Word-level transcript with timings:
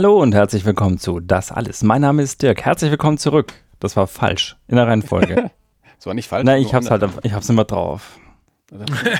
Hallo 0.00 0.22
und 0.22 0.32
herzlich 0.32 0.64
willkommen 0.64 0.98
zu 0.98 1.18
Das 1.18 1.50
Alles. 1.50 1.82
Mein 1.82 2.02
Name 2.02 2.22
ist 2.22 2.40
Dirk. 2.40 2.64
Herzlich 2.64 2.92
willkommen 2.92 3.18
zurück. 3.18 3.52
Das 3.80 3.96
war 3.96 4.06
falsch 4.06 4.56
in 4.68 4.76
der 4.76 4.86
Reihenfolge. 4.86 5.34
das 5.96 6.06
war 6.06 6.14
nicht 6.14 6.28
falsch. 6.28 6.44
Nein, 6.44 6.62
ich 6.62 6.72
hab's 6.72 6.88
halt, 6.88 7.04
ich 7.24 7.32
hab's 7.32 7.48
immer 7.48 7.64
drauf. 7.64 8.16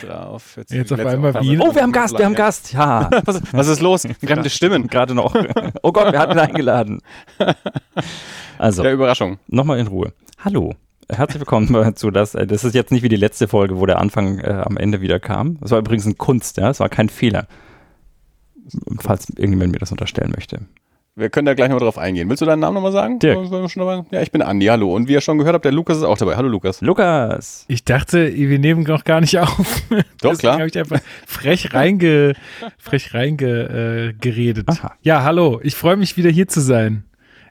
drauf. 0.07 0.57
Jetzt, 0.57 0.71
Jetzt 0.71 0.93
auf 0.93 1.05
einmal 1.05 1.35
wie. 1.43 1.59
Oh, 1.59 1.75
wir 1.75 1.83
haben 1.83 1.91
Gast, 1.91 2.17
wir 2.17 2.25
haben 2.25 2.37
Gast. 2.37 2.73
Ja. 2.75 3.11
was, 3.25 3.43
was 3.53 3.67
ist 3.67 3.81
los? 3.81 4.07
Fremde 4.25 4.49
Stimmen. 4.49 4.87
Gerade 4.89 5.17
noch. 5.17 5.35
Oh 5.83 5.91
Gott, 5.91 6.13
wir 6.13 6.21
hatten 6.21 6.35
ihn 6.35 6.39
eingeladen. 6.39 7.03
Also. 8.57 8.85
Der 8.85 8.93
Überraschung. 8.93 9.41
Nochmal 9.49 9.81
in 9.81 9.89
Ruhe. 9.89 10.13
Hallo. 10.45 10.75
Herzlich 11.11 11.41
willkommen 11.41 11.97
zu 11.97 12.13
das. 12.13 12.37
Äh, 12.37 12.47
das 12.47 12.63
ist 12.63 12.77
jetzt 12.77 12.93
nicht 12.93 13.03
wie 13.03 13.09
die 13.09 13.17
letzte 13.17 13.49
Folge, 13.49 13.81
wo 13.81 13.87
der 13.87 13.99
Anfang 13.99 14.39
äh, 14.39 14.63
am 14.65 14.77
Ende 14.77 15.01
wieder 15.01 15.19
kam. 15.19 15.59
Das 15.61 15.73
war 15.73 15.81
übrigens 15.81 16.07
ein 16.07 16.19
Kunst, 16.19 16.57
ja. 16.57 16.69
Das 16.69 16.79
war 16.79 16.89
kein 16.89 17.09
Fehler. 17.09 17.49
Falls 19.01 19.29
irgendjemand 19.31 19.73
mir 19.73 19.79
das 19.79 19.91
unterstellen 19.93 20.33
möchte. 20.35 20.61
Wir 21.19 21.31
können 21.31 21.47
da 21.47 21.55
gleich 21.55 21.69
noch 21.69 21.81
drauf 21.81 21.99
eingehen. 21.99 22.29
Willst 22.29 22.43
du 22.43 22.47
deinen 22.47 22.61
Namen 22.61 22.75
nochmal 22.75 22.93
sagen? 22.93 23.19
Dirk. 23.19 23.51
Ja, 24.13 24.23
ich 24.23 24.31
bin 24.31 24.41
Andi, 24.41 24.67
hallo. 24.67 24.95
Und 24.95 25.09
wie 25.09 25.15
ihr 25.15 25.21
schon 25.21 25.37
gehört 25.37 25.55
habt, 25.55 25.65
der 25.65 25.73
Lukas 25.73 25.97
ist 25.97 26.05
auch 26.05 26.17
dabei. 26.17 26.37
Hallo 26.37 26.49
Lukas. 26.49 26.81
Lukas. 26.81 27.65
Ich 27.67 27.85
dachte, 27.85 28.33
wir 28.33 28.59
nehmen 28.61 28.85
noch 28.85 29.03
gar 29.03 29.21
nicht 29.21 29.37
auf. 29.37 29.83
Doch, 29.89 30.31
Deswegen 30.31 30.39
klar. 30.39 30.59
habe 30.59 30.69
ich 30.69 30.79
einfach 30.79 31.01
frech 31.27 31.75
reinge, 31.75 32.35
frech 32.79 33.15
reinge, 33.15 33.47
äh, 33.47 34.13
geredet. 34.13 34.69
Aha. 34.69 34.95
Ja, 35.03 35.25
hallo. 35.25 35.59
Ich 35.65 35.75
freue 35.75 35.97
mich 35.97 36.17
wieder 36.17 36.31
hier 36.31 36.47
zu 36.47 36.61
sein. 36.61 37.03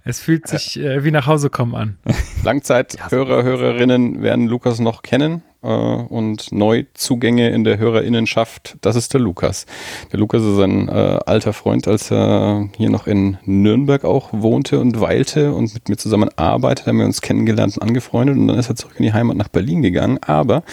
Es 0.06 0.22
fühlt 0.22 0.48
sich 0.48 0.80
äh, 0.80 1.04
wie 1.04 1.12
nach 1.12 1.28
Hause 1.28 1.50
kommen 1.50 1.76
an. 1.76 1.98
Langzeit-Hörer, 2.46 3.44
Hörerinnen 3.44 4.22
werden 4.22 4.48
Lukas 4.48 4.80
noch 4.80 5.02
kennen 5.02 5.44
äh, 5.62 5.68
und 5.68 6.52
Neuzugänge 6.52 7.50
in 7.50 7.64
der 7.64 7.78
Hörerinnenschaft, 7.78 8.78
das 8.82 8.96
ist 8.96 9.14
der 9.14 9.22
Lukas. 9.22 9.66
Der 10.12 10.20
Lukas 10.20 10.44
ist 10.44 10.60
ein 10.60 10.90
äh, 10.90 11.20
alter 11.26 11.54
Freund, 11.54 11.88
als 11.88 12.12
er 12.12 12.70
hier 12.78 12.90
noch 12.90 13.08
in 13.08 13.38
Nürnberg 13.46 14.04
auch 14.06 14.30
wohnte 14.32 14.80
und 14.80 15.00
weilte 15.00 15.54
und 15.54 15.74
mit 15.74 15.90
mir 15.90 15.98
zusammen 15.98 16.30
arbeitet, 16.36 16.88
haben 16.88 17.00
wir 17.00 17.06
uns 17.06 17.22
kennengelernt 17.22 17.78
und 17.78 17.84
angefreundet 17.84 18.38
und 18.38 18.48
dann 18.48 18.60
ist 18.60 18.70
er 18.70 18.76
zurück 18.76 18.96
in 18.98 19.04
die 19.04 19.14
Heimat 19.14 19.38
nach 19.38 19.50
Berlin 19.50 19.82
gegangen. 19.82 20.20
Aber 20.22 20.64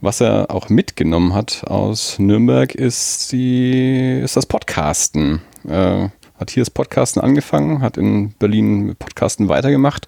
was 0.00 0.20
er 0.20 0.50
auch 0.50 0.68
mitgenommen 0.68 1.34
hat 1.34 1.64
aus 1.66 2.18
Nürnberg 2.18 2.74
ist 2.74 3.32
die, 3.32 4.20
ist 4.22 4.36
das 4.36 4.46
Podcasten. 4.46 5.40
Äh, 5.66 6.08
hat 6.38 6.50
hier 6.50 6.62
das 6.62 6.70
Podcasten 6.70 7.22
angefangen, 7.22 7.80
hat 7.80 7.96
in 7.96 8.32
Berlin 8.32 8.86
mit 8.86 8.98
Podcasten 8.98 9.48
weitergemacht 9.48 10.06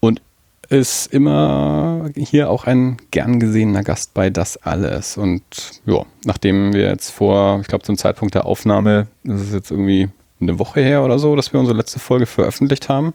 und 0.00 0.20
ist 0.68 1.12
immer 1.12 2.10
hier 2.16 2.50
auch 2.50 2.64
ein 2.64 2.96
gern 3.10 3.40
gesehener 3.40 3.82
Gast 3.82 4.14
bei 4.14 4.30
Das 4.30 4.56
Alles. 4.56 5.16
Und 5.16 5.42
ja, 5.86 6.04
nachdem 6.24 6.72
wir 6.72 6.88
jetzt 6.88 7.10
vor, 7.10 7.60
ich 7.60 7.68
glaube 7.68 7.84
zum 7.84 7.96
Zeitpunkt 7.96 8.34
der 8.34 8.46
Aufnahme, 8.46 9.06
das 9.24 9.42
ist 9.42 9.52
jetzt 9.52 9.70
irgendwie 9.70 10.08
eine 10.40 10.58
Woche 10.58 10.80
her 10.80 11.04
oder 11.04 11.18
so, 11.18 11.36
dass 11.36 11.52
wir 11.52 11.60
unsere 11.60 11.76
letzte 11.76 11.98
Folge 11.98 12.26
veröffentlicht 12.26 12.88
haben. 12.88 13.14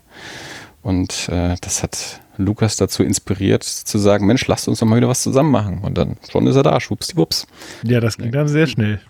Und 0.82 1.30
äh, 1.30 1.56
das 1.62 1.84
hat 1.84 2.22
Lukas 2.38 2.78
dazu 2.78 3.04
inspiriert, 3.04 3.64
zu 3.64 3.98
sagen, 3.98 4.26
Mensch, 4.26 4.48
lasst 4.48 4.68
uns 4.68 4.80
doch 4.80 4.88
mal 4.88 4.96
wieder 4.96 5.10
was 5.10 5.22
zusammen 5.22 5.52
machen. 5.52 5.80
Und 5.80 5.98
dann 5.98 6.18
schon 6.30 6.48
ist 6.48 6.56
er 6.56 6.64
da, 6.64 6.80
schwuppsdiwupps. 6.80 7.48
Ja, 7.84 8.00
das 8.00 8.18
ging 8.18 8.32
dann 8.32 8.48
sehr 8.48 8.68
schnell. 8.68 9.02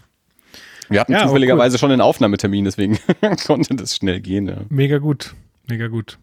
Wir 0.89 1.01
hatten 1.01 1.11
ja, 1.11 1.27
zufälligerweise 1.27 1.75
cool. 1.75 1.79
schon 1.79 1.91
einen 1.91 2.01
Aufnahmetermin, 2.01 2.65
deswegen 2.65 2.97
konnte 3.45 3.75
das 3.75 3.95
schnell 3.95 4.19
gehen. 4.19 4.47
Ja. 4.47 4.57
Mega 4.69 4.97
gut, 4.97 5.35
mega 5.67 5.87
gut. 5.87 6.17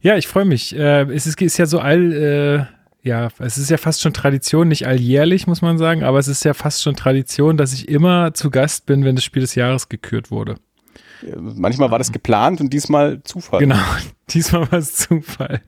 Ja, 0.00 0.16
ich 0.16 0.26
freue 0.26 0.44
mich. 0.44 0.74
Äh, 0.76 1.02
es 1.12 1.26
ist, 1.26 1.40
ist, 1.40 1.58
ja 1.58 1.66
so 1.66 1.78
all, 1.78 2.12
äh, 2.12 3.06
ja, 3.06 3.28
es 3.38 3.58
ist 3.58 3.70
ja 3.70 3.76
fast 3.76 4.00
schon 4.00 4.12
Tradition, 4.12 4.68
nicht 4.68 4.86
alljährlich, 4.86 5.46
muss 5.46 5.62
man 5.62 5.78
sagen, 5.78 6.02
aber 6.02 6.18
es 6.18 6.28
ist 6.28 6.44
ja 6.44 6.54
fast 6.54 6.82
schon 6.82 6.96
Tradition, 6.96 7.56
dass 7.56 7.72
ich 7.72 7.88
immer 7.88 8.34
zu 8.34 8.50
Gast 8.50 8.86
bin, 8.86 9.04
wenn 9.04 9.14
das 9.14 9.24
Spiel 9.24 9.42
des 9.42 9.54
Jahres 9.54 9.88
gekürt 9.88 10.30
wurde. 10.30 10.56
Manchmal 11.36 11.90
war 11.90 11.98
das 11.98 12.12
geplant 12.12 12.60
und 12.60 12.72
diesmal 12.72 13.22
Zufall. 13.24 13.60
Genau, 13.60 13.76
diesmal 14.30 14.70
war 14.72 14.78
es 14.78 14.94
Zufall. 14.96 15.60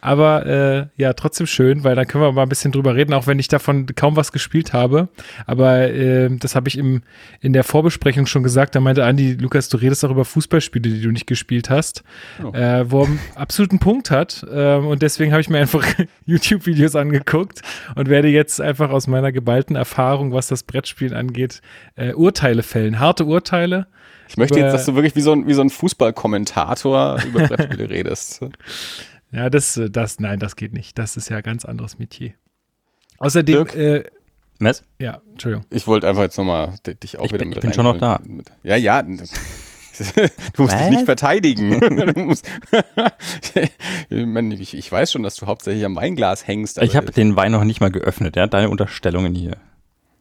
Aber 0.00 0.46
äh, 0.46 0.86
ja, 0.96 1.12
trotzdem 1.12 1.46
schön, 1.46 1.84
weil 1.84 1.94
dann 1.96 2.06
können 2.06 2.24
wir 2.24 2.32
mal 2.32 2.42
ein 2.42 2.48
bisschen 2.48 2.72
drüber 2.72 2.94
reden, 2.94 3.12
auch 3.12 3.26
wenn 3.26 3.38
ich 3.38 3.48
davon 3.48 3.86
kaum 3.94 4.16
was 4.16 4.32
gespielt 4.32 4.72
habe. 4.72 5.08
Aber 5.46 5.90
äh, 5.90 6.28
das 6.36 6.54
habe 6.54 6.68
ich 6.68 6.78
im, 6.78 7.02
in 7.40 7.52
der 7.52 7.64
Vorbesprechung 7.64 8.26
schon 8.26 8.42
gesagt. 8.42 8.74
Da 8.74 8.80
meinte 8.80 9.04
Andi, 9.04 9.34
Lukas, 9.34 9.68
du 9.68 9.76
redest 9.76 10.04
auch 10.04 10.10
über 10.10 10.24
Fußballspiele, 10.24 10.88
die 10.88 11.02
du 11.02 11.10
nicht 11.10 11.26
gespielt 11.26 11.70
hast, 11.70 12.02
oh. 12.42 12.52
äh, 12.52 12.90
wo 12.90 13.02
er 13.02 13.06
einen 13.06 13.20
absoluten 13.34 13.78
Punkt 13.78 14.10
hat. 14.10 14.46
Äh, 14.50 14.76
und 14.76 15.02
deswegen 15.02 15.32
habe 15.32 15.40
ich 15.40 15.48
mir 15.48 15.58
einfach 15.58 15.86
YouTube-Videos 16.26 16.96
angeguckt 16.96 17.62
und 17.94 18.08
werde 18.08 18.28
jetzt 18.28 18.60
einfach 18.60 18.90
aus 18.90 19.06
meiner 19.06 19.32
geballten 19.32 19.76
Erfahrung, 19.76 20.32
was 20.32 20.48
das 20.48 20.62
Brettspielen 20.62 21.14
angeht, 21.14 21.60
äh, 21.96 22.12
Urteile 22.12 22.62
fällen. 22.62 22.98
Harte 23.00 23.24
Urteile. 23.24 23.86
Ich 24.30 24.36
möchte 24.36 24.60
jetzt, 24.60 24.72
dass 24.72 24.86
du 24.86 24.94
wirklich 24.94 25.16
wie 25.16 25.22
so 25.22 25.32
ein, 25.32 25.48
wie 25.48 25.54
so 25.54 25.60
ein 25.60 25.70
Fußballkommentator 25.70 27.18
über 27.26 27.48
Brettspiele 27.48 27.90
redest. 27.90 28.40
Ja, 29.32 29.50
das, 29.50 29.76
äh, 29.76 29.90
das, 29.90 30.20
nein, 30.20 30.38
das 30.38 30.56
geht 30.56 30.72
nicht. 30.72 30.98
Das 30.98 31.16
ist 31.16 31.28
ja 31.28 31.38
ein 31.38 31.42
ganz 31.42 31.64
anderes 31.64 31.98
Metier. 31.98 32.32
Außerdem, 33.18 33.66
äh, 33.68 34.04
Was? 34.58 34.82
Ja, 34.98 35.20
Entschuldigung. 35.30 35.66
Ich 35.70 35.86
wollte 35.86 36.08
einfach 36.08 36.22
jetzt 36.22 36.38
nochmal 36.38 36.74
dich 37.02 37.18
auch 37.18 37.26
ich 37.26 37.32
wieder 37.32 37.40
bin, 37.40 37.50
mit 37.50 37.58
Ich 37.58 37.62
bin 37.62 37.72
schon 37.72 37.84
noch 37.84 37.98
da. 37.98 38.20
Ja, 38.62 38.76
ja. 38.76 39.02
du 39.02 39.18
musst 40.62 40.74
Was? 40.74 40.78
dich 40.78 40.90
nicht 40.90 41.04
verteidigen. 41.04 41.80
ich, 44.52 44.74
ich, 44.74 44.90
weiß 44.90 45.12
schon, 45.12 45.22
dass 45.22 45.36
du 45.36 45.46
hauptsächlich 45.46 45.84
am 45.84 45.96
Weinglas 45.96 46.46
hängst. 46.46 46.78
ich 46.82 46.96
habe 46.96 47.12
den 47.12 47.36
Wein 47.36 47.52
noch 47.52 47.64
nicht 47.64 47.80
mal 47.80 47.90
geöffnet, 47.90 48.36
ja? 48.36 48.46
Deine 48.46 48.70
Unterstellungen 48.70 49.34
hier. 49.34 49.56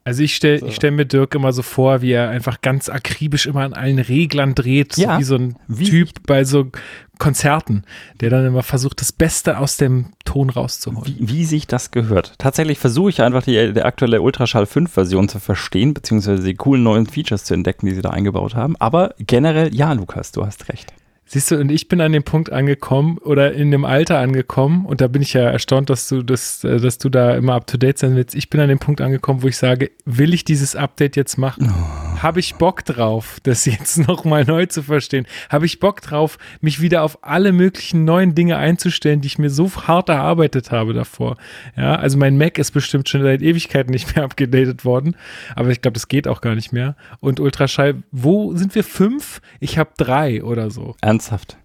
Also 0.09 0.23
ich 0.23 0.35
stelle 0.35 0.57
so. 0.57 0.71
stell 0.71 0.89
mir 0.89 1.05
Dirk 1.05 1.35
immer 1.35 1.53
so 1.53 1.61
vor, 1.61 2.01
wie 2.01 2.13
er 2.13 2.29
einfach 2.29 2.61
ganz 2.61 2.89
akribisch 2.89 3.45
immer 3.45 3.61
an 3.61 3.73
allen 3.73 3.99
Reglern 3.99 4.55
dreht, 4.55 4.97
ja, 4.97 5.13
so 5.13 5.19
wie 5.19 5.23
so 5.23 5.35
ein 5.35 5.55
wie? 5.67 5.87
Typ 5.87 6.09
bei 6.25 6.43
so 6.45 6.71
Konzerten, 7.19 7.83
der 8.19 8.31
dann 8.31 8.43
immer 8.43 8.63
versucht, 8.63 9.01
das 9.01 9.11
Beste 9.11 9.59
aus 9.59 9.77
dem 9.77 10.07
Ton 10.25 10.49
rauszuholen. 10.49 11.05
Wie, 11.05 11.29
wie 11.29 11.45
sich 11.45 11.67
das 11.67 11.91
gehört. 11.91 12.33
Tatsächlich 12.39 12.79
versuche 12.79 13.11
ich 13.11 13.21
einfach 13.21 13.43
die, 13.43 13.71
die 13.71 13.83
aktuelle 13.83 14.23
Ultraschall 14.23 14.65
5 14.65 14.91
Version 14.91 15.29
zu 15.29 15.39
verstehen, 15.39 15.93
beziehungsweise 15.93 16.41
die 16.41 16.55
coolen 16.55 16.81
neuen 16.81 17.05
Features 17.05 17.43
zu 17.43 17.53
entdecken, 17.53 17.85
die 17.85 17.93
sie 17.93 18.01
da 18.01 18.09
eingebaut 18.09 18.55
haben. 18.55 18.75
Aber 18.77 19.13
generell, 19.19 19.75
ja, 19.75 19.93
Lukas, 19.93 20.31
du 20.31 20.43
hast 20.43 20.69
recht. 20.69 20.91
Siehst 21.31 21.51
du, 21.51 21.59
und 21.59 21.71
ich 21.71 21.87
bin 21.87 22.01
an 22.01 22.11
dem 22.11 22.23
Punkt 22.23 22.51
angekommen 22.51 23.19
oder 23.19 23.53
in 23.53 23.69
dem 23.69 23.85
Alter 23.85 24.17
angekommen, 24.17 24.87
und 24.87 24.99
da 24.99 25.07
bin 25.07 25.21
ich 25.21 25.33
ja 25.33 25.41
erstaunt, 25.41 25.91
dass 25.91 26.09
du 26.09 26.23
das, 26.23 26.63
äh, 26.63 26.79
dass 26.79 26.97
du 26.97 27.09
da 27.09 27.35
immer 27.35 27.53
up 27.53 27.67
to 27.67 27.77
date 27.77 27.99
sein 27.99 28.15
willst. 28.15 28.33
Ich 28.33 28.49
bin 28.49 28.59
an 28.59 28.67
dem 28.67 28.79
Punkt 28.79 28.99
angekommen, 28.99 29.43
wo 29.43 29.47
ich 29.47 29.55
sage, 29.55 29.91
will 30.05 30.33
ich 30.33 30.43
dieses 30.43 30.75
Update 30.75 31.15
jetzt 31.15 31.37
machen? 31.37 31.71
Oh. 31.71 32.23
Habe 32.23 32.39
ich 32.39 32.55
Bock 32.55 32.83
drauf, 32.83 33.37
das 33.43 33.65
jetzt 33.65 34.07
nochmal 34.07 34.43
neu 34.43 34.65
zu 34.65 34.81
verstehen? 34.81 35.27
Habe 35.51 35.67
ich 35.67 35.79
Bock 35.79 36.01
drauf, 36.01 36.39
mich 36.61 36.81
wieder 36.81 37.03
auf 37.03 37.23
alle 37.23 37.51
möglichen 37.51 38.05
neuen 38.05 38.33
Dinge 38.33 38.57
einzustellen, 38.57 39.21
die 39.21 39.27
ich 39.27 39.37
mir 39.37 39.51
so 39.51 39.69
hart 39.71 40.09
erarbeitet 40.09 40.71
habe 40.71 40.93
davor? 40.93 41.37
Ja, 41.77 41.93
also 41.93 42.17
mein 42.17 42.39
Mac 42.39 42.57
ist 42.57 42.71
bestimmt 42.71 43.07
schon 43.07 43.21
seit 43.21 43.43
Ewigkeiten 43.43 43.91
nicht 43.91 44.15
mehr 44.15 44.25
abgedatet 44.25 44.83
worden, 44.83 45.15
aber 45.55 45.69
ich 45.69 45.83
glaube, 45.83 45.93
das 45.93 46.07
geht 46.07 46.27
auch 46.27 46.41
gar 46.41 46.55
nicht 46.55 46.73
mehr. 46.73 46.95
Und 47.19 47.39
Ultraschall, 47.39 48.01
wo 48.11 48.55
sind 48.55 48.73
wir? 48.73 48.83
Fünf? 48.83 49.41
Ich 49.59 49.77
habe 49.77 49.91
drei 49.95 50.43
oder 50.43 50.71
so. 50.71 50.95
Ernsthaft? 51.19 51.57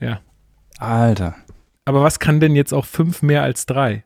Ja. 0.00 0.20
Alter. 0.78 1.36
Aber 1.84 2.02
was 2.02 2.18
kann 2.18 2.40
denn 2.40 2.56
jetzt 2.56 2.72
auch 2.72 2.86
fünf 2.86 3.20
mehr 3.20 3.42
als 3.42 3.66
drei? 3.66 4.04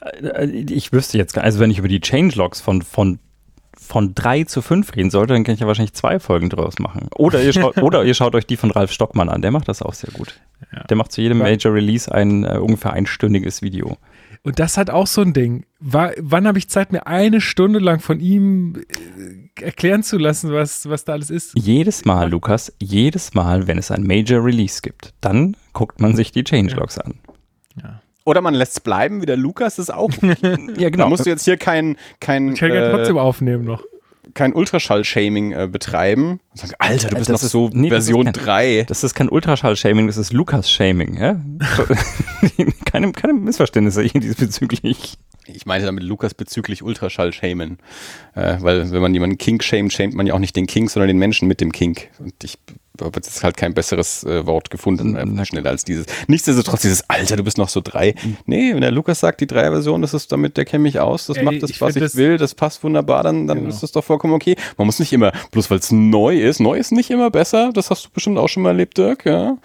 Äh, 0.00 0.46
ich 0.46 0.92
wüsste 0.92 1.16
jetzt 1.16 1.32
gar 1.32 1.44
also 1.44 1.60
wenn 1.60 1.70
ich 1.70 1.78
über 1.78 1.86
die 1.86 2.00
Changelogs 2.00 2.60
von, 2.60 2.82
von, 2.82 3.20
von 3.76 4.16
drei 4.16 4.42
zu 4.42 4.60
fünf 4.60 4.96
reden 4.96 5.10
sollte, 5.10 5.34
dann 5.34 5.44
kann 5.44 5.54
ich 5.54 5.60
ja 5.60 5.68
wahrscheinlich 5.68 5.92
zwei 5.92 6.18
Folgen 6.18 6.50
draus 6.50 6.80
machen. 6.80 7.08
Oder 7.14 7.40
ihr, 7.40 7.52
schaut, 7.52 7.76
oder 7.82 8.04
ihr 8.04 8.14
schaut 8.14 8.34
euch 8.34 8.46
die 8.46 8.56
von 8.56 8.72
Ralf 8.72 8.90
Stockmann 8.90 9.28
an, 9.28 9.42
der 9.42 9.52
macht 9.52 9.68
das 9.68 9.80
auch 9.80 9.94
sehr 9.94 10.10
gut. 10.12 10.40
Ja. 10.72 10.82
Der 10.82 10.96
macht 10.96 11.12
zu 11.12 11.20
jedem 11.20 11.38
Major 11.38 11.72
Release 11.72 12.12
ein 12.12 12.44
uh, 12.44 12.60
ungefähr 12.60 12.94
einstündiges 12.94 13.62
Video. 13.62 13.96
Und 14.42 14.58
das 14.58 14.76
hat 14.76 14.90
auch 14.90 15.06
so 15.06 15.20
ein 15.20 15.34
Ding. 15.34 15.66
War, 15.78 16.14
wann 16.18 16.48
habe 16.48 16.58
ich 16.58 16.68
Zeit, 16.68 16.90
mir 16.90 17.06
eine 17.06 17.40
Stunde 17.40 17.78
lang 17.78 18.00
von 18.00 18.18
ihm 18.18 18.74
äh, 18.76 19.37
erklären 19.62 20.02
zu 20.02 20.18
lassen, 20.18 20.52
was, 20.52 20.88
was 20.88 21.04
da 21.04 21.12
alles 21.12 21.30
ist? 21.30 21.52
Jedes 21.54 22.04
Mal, 22.04 22.30
Lukas, 22.30 22.72
jedes 22.80 23.34
Mal, 23.34 23.66
wenn 23.66 23.78
es 23.78 23.90
ein 23.90 24.04
Major 24.04 24.44
Release 24.44 24.80
gibt, 24.82 25.14
dann 25.20 25.56
guckt 25.72 26.00
man 26.00 26.16
sich 26.16 26.32
die 26.32 26.44
Changelogs 26.44 26.96
ja. 26.96 27.02
an. 27.02 27.14
Ja. 27.82 28.02
Oder 28.24 28.40
man 28.40 28.54
lässt 28.54 28.72
es 28.72 28.80
bleiben, 28.80 29.22
wie 29.22 29.26
der 29.26 29.36
Lukas 29.36 29.76
das 29.76 29.90
auch. 29.90 30.10
ja, 30.22 30.90
genau. 30.90 31.04
Da 31.04 31.08
musst 31.08 31.24
du 31.24 31.30
jetzt 31.30 31.44
hier 31.44 31.56
kein. 31.56 31.96
kein 32.20 32.52
ich 32.52 32.60
kann 32.60 32.72
ja 32.72 32.88
äh, 32.88 32.90
trotzdem 32.90 33.16
aufnehmen 33.16 33.64
noch 33.64 33.82
kein 34.34 34.54
Ultraschall-Shaming 34.54 35.52
äh, 35.52 35.68
betreiben 35.70 36.40
und 36.50 36.58
sagen, 36.58 36.74
Alter, 36.78 37.08
du 37.08 37.16
bist 37.16 37.30
noch 37.30 37.42
ist, 37.42 37.50
so 37.50 37.70
nee, 37.72 37.88
Version 37.88 38.26
das 38.26 38.34
kein, 38.34 38.44
3. 38.44 38.84
Das 38.86 39.04
ist 39.04 39.14
kein 39.14 39.28
Ultraschall-Shaming, 39.28 40.06
das 40.06 40.16
ist 40.16 40.32
Lukas-Shaming. 40.32 41.16
Ja? 41.16 41.40
keine, 42.84 43.12
keine 43.12 43.32
Missverständnisse 43.32 44.02
hier 44.02 44.20
diesbezüglich. 44.20 45.18
Ich 45.52 45.66
meinte 45.66 45.86
damit 45.86 46.04
Lukas 46.04 46.34
bezüglich 46.34 46.82
Ultraschall-Shamen. 46.82 47.78
Äh, 48.34 48.56
weil 48.60 48.90
wenn 48.92 49.00
man 49.02 49.14
jemanden 49.14 49.38
Kink 49.38 49.64
shamed, 49.64 49.92
shamed 49.92 50.14
man 50.14 50.26
ja 50.26 50.34
auch 50.34 50.38
nicht 50.38 50.54
den 50.56 50.66
Kink, 50.66 50.90
sondern 50.90 51.08
den 51.08 51.18
Menschen 51.18 51.48
mit 51.48 51.60
dem 51.60 51.72
Kink. 51.72 52.08
Und 52.18 52.34
ich 52.44 52.58
habe 53.00 53.12
jetzt 53.16 53.44
halt 53.44 53.56
kein 53.56 53.74
besseres 53.74 54.24
äh, 54.24 54.44
Wort 54.44 54.70
gefunden, 54.70 55.14
äh, 55.16 55.44
schneller 55.46 55.70
als 55.70 55.84
dieses. 55.84 56.06
Nichtsdestotrotz 56.26 56.82
dieses 56.82 57.08
Alter, 57.08 57.36
du 57.36 57.44
bist 57.44 57.56
noch 57.56 57.68
so 57.68 57.80
drei. 57.80 58.14
Nee, 58.44 58.74
wenn 58.74 58.80
der 58.80 58.90
Lukas 58.90 59.20
sagt, 59.20 59.40
die 59.40 59.46
Dreier-Version, 59.46 60.02
das 60.02 60.14
ist 60.14 60.32
damit, 60.32 60.56
der 60.56 60.64
kenne 60.64 60.82
mich 60.82 60.98
aus, 60.98 61.26
das 61.26 61.36
Ey, 61.36 61.44
macht 61.44 61.62
das, 61.62 61.70
ich 61.70 61.80
was 61.80 61.94
ich 61.96 62.02
das- 62.02 62.16
will, 62.16 62.36
das 62.38 62.54
passt 62.56 62.82
wunderbar, 62.82 63.22
dann, 63.22 63.46
dann 63.46 63.58
Genau. 63.58 63.68
ist 63.70 63.82
das 63.84 63.92
doch 63.92 64.02
vollkommen 64.04 64.34
okay. 64.34 64.56
Man 64.76 64.86
muss 64.86 64.98
nicht 64.98 65.12
immer, 65.12 65.32
bloß 65.52 65.70
weil 65.70 65.78
es 65.78 65.92
neu 65.92 66.38
ist, 66.40 66.58
neu 66.60 66.76
ist 66.76 66.90
nicht 66.90 67.10
immer 67.10 67.30
besser, 67.30 67.70
das 67.72 67.90
hast 67.90 68.04
du 68.06 68.10
bestimmt 68.12 68.36
auch 68.36 68.48
schon 68.48 68.64
mal 68.64 68.70
erlebt, 68.70 68.98
Dirk, 68.98 69.24
ja. 69.26 69.56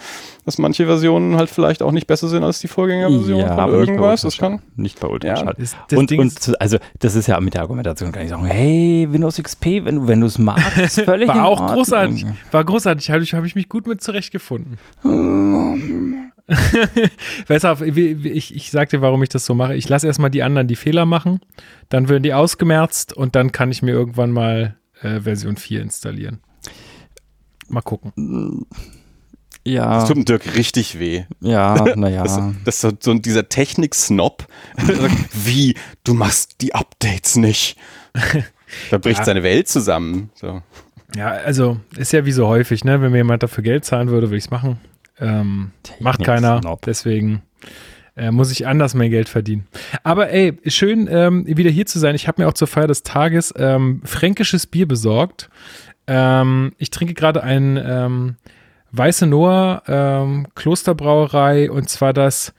Dass 0.46 0.58
manche 0.58 0.86
Versionen 0.86 1.38
halt 1.38 1.50
vielleicht 1.50 1.82
auch 1.82 1.94
nicht 1.94 2.06
besser 2.06 2.28
sind 2.28 2.44
als 2.44 2.60
die 2.60 2.68
Vorgängerversion 2.68 3.40
Ja, 3.40 3.48
von 3.48 3.60
aber 3.60 3.78
nicht 3.78 3.86
bei 3.88 3.92
irgendwas. 3.94 4.22
Das 4.24 4.38
kann. 4.38 4.62
Nicht 4.76 5.00
bei 5.00 5.08
Ultraschall. 5.08 5.46
Ja, 5.46 5.54
das 5.54 5.76
und, 5.98 6.12
und 6.12 6.28
ist- 6.28 6.44
zu- 6.44 6.60
also 6.60 6.78
das 7.00 7.16
ist 7.16 7.28
ja 7.28 7.40
mit 7.40 7.54
der 7.54 7.62
Argumentation 7.62 8.12
kann 8.12 8.24
ich 8.24 8.30
sagen, 8.30 8.46
hey, 8.46 9.08
Windows 9.10 9.38
XP, 9.42 9.86
wenn 9.86 9.96
du 9.96 10.08
wenn 10.08 10.20
du 10.20 10.28
es 10.28 10.38
magst, 10.38 10.78
ist 10.78 11.00
völlig 11.06 11.30
in 11.30 11.36
War 11.36 11.46
auch 11.46 11.62
Ordnung. 11.62 11.76
großartig. 11.78 12.26
War 12.52 12.64
großartig. 12.66 13.10
Habe 13.12 13.24
ich, 13.24 13.34
hab 13.34 13.46
ich 13.46 13.56
mich 13.56 13.70
gut 13.70 13.88
mit 13.88 14.02
zurechtgefunden. 14.02 14.78
Weißt 17.48 17.64
du, 17.64 17.86
ich, 17.86 18.54
ich 18.56 18.72
sag 18.72 18.90
dir, 18.90 19.02
warum 19.02 19.24
ich 19.24 19.30
das 19.30 19.46
so 19.46 19.54
mache. 19.54 19.76
Ich 19.76 19.88
lasse 19.88 20.08
erstmal 20.08 20.30
die 20.30 20.44
anderen 20.44 20.68
die 20.68 20.76
Fehler 20.76 21.06
machen, 21.06 21.40
dann 21.90 22.10
werden 22.10 22.24
die 22.24 22.34
ausgemerzt 22.34 23.14
und 23.14 23.36
dann 23.36 23.52
kann 23.54 23.72
ich 23.72 23.82
mir 23.82 23.92
irgendwann 23.92 24.32
mal 24.32 24.76
äh, 25.02 25.22
Version 25.22 25.56
4 25.56 25.82
installieren. 25.82 26.42
Mal 27.70 27.82
gucken. 27.82 28.66
Ja, 29.66 29.96
Das 29.96 30.08
tut 30.08 30.18
dem 30.18 30.26
Dirk 30.26 30.56
richtig 30.56 31.00
weh. 31.00 31.24
ja, 31.40 31.76
naja. 31.96 32.24
Das, 32.24 32.40
das 32.66 32.76
ist 32.76 32.82
so, 32.82 32.92
so 33.00 33.14
dieser 33.14 33.48
Technik-Snob. 33.50 34.46
Wie? 35.46 35.76
Du 36.04 36.14
machst 36.14 36.62
die 36.62 36.76
Updates 36.76 37.36
nicht. 37.38 37.78
Da 38.92 38.98
bricht 38.98 39.20
Ja. 39.20 39.26
seine 39.26 39.44
Welt 39.44 39.68
zusammen. 39.68 40.30
So. 40.36 40.62
Ja, 41.16 41.28
also 41.30 41.78
ist 41.96 42.12
ja 42.12 42.26
wie 42.26 42.32
so 42.32 42.48
häufig, 42.48 42.84
ne? 42.84 43.02
Wenn 43.02 43.12
mir 43.12 43.18
jemand 43.20 43.44
dafür 43.44 43.64
Geld 43.64 43.86
zahlen 43.86 44.10
würde, 44.10 44.28
würde 44.28 44.38
ich 44.38 44.46
es 44.46 44.52
machen. 44.52 44.80
Ähm, 45.20 45.72
macht 46.00 46.24
keiner, 46.24 46.60
deswegen 46.86 47.44
äh, 48.18 48.32
muss 48.32 48.52
ich 48.52 48.66
anders 48.66 48.96
mehr 48.96 49.10
Geld 49.10 49.30
verdienen. 49.30 49.68
Aber 50.04 50.32
ey, 50.32 50.58
schön 50.66 51.08
ähm, 51.10 51.46
wieder 51.46 51.70
hier 51.70 51.86
zu 51.86 52.00
sein. 52.00 52.16
Ich 52.16 52.28
habe 52.28 52.42
mir 52.42 52.48
auch 52.50 52.54
zur 52.54 52.68
Feier 52.68 52.88
des 52.88 53.04
Tages 53.04 53.54
ähm, 53.56 54.02
fränkisches 54.04 54.66
Bier 54.66 54.88
besorgt. 54.88 55.50
Ähm, 56.08 56.74
ich 56.80 56.90
trinke 56.90 57.14
gerade 57.14 57.44
ein 57.44 57.80
ähm, 57.84 58.36
Weiße 58.94 59.26
Noah 59.28 59.82
ähm, 59.88 60.48
Klosterbrauerei 60.56 61.70
und 61.72 61.90
zwar 61.90 62.14
das, 62.14 62.54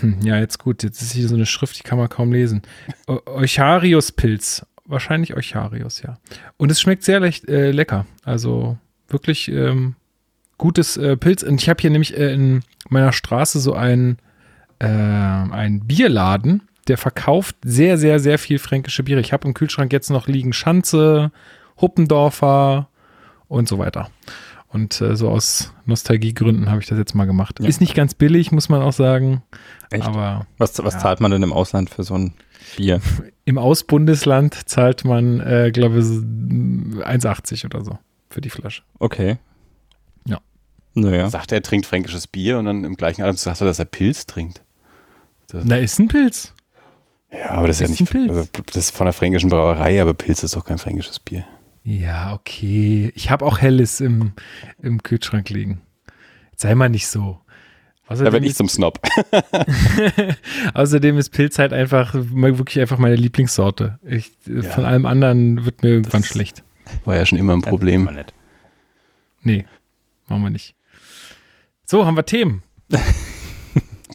hm, 0.00 0.20
ja 0.22 0.38
jetzt 0.38 0.58
gut, 0.58 0.82
jetzt 0.82 1.02
ist 1.02 1.12
hier 1.12 1.28
so 1.28 1.34
eine 1.34 1.46
Schrift, 1.46 1.78
die 1.78 1.82
kann 1.82 1.98
man 1.98 2.08
kaum 2.08 2.32
lesen. 2.32 2.62
Eu- 3.08 3.20
Eucharius 3.26 4.12
Pilz. 4.12 4.64
Wahrscheinlich 4.84 5.34
Eucharius, 5.36 6.02
ja. 6.02 6.18
Und 6.56 6.70
es 6.70 6.80
schmeckt 6.80 7.02
sehr 7.04 7.20
lech- 7.20 7.48
äh, 7.48 7.70
lecker. 7.70 8.06
Also 8.24 8.76
wirklich 9.08 9.48
ähm, 9.48 9.94
gutes 10.58 10.96
äh, 10.96 11.16
Pilz. 11.16 11.42
Und 11.42 11.60
ich 11.60 11.68
habe 11.68 11.80
hier 11.80 11.90
nämlich 11.90 12.16
äh, 12.16 12.32
in 12.32 12.62
meiner 12.88 13.12
Straße 13.12 13.58
so 13.60 13.74
einen, 13.74 14.18
äh, 14.80 14.86
einen 14.86 15.86
Bierladen, 15.86 16.62
der 16.88 16.98
verkauft 16.98 17.56
sehr, 17.64 17.96
sehr, 17.96 18.18
sehr 18.18 18.38
viel 18.38 18.58
fränkische 18.58 19.02
Biere. 19.04 19.20
Ich 19.20 19.32
habe 19.32 19.46
im 19.48 19.54
Kühlschrank 19.54 19.92
jetzt 19.92 20.10
noch 20.10 20.26
liegen 20.26 20.52
Schanze, 20.52 21.30
Huppendorfer 21.80 22.88
und 23.48 23.68
so 23.68 23.78
weiter. 23.78 24.10
Und 24.72 25.00
äh, 25.02 25.16
so 25.16 25.28
aus 25.28 25.72
Nostalgiegründen 25.84 26.70
habe 26.70 26.80
ich 26.80 26.86
das 26.88 26.96
jetzt 26.98 27.14
mal 27.14 27.26
gemacht. 27.26 27.60
Ja. 27.60 27.68
Ist 27.68 27.80
nicht 27.80 27.94
ganz 27.94 28.14
billig, 28.14 28.52
muss 28.52 28.68
man 28.70 28.80
auch 28.80 28.92
sagen. 28.94 29.42
Echt? 29.90 30.04
Aber 30.06 30.46
Was, 30.58 30.82
was 30.82 30.94
Ja. 30.94 31.00
zahlt 31.00 31.20
man 31.20 31.30
denn 31.30 31.42
im 31.42 31.52
Ausland 31.52 31.90
für 31.90 32.02
so 32.04 32.14
ein 32.14 32.32
Bier? 32.76 33.00
im 33.44 33.58
Ausbundesland 33.58 34.54
zahlt 34.68 35.04
man, 35.04 35.40
äh, 35.40 35.70
glaube 35.72 35.98
ich, 35.98 36.04
1,80 36.06 37.66
oder 37.66 37.84
so 37.84 37.98
für 38.30 38.40
die 38.40 38.48
Flasche. 38.50 38.82
Okay. 38.98 39.36
Ja. 40.26 40.38
Naja. 40.94 41.28
Sagt 41.28 41.52
er, 41.52 41.58
er 41.58 41.62
trinkt 41.62 41.84
fränkisches 41.86 42.26
Bier 42.26 42.58
und 42.58 42.64
dann 42.64 42.84
im 42.84 42.96
gleichen 42.96 43.22
Atemzug 43.22 43.44
sagt 43.44 43.60
er, 43.60 43.66
dass 43.66 43.78
er 43.78 43.84
Pilz 43.84 44.26
trinkt. 44.26 44.62
Na, 45.52 45.76
ist 45.76 45.98
ein 45.98 46.08
Pilz. 46.08 46.54
Ja, 47.30 47.50
aber 47.50 47.66
das 47.66 47.80
ist, 47.80 47.90
Ist 47.90 48.00
ja 48.00 48.06
ein 48.16 48.22
nicht. 48.22 48.28
Pilz. 48.28 48.30
Also, 48.38 48.48
das 48.66 48.76
ist 48.76 48.90
von 48.96 49.04
der 49.04 49.12
fränkischen 49.12 49.50
Brauerei, 49.50 50.00
aber 50.00 50.14
Pilz 50.14 50.42
ist 50.42 50.56
doch 50.56 50.64
kein 50.64 50.78
fränkisches 50.78 51.18
Bier. 51.18 51.44
Ja, 51.84 52.32
okay. 52.34 53.12
Ich 53.14 53.30
habe 53.30 53.44
auch 53.44 53.58
Helles 53.58 54.00
im, 54.00 54.32
im 54.82 55.02
Kühlschrank 55.02 55.48
liegen. 55.50 55.80
Sei 56.56 56.74
mal 56.74 56.88
nicht 56.88 57.08
so. 57.08 57.40
Da 58.06 58.14
Außerdem, 58.14 58.32
werde 58.34 58.46
ich 58.46 58.54
zum 58.54 58.68
Snob. 58.68 59.00
außerdem 60.74 61.16
ist 61.18 61.30
Pilz 61.30 61.58
halt 61.58 61.72
einfach 61.72 62.14
mal 62.30 62.58
wirklich 62.58 62.80
einfach 62.80 62.98
meine 62.98 63.16
Lieblingssorte. 63.16 63.98
Ich, 64.04 64.32
Ja. 64.46 64.62
Von 64.62 64.84
allem 64.84 65.06
anderen 65.06 65.64
wird 65.64 65.82
mir 65.82 65.90
irgendwann 65.90 66.22
Das- 66.22 66.30
schlecht. 66.30 66.62
War 67.04 67.16
ja 67.16 67.24
schon 67.24 67.38
immer 67.38 67.54
ein 67.54 67.62
Problem. 67.62 68.04
Ja, 68.06 68.12
nett. 68.12 68.34
Nee, 69.42 69.64
machen 70.28 70.42
wir 70.42 70.50
nicht. 70.50 70.74
So, 71.86 72.04
haben 72.04 72.16
wir 72.16 72.26
Themen. 72.26 72.62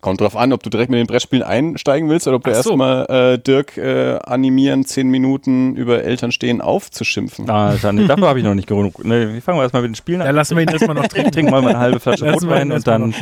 Kommt 0.02 0.22
drauf 0.22 0.36
an, 0.36 0.54
ob 0.54 0.64
du 0.64 0.70
direkt 0.70 0.90
mit 0.92 1.00
den 1.00 1.08
Brettspielen 1.08 1.44
einsteigen 1.44 2.10
willst 2.10 2.28
oder 2.28 2.38
ob 2.38 2.44
du 2.44 2.52
so. 2.52 2.58
erstmal 2.58 3.06
äh, 3.34 3.40
Dirk 3.40 3.78
äh, 3.78 4.18
animieren, 4.24 4.86
zehn 4.86 5.10
Minuten 5.10 5.76
über 5.76 6.04
Eltern 6.04 6.32
stehen 6.32 6.62
aufzuschimpfen. 6.62 7.50
Ah, 7.50 7.76
dann, 7.82 8.08
dafür 8.08 8.28
habe 8.28 8.40
ich 8.40 8.46
noch 8.46 8.56
nicht 8.56 8.68
genug. 8.68 9.04
Ne, 9.04 9.34
wir 9.34 9.42
fangen 9.42 9.58
wir 9.58 9.64
erstmal 9.64 9.82
mit 9.82 9.92
den 9.92 9.96
Spielen 9.96 10.20
Da 10.20 10.26
an. 10.26 10.36
lassen 10.36 10.56
wir 10.56 10.64
ihn 10.64 10.70
erstmal 10.70 10.96
noch 10.96 11.08
trinken. 11.08 11.32
Trinken 11.32 11.52
wir 11.52 11.62
mal 11.62 11.70
eine 11.70 11.80
halbe 11.80 12.00
Flasche 12.00 12.32
Rotwein 12.32 12.72
und 12.72 12.86
dann, 12.88 13.14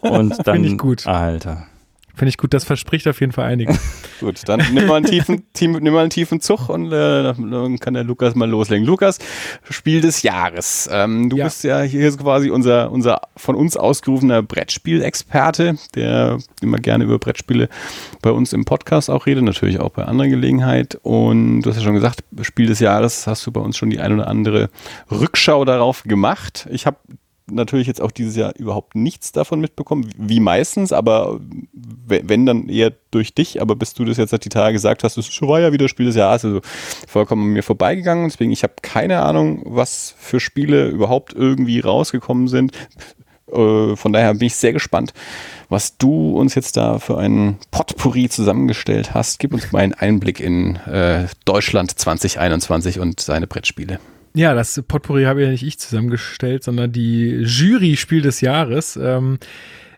und 0.00 0.46
dann. 0.46 0.54
Finde 0.54 0.68
ich 0.68 0.78
gut. 0.78 1.06
Alter. 1.06 1.66
Finde 2.16 2.30
ich 2.30 2.38
gut, 2.38 2.54
das 2.54 2.64
verspricht 2.64 3.06
auf 3.08 3.20
jeden 3.20 3.32
Fall 3.32 3.44
einiges. 3.44 3.78
Gut, 4.20 4.40
dann 4.46 4.62
nimm 4.72 4.86
mal 4.86 4.94
einen 4.96 5.04
tiefen, 5.04 5.42
team, 5.52 5.72
nimm 5.72 5.92
mal 5.92 6.00
einen 6.00 6.08
tiefen 6.10 6.40
Zug 6.40 6.70
und 6.70 6.86
äh, 6.86 7.22
dann 7.22 7.78
kann 7.78 7.92
der 7.92 8.04
Lukas 8.04 8.34
mal 8.34 8.48
loslegen. 8.48 8.86
Lukas, 8.86 9.18
Spiel 9.68 10.00
des 10.00 10.22
Jahres. 10.22 10.88
Ähm, 10.90 11.28
du 11.28 11.36
Ja. 11.36 11.44
bist 11.44 11.62
ja 11.64 11.82
hier 11.82 12.08
ist 12.08 12.18
quasi 12.18 12.48
unser, 12.48 12.90
unser 12.90 13.20
von 13.36 13.54
uns 13.54 13.76
ausgerufener 13.76 14.42
Brettspielexperte, 14.42 15.76
der 15.94 16.38
immer 16.62 16.78
gerne 16.78 17.04
über 17.04 17.18
Brettspiele 17.18 17.68
bei 18.22 18.30
uns 18.30 18.54
im 18.54 18.64
Podcast 18.64 19.10
auch 19.10 19.26
redet, 19.26 19.44
natürlich 19.44 19.78
auch 19.80 19.90
bei 19.90 20.06
anderer 20.06 20.28
Gelegenheit. 20.28 20.98
Und 21.02 21.60
du 21.62 21.68
hast 21.70 21.76
ja 21.76 21.82
schon 21.82 21.94
gesagt, 21.94 22.24
Spiel 22.40 22.66
des 22.68 22.80
Jahres 22.80 23.26
hast 23.26 23.46
du 23.46 23.52
bei 23.52 23.60
uns 23.60 23.76
schon 23.76 23.90
die 23.90 24.00
ein 24.00 24.14
oder 24.14 24.28
andere 24.28 24.70
Rückschau 25.10 25.66
darauf 25.66 26.02
gemacht. 26.04 26.66
Ich 26.70 26.86
habe 26.86 26.96
natürlich 27.50 27.86
jetzt 27.86 28.00
auch 28.02 28.10
dieses 28.10 28.34
Jahr 28.36 28.54
überhaupt 28.56 28.94
nichts 28.94 29.32
davon 29.32 29.60
mitbekommen, 29.60 30.10
wie 30.18 30.40
meistens, 30.40 30.92
aber 30.92 31.38
we- 31.72 32.22
wenn 32.24 32.44
dann 32.46 32.68
eher 32.68 32.92
durch 33.10 33.34
dich, 33.34 33.60
aber 33.62 33.76
bis 33.76 33.94
du 33.94 34.04
das 34.04 34.16
jetzt 34.16 34.30
seit 34.30 34.44
die 34.44 34.48
Tage 34.48 34.72
gesagt 34.72 35.04
hast, 35.04 35.16
das 35.16 35.40
war 35.42 35.60
ja 35.60 35.72
wieder 35.72 35.88
Spiel 35.88 36.06
des 36.06 36.16
Jahres, 36.16 36.44
also 36.44 36.60
vollkommen 37.06 37.52
mir 37.52 37.62
vorbeigegangen. 37.62 38.28
Deswegen, 38.28 38.50
ich 38.52 38.62
habe 38.62 38.74
keine 38.82 39.22
Ahnung, 39.22 39.62
was 39.64 40.14
für 40.18 40.40
Spiele 40.40 40.88
überhaupt 40.88 41.32
irgendwie 41.34 41.80
rausgekommen 41.80 42.48
sind. 42.48 42.72
Äh, 43.52 43.94
Von 43.94 44.12
daher 44.12 44.34
bin 44.34 44.48
ich 44.48 44.56
sehr 44.56 44.72
gespannt, 44.72 45.12
was 45.68 45.96
du 45.98 46.36
uns 46.36 46.56
jetzt 46.56 46.76
da 46.76 46.98
für 46.98 47.16
einen 47.16 47.58
Potpourri 47.70 48.28
zusammengestellt 48.28 49.14
hast. 49.14 49.38
Gib 49.38 49.54
uns 49.54 49.70
mal 49.70 49.78
einen 49.80 49.94
Einblick 49.94 50.40
in 50.40 50.74
äh, 50.76 51.26
Deutschland 51.44 51.96
2021 51.96 52.98
und 52.98 53.20
seine 53.20 53.46
Brettspiele. 53.46 54.00
Ja, 54.36 54.52
das 54.52 54.82
Potpourri 54.86 55.24
habe 55.24 55.44
ja 55.44 55.48
nicht 55.48 55.62
ich 55.62 55.78
zusammengestellt, 55.78 56.62
sondern 56.62 56.92
die 56.92 57.40
Jury 57.40 57.96
Spiel 57.96 58.20
des 58.20 58.42
Jahres. 58.42 58.96
Ähm, 58.96 59.38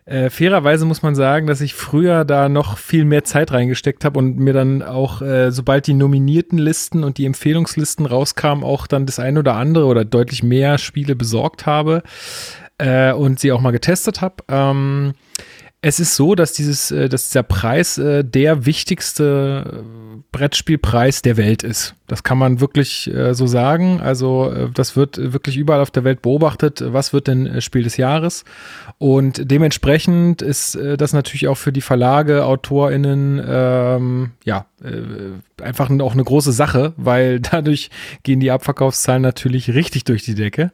äh, 0.05 0.29
fairerweise 0.29 0.85
muss 0.85 1.01
man 1.01 1.13
sagen, 1.13 1.45
dass 1.45 1.59
ich 1.59 1.73
früher 1.73 2.23
da 2.23 2.47
noch 2.47 2.77
viel 2.77 3.03
mehr 3.03 3.25
Zeit 3.25 3.51
reingesteckt 3.51 4.05
habe 4.05 4.17
und 4.17 4.39
mir 4.39 4.53
dann 4.53 4.81
auch, 4.81 5.21
äh, 5.21 5.51
sobald 5.51 5.87
die 5.87 5.93
nominierten 5.93 6.57
Listen 6.57 7.03
und 7.03 7.17
die 7.17 7.25
Empfehlungslisten 7.25 8.05
rauskamen, 8.05 8.63
auch 8.63 8.87
dann 8.87 9.05
das 9.05 9.19
ein 9.19 9.37
oder 9.37 9.55
andere 9.55 9.87
oder 9.87 10.05
deutlich 10.05 10.41
mehr 10.41 10.77
Spiele 10.77 11.17
besorgt 11.17 11.65
habe 11.65 12.01
äh, 12.77 13.11
und 13.11 13.41
sie 13.41 13.51
auch 13.51 13.59
mal 13.59 13.71
getestet 13.71 14.21
habe. 14.21 14.35
Ähm, 14.47 15.15
es 15.81 15.99
ist 15.99 16.15
so, 16.15 16.35
dass 16.35 16.51
dieses, 16.51 16.91
äh, 16.91 17.07
dass 17.07 17.29
dieser 17.29 17.43
Preis 17.43 17.97
äh, 17.97 18.23
der 18.23 18.65
wichtigste 18.65 19.63
äh, 19.65 20.21
Brettspielpreis 20.31 21.21
der 21.21 21.37
Welt 21.37 21.63
ist. 21.63 21.95
Das 22.07 22.23
kann 22.23 22.37
man 22.37 22.59
wirklich 22.59 23.09
äh, 23.13 23.33
so 23.33 23.47
sagen. 23.47 24.01
Also 24.01 24.51
äh, 24.51 24.69
das 24.73 24.97
wird 24.97 25.17
wirklich 25.31 25.55
überall 25.55 25.79
auf 25.79 25.91
der 25.91 26.03
Welt 26.03 26.21
beobachtet. 26.21 26.83
Was 26.85 27.13
wird 27.13 27.27
denn 27.27 27.47
äh, 27.47 27.61
Spiel 27.61 27.83
des 27.83 27.95
Jahres? 27.95 28.43
Und 28.97 29.49
dementsprechend 29.49 30.41
ist 30.41 30.75
das 30.75 31.13
natürlich 31.13 31.47
auch 31.47 31.55
für 31.55 31.71
die 31.71 31.79
Verlage, 31.79 32.43
AutorInnen, 32.43 33.41
ähm, 33.47 34.31
ja, 34.43 34.65
einfach 35.61 35.89
auch 35.89 36.13
eine 36.13 36.23
große 36.23 36.51
Sache, 36.51 36.93
weil 36.97 37.39
dadurch 37.51 37.89
gehen 38.23 38.41
die 38.41 38.51
Abverkaufszahlen 38.51 39.21
natürlich 39.21 39.73
richtig 39.73 40.03
durch 40.03 40.23
die 40.23 40.35
Decke. 40.35 40.73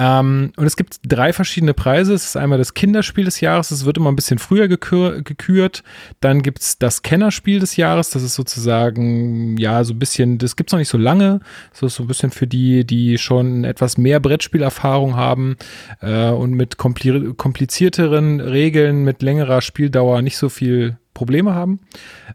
Ähm, 0.00 0.52
und 0.56 0.64
es 0.64 0.76
gibt 0.76 0.96
drei 1.06 1.34
verschiedene 1.34 1.74
Preise. 1.74 2.14
Es 2.14 2.24
ist 2.24 2.36
einmal 2.36 2.56
das 2.56 2.72
Kinderspiel 2.72 3.26
des 3.26 3.42
Jahres, 3.42 3.68
das 3.68 3.84
wird 3.84 3.98
immer 3.98 4.10
ein 4.10 4.16
bisschen 4.16 4.38
früher 4.38 4.66
gekür 4.66 5.20
gekürt. 5.20 5.82
Dann 6.20 6.40
gibt 6.40 6.60
es 6.60 6.78
das 6.78 7.02
Kennerspiel 7.02 7.60
des 7.60 7.76
Jahres, 7.76 8.08
das 8.08 8.22
ist 8.22 8.34
sozusagen, 8.34 9.58
ja, 9.58 9.84
so 9.84 9.92
ein 9.92 9.98
bisschen, 9.98 10.38
das 10.38 10.56
gibt 10.56 10.70
es 10.70 10.72
noch 10.72 10.78
nicht 10.78 10.88
so 10.88 10.96
lange. 10.96 11.40
Das 11.72 11.82
ist 11.82 11.96
so 11.96 12.04
ein 12.04 12.06
bisschen 12.06 12.30
für 12.30 12.46
die, 12.46 12.86
die 12.86 13.18
schon 13.18 13.64
etwas 13.64 13.98
mehr 13.98 14.20
Brettspielerfahrung 14.20 15.16
haben 15.16 15.56
äh, 16.00 16.30
und 16.30 16.52
mit 16.52 16.78
kompli 16.78 17.34
komplizierteren 17.34 18.40
Regeln, 18.40 19.04
mit 19.04 19.20
längerer 19.20 19.60
Spieldauer 19.60 20.22
nicht 20.22 20.38
so 20.38 20.48
viel 20.48 20.96
Probleme 21.20 21.54
haben. 21.54 21.80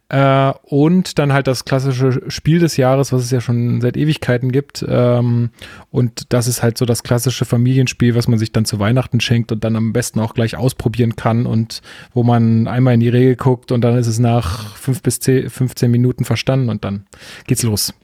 Äh, 0.10 0.54
und 0.62 1.18
dann 1.18 1.34
halt 1.34 1.48
das 1.48 1.66
klassische 1.66 2.22
Spiel 2.28 2.60
des 2.60 2.78
Jahres, 2.78 3.12
was 3.12 3.24
es 3.24 3.32
ja 3.32 3.42
schon 3.42 3.82
seit 3.82 3.98
Ewigkeiten 3.98 4.52
gibt. 4.52 4.86
Ähm, 4.88 5.50
und 5.90 6.32
das 6.32 6.48
ist 6.48 6.62
halt 6.62 6.78
so 6.78 6.86
das 6.86 7.02
klassische 7.02 7.46
Familienspiel, 7.46 8.14
was 8.14 8.28
man 8.28 8.38
sich 8.38 8.52
dann 8.52 8.64
zu 8.64 8.78
Weihnachten 8.78 9.22
schenkt 9.22 9.52
und 9.52 9.64
dann 9.64 9.76
am 9.76 9.92
besten 9.92 10.20
auch 10.20 10.36
gleich 10.36 10.56
ausprobieren 10.56 11.16
kann 11.16 11.48
und 11.48 11.82
wo 12.14 12.22
man 12.22 12.68
einmal 12.68 12.94
in 12.94 13.00
die 13.00 13.10
Regel 13.10 13.36
guckt 13.36 13.72
und 13.72 13.82
dann 13.82 13.98
ist 13.98 14.06
es 14.06 14.20
nach 14.20 14.76
fünf 14.78 15.02
bis 15.02 15.20
zehn, 15.20 15.50
15 15.50 15.90
Minuten 15.90 16.26
verstanden 16.26 16.70
und 16.70 16.86
dann 16.86 17.08
geht's 17.48 17.64
los. 17.64 17.96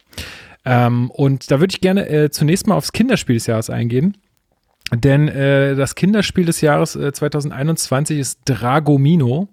Ähm, 0.66 1.12
und 1.12 1.52
da 1.52 1.60
würde 1.60 1.76
ich 1.76 1.82
gerne 1.82 2.10
äh, 2.10 2.32
zunächst 2.32 2.66
mal 2.66 2.74
aufs 2.74 2.92
Kinderspiel 2.92 3.36
des 3.36 3.46
Jahres 3.46 3.70
eingehen. 3.70 4.18
Denn 4.92 5.28
äh, 5.28 5.76
das 5.76 5.94
Kinderspiel 5.94 6.46
des 6.46 6.62
Jahres 6.62 6.96
äh, 6.96 7.14
2021 7.14 8.18
ist 8.18 8.40
Dragomino. 8.46 9.48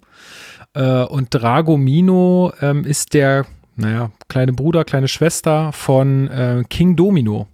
Äh, 0.78 1.04
und 1.04 1.28
Dragomino 1.30 2.52
ähm, 2.62 2.85
ist 2.85 3.12
der, 3.12 3.47
naja, 3.76 4.12
kleine 4.28 4.52
Bruder, 4.52 4.85
kleine 4.85 5.08
Schwester 5.08 5.73
von 5.73 6.28
äh, 6.28 6.62
King 6.70 6.94
Domino. 6.94 7.49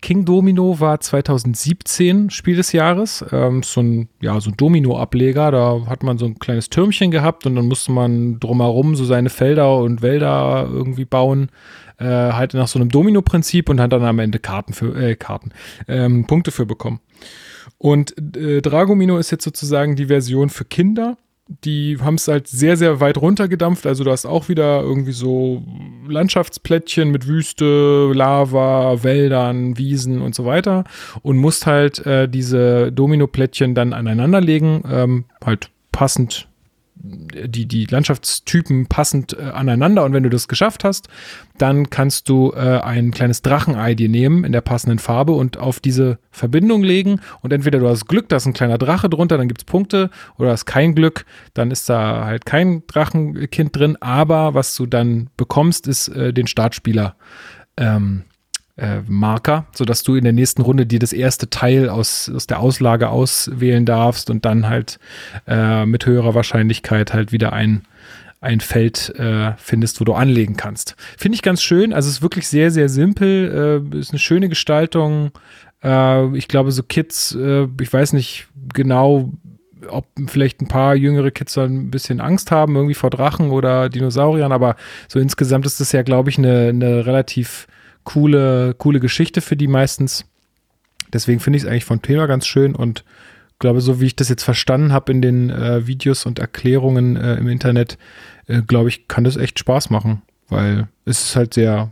King 0.00 0.24
Domino 0.24 0.80
war 0.80 1.00
2017 1.00 2.30
Spiel 2.30 2.56
des 2.56 2.72
Jahres. 2.72 3.24
Ähm, 3.32 3.62
so 3.62 3.82
ein, 3.82 4.08
ja, 4.20 4.40
so 4.40 4.50
ein 4.50 4.56
Domino-Ableger. 4.56 5.50
Da 5.50 5.86
hat 5.86 6.02
man 6.02 6.16
so 6.16 6.26
ein 6.26 6.38
kleines 6.38 6.70
Türmchen 6.70 7.10
gehabt 7.10 7.44
und 7.44 7.56
dann 7.56 7.66
musste 7.66 7.92
man 7.92 8.38
drumherum 8.38 8.94
so 8.94 9.04
seine 9.04 9.30
Felder 9.30 9.76
und 9.76 10.00
Wälder 10.00 10.68
irgendwie 10.72 11.04
bauen 11.04 11.50
äh, 11.98 12.04
halt 12.04 12.54
nach 12.54 12.68
so 12.68 12.78
einem 12.78 12.88
Domino-Prinzip 12.88 13.68
und 13.68 13.80
hat 13.80 13.92
dann 13.92 14.04
am 14.04 14.20
Ende 14.20 14.38
Karten 14.38 14.72
für, 14.72 14.94
äh, 14.96 15.16
Karten, 15.16 15.50
ähm, 15.86 16.26
Punkte 16.26 16.50
für 16.50 16.64
bekommen. 16.64 17.00
Und 17.76 18.14
äh, 18.36 18.62
Dragomino 18.62 19.18
ist 19.18 19.32
jetzt 19.32 19.44
sozusagen 19.44 19.96
die 19.96 20.06
Version 20.06 20.48
für 20.48 20.64
Kinder. 20.64 21.16
Die 21.64 21.98
haben 22.00 22.14
es 22.14 22.28
halt 22.28 22.46
sehr, 22.46 22.76
sehr 22.76 23.00
weit 23.00 23.18
runtergedampft. 23.18 23.86
Also 23.86 24.04
du 24.04 24.10
hast 24.10 24.26
auch 24.26 24.48
wieder 24.48 24.82
irgendwie 24.82 25.12
so 25.12 25.62
Landschaftsplättchen 26.06 27.10
mit 27.10 27.26
Wüste, 27.26 28.12
Lava, 28.14 29.02
Wäldern, 29.02 29.76
Wiesen 29.76 30.22
und 30.22 30.34
so 30.34 30.44
weiter. 30.44 30.84
Und 31.22 31.38
musst 31.38 31.66
halt 31.66 32.04
äh, 32.06 32.28
diese 32.28 32.92
Domino-Plättchen 32.92 33.74
dann 33.74 33.92
aneinanderlegen, 33.92 34.82
ähm, 34.88 35.24
halt 35.44 35.70
passend 35.92 36.49
die, 37.02 37.66
die 37.66 37.86
Landschaftstypen 37.86 38.86
passend 38.86 39.36
äh, 39.38 39.42
aneinander. 39.42 40.04
Und 40.04 40.12
wenn 40.12 40.22
du 40.22 40.30
das 40.30 40.48
geschafft 40.48 40.84
hast, 40.84 41.08
dann 41.58 41.90
kannst 41.90 42.28
du 42.28 42.52
äh, 42.52 42.80
ein 42.80 43.10
kleines 43.10 43.42
Drachenei 43.42 43.94
dir 43.94 44.08
nehmen 44.08 44.44
in 44.44 44.52
der 44.52 44.60
passenden 44.60 44.98
Farbe 44.98 45.32
und 45.32 45.56
auf 45.56 45.80
diese 45.80 46.18
Verbindung 46.30 46.82
legen. 46.82 47.20
Und 47.40 47.52
entweder 47.52 47.78
du 47.78 47.88
hast 47.88 48.06
Glück, 48.06 48.28
da 48.28 48.36
ist 48.36 48.46
ein 48.46 48.52
kleiner 48.52 48.78
Drache 48.78 49.08
drunter, 49.08 49.38
dann 49.38 49.48
gibt 49.48 49.62
es 49.62 49.64
Punkte. 49.64 50.10
Oder 50.38 50.50
hast 50.50 50.66
kein 50.66 50.94
Glück, 50.94 51.24
dann 51.54 51.70
ist 51.70 51.88
da 51.88 52.24
halt 52.24 52.44
kein 52.46 52.86
Drachenkind 52.86 53.76
drin, 53.76 53.96
aber 54.00 54.54
was 54.54 54.74
du 54.76 54.86
dann 54.86 55.30
bekommst, 55.36 55.86
ist 55.86 56.08
äh, 56.08 56.32
den 56.32 56.46
Startspieler 56.46 57.16
ähm, 57.76 58.24
äh, 58.80 59.02
Marker, 59.06 59.66
sodass 59.72 60.02
du 60.02 60.14
in 60.14 60.24
der 60.24 60.32
nächsten 60.32 60.62
Runde 60.62 60.86
dir 60.86 60.98
das 60.98 61.12
erste 61.12 61.50
Teil 61.50 61.88
aus, 61.88 62.30
aus 62.34 62.46
der 62.46 62.60
Auslage 62.60 63.10
auswählen 63.10 63.84
darfst 63.84 64.30
und 64.30 64.44
dann 64.44 64.68
halt 64.68 64.98
äh, 65.46 65.84
mit 65.86 66.06
höherer 66.06 66.34
Wahrscheinlichkeit 66.34 67.12
halt 67.12 67.30
wieder 67.32 67.52
ein, 67.52 67.82
ein 68.40 68.60
Feld 68.60 69.14
äh, 69.18 69.52
findest, 69.58 70.00
wo 70.00 70.04
du 70.04 70.14
anlegen 70.14 70.56
kannst. 70.56 70.96
Finde 71.18 71.36
ich 71.36 71.42
ganz 71.42 71.62
schön. 71.62 71.92
Also 71.92 72.08
es 72.08 72.16
ist 72.16 72.22
wirklich 72.22 72.48
sehr, 72.48 72.70
sehr 72.70 72.88
simpel. 72.88 73.84
Äh, 73.92 73.98
ist 73.98 74.10
eine 74.10 74.18
schöne 74.18 74.48
Gestaltung. 74.48 75.32
Äh, 75.84 76.36
ich 76.36 76.48
glaube, 76.48 76.72
so 76.72 76.82
Kids, 76.82 77.34
äh, 77.34 77.68
ich 77.80 77.92
weiß 77.92 78.14
nicht 78.14 78.48
genau, 78.72 79.32
ob 79.88 80.06
vielleicht 80.26 80.60
ein 80.60 80.68
paar 80.68 80.94
jüngere 80.94 81.30
Kids 81.30 81.54
da 81.54 81.64
ein 81.64 81.90
bisschen 81.90 82.20
Angst 82.20 82.50
haben, 82.50 82.76
irgendwie 82.76 82.94
vor 82.94 83.10
Drachen 83.10 83.50
oder 83.50 83.88
Dinosauriern, 83.88 84.52
aber 84.52 84.76
so 85.08 85.18
insgesamt 85.18 85.64
ist 85.64 85.80
das 85.80 85.92
ja, 85.92 86.02
glaube 86.02 86.30
ich, 86.30 86.36
eine, 86.36 86.68
eine 86.68 87.06
relativ 87.06 87.66
coole, 88.12 88.74
coole 88.74 89.00
Geschichte 89.00 89.40
für 89.40 89.56
die 89.56 89.68
meistens. 89.68 90.24
Deswegen 91.12 91.40
finde 91.40 91.56
ich 91.56 91.64
es 91.64 91.68
eigentlich 91.68 91.84
von 91.84 92.02
Thema 92.02 92.26
ganz 92.26 92.46
schön 92.46 92.74
und 92.74 93.04
glaube, 93.58 93.80
so 93.80 94.00
wie 94.00 94.06
ich 94.06 94.16
das 94.16 94.28
jetzt 94.28 94.42
verstanden 94.42 94.92
habe 94.92 95.12
in 95.12 95.22
den 95.22 95.50
äh, 95.50 95.86
Videos 95.86 96.26
und 96.26 96.38
Erklärungen 96.38 97.16
äh, 97.16 97.36
im 97.36 97.48
Internet, 97.48 97.98
äh, 98.46 98.62
glaube 98.62 98.88
ich, 98.88 99.06
kann 99.06 99.24
das 99.24 99.36
echt 99.36 99.58
Spaß 99.58 99.90
machen, 99.90 100.22
weil 100.48 100.88
es 101.04 101.22
ist 101.22 101.36
halt 101.36 101.54
sehr 101.54 101.90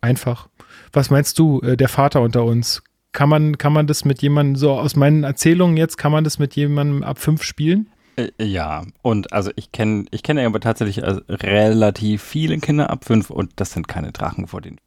einfach. 0.00 0.48
Was 0.92 1.10
meinst 1.10 1.38
du, 1.38 1.60
äh, 1.60 1.76
der 1.76 1.88
Vater 1.88 2.20
unter 2.20 2.44
uns? 2.44 2.82
Kann 3.12 3.28
man, 3.28 3.58
kann 3.58 3.72
man 3.72 3.86
das 3.86 4.04
mit 4.04 4.22
jemandem, 4.22 4.56
so 4.56 4.72
aus 4.72 4.96
meinen 4.96 5.22
Erzählungen 5.22 5.76
jetzt, 5.76 5.98
kann 5.98 6.10
man 6.10 6.24
das 6.24 6.38
mit 6.38 6.56
jemandem 6.56 7.04
ab 7.04 7.18
fünf 7.18 7.44
spielen? 7.44 7.88
Äh, 8.16 8.30
ja, 8.42 8.84
und 9.02 9.32
also 9.32 9.50
ich 9.54 9.70
kenne 9.72 10.06
ich 10.10 10.24
kenne 10.24 10.44
aber 10.44 10.58
tatsächlich 10.60 11.04
also 11.04 11.20
relativ 11.28 12.22
viele 12.22 12.58
Kinder 12.58 12.90
ab 12.90 13.04
fünf 13.04 13.30
und 13.30 13.52
das 13.56 13.72
sind 13.72 13.86
keine 13.86 14.10
Drachen 14.10 14.48
vor 14.48 14.60
denen 14.60 14.78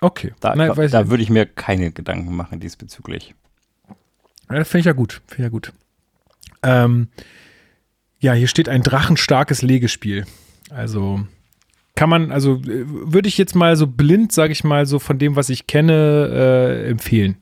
Okay. 0.00 0.32
Da, 0.40 0.54
Nein, 0.54 0.72
da 0.90 1.08
würde 1.08 1.22
ich 1.22 1.30
mir 1.30 1.46
keine 1.46 1.90
Gedanken 1.90 2.34
machen 2.36 2.60
diesbezüglich. 2.60 3.34
Ja, 4.50 4.64
Finde 4.64 4.78
ich 4.80 4.86
ja 4.86 4.92
gut. 4.92 5.22
Finde 5.26 5.42
ich 5.42 5.44
ja 5.44 5.48
gut. 5.48 5.72
Ähm, 6.62 7.08
ja, 8.18 8.32
hier 8.32 8.48
steht 8.48 8.68
ein 8.68 8.82
drachenstarkes 8.82 9.62
Legespiel. 9.62 10.26
Also 10.70 11.26
kann 11.94 12.10
man, 12.10 12.30
also 12.30 12.56
äh, 12.56 12.84
würde 12.86 13.28
ich 13.28 13.38
jetzt 13.38 13.54
mal 13.54 13.76
so 13.76 13.86
blind, 13.86 14.32
sage 14.32 14.52
ich 14.52 14.64
mal, 14.64 14.86
so 14.86 14.98
von 14.98 15.18
dem, 15.18 15.34
was 15.34 15.48
ich 15.48 15.66
kenne, 15.66 16.28
äh, 16.30 16.90
empfehlen. 16.90 17.36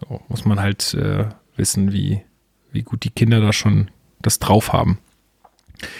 So, 0.00 0.20
muss 0.28 0.44
man 0.44 0.60
halt 0.60 0.94
äh, 0.94 1.26
wissen, 1.56 1.92
wie, 1.92 2.22
wie 2.72 2.82
gut 2.82 3.04
die 3.04 3.10
Kinder 3.10 3.40
da 3.40 3.52
schon 3.52 3.90
das 4.22 4.38
drauf 4.38 4.72
haben. 4.72 4.98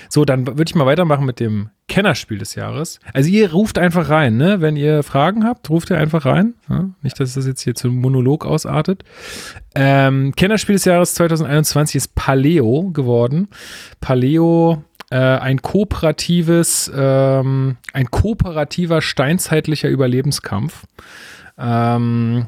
So, 0.09 0.25
dann 0.25 0.47
würde 0.47 0.65
ich 0.67 0.75
mal 0.75 0.87
weitermachen 0.87 1.25
mit 1.25 1.41
dem 1.41 1.71
Kennerspiel 1.89 2.39
des 2.39 2.55
Jahres. 2.55 3.01
Also 3.13 3.31
ihr 3.31 3.53
ruft 3.53 3.79
einfach 3.79 4.09
rein, 4.09 4.37
ne? 4.37 4.61
Wenn 4.61 4.77
ihr 4.77 5.03
Fragen 5.03 5.45
habt, 5.45 5.69
ruft 5.71 5.91
ihr 5.91 5.99
einfach 5.99 6.25
rein. 6.25 6.55
Ja? 6.69 6.91
Nicht, 7.03 7.19
dass 7.19 7.35
das 7.35 7.47
jetzt 7.47 7.63
hier 7.63 7.75
zum 7.75 7.97
Monolog 7.97 8.47
ausartet. 8.47 9.03
Ähm, 9.75 10.33
Kennerspiel 10.37 10.77
des 10.77 10.85
Jahres 10.85 11.15
2021 11.15 11.97
ist 11.97 12.15
Paleo 12.15 12.91
geworden. 12.93 13.49
Paleo 14.01 14.85
äh, 15.11 15.17
ein 15.17 15.61
kooperatives, 15.63 16.91
ähm, 16.95 17.77
ein 17.93 18.11
kooperativer 18.11 19.03
steinzeitlicher 19.03 19.89
Überlebenskampf. 19.89 20.85
Ähm, 21.59 22.47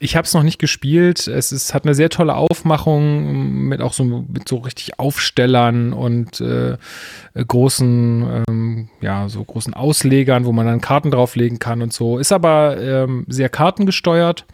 ich 0.00 0.16
habe 0.16 0.26
es 0.26 0.34
noch 0.34 0.42
nicht 0.42 0.58
gespielt. 0.58 1.26
Es 1.26 1.52
ist, 1.52 1.74
hat 1.74 1.84
eine 1.84 1.94
sehr 1.94 2.08
tolle 2.08 2.34
Aufmachung 2.34 3.68
mit 3.68 3.80
auch 3.80 3.92
so 3.92 4.04
mit 4.04 4.48
so 4.48 4.58
richtig 4.58 4.98
Aufstellern 4.98 5.92
und 5.92 6.40
äh, 6.40 6.76
großen, 7.34 8.44
ähm, 8.48 8.88
ja, 9.00 9.28
so 9.28 9.42
großen 9.44 9.74
Auslegern, 9.74 10.44
wo 10.44 10.52
man 10.52 10.66
dann 10.66 10.80
Karten 10.80 11.10
drauflegen 11.10 11.58
kann 11.58 11.82
und 11.82 11.92
so. 11.92 12.18
Ist 12.18 12.32
aber 12.32 12.80
ähm, 12.80 13.24
sehr 13.28 13.48
kartengesteuert. 13.48 14.44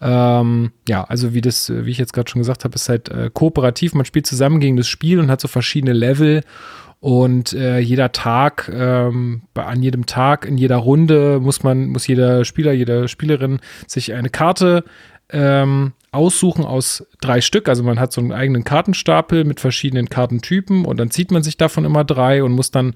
Ähm, 0.00 0.72
ja, 0.88 1.04
also 1.04 1.34
wie 1.34 1.40
das, 1.40 1.70
wie 1.74 1.90
ich 1.90 1.98
jetzt 1.98 2.12
gerade 2.12 2.30
schon 2.30 2.40
gesagt 2.40 2.64
habe, 2.64 2.74
ist 2.74 2.88
halt 2.88 3.08
äh, 3.08 3.30
kooperativ. 3.32 3.94
Man 3.94 4.04
spielt 4.04 4.26
zusammen 4.26 4.60
gegen 4.60 4.76
das 4.76 4.88
Spiel 4.88 5.18
und 5.18 5.30
hat 5.30 5.40
so 5.40 5.48
verschiedene 5.48 5.92
Level 5.92 6.42
und 7.02 7.52
äh, 7.52 7.80
jeder 7.80 8.12
Tag, 8.12 8.70
ähm, 8.72 9.42
an 9.54 9.82
jedem 9.82 10.06
Tag, 10.06 10.46
in 10.46 10.56
jeder 10.56 10.76
Runde 10.76 11.40
muss 11.40 11.64
man, 11.64 11.88
muss 11.88 12.06
jeder 12.06 12.44
Spieler, 12.44 12.70
jede 12.70 13.08
Spielerin 13.08 13.58
sich 13.88 14.14
eine 14.14 14.30
Karte 14.30 14.84
ähm, 15.28 15.94
aussuchen 16.12 16.64
aus 16.64 17.04
drei 17.20 17.40
Stück. 17.40 17.68
Also 17.68 17.82
man 17.82 17.98
hat 17.98 18.12
so 18.12 18.20
einen 18.20 18.30
eigenen 18.30 18.62
Kartenstapel 18.62 19.42
mit 19.42 19.58
verschiedenen 19.58 20.10
Kartentypen 20.10 20.84
und 20.84 21.00
dann 21.00 21.10
zieht 21.10 21.32
man 21.32 21.42
sich 21.42 21.56
davon 21.56 21.84
immer 21.84 22.04
drei 22.04 22.44
und 22.44 22.52
muss 22.52 22.70
dann 22.70 22.94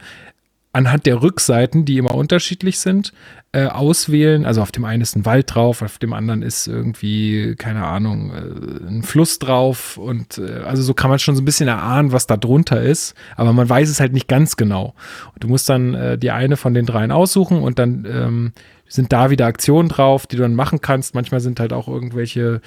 anhand 0.77 1.07
der 1.07 1.23
Rückseiten, 1.23 1.87
die 1.87 1.97
immer 1.97 2.15
unterschiedlich 2.15 2.79
sind, 2.79 3.15
äh, 3.53 3.67
auswählen. 3.67 4.45
Also 4.45 4.61
auf 4.61 4.71
dem 4.71 4.85
einen 4.85 5.01
ist 5.01 5.17
ein 5.17 5.25
Wald 5.25 5.55
drauf, 5.55 5.81
auf 5.81 5.97
dem 5.97 6.13
anderen 6.13 6.43
ist 6.43 6.67
irgendwie, 6.67 7.55
keine 7.57 7.87
Ahnung, 7.87 8.31
äh, 8.31 8.87
ein 8.87 9.03
Fluss 9.03 9.39
drauf. 9.39 9.97
Und 9.97 10.37
äh, 10.37 10.61
also 10.65 10.83
so 10.83 10.93
kann 10.93 11.09
man 11.09 11.19
schon 11.19 11.35
so 11.35 11.41
ein 11.41 11.47
bisschen 11.47 11.67
erahnen, 11.67 12.13
was 12.13 12.27
da 12.27 12.37
drunter 12.37 12.83
ist. 12.83 13.15
Aber 13.37 13.55
man 13.55 13.67
weiß 13.67 13.89
es 13.89 14.01
halt 14.01 14.13
nicht 14.13 14.29
ganz 14.29 14.57
genau. 14.57 14.95
Und 15.33 15.45
du 15.45 15.49
musst 15.49 15.67
dann 15.71 15.95
äh, 15.95 16.19
die 16.19 16.31
eine 16.31 16.59
von 16.59 16.75
den 16.75 16.85
dreien 16.85 17.11
aussuchen 17.11 17.63
und 17.63 17.79
dann 17.79 18.07
ähm, 18.07 18.53
sind 18.87 19.15
da 19.15 19.31
wieder 19.31 19.47
Aktionen 19.47 19.89
drauf, 19.89 20.27
die 20.27 20.37
du 20.37 20.43
dann 20.43 20.55
machen 20.55 20.83
kannst. 20.83 21.15
Manchmal 21.15 21.41
sind 21.41 21.59
halt 21.59 21.73
auch 21.73 21.89
irgendwelche 21.89 22.61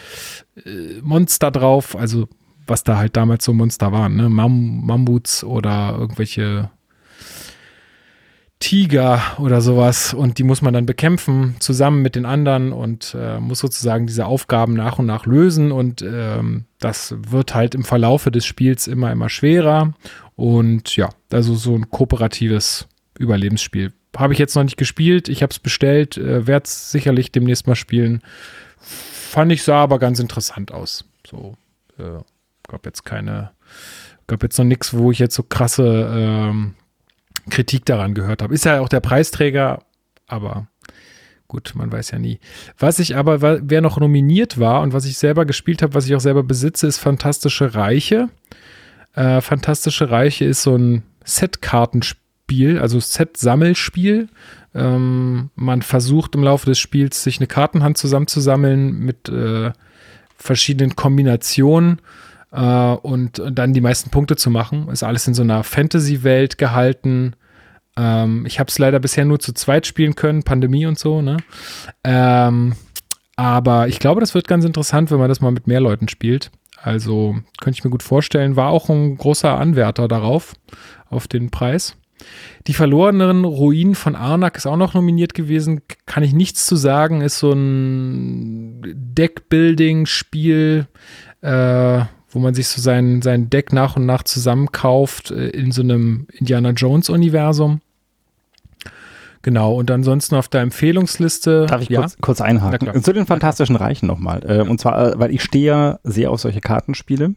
äh, 0.65 0.99
Monster 1.03 1.51
drauf, 1.51 1.95
also 1.95 2.27
was 2.65 2.83
da 2.83 2.97
halt 2.97 3.15
damals 3.15 3.45
so 3.45 3.53
Monster 3.53 3.91
waren, 3.91 4.15
ne? 4.15 4.29
Mam 4.29 4.85
Mammuts 4.85 5.43
oder 5.43 5.95
irgendwelche 5.97 6.71
Tiger 8.59 9.21
oder 9.37 9.61
sowas 9.61 10.13
und 10.13 10.37
die 10.37 10.43
muss 10.43 10.61
man 10.61 10.73
dann 10.73 10.85
bekämpfen 10.85 11.55
zusammen 11.59 12.01
mit 12.01 12.15
den 12.15 12.25
anderen 12.25 12.73
und 12.73 13.15
äh, 13.17 13.39
muss 13.39 13.59
sozusagen 13.59 14.05
diese 14.05 14.25
Aufgaben 14.25 14.73
nach 14.73 14.99
und 14.99 15.05
nach 15.05 15.25
lösen 15.25 15.71
und 15.71 16.01
ähm, 16.01 16.65
das 16.79 17.15
wird 17.17 17.55
halt 17.55 17.73
im 17.73 17.85
Verlaufe 17.85 18.31
des 18.31 18.45
Spiels 18.45 18.87
immer 18.87 19.11
immer 19.11 19.29
schwerer 19.29 19.93
und 20.35 20.95
ja, 20.97 21.09
also 21.31 21.55
so 21.55 21.73
ein 21.73 21.89
kooperatives 21.89 22.87
Überlebensspiel. 23.17 23.93
Habe 24.17 24.33
ich 24.33 24.39
jetzt 24.39 24.55
noch 24.55 24.63
nicht 24.63 24.77
gespielt, 24.77 25.29
ich 25.29 25.41
habe 25.41 25.51
es 25.51 25.59
bestellt, 25.59 26.17
äh, 26.17 26.45
werde 26.45 26.65
es 26.65 26.91
sicherlich 26.91 27.31
demnächst 27.31 27.67
mal 27.67 27.75
spielen. 27.75 28.21
Fand 28.79 29.51
ich 29.51 29.63
sah 29.63 29.83
aber 29.83 29.99
ganz 29.99 30.19
interessant 30.19 30.73
aus. 30.73 31.05
So, 31.25 31.55
äh, 31.97 32.19
gab 32.67 32.85
jetzt 32.85 33.05
keine 33.05 33.51
Gab 34.29 34.43
jetzt 34.43 34.59
noch 34.59 34.65
nichts, 34.65 34.93
wo 34.93 35.11
ich 35.11 35.17
jetzt 35.17 35.33
so 35.33 35.41
krasse 35.41 36.07
ähm, 36.13 36.75
Kritik 37.49 37.85
daran 37.85 38.13
gehört 38.13 38.41
habe. 38.41 38.53
Ist 38.53 38.65
ja 38.65 38.79
auch 38.79 38.89
der 38.89 38.99
Preisträger, 38.99 39.83
aber 40.27 40.67
gut, 41.47 41.73
man 41.75 41.91
weiß 41.91 42.11
ja 42.11 42.19
nie. 42.19 42.39
Was 42.77 42.99
ich 42.99 43.15
aber, 43.15 43.41
wer 43.41 43.81
noch 43.81 43.99
nominiert 43.99 44.59
war 44.59 44.81
und 44.81 44.93
was 44.93 45.05
ich 45.05 45.17
selber 45.17 45.45
gespielt 45.45 45.81
habe, 45.81 45.93
was 45.93 46.05
ich 46.05 46.15
auch 46.15 46.19
selber 46.19 46.43
besitze, 46.43 46.87
ist 46.87 46.99
Fantastische 46.99 47.75
Reiche. 47.75 48.29
Äh, 49.15 49.41
Fantastische 49.41 50.09
Reiche 50.09 50.45
ist 50.45 50.63
so 50.63 50.75
ein 50.75 51.03
Set-Kartenspiel, 51.25 52.79
also 52.79 52.99
Set-Sammelspiel. 52.99 54.29
Ähm, 54.75 55.49
man 55.55 55.81
versucht 55.81 56.35
im 56.35 56.43
Laufe 56.43 56.67
des 56.67 56.79
Spiels, 56.79 57.23
sich 57.23 57.39
eine 57.39 57.47
Kartenhand 57.47 57.97
zusammenzusammeln 57.97 58.99
mit 58.99 59.29
äh, 59.29 59.71
verschiedenen 60.37 60.95
Kombinationen 60.95 62.01
äh, 62.51 62.91
und 62.93 63.41
dann 63.51 63.73
die 63.73 63.81
meisten 63.81 64.09
Punkte 64.09 64.35
zu 64.35 64.49
machen. 64.49 64.87
Ist 64.89 65.03
alles 65.03 65.27
in 65.27 65.33
so 65.33 65.41
einer 65.41 65.63
Fantasy-Welt 65.63 66.57
gehalten. 66.57 67.33
Ähm, 67.99 68.45
ich 68.45 68.59
habe 68.59 68.69
es 68.69 68.79
leider 68.79 68.99
bisher 68.99 69.25
nur 69.25 69.39
zu 69.39 69.53
zweit 69.53 69.85
spielen 69.85 70.15
können, 70.15 70.43
Pandemie 70.43 70.85
und 70.85 70.97
so, 70.97 71.21
ne? 71.21 71.37
Ähm, 72.05 72.73
aber 73.35 73.89
ich 73.89 73.99
glaube, 73.99 74.21
das 74.21 74.33
wird 74.33 74.47
ganz 74.47 74.63
interessant, 74.63 75.11
wenn 75.11 75.19
man 75.19 75.27
das 75.29 75.41
mal 75.41 75.51
mit 75.51 75.67
mehr 75.67 75.81
Leuten 75.81 76.07
spielt. 76.07 76.49
Also 76.81 77.35
könnte 77.59 77.77
ich 77.77 77.83
mir 77.83 77.89
gut 77.89 78.03
vorstellen, 78.03 78.55
war 78.55 78.69
auch 78.69 78.89
ein 78.89 79.17
großer 79.17 79.57
Anwärter 79.57 80.07
darauf, 80.07 80.53
auf 81.09 81.27
den 81.27 81.49
Preis. 81.49 81.97
Die 82.67 82.73
verlorenen 82.73 83.43
Ruinen 83.45 83.95
von 83.95 84.15
Arnak 84.15 84.55
ist 84.57 84.65
auch 84.65 84.77
noch 84.77 84.93
nominiert 84.93 85.33
gewesen. 85.33 85.81
Kann 86.05 86.23
ich 86.23 86.33
nichts 86.33 86.65
zu 86.65 86.75
sagen. 86.75 87.21
Ist 87.21 87.39
so 87.39 87.51
ein 87.51 88.81
Deckbuilding-Spiel, 88.93 90.87
äh, 91.41 92.01
wo 92.29 92.39
man 92.39 92.53
sich 92.53 92.67
so 92.67 92.81
sein, 92.81 93.21
sein 93.21 93.49
Deck 93.49 93.73
nach 93.73 93.95
und 93.95 94.05
nach 94.05 94.23
zusammenkauft 94.23 95.31
äh, 95.31 95.49
in 95.49 95.71
so 95.71 95.81
einem 95.81 96.27
Indiana 96.31 96.71
Jones-Universum. 96.71 97.81
Genau, 99.41 99.73
und 99.73 99.89
ansonsten 99.89 100.35
auf 100.35 100.49
der 100.49 100.61
Empfehlungsliste. 100.61 101.65
Darf 101.65 101.81
ich 101.81 101.89
ja? 101.89 102.01
kurz, 102.01 102.17
kurz 102.19 102.41
einhaken? 102.41 103.01
Zu 103.01 103.13
den 103.13 103.25
Fantastischen 103.25 103.75
Reichen 103.75 104.07
nochmal. 104.07 104.43
Äh, 104.45 104.61
und 104.61 104.79
zwar, 104.79 105.13
äh, 105.13 105.19
weil 105.19 105.31
ich 105.31 105.43
stehe 105.43 105.65
ja 105.65 105.99
sehr 106.03 106.31
auf 106.31 106.41
solche 106.41 106.59
Kartenspiele. 106.59 107.35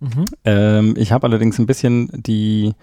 Mhm. 0.00 0.24
Ähm, 0.44 0.94
ich 0.96 1.12
habe 1.12 1.26
allerdings 1.26 1.58
ein 1.58 1.66
bisschen 1.66 2.10
die, 2.12 2.74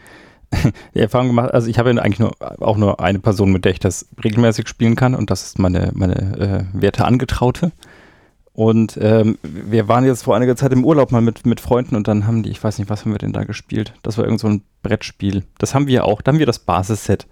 die 0.96 1.00
Erfahrung 1.00 1.28
gemacht, 1.28 1.54
also 1.54 1.68
ich 1.68 1.78
habe 1.78 1.92
ja 1.92 2.02
eigentlich 2.02 2.20
nur, 2.20 2.32
auch 2.40 2.78
nur 2.78 3.00
eine 3.00 3.20
Person, 3.20 3.52
mit 3.52 3.66
der 3.66 3.74
ich 3.74 3.80
das 3.80 4.08
regelmäßig 4.24 4.68
spielen 4.68 4.96
kann 4.96 5.14
und 5.14 5.30
das 5.30 5.44
ist 5.44 5.60
meine, 5.60 5.92
meine 5.94 6.68
äh, 6.74 6.82
werte 6.82 7.06
Angetraute. 7.06 7.72
Und 8.54 8.98
ähm, 9.00 9.38
wir 9.44 9.88
waren 9.88 10.04
jetzt 10.04 10.24
vor 10.24 10.36
einiger 10.36 10.56
Zeit 10.56 10.72
im 10.72 10.84
Urlaub 10.84 11.12
mal 11.12 11.22
mit, 11.22 11.46
mit 11.46 11.62
Freunden 11.62 11.96
und 11.96 12.08
dann 12.08 12.26
haben 12.26 12.42
die, 12.42 12.50
ich 12.50 12.64
weiß 12.64 12.80
nicht, 12.80 12.90
was 12.90 13.06
haben 13.06 13.12
wir 13.12 13.20
denn 13.20 13.34
da 13.34 13.44
gespielt? 13.44 13.94
Das 14.02 14.18
war 14.18 14.26
irgend 14.26 14.40
so 14.40 14.48
ein 14.48 14.64
Brettspiel. 14.82 15.44
Das 15.60 15.76
haben 15.76 15.86
wir 15.86 16.06
auch. 16.06 16.24
Da 16.24 16.32
haben 16.32 16.40
wir 16.40 16.48
das 16.48 16.58
Basisset. 16.58 17.28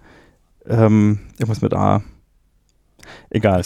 Ähm, 0.68 1.20
irgendwas 1.38 1.62
mit 1.62 1.74
A. 1.74 2.02
Egal. 3.30 3.62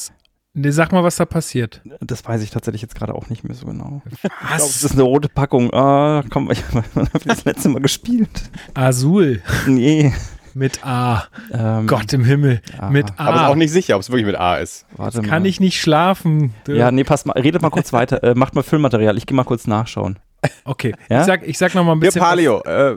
Nee, 0.53 0.71
sag 0.71 0.91
mal, 0.91 1.05
was 1.05 1.17
da 1.17 1.27
passiert. 1.27 1.81
Das 2.01 2.27
weiß 2.27 2.43
ich 2.43 2.51
tatsächlich 2.51 2.83
jetzt 2.83 2.97
gerade 2.97 3.15
auch 3.15 3.29
nicht 3.29 3.45
mehr 3.45 3.55
so 3.55 3.67
genau. 3.67 4.03
Was? 4.05 4.13
Ich 4.13 4.21
glaube, 4.21 4.57
das 4.59 4.85
ist 4.85 4.93
eine 4.93 5.03
rote 5.03 5.29
Packung. 5.29 5.73
Ah, 5.73 6.25
komm, 6.29 6.51
ich 6.51 6.65
habe 6.73 6.85
das 7.25 7.45
letzte 7.45 7.69
Mal 7.69 7.81
gespielt. 7.81 8.51
Azul. 8.75 9.43
Nee. 9.67 10.13
Mit 10.53 10.85
A. 10.85 11.29
Ähm, 11.53 11.87
Gott 11.87 12.13
im 12.13 12.25
Himmel. 12.25 12.61
Ja. 12.77 12.91
Mit 12.91 13.11
A. 13.17 13.27
Aber 13.27 13.37
ist 13.37 13.43
auch 13.43 13.55
nicht 13.55 13.71
sicher, 13.71 13.95
ob 13.95 14.03
es 14.03 14.11
wirklich 14.11 14.27
mit 14.27 14.35
A 14.35 14.57
ist. 14.57 14.85
Warte 14.97 15.23
kann 15.23 15.45
ich 15.45 15.61
nicht 15.61 15.81
schlafen. 15.81 16.53
Ja, 16.67 16.91
nee, 16.91 17.05
passt 17.05 17.27
mal. 17.27 17.35
Redet 17.35 17.63
mal 17.63 17.71
kurz 17.71 17.93
weiter. 17.93 18.23
Äh, 18.25 18.35
macht 18.35 18.57
mal 18.57 18.63
Füllmaterial. 18.65 19.17
Ich 19.17 19.27
gehe 19.27 19.37
mal 19.37 19.45
kurz 19.45 19.69
nachschauen. 19.69 20.19
Okay. 20.65 20.95
Ja? 21.09 21.21
Ich 21.21 21.27
sag, 21.27 21.47
ich 21.47 21.59
sag 21.59 21.75
noch 21.77 21.85
mal 21.85 21.93
ein 21.93 22.01
bisschen. 22.01 22.21
Ja, 22.21 22.29
Palio. 22.29 22.61
Äh, 22.65 22.97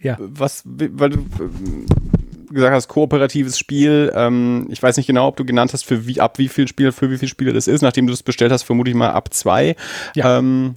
ja. 0.00 0.16
Was, 0.18 0.62
weil 0.66 1.10
du 1.10 1.26
gesagt 2.52 2.74
hast, 2.74 2.88
kooperatives 2.88 3.58
Spiel. 3.58 4.12
Ähm, 4.14 4.66
ich 4.70 4.82
weiß 4.82 4.96
nicht 4.96 5.06
genau, 5.06 5.28
ob 5.28 5.36
du 5.36 5.44
genannt 5.44 5.72
hast, 5.72 5.84
für 5.84 6.06
wie, 6.06 6.20
ab 6.20 6.38
wie 6.38 6.48
viel 6.48 6.68
Spiel, 6.68 6.92
für 6.92 7.10
wie 7.10 7.18
viele 7.18 7.28
Spiele 7.28 7.52
das 7.52 7.66
ist. 7.66 7.82
Nachdem 7.82 8.06
du 8.06 8.12
es 8.12 8.22
bestellt 8.22 8.52
hast, 8.52 8.62
vermute 8.62 8.90
ich 8.90 8.96
mal 8.96 9.10
ab 9.10 9.32
zwei. 9.32 9.76
Ja. 10.14 10.38
Ähm, 10.38 10.76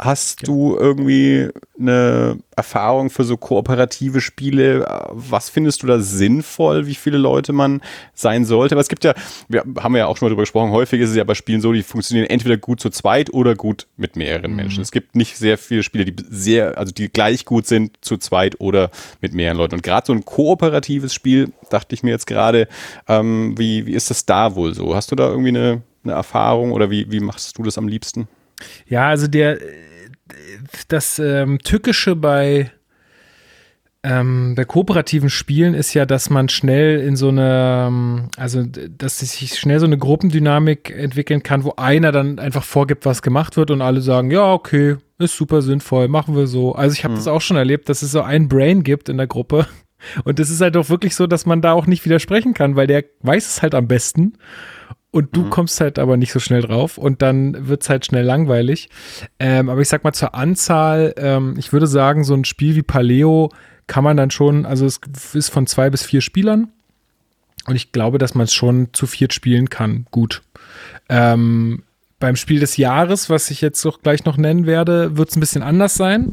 Hast 0.00 0.42
ja. 0.42 0.46
du 0.46 0.76
irgendwie 0.76 1.50
eine 1.78 2.38
Erfahrung 2.56 3.10
für 3.10 3.22
so 3.22 3.36
kooperative 3.36 4.20
Spiele? 4.20 4.84
Was 5.10 5.50
findest 5.50 5.84
du 5.84 5.86
da 5.86 6.00
sinnvoll, 6.00 6.88
wie 6.88 6.96
viele 6.96 7.16
Leute 7.16 7.52
man 7.52 7.80
sein 8.12 8.44
sollte? 8.44 8.74
Aber 8.74 8.80
es 8.80 8.88
gibt 8.88 9.04
ja, 9.04 9.14
wir 9.48 9.62
haben 9.78 9.94
ja 9.94 10.06
auch 10.06 10.16
schon 10.16 10.26
mal 10.26 10.30
darüber 10.30 10.42
gesprochen, 10.42 10.72
häufig 10.72 11.00
ist 11.00 11.10
es 11.10 11.16
ja 11.16 11.22
bei 11.22 11.34
Spielen 11.36 11.60
so, 11.60 11.72
die 11.72 11.84
funktionieren 11.84 12.28
entweder 12.28 12.56
gut 12.56 12.80
zu 12.80 12.90
zweit 12.90 13.32
oder 13.32 13.54
gut 13.54 13.86
mit 13.96 14.16
mehreren 14.16 14.50
mhm. 14.50 14.56
Menschen. 14.56 14.82
Es 14.82 14.90
gibt 14.90 15.14
nicht 15.14 15.36
sehr 15.36 15.58
viele 15.58 15.84
Spiele, 15.84 16.06
die 16.06 16.24
sehr, 16.28 16.76
also 16.76 16.92
die 16.92 17.08
gleich 17.08 17.44
gut 17.44 17.68
sind 17.68 17.96
zu 18.00 18.16
zweit 18.16 18.60
oder 18.60 18.90
mit 19.20 19.32
mehreren 19.32 19.58
Leuten. 19.58 19.76
Und 19.76 19.84
gerade 19.84 20.08
so 20.08 20.12
ein 20.12 20.24
kooperatives 20.24 21.14
Spiel, 21.14 21.52
dachte 21.70 21.94
ich 21.94 22.02
mir 22.02 22.10
jetzt 22.10 22.26
gerade, 22.26 22.66
ähm, 23.06 23.54
wie, 23.56 23.86
wie 23.86 23.94
ist 23.94 24.10
das 24.10 24.26
da 24.26 24.56
wohl 24.56 24.74
so? 24.74 24.96
Hast 24.96 25.12
du 25.12 25.14
da 25.14 25.28
irgendwie 25.28 25.50
eine, 25.50 25.82
eine 26.02 26.14
Erfahrung 26.14 26.72
oder 26.72 26.90
wie, 26.90 27.12
wie 27.12 27.20
machst 27.20 27.56
du 27.56 27.62
das 27.62 27.78
am 27.78 27.86
liebsten? 27.86 28.26
Ja, 28.86 29.08
also 29.08 29.26
der 29.26 29.58
das 30.88 31.18
ähm, 31.18 31.58
Tückische 31.58 32.16
bei 32.16 32.70
ähm, 34.04 34.54
bei 34.54 34.66
kooperativen 34.66 35.30
Spielen 35.30 35.72
ist 35.72 35.94
ja, 35.94 36.04
dass 36.04 36.28
man 36.28 36.50
schnell 36.50 37.00
in 37.00 37.16
so 37.16 37.28
eine, 37.28 37.86
ähm, 37.88 38.28
also 38.36 38.62
dass 38.62 39.20
sich 39.20 39.58
schnell 39.58 39.80
so 39.80 39.86
eine 39.86 39.96
Gruppendynamik 39.96 40.90
entwickeln 40.90 41.42
kann, 41.42 41.64
wo 41.64 41.72
einer 41.78 42.12
dann 42.12 42.38
einfach 42.38 42.64
vorgibt, 42.64 43.06
was 43.06 43.22
gemacht 43.22 43.56
wird 43.56 43.70
und 43.70 43.80
alle 43.80 44.02
sagen, 44.02 44.30
ja, 44.30 44.52
okay, 44.52 44.96
ist 45.18 45.36
super 45.36 45.62
sinnvoll, 45.62 46.08
machen 46.08 46.36
wir 46.36 46.46
so. 46.46 46.74
Also 46.74 46.92
ich 46.92 47.04
habe 47.04 47.14
mhm. 47.14 47.18
das 47.18 47.28
auch 47.28 47.40
schon 47.40 47.56
erlebt, 47.56 47.88
dass 47.88 48.02
es 48.02 48.12
so 48.12 48.20
ein 48.20 48.46
Brain 48.46 48.82
gibt 48.82 49.08
in 49.08 49.16
der 49.16 49.26
Gruppe. 49.26 49.66
Und 50.24 50.38
es 50.38 50.50
ist 50.50 50.60
halt 50.60 50.76
auch 50.76 50.90
wirklich 50.90 51.14
so, 51.14 51.26
dass 51.26 51.46
man 51.46 51.62
da 51.62 51.72
auch 51.72 51.86
nicht 51.86 52.04
widersprechen 52.04 52.52
kann, 52.52 52.76
weil 52.76 52.86
der 52.86 53.04
weiß 53.20 53.46
es 53.46 53.62
halt 53.62 53.74
am 53.74 53.88
besten 53.88 54.34
und 55.14 55.36
du 55.36 55.42
mhm. 55.42 55.50
kommst 55.50 55.80
halt 55.80 56.00
aber 56.00 56.16
nicht 56.16 56.32
so 56.32 56.40
schnell 56.40 56.62
drauf 56.62 56.98
und 56.98 57.22
dann 57.22 57.68
wird 57.68 57.82
es 57.82 57.88
halt 57.88 58.04
schnell 58.04 58.24
langweilig. 58.24 58.88
Ähm, 59.38 59.68
aber 59.68 59.80
ich 59.80 59.88
sag 59.88 60.02
mal 60.02 60.12
zur 60.12 60.34
Anzahl, 60.34 61.14
ähm, 61.16 61.54
ich 61.56 61.72
würde 61.72 61.86
sagen, 61.86 62.24
so 62.24 62.34
ein 62.34 62.44
Spiel 62.44 62.74
wie 62.74 62.82
Paleo 62.82 63.50
kann 63.86 64.02
man 64.02 64.16
dann 64.16 64.32
schon, 64.32 64.66
also 64.66 64.86
es 64.86 64.98
ist 65.34 65.50
von 65.50 65.68
zwei 65.68 65.88
bis 65.88 66.02
vier 66.02 66.20
Spielern 66.20 66.66
und 67.66 67.76
ich 67.76 67.92
glaube, 67.92 68.18
dass 68.18 68.34
man 68.34 68.42
es 68.44 68.54
schon 68.54 68.88
zu 68.92 69.06
viert 69.06 69.32
spielen 69.32 69.70
kann. 69.70 70.06
Gut. 70.10 70.42
Ähm, 71.08 71.84
beim 72.18 72.34
Spiel 72.34 72.58
des 72.58 72.76
Jahres, 72.76 73.30
was 73.30 73.52
ich 73.52 73.60
jetzt 73.60 73.86
auch 73.86 74.00
gleich 74.00 74.24
noch 74.24 74.36
nennen 74.36 74.66
werde, 74.66 75.16
wird 75.16 75.28
es 75.28 75.36
ein 75.36 75.40
bisschen 75.40 75.62
anders 75.62 75.94
sein. 75.94 76.32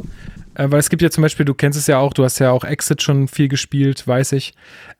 Äh, 0.55 0.69
weil 0.69 0.79
es 0.79 0.89
gibt 0.89 1.01
ja 1.01 1.09
zum 1.09 1.21
Beispiel, 1.21 1.45
du 1.45 1.53
kennst 1.53 1.77
es 1.77 1.87
ja 1.87 1.99
auch, 1.99 2.13
du 2.13 2.23
hast 2.23 2.39
ja 2.39 2.51
auch 2.51 2.63
Exit 2.63 3.01
schon 3.01 3.27
viel 3.27 3.47
gespielt, 3.47 4.07
weiß 4.07 4.33
ich. 4.33 4.53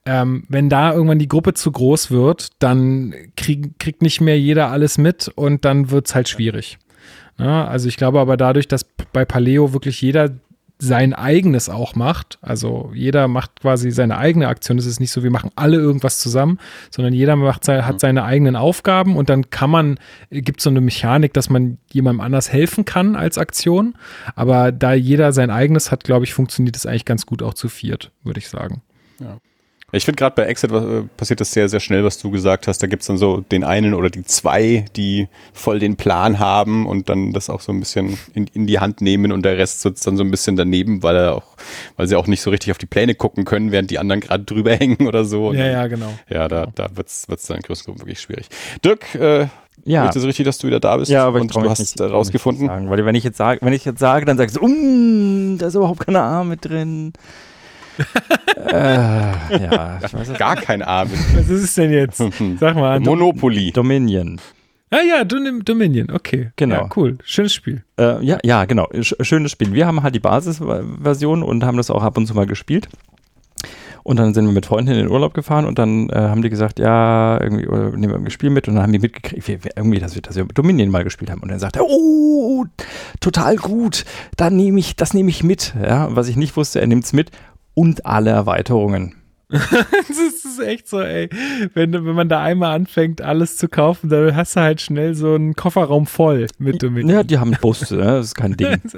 Ähm, 0.05 0.45
wenn 0.49 0.69
da 0.69 0.93
irgendwann 0.93 1.19
die 1.19 1.27
Gruppe 1.27 1.53
zu 1.53 1.71
groß 1.71 2.11
wird, 2.11 2.49
dann 2.59 3.13
krieg, 3.35 3.77
kriegt 3.79 4.01
nicht 4.01 4.21
mehr 4.21 4.39
jeder 4.39 4.71
alles 4.71 4.97
mit 4.97 5.27
und 5.35 5.65
dann 5.65 5.91
wird 5.91 6.07
es 6.07 6.15
halt 6.15 6.29
schwierig. 6.29 6.77
Ja, 7.37 7.65
also 7.65 7.87
ich 7.87 7.97
glaube 7.97 8.19
aber 8.19 8.37
dadurch, 8.37 8.67
dass 8.67 8.83
bei 8.83 9.25
Paleo 9.25 9.73
wirklich 9.73 10.01
jeder 10.01 10.29
sein 10.81 11.13
eigenes 11.13 11.69
auch 11.69 11.93
macht. 11.93 12.39
Also 12.41 12.91
jeder 12.93 13.27
macht 13.27 13.61
quasi 13.61 13.91
seine 13.91 14.17
eigene 14.17 14.47
Aktion. 14.47 14.79
Es 14.79 14.87
ist 14.87 14.99
nicht 14.99 15.11
so, 15.11 15.21
wir 15.21 15.29
machen 15.29 15.51
alle 15.55 15.77
irgendwas 15.77 16.17
zusammen, 16.17 16.57
sondern 16.89 17.13
jeder 17.13 17.35
macht, 17.35 17.67
hat 17.67 17.93
mhm. 17.93 17.99
seine 17.99 18.23
eigenen 18.23 18.55
Aufgaben 18.55 19.15
und 19.15 19.29
dann 19.29 19.51
kann 19.51 19.69
man, 19.69 19.99
gibt 20.31 20.59
es 20.59 20.63
so 20.63 20.71
eine 20.71 20.81
Mechanik, 20.81 21.33
dass 21.33 21.51
man 21.51 21.77
jemandem 21.91 22.21
anders 22.21 22.51
helfen 22.51 22.83
kann 22.83 23.15
als 23.15 23.37
Aktion. 23.37 23.93
Aber 24.35 24.71
da 24.71 24.93
jeder 24.93 25.33
sein 25.33 25.51
eigenes 25.51 25.91
hat, 25.91 26.03
glaube 26.03 26.25
ich, 26.25 26.33
funktioniert 26.33 26.75
es 26.75 26.87
eigentlich 26.87 27.05
ganz 27.05 27.27
gut 27.27 27.43
auch 27.43 27.53
zu 27.53 27.69
viert, 27.69 28.11
würde 28.23 28.39
ich 28.39 28.49
sagen. 28.49 28.81
Ja. 29.19 29.37
Ich 29.93 30.05
finde 30.05 30.17
gerade 30.17 30.35
bei 30.35 30.43
Exit 30.43 30.71
äh, 30.71 31.03
passiert 31.17 31.41
das 31.41 31.51
sehr, 31.51 31.67
sehr 31.67 31.79
schnell, 31.79 32.03
was 32.03 32.17
du 32.17 32.31
gesagt 32.31 32.67
hast. 32.67 32.81
Da 32.81 32.87
gibt 32.87 33.01
es 33.01 33.07
dann 33.07 33.17
so 33.17 33.41
den 33.41 33.63
einen 33.63 33.93
oder 33.93 34.09
die 34.09 34.23
zwei, 34.23 34.85
die 34.95 35.27
voll 35.53 35.79
den 35.79 35.97
Plan 35.97 36.39
haben 36.39 36.85
und 36.85 37.09
dann 37.09 37.33
das 37.33 37.49
auch 37.49 37.61
so 37.61 37.71
ein 37.71 37.79
bisschen 37.79 38.17
in, 38.33 38.47
in 38.53 38.67
die 38.67 38.79
Hand 38.79 39.01
nehmen 39.01 39.31
und 39.31 39.43
der 39.43 39.57
Rest 39.57 39.81
sitzt 39.81 40.07
dann 40.07 40.15
so 40.15 40.23
ein 40.23 40.31
bisschen 40.31 40.55
daneben, 40.55 41.03
weil 41.03 41.15
er 41.17 41.35
auch, 41.35 41.57
weil 41.97 42.07
sie 42.07 42.15
auch 42.15 42.27
nicht 42.27 42.41
so 42.41 42.49
richtig 42.49 42.71
auf 42.71 42.77
die 42.77 42.85
Pläne 42.85 43.15
gucken 43.15 43.43
können, 43.43 43.71
während 43.71 43.91
die 43.91 43.99
anderen 43.99 44.21
gerade 44.21 44.43
drüber 44.43 44.71
hängen 44.75 45.07
oder 45.07 45.25
so. 45.25 45.53
Ja, 45.53 45.67
ja, 45.67 45.87
genau. 45.87 46.13
Ja, 46.29 46.47
da, 46.47 46.67
da 46.73 46.87
wird 46.95 47.07
es 47.07 47.25
dann 47.27 47.57
in 47.57 47.63
größeren 47.63 47.93
Gruppen 47.93 48.01
wirklich 48.01 48.21
schwierig. 48.21 48.47
Dirk, 48.83 49.15
äh, 49.15 49.47
ja. 49.83 50.07
Ist 50.07 50.15
es 50.15 50.25
richtig, 50.25 50.45
dass 50.45 50.59
du 50.59 50.67
wieder 50.67 50.79
da 50.79 50.97
bist? 50.97 51.09
Ja, 51.09 51.25
aber 51.25 51.41
und 51.41 51.55
du 51.55 51.69
hast 51.69 51.79
nicht, 51.79 51.99
rausgefunden. 51.99 52.67
Sagen, 52.67 52.89
weil 52.91 53.03
wenn 53.03 53.15
ich 53.15 53.23
jetzt 53.23 53.37
sage, 53.37 53.65
wenn 53.65 53.73
ich 53.73 53.83
jetzt 53.83 53.99
sage, 53.99 54.25
dann 54.25 54.37
sagst 54.37 54.57
du, 54.57 54.61
um, 54.61 55.57
da 55.57 55.67
ist 55.67 55.75
überhaupt 55.75 56.05
keine 56.05 56.21
A 56.21 56.43
mit 56.43 56.65
drin 56.65 57.13
äh, 58.55 58.73
ja, 58.73 59.99
ich 60.05 60.13
weiß 60.13 60.33
Gar 60.37 60.55
kein 60.55 60.81
A. 60.81 61.05
Was 61.05 61.49
ist 61.49 61.63
es 61.63 61.75
denn 61.75 61.91
jetzt? 61.91 62.23
Sag 62.59 62.75
mal. 62.75 62.99
Monopoly. 62.99 63.71
Dominion. 63.71 64.39
Ah 64.93 64.99
ja, 65.07 65.23
Dominion, 65.23 66.11
okay. 66.11 66.51
Genau. 66.57 66.75
Ja, 66.75 66.89
cool. 66.97 67.17
Schönes 67.23 67.53
Spiel. 67.53 67.83
Äh, 67.97 68.23
ja, 68.25 68.39
ja, 68.43 68.65
genau. 68.65 68.89
Schönes 69.01 69.51
Spiel. 69.51 69.71
Wir 69.71 69.87
haben 69.87 70.03
halt 70.03 70.15
die 70.15 70.19
Basisversion 70.19 71.43
und 71.43 71.63
haben 71.63 71.77
das 71.77 71.89
auch 71.89 72.03
ab 72.03 72.17
und 72.17 72.27
zu 72.27 72.33
mal 72.33 72.45
gespielt. 72.45 72.89
Und 74.03 74.17
dann 74.17 74.33
sind 74.33 74.45
wir 74.45 74.51
mit 74.51 74.65
Freunden 74.65 74.91
in 74.91 74.97
den 74.97 75.09
Urlaub 75.09 75.33
gefahren 75.33 75.65
und 75.65 75.77
dann 75.77 76.09
äh, 76.09 76.15
haben 76.15 76.41
die 76.41 76.49
gesagt, 76.49 76.79
ja, 76.79 77.39
irgendwie, 77.39 77.67
oder 77.67 77.91
nehmen 77.91 78.13
wir 78.13 78.15
ein 78.15 78.31
Spiel 78.31 78.49
mit 78.49 78.67
und 78.67 78.75
dann 78.75 78.83
haben 78.83 78.91
die 78.91 78.99
mitgekriegt, 78.99 79.47
wir, 79.47 79.63
wir, 79.63 79.71
irgendwie, 79.77 79.99
dass 79.99 80.15
wir, 80.15 80.21
dass 80.21 80.35
wir 80.35 80.45
Dominion 80.45 80.89
mal 80.89 81.03
gespielt 81.03 81.29
haben. 81.29 81.41
Und 81.41 81.49
dann 81.49 81.59
sagt 81.59 81.75
er, 81.75 81.85
oh, 81.85 82.65
total 83.19 83.55
gut, 83.57 84.03
dann 84.37 84.55
nehme 84.55 84.79
ich, 84.79 84.95
das 84.95 85.13
nehme 85.13 85.29
ich 85.29 85.43
mit. 85.43 85.73
Ja, 85.81 86.13
was 86.15 86.27
ich 86.27 86.35
nicht 86.35 86.57
wusste, 86.57 86.81
er 86.81 86.87
nimmt 86.87 87.05
es 87.05 87.13
mit 87.13 87.31
und 87.73 88.05
alle 88.05 88.31
Erweiterungen. 88.31 89.15
das 89.49 90.17
ist 90.17 90.59
echt 90.61 90.87
so, 90.87 91.01
ey. 91.01 91.29
Wenn, 91.73 91.93
wenn 91.93 92.15
man 92.15 92.29
da 92.29 92.41
einmal 92.41 92.73
anfängt, 92.73 93.21
alles 93.21 93.57
zu 93.57 93.67
kaufen, 93.67 94.09
dann 94.09 94.35
hast 94.35 94.55
du 94.55 94.61
halt 94.61 94.79
schnell 94.79 95.13
so 95.13 95.35
einen 95.35 95.55
Kofferraum 95.55 96.05
voll 96.05 96.47
mit 96.57 96.81
Dominion. 96.81 97.09
Ja, 97.09 97.23
die 97.23 97.37
haben 97.37 97.51
Busse, 97.59 97.97
ne? 97.97 98.03
das 98.03 98.27
ist 98.27 98.35
kein 98.35 98.55
Ding. 98.55 98.79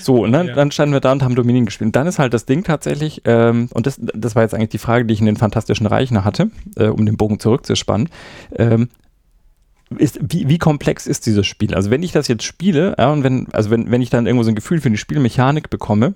So, 0.00 0.24
und 0.24 0.32
dann, 0.32 0.48
ja. 0.48 0.54
dann 0.54 0.72
standen 0.72 0.92
wir 0.92 0.98
da 1.00 1.12
und 1.12 1.22
haben 1.22 1.36
Dominion 1.36 1.64
gespielt. 1.64 1.86
Und 1.86 1.96
dann 1.96 2.08
ist 2.08 2.18
halt 2.18 2.34
das 2.34 2.44
Ding 2.44 2.64
tatsächlich, 2.64 3.22
ähm, 3.24 3.68
und 3.72 3.86
das, 3.86 4.00
das 4.00 4.34
war 4.34 4.42
jetzt 4.42 4.52
eigentlich 4.52 4.70
die 4.70 4.78
Frage, 4.78 5.04
die 5.04 5.14
ich 5.14 5.20
in 5.20 5.26
den 5.26 5.36
Fantastischen 5.36 5.86
Reichen 5.86 6.24
hatte, 6.24 6.50
äh, 6.74 6.86
um 6.86 7.06
den 7.06 7.16
Bogen 7.16 7.38
zurückzuspannen. 7.38 8.08
Ähm, 8.56 8.88
ist, 9.96 10.18
wie, 10.20 10.48
wie 10.48 10.58
komplex 10.58 11.06
ist 11.06 11.26
dieses 11.26 11.46
Spiel? 11.46 11.74
Also 11.74 11.90
wenn 11.90 12.02
ich 12.02 12.12
das 12.12 12.28
jetzt 12.28 12.44
spiele, 12.44 12.94
ja, 12.98 13.12
und 13.12 13.24
wenn, 13.24 13.46
also 13.52 13.70
wenn, 13.70 13.90
wenn 13.90 14.02
ich 14.02 14.10
dann 14.10 14.26
irgendwo 14.26 14.44
so 14.44 14.50
ein 14.50 14.54
Gefühl 14.54 14.80
für 14.80 14.90
die 14.90 14.96
Spielmechanik 14.96 15.70
bekomme, 15.70 16.14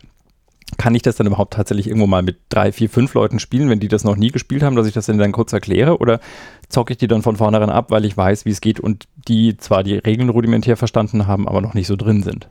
kann 0.79 0.94
ich 0.94 1.03
das 1.03 1.16
dann 1.16 1.27
überhaupt 1.27 1.55
tatsächlich 1.55 1.87
irgendwo 1.87 2.07
mal 2.07 2.22
mit 2.22 2.38
drei, 2.48 2.72
vier, 2.72 2.88
fünf 2.88 3.14
Leuten 3.14 3.38
spielen, 3.38 3.68
wenn 3.68 3.81
die 3.81 3.88
das 3.88 4.05
noch 4.05 4.16
nie 4.16 4.31
gespielt 4.31 4.62
haben, 4.62 4.77
dass 4.77 4.87
ich 4.87 4.94
das 4.94 5.07
dann 5.07 5.33
kurz 5.33 5.53
erkläre? 5.53 5.98
Oder 5.98 6.20
zocke 6.68 6.92
ich 6.92 6.98
die 6.98 7.07
dann 7.07 7.22
von 7.22 7.37
vornherein 7.37 7.70
ab, 7.70 7.90
weil 7.90 8.05
ich 8.05 8.16
weiß, 8.16 8.44
wie 8.44 8.50
es 8.50 8.61
geht 8.61 8.81
und 8.81 9.07
die 9.29 9.57
zwar 9.57 9.83
die 9.85 9.94
Regeln 9.96 10.31
rudimentär 10.31 10.77
verstanden 10.77 11.27
haben, 11.27 11.46
aber 11.46 11.61
noch 11.61 11.74
nicht 11.74 11.87
so 11.87 11.96
drin 11.96 12.22
sind? 12.22 12.48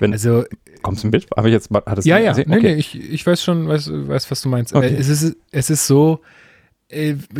Wenn, 0.00 0.12
also, 0.12 0.44
kommst 0.82 1.04
du 1.04 1.08
mit? 1.08 1.26
Habe 1.36 1.48
ich 1.48 1.52
jetzt 1.52 1.70
hat 1.70 2.04
Ja, 2.04 2.18
ja, 2.18 2.30
gesehen? 2.30 2.50
nee, 2.50 2.56
okay. 2.56 2.74
nee, 2.74 2.80
ich, 2.80 2.98
ich 2.98 3.26
weiß 3.26 3.42
schon, 3.42 3.68
weiß, 3.68 3.90
weiß, 3.92 4.30
was 4.30 4.40
du 4.42 4.48
meinst. 4.48 4.74
Okay. 4.74 4.94
Es, 4.98 5.08
ist, 5.08 5.36
es 5.50 5.70
ist 5.70 5.86
so, 5.86 6.14
äh, 6.14 6.26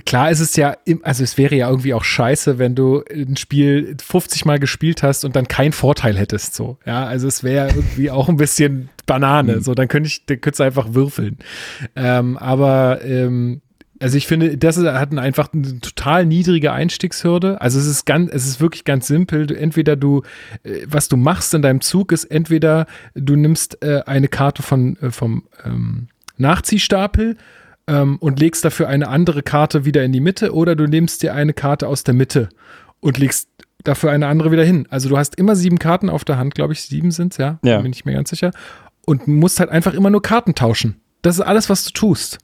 klar 0.04 0.30
ist 0.30 0.40
es 0.40 0.56
ja, 0.56 0.76
also 1.02 1.22
es 1.22 1.38
wäre 1.38 1.54
ja 1.54 1.68
irgendwie 1.68 1.94
auch 1.94 2.02
scheiße, 2.02 2.58
wenn 2.58 2.74
du 2.74 3.04
ein 3.08 3.36
Spiel 3.36 3.96
50 4.04 4.44
Mal 4.44 4.58
gespielt 4.58 5.04
hast 5.04 5.24
und 5.24 5.36
dann 5.36 5.46
keinen 5.46 5.72
Vorteil 5.72 6.16
hättest, 6.16 6.54
so. 6.54 6.78
Ja, 6.84 7.04
also 7.04 7.28
es 7.28 7.44
wäre 7.44 7.68
irgendwie 7.68 8.10
auch 8.10 8.28
ein 8.28 8.36
bisschen 8.36 8.88
Banane, 9.06 9.56
mhm. 9.56 9.60
so, 9.62 9.74
dann 9.74 9.86
könnte 9.86 10.08
ich, 10.08 10.26
dann 10.26 10.40
könntest 10.40 10.60
du 10.60 10.64
einfach 10.64 10.94
würfeln. 10.94 11.38
Ähm, 11.94 12.36
aber, 12.38 13.04
ähm, 13.04 13.60
also 14.00 14.18
ich 14.18 14.26
finde, 14.26 14.58
das 14.58 14.76
hat 14.78 15.16
einfach 15.16 15.52
eine 15.52 15.80
total 15.80 16.26
niedrige 16.26 16.72
Einstiegshürde. 16.72 17.60
Also 17.60 17.78
es 17.78 17.86
ist 17.86 18.04
ganz, 18.04 18.30
es 18.32 18.46
ist 18.46 18.60
wirklich 18.60 18.84
ganz 18.84 19.06
simpel. 19.06 19.50
entweder 19.56 19.94
du, 19.96 20.22
äh, 20.64 20.82
was 20.86 21.08
du 21.08 21.16
machst 21.16 21.54
in 21.54 21.62
deinem 21.62 21.80
Zug 21.80 22.12
ist 22.12 22.24
entweder 22.24 22.86
du 23.14 23.36
nimmst 23.36 23.82
äh, 23.82 24.02
eine 24.04 24.28
Karte 24.28 24.62
von 24.62 24.96
äh, 25.00 25.10
vom 25.10 25.44
ähm, 25.64 26.08
Nachziehstapel 26.36 27.36
ähm, 27.86 28.16
und 28.18 28.40
legst 28.40 28.64
dafür 28.64 28.88
eine 28.88 29.08
andere 29.08 29.42
Karte 29.42 29.84
wieder 29.84 30.04
in 30.04 30.12
die 30.12 30.20
Mitte 30.20 30.52
oder 30.52 30.76
du 30.76 30.86
nimmst 30.86 31.22
dir 31.22 31.34
eine 31.34 31.52
Karte 31.52 31.88
aus 31.88 32.04
der 32.04 32.14
Mitte 32.14 32.48
und 33.00 33.18
legst 33.18 33.48
dafür 33.84 34.10
eine 34.10 34.26
andere 34.26 34.50
wieder 34.50 34.64
hin. 34.64 34.86
Also 34.90 35.08
du 35.08 35.16
hast 35.16 35.36
immer 35.36 35.56
sieben 35.56 35.78
Karten 35.78 36.10
auf 36.10 36.24
der 36.24 36.38
Hand, 36.38 36.54
glaube 36.54 36.72
ich, 36.72 36.82
sieben 36.82 37.10
sind 37.10 37.32
es, 37.32 37.38
ja? 37.38 37.58
ja. 37.62 37.80
Bin 37.80 37.92
ich 37.92 38.04
mir 38.04 38.12
ganz 38.12 38.30
sicher. 38.30 38.50
Und 39.06 39.28
musst 39.28 39.60
halt 39.60 39.70
einfach 39.70 39.94
immer 39.94 40.10
nur 40.10 40.22
Karten 40.22 40.54
tauschen. 40.54 41.00
Das 41.22 41.36
ist 41.36 41.42
alles, 41.42 41.70
was 41.70 41.84
du 41.84 41.92
tust. 41.92 42.38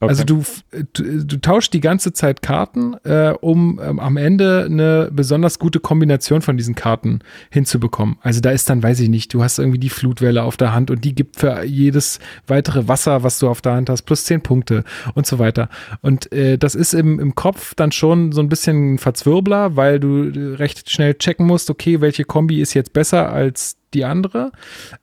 Also 0.00 0.22
okay. 0.22 0.34
Also 0.34 0.84
du, 0.92 0.92
du, 0.92 1.24
du 1.24 1.36
tauschst 1.40 1.72
die 1.72 1.80
ganze 1.80 2.12
Zeit 2.12 2.42
Karten, 2.42 2.94
äh, 3.04 3.34
um 3.40 3.80
ähm, 3.82 3.98
am 3.98 4.16
Ende 4.16 4.64
eine 4.64 5.10
besonders 5.12 5.58
gute 5.58 5.80
Kombination 5.80 6.42
von 6.42 6.56
diesen 6.56 6.74
Karten 6.74 7.20
hinzubekommen. 7.50 8.16
Also 8.20 8.40
da 8.40 8.50
ist 8.50 8.68
dann, 8.70 8.82
weiß 8.82 9.00
ich 9.00 9.08
nicht, 9.08 9.32
du 9.34 9.42
hast 9.42 9.58
irgendwie 9.58 9.78
die 9.78 9.90
Flutwelle 9.90 10.42
auf 10.42 10.56
der 10.56 10.74
Hand 10.74 10.90
und 10.90 11.04
die 11.04 11.14
gibt 11.14 11.40
für 11.40 11.64
jedes 11.64 12.18
weitere 12.46 12.88
Wasser, 12.88 13.22
was 13.22 13.38
du 13.38 13.48
auf 13.48 13.60
der 13.60 13.72
Hand 13.72 13.90
hast, 13.90 14.02
plus 14.02 14.24
zehn 14.24 14.40
Punkte 14.40 14.84
und 15.14 15.26
so 15.26 15.38
weiter. 15.38 15.68
Und 16.00 16.32
äh, 16.32 16.58
das 16.58 16.74
ist 16.74 16.94
im, 16.94 17.18
im 17.20 17.34
Kopf 17.34 17.74
dann 17.74 17.92
schon 17.92 18.32
so 18.32 18.40
ein 18.40 18.48
bisschen 18.48 18.98
Verzwirbler, 18.98 19.76
weil 19.76 20.00
du 20.00 20.30
äh, 20.30 20.54
recht 20.56 20.90
schnell 20.90 21.14
checken 21.14 21.46
musst, 21.46 21.70
okay, 21.70 22.00
welche 22.00 22.24
Kombi 22.24 22.60
ist 22.60 22.74
jetzt 22.74 22.92
besser 22.92 23.32
als 23.32 23.76
die 23.94 24.04
andere. 24.04 24.52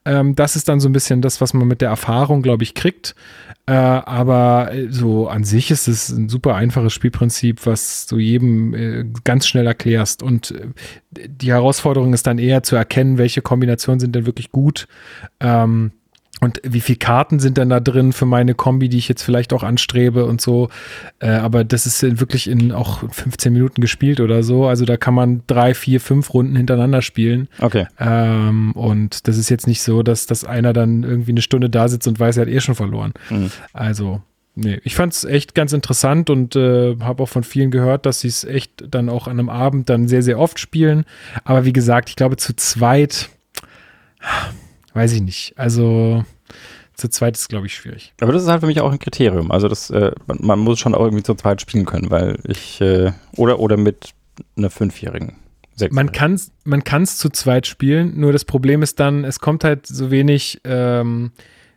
Ähm, 0.05 0.35
das 0.35 0.55
ist 0.55 0.69
dann 0.69 0.79
so 0.79 0.89
ein 0.89 0.93
bisschen 0.93 1.21
das, 1.21 1.41
was 1.41 1.53
man 1.53 1.67
mit 1.67 1.81
der 1.81 1.89
Erfahrung, 1.89 2.41
glaube 2.41 2.63
ich, 2.63 2.75
kriegt. 2.75 3.15
Äh, 3.67 3.73
aber 3.73 4.73
äh, 4.73 4.87
so 4.89 5.27
an 5.27 5.43
sich 5.43 5.71
ist 5.71 5.87
es 5.87 6.09
ein 6.09 6.29
super 6.29 6.55
einfaches 6.55 6.93
Spielprinzip, 6.93 7.65
was 7.65 8.07
du 8.07 8.17
jedem 8.17 8.73
äh, 8.73 9.05
ganz 9.23 9.47
schnell 9.47 9.67
erklärst. 9.67 10.23
Und 10.23 10.51
äh, 10.51 11.27
die 11.27 11.51
Herausforderung 11.51 12.13
ist 12.13 12.27
dann 12.27 12.39
eher 12.39 12.63
zu 12.63 12.75
erkennen, 12.75 13.17
welche 13.17 13.41
Kombinationen 13.41 13.99
sind 13.99 14.15
denn 14.15 14.25
wirklich 14.25 14.51
gut. 14.51 14.87
Ähm, 15.39 15.91
und 16.43 16.59
wie 16.63 16.81
viele 16.81 16.97
Karten 16.97 17.39
sind 17.39 17.57
denn 17.57 17.69
da 17.69 17.79
drin 17.79 18.13
für 18.13 18.25
meine 18.25 18.55
Kombi, 18.55 18.89
die 18.89 18.97
ich 18.97 19.07
jetzt 19.07 19.21
vielleicht 19.21 19.53
auch 19.53 19.61
anstrebe 19.61 20.25
und 20.25 20.41
so. 20.41 20.69
Äh, 21.19 21.29
aber 21.29 21.63
das 21.63 21.85
ist 21.85 22.01
wirklich 22.19 22.49
in 22.49 22.71
auch 22.71 23.07
15 23.11 23.53
Minuten 23.53 23.79
gespielt 23.79 24.19
oder 24.19 24.41
so. 24.41 24.65
Also 24.65 24.85
da 24.85 24.97
kann 24.97 25.13
man 25.13 25.43
drei, 25.45 25.75
vier, 25.75 26.01
fünf 26.01 26.33
Runden 26.33 26.55
hintereinander 26.55 27.03
spielen. 27.03 27.47
Okay. 27.59 27.85
Ähm, 27.99 28.71
und 28.71 29.27
das 29.27 29.37
ist 29.37 29.49
jetzt 29.49 29.67
nicht 29.67 29.83
so, 29.83 30.01
dass, 30.01 30.25
dass 30.25 30.43
einer 30.43 30.73
dann 30.73 31.03
irgendwie 31.03 31.31
eine 31.31 31.43
Stunde 31.43 31.69
da 31.69 31.87
sitzt 31.87 32.07
und 32.07 32.19
weiß, 32.19 32.37
er 32.37 32.41
hat 32.41 32.49
eh 32.49 32.59
schon 32.59 32.75
verloren. 32.75 33.13
Mhm. 33.29 33.51
Also 33.71 34.21
Nee, 34.53 34.81
ich 34.83 34.95
fand 34.95 35.13
es 35.13 35.23
echt 35.23 35.55
ganz 35.55 35.71
interessant 35.71 36.29
und 36.29 36.57
äh, 36.57 36.97
habe 36.99 37.23
auch 37.23 37.29
von 37.29 37.43
vielen 37.43 37.71
gehört, 37.71 38.05
dass 38.05 38.19
sie 38.19 38.27
es 38.27 38.43
echt 38.43 38.83
dann 38.89 39.07
auch 39.07 39.27
an 39.27 39.39
einem 39.39 39.47
Abend 39.47 39.89
dann 39.89 40.09
sehr, 40.09 40.23
sehr 40.23 40.39
oft 40.39 40.59
spielen. 40.59 41.05
Aber 41.45 41.63
wie 41.63 41.71
gesagt, 41.71 42.09
ich 42.09 42.17
glaube, 42.17 42.35
zu 42.35 42.53
zweit 42.57 43.29
weiß 44.93 45.13
ich 45.13 45.21
nicht. 45.21 45.53
Also 45.57 46.23
zu 46.95 47.09
zweit 47.09 47.35
ist, 47.35 47.49
glaube 47.49 47.65
ich, 47.65 47.73
schwierig. 47.73 48.13
Aber 48.21 48.31
das 48.31 48.43
ist 48.43 48.49
halt 48.49 48.61
für 48.61 48.67
mich 48.67 48.81
auch 48.81 48.91
ein 48.91 48.99
Kriterium. 48.99 49.51
Also 49.51 49.67
das, 49.67 49.89
äh, 49.89 50.11
man, 50.27 50.37
man, 50.41 50.59
muss 50.59 50.79
schon 50.79 50.93
auch 50.93 51.03
irgendwie 51.03 51.23
zu 51.23 51.35
zweit 51.35 51.61
spielen 51.61 51.85
können, 51.85 52.11
weil 52.11 52.39
ich, 52.47 52.79
äh, 52.81 53.11
oder, 53.35 53.59
oder 53.59 53.77
mit 53.77 54.13
einer 54.55 54.69
Fünfjährigen. 54.69 55.35
Man 55.89 56.11
kann 56.11 56.33
es 56.33 56.51
man 56.63 56.83
kann's 56.83 57.17
zu 57.17 57.29
zweit 57.29 57.65
spielen, 57.65 58.19
nur 58.19 58.31
das 58.31 58.45
Problem 58.45 58.83
ist 58.83 58.99
dann, 58.99 59.23
es 59.23 59.39
kommt 59.39 59.63
halt 59.63 59.87
so 59.87 60.11
wenig, 60.11 60.61
ähm, 60.63 61.31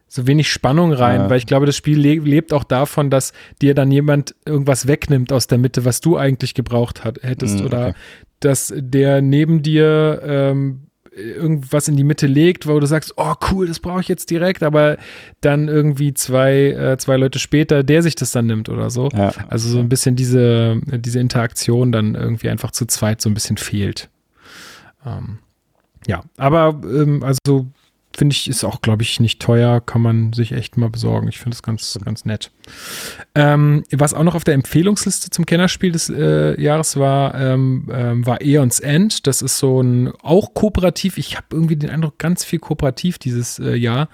so 0.09 0.27
wenig 0.27 0.51
Spannung 0.53 0.93
rein, 0.93 1.23
ja. 1.23 1.31
weil 1.31 1.39
ich 1.39 1.47
glaube, 1.47 1.65
das 1.65 1.77
Spiel 1.77 1.99
le 1.99 2.17
lebt 2.17 2.53
auch 2.53 2.65
davon, 2.65 3.09
dass 3.09 3.33
dir 3.63 3.75
dann 3.75 3.91
jemand 3.91 4.35
irgendwas 4.45 4.87
wegnimmt 4.87 5.33
aus 5.33 5.47
der 5.47 5.57
Mitte, 5.57 5.87
was 5.87 6.03
du 6.03 6.19
eigentlich 6.19 6.53
gebraucht 6.53 7.05
hat, 7.05 7.23
hättest, 7.23 7.61
mhm, 7.61 7.67
oder 7.67 7.95
dass 8.41 8.75
der 8.77 9.23
neben 9.23 9.63
dir 9.63 10.21
ähm, 10.23 10.89
irgendwas 11.17 11.89
in 11.89 11.97
die 11.97 12.05
Mitte 12.05 12.27
legt, 12.27 12.67
wo 12.67 12.79
du 12.79 12.87
sagst, 12.87 13.15
oh 13.17 13.35
cool, 13.51 13.67
das 13.67 13.81
brauche 13.81 14.01
ich 14.01 14.09
jetzt 14.09 14.31
direkt, 14.31 14.63
aber 14.63 14.97
dann 15.41 15.69
irgendwie 15.69 16.15
zwei, 16.15 16.71
äh, 16.71 16.99
zwei 16.99 17.17
Leute 17.17 17.39
später, 17.39 17.83
der 17.83 18.03
sich 18.03 18.15
das 18.15 18.33
dann 18.33 18.47
nimmt 18.47 18.69
oder 18.69 18.91
so. 18.91 19.09
Ja. 19.15 19.33
Also 19.49 19.69
so 19.69 19.79
ein 19.79 19.89
bisschen 19.89 20.17
diese, 20.17 20.81
diese 20.87 21.21
Interaktion 21.21 21.93
dann 21.93 22.15
irgendwie 22.15 22.49
einfach 22.49 22.73
zu 22.73 22.87
zweit 22.87 23.21
so 23.21 23.31
ein 23.31 23.35
bisschen 23.35 23.57
fehlt. 23.57 24.09
Ähm, 25.07 25.39
ja, 26.07 26.23
aber 26.37 26.81
ähm, 26.85 27.23
also 27.23 27.67
finde 28.17 28.35
ich, 28.35 28.49
ist 28.49 28.65
auch, 28.65 28.81
glaube 28.81 29.03
ich, 29.03 29.21
nicht 29.21 29.41
teuer, 29.41 29.81
kann 29.81 30.03
man 30.03 30.33
sich 30.33 30.53
echt 30.53 30.77
mal 30.77 30.91
besorgen. 30.91 31.29
Ich 31.29 31.39
finde 31.39 31.55
es 31.55 31.63
ganz, 31.63 31.99
ganz 32.05 32.25
nett. 32.25 32.51
Ähm, 33.35 33.85
was 33.91 34.15
auch 34.15 34.23
noch 34.23 34.35
auf 34.35 34.45
der 34.45 34.55
Empfehlungsliste 34.55 35.31
zum 35.31 35.45
Kennerspiel 35.45 35.93
des 35.93 36.09
äh, 36.09 36.61
Jahres 36.61 36.97
war, 36.97 37.35
ähm, 37.35 37.89
ähm, 37.93 38.27
war 38.27 38.41
Eons 38.41 38.81
End. 38.81 39.27
Das 39.27 39.43
ist 39.43 39.59
so 39.59 39.83
ein, 39.83 40.13
auch 40.23 40.55
kooperativ. 40.55 41.19
Ich 41.19 41.37
habe 41.37 41.47
irgendwie 41.53 41.77
den 41.77 41.91
Eindruck, 41.91 42.19
ganz 42.19 42.45
viel 42.45 42.61
kooperativ 42.61 43.19
dieses 43.19 43.59
äh, 43.59 43.75
Jahr. 43.75 44.09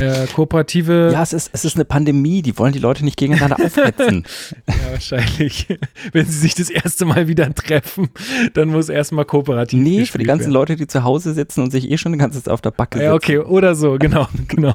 Äh, 0.00 0.26
kooperative. 0.34 0.92
Ja, 1.12 1.22
es 1.22 1.32
ist, 1.32 1.50
es 1.52 1.64
ist 1.64 1.76
eine 1.76 1.84
Pandemie. 1.84 2.42
Die 2.42 2.56
wollen 2.58 2.72
die 2.72 2.78
Leute 2.78 3.04
nicht 3.04 3.18
gegeneinander 3.18 3.62
aufhetzen. 3.62 4.24
ja, 4.68 4.74
wahrscheinlich. 4.92 5.66
Wenn 6.12 6.26
sie 6.26 6.38
sich 6.38 6.54
das 6.54 6.70
erste 6.70 7.04
Mal 7.04 7.28
wieder 7.28 7.52
treffen, 7.54 8.08
dann 8.54 8.68
muss 8.68 8.88
erstmal 8.88 9.24
kooperativ 9.24 9.80
Nee, 9.80 10.06
für 10.06 10.18
die 10.18 10.24
ganzen 10.24 10.46
werden. 10.46 10.54
Leute, 10.54 10.76
die 10.76 10.86
zu 10.86 11.04
Hause 11.04 11.34
sitzen 11.34 11.62
und 11.62 11.70
sich 11.70 11.90
eh 11.90 11.98
schon 11.98 12.12
die 12.12 12.18
ganze 12.18 12.42
Zeit 12.42 12.52
auf 12.52 12.60
der 12.60 12.70
Backe 12.70 12.98
sitzen. 12.98 13.08
Ja, 13.08 13.14
okay, 13.14 13.38
oder 13.38 13.74
so, 13.74 13.96
genau, 13.98 14.28
genau. 14.48 14.74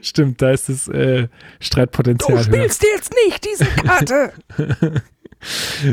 Stimmt, 0.00 0.40
da 0.40 0.50
ist 0.50 0.68
das 0.68 0.88
äh, 0.88 1.28
Streitpotenzial. 1.92 2.38
Du 2.38 2.44
spielst 2.44 2.82
höher. 2.82 2.90
jetzt 2.94 3.14
nicht 3.26 3.44
diese 3.44 3.64
Karte. 3.84 4.32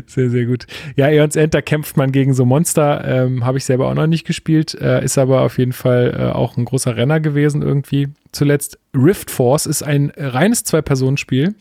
Sehr, 0.06 0.30
sehr 0.30 0.46
gut. 0.46 0.68
Ja, 0.96 1.08
Eons 1.08 1.36
End, 1.36 1.54
da 1.54 1.62
kämpft 1.62 1.98
man 1.98 2.12
gegen 2.12 2.34
so 2.34 2.46
Monster. 2.46 3.04
Ähm, 3.06 3.46
Habe 3.46 3.58
ich 3.58 3.66
selber 3.66 3.88
auch 3.88 3.94
noch 3.96 4.08
nicht 4.08 4.26
gespielt. 4.26 4.76
Äh, 4.76 5.04
ist 5.04 5.18
aber 5.18 5.42
auf 5.42 5.58
jeden 5.58 5.74
Fall 5.74 6.16
äh, 6.18 6.32
auch 6.32 6.58
ein 6.58 6.66
großer 6.66 6.96
Renner 6.96 7.20
gewesen 7.20 7.62
irgendwie. 7.62 8.10
Zuletzt 8.32 8.78
Rift 8.96 9.32
Force 9.32 9.66
ist 9.66 9.82
ein 9.82 10.12
reines 10.16 10.64
Zwei-Personen-Spiel. 10.64 11.56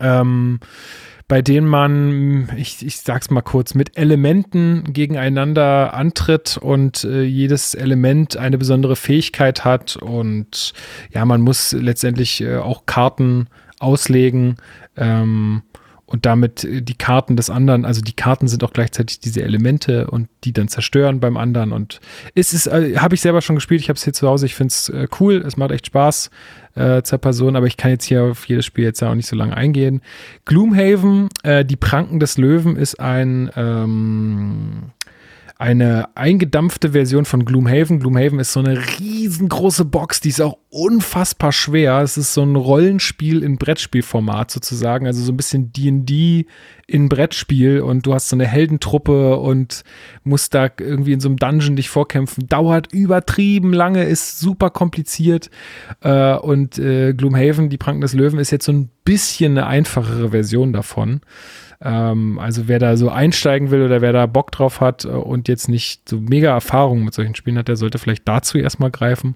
Ähm, 0.00 0.60
bei 1.32 1.40
denen 1.40 1.66
man, 1.66 2.50
ich, 2.58 2.84
ich 2.84 2.98
sag's 2.98 3.30
mal 3.30 3.40
kurz, 3.40 3.72
mit 3.74 3.96
Elementen 3.96 4.92
gegeneinander 4.92 5.94
antritt 5.94 6.58
und 6.58 7.04
äh, 7.04 7.22
jedes 7.22 7.72
Element 7.74 8.36
eine 8.36 8.58
besondere 8.58 8.96
Fähigkeit 8.96 9.64
hat 9.64 9.96
und 9.96 10.74
ja, 11.10 11.24
man 11.24 11.40
muss 11.40 11.72
letztendlich 11.72 12.42
äh, 12.42 12.56
auch 12.56 12.84
Karten 12.84 13.46
auslegen 13.78 14.56
ähm, 14.98 15.62
und 16.04 16.26
damit 16.26 16.64
äh, 16.64 16.82
die 16.82 16.98
Karten 16.98 17.36
des 17.36 17.48
anderen, 17.48 17.86
also 17.86 18.02
die 18.02 18.12
Karten 18.12 18.46
sind 18.46 18.62
auch 18.62 18.74
gleichzeitig 18.74 19.18
diese 19.18 19.42
Elemente 19.42 20.10
und 20.10 20.28
die 20.44 20.52
dann 20.52 20.68
zerstören 20.68 21.18
beim 21.18 21.38
anderen. 21.38 21.72
Und 21.72 22.00
es 22.34 22.52
ist, 22.52 22.66
äh, 22.66 22.98
habe 22.98 23.14
ich 23.14 23.22
selber 23.22 23.40
schon 23.40 23.56
gespielt, 23.56 23.80
ich 23.80 23.88
habe 23.88 23.96
es 23.96 24.04
hier 24.04 24.12
zu 24.12 24.28
Hause, 24.28 24.44
ich 24.44 24.54
finde 24.54 24.72
es 24.72 24.90
äh, 24.90 25.08
cool, 25.18 25.42
es 25.46 25.56
macht 25.56 25.70
echt 25.70 25.86
Spaß 25.86 26.30
äh, 26.74 27.02
zur 27.02 27.18
Person, 27.18 27.56
aber 27.56 27.66
ich 27.66 27.76
kann 27.76 27.90
jetzt 27.90 28.04
hier 28.04 28.22
auf 28.22 28.46
jedes 28.46 28.64
Spiel 28.64 28.84
jetzt 28.84 29.02
auch 29.02 29.14
nicht 29.14 29.28
so 29.28 29.36
lange 29.36 29.56
eingehen. 29.56 30.02
Gloomhaven, 30.44 31.28
äh, 31.42 31.64
die 31.64 31.76
Pranken 31.76 32.20
des 32.20 32.38
Löwen 32.38 32.76
ist 32.76 33.00
ein 33.00 33.50
ähm, 33.56 34.92
eine 35.62 36.08
eingedampfte 36.16 36.90
Version 36.90 37.24
von 37.24 37.44
Gloomhaven. 37.44 38.00
Gloomhaven 38.00 38.40
ist 38.40 38.52
so 38.52 38.58
eine 38.58 38.80
riesengroße 38.98 39.84
Box, 39.84 40.20
die 40.20 40.30
ist 40.30 40.40
auch 40.40 40.58
unfassbar 40.70 41.52
schwer. 41.52 42.00
Es 42.00 42.16
ist 42.16 42.34
so 42.34 42.42
ein 42.42 42.56
Rollenspiel 42.56 43.44
in 43.44 43.58
Brettspielformat 43.58 44.50
sozusagen, 44.50 45.06
also 45.06 45.22
so 45.22 45.30
ein 45.30 45.36
bisschen 45.36 45.72
D&D 45.72 46.46
in 46.88 47.08
Brettspiel 47.08 47.80
und 47.80 48.06
du 48.06 48.12
hast 48.12 48.28
so 48.28 48.34
eine 48.34 48.48
Heldentruppe 48.48 49.36
und 49.36 49.84
musst 50.24 50.52
da 50.54 50.68
irgendwie 50.80 51.12
in 51.12 51.20
so 51.20 51.28
einem 51.28 51.36
Dungeon 51.36 51.76
dich 51.76 51.90
vorkämpfen. 51.90 52.48
Dauert 52.48 52.92
übertrieben 52.92 53.72
lange, 53.72 54.02
ist 54.02 54.40
super 54.40 54.68
kompliziert 54.70 55.48
äh, 56.00 56.34
und 56.34 56.76
äh, 56.80 57.14
Gloomhaven, 57.14 57.68
die 57.68 57.78
Pranken 57.78 58.00
des 58.00 58.14
Löwen, 58.14 58.40
ist 58.40 58.50
jetzt 58.50 58.64
so 58.64 58.72
ein 58.72 58.90
bisschen 59.04 59.56
eine 59.56 59.68
einfachere 59.68 60.30
Version 60.30 60.72
davon. 60.72 61.20
Ähm, 61.82 62.38
also 62.38 62.68
wer 62.68 62.78
da 62.78 62.96
so 62.96 63.08
einsteigen 63.08 63.70
will 63.70 63.82
oder 63.82 64.00
wer 64.00 64.12
da 64.12 64.26
Bock 64.26 64.52
drauf 64.52 64.80
hat 64.80 65.04
äh, 65.04 65.08
und 65.08 65.48
jetzt 65.48 65.68
nicht 65.68 66.08
so 66.08 66.20
mega 66.20 66.50
Erfahrungen 66.50 67.04
mit 67.04 67.14
solchen 67.14 67.34
Spielen 67.34 67.58
hat, 67.58 67.68
der 67.68 67.76
sollte 67.76 67.98
vielleicht 67.98 68.26
dazu 68.28 68.58
erstmal 68.58 68.90
greifen. 68.90 69.34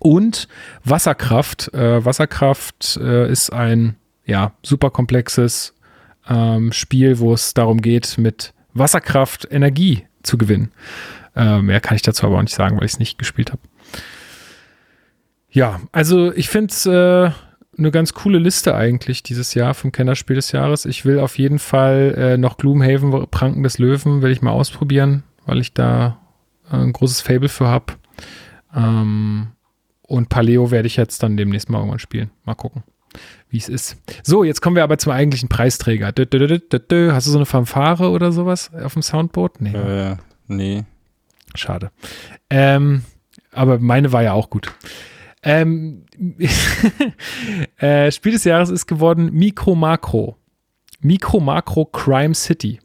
Und 0.00 0.48
Wasserkraft. 0.84 1.72
Äh, 1.72 2.04
Wasserkraft 2.04 2.98
äh, 3.02 3.30
ist 3.30 3.52
ein 3.52 3.96
ja, 4.26 4.52
super 4.62 4.90
komplexes 4.90 5.74
ähm, 6.28 6.72
Spiel, 6.72 7.18
wo 7.18 7.32
es 7.32 7.54
darum 7.54 7.80
geht, 7.80 8.18
mit 8.18 8.52
Wasserkraft 8.74 9.48
Energie 9.50 10.04
zu 10.22 10.36
gewinnen. 10.36 10.72
Äh, 11.36 11.62
mehr 11.62 11.80
kann 11.80 11.96
ich 11.96 12.02
dazu 12.02 12.26
aber 12.26 12.38
auch 12.38 12.42
nicht 12.42 12.54
sagen, 12.54 12.76
weil 12.76 12.86
ich 12.86 12.92
es 12.92 12.98
nicht 12.98 13.18
gespielt 13.18 13.52
habe. 13.52 13.62
Ja, 15.50 15.80
also 15.92 16.32
ich 16.32 16.48
finde 16.48 16.72
es 16.72 16.84
äh, 16.86 17.30
eine 17.78 17.90
ganz 17.90 18.14
coole 18.14 18.38
Liste 18.38 18.74
eigentlich 18.74 19.22
dieses 19.22 19.54
Jahr 19.54 19.74
vom 19.74 19.92
Kennerspiel 19.92 20.36
des 20.36 20.52
Jahres. 20.52 20.84
Ich 20.84 21.04
will 21.04 21.18
auf 21.18 21.38
jeden 21.38 21.58
Fall 21.58 22.14
äh, 22.16 22.36
noch 22.36 22.56
Gloomhaven, 22.56 23.26
Pranken 23.30 23.62
des 23.62 23.78
Löwen, 23.78 24.22
will 24.22 24.30
ich 24.30 24.42
mal 24.42 24.52
ausprobieren, 24.52 25.22
weil 25.46 25.58
ich 25.60 25.72
da 25.74 26.18
äh, 26.70 26.76
ein 26.76 26.92
großes 26.92 27.20
Fable 27.20 27.48
für 27.48 27.68
habe. 27.68 27.94
Ähm, 28.74 29.48
und 30.02 30.28
Paleo 30.28 30.70
werde 30.70 30.86
ich 30.86 30.96
jetzt 30.96 31.22
dann 31.22 31.36
demnächst 31.36 31.70
mal 31.70 31.78
irgendwann 31.78 31.98
spielen. 31.98 32.30
Mal 32.44 32.54
gucken, 32.54 32.82
wie 33.48 33.58
es 33.58 33.68
ist. 33.68 33.96
So, 34.22 34.44
jetzt 34.44 34.60
kommen 34.60 34.76
wir 34.76 34.84
aber 34.84 34.98
zum 34.98 35.12
eigentlichen 35.12 35.48
Preisträger. 35.48 36.06
Hast 36.08 37.26
du 37.26 37.30
so 37.30 37.38
eine 37.38 37.46
Fanfare 37.46 38.10
oder 38.10 38.32
sowas 38.32 38.70
auf 38.74 38.92
dem 38.92 39.02
Soundboard? 39.02 39.60
Nee. 39.60 39.74
Äh, 39.74 40.16
nee. 40.46 40.84
Schade. 41.54 41.90
Ähm, 42.50 43.04
aber 43.52 43.78
meine 43.78 44.12
war 44.12 44.22
ja 44.22 44.32
auch 44.32 44.50
gut. 44.50 44.74
Ähm, 45.44 46.04
äh, 47.76 48.10
Spiel 48.10 48.32
des 48.32 48.44
Jahres 48.44 48.70
ist 48.70 48.86
geworden 48.86 49.30
Mikro 49.32 49.74
Makro. 49.74 50.36
Mikro 51.00 51.38
Makro 51.38 51.84
Crime 51.84 52.34
City 52.34 52.80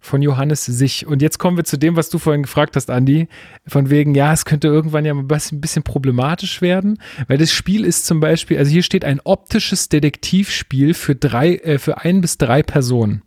von 0.00 0.22
Johannes 0.22 0.64
Sich. 0.64 1.06
Und 1.06 1.22
jetzt 1.22 1.38
kommen 1.38 1.56
wir 1.56 1.64
zu 1.64 1.76
dem, 1.76 1.96
was 1.96 2.08
du 2.08 2.18
vorhin 2.18 2.42
gefragt 2.42 2.74
hast, 2.74 2.90
Andi. 2.90 3.28
Von 3.66 3.90
wegen, 3.90 4.14
ja, 4.14 4.32
es 4.32 4.44
könnte 4.44 4.68
irgendwann 4.68 5.04
ja 5.04 5.12
ein 5.14 5.28
bisschen 5.28 5.82
problematisch 5.82 6.62
werden, 6.62 6.98
weil 7.28 7.38
das 7.38 7.52
Spiel 7.52 7.84
ist 7.84 8.06
zum 8.06 8.18
Beispiel, 8.18 8.58
also 8.58 8.70
hier 8.70 8.82
steht 8.82 9.04
ein 9.04 9.20
optisches 9.22 9.88
Detektivspiel 9.88 10.94
für 10.94 11.14
drei, 11.14 11.56
äh, 11.56 11.78
für 11.78 11.98
ein 11.98 12.20
bis 12.20 12.38
drei 12.38 12.62
Personen. 12.62 13.22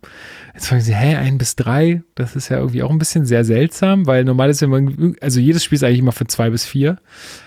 Jetzt 0.52 0.68
fragen 0.68 0.82
sie, 0.82 0.94
hä, 0.94 1.16
ein 1.16 1.38
bis 1.38 1.56
drei? 1.56 2.02
Das 2.14 2.36
ist 2.36 2.48
ja 2.48 2.58
irgendwie 2.58 2.82
auch 2.82 2.90
ein 2.90 2.98
bisschen 2.98 3.24
sehr 3.24 3.44
seltsam, 3.44 4.06
weil 4.06 4.24
normal 4.24 4.50
ist 4.50 4.60
ja 4.60 4.68
also 5.20 5.40
jedes 5.40 5.64
Spiel 5.64 5.76
ist 5.76 5.84
eigentlich 5.84 5.98
immer 6.00 6.12
für 6.12 6.26
zwei 6.26 6.50
bis 6.50 6.64
vier 6.64 6.98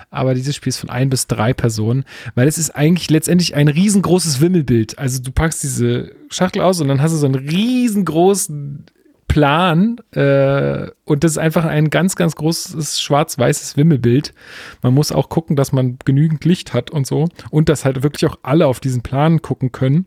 aber 0.09 0.33
dieses 0.33 0.55
Spiel 0.55 0.69
ist 0.69 0.77
von 0.77 0.89
ein 0.89 1.09
bis 1.09 1.27
drei 1.27 1.53
Personen, 1.53 2.05
weil 2.35 2.47
es 2.47 2.57
ist 2.57 2.71
eigentlich 2.71 3.09
letztendlich 3.09 3.55
ein 3.55 3.67
riesengroßes 3.67 4.41
Wimmelbild. 4.41 4.97
Also 4.97 5.21
du 5.21 5.31
packst 5.31 5.63
diese 5.63 6.11
Schachtel 6.29 6.61
aus 6.61 6.79
und 6.81 6.87
dann 6.87 7.01
hast 7.01 7.11
du 7.11 7.17
so 7.17 7.25
einen 7.25 7.35
riesengroßen 7.35 8.85
Plan 9.27 9.97
äh, 10.11 10.89
und 11.03 11.23
das 11.23 11.33
ist 11.33 11.37
einfach 11.37 11.65
ein 11.65 11.89
ganz, 11.89 12.15
ganz 12.15 12.35
großes 12.35 13.01
schwarz-weißes 13.01 13.75
Wimmelbild. 13.75 14.33
Man 14.81 14.93
muss 14.93 15.11
auch 15.11 15.29
gucken, 15.29 15.55
dass 15.55 15.71
man 15.71 15.99
genügend 16.05 16.45
Licht 16.45 16.73
hat 16.73 16.89
und 16.91 17.05
so 17.05 17.27
und 17.51 17.69
dass 17.69 17.85
halt 17.85 18.03
wirklich 18.03 18.29
auch 18.29 18.39
alle 18.41 18.67
auf 18.67 18.79
diesen 18.79 19.03
Plan 19.03 19.41
gucken 19.41 19.71
können, 19.71 20.05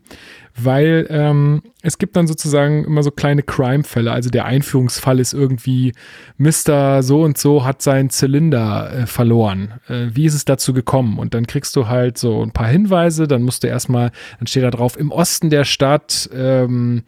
weil 0.55 1.07
ähm, 1.09 1.61
es 1.81 1.97
gibt 1.97 2.15
dann 2.15 2.27
sozusagen 2.27 2.83
immer 2.83 3.03
so 3.03 3.11
kleine 3.11 3.43
Crime-Fälle. 3.43 4.11
Also 4.11 4.29
der 4.29 4.45
Einführungsfall 4.45 5.19
ist 5.19 5.33
irgendwie, 5.33 5.93
Mr. 6.37 7.03
so 7.03 7.21
und 7.21 7.37
so 7.37 7.63
hat 7.65 7.81
seinen 7.81 8.09
Zylinder 8.09 8.91
äh, 8.93 9.05
verloren. 9.05 9.73
Äh, 9.87 10.07
wie 10.13 10.25
ist 10.25 10.33
es 10.33 10.45
dazu 10.45 10.73
gekommen? 10.73 11.19
Und 11.19 11.33
dann 11.33 11.47
kriegst 11.47 11.75
du 11.75 11.87
halt 11.87 12.17
so 12.17 12.43
ein 12.43 12.51
paar 12.51 12.67
Hinweise, 12.67 13.27
dann 13.27 13.43
musst 13.43 13.63
du 13.63 13.67
erstmal, 13.67 14.11
dann 14.39 14.47
steht 14.47 14.63
da 14.63 14.71
drauf, 14.71 14.97
im 14.97 15.11
Osten 15.11 15.49
der 15.49 15.63
Stadt, 15.63 16.29
ähm, 16.33 17.03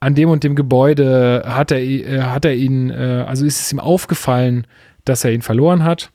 an 0.00 0.14
dem 0.14 0.30
und 0.30 0.44
dem 0.44 0.54
Gebäude 0.54 1.44
hat 1.46 1.70
er, 1.70 1.80
äh, 1.80 2.22
hat 2.22 2.44
er 2.44 2.54
ihn, 2.54 2.90
äh, 2.90 3.24
also 3.26 3.44
ist 3.44 3.60
es 3.60 3.70
ihm 3.70 3.80
aufgefallen, 3.80 4.66
dass 5.04 5.24
er 5.24 5.32
ihn 5.32 5.42
verloren 5.42 5.84
hat. 5.84 6.10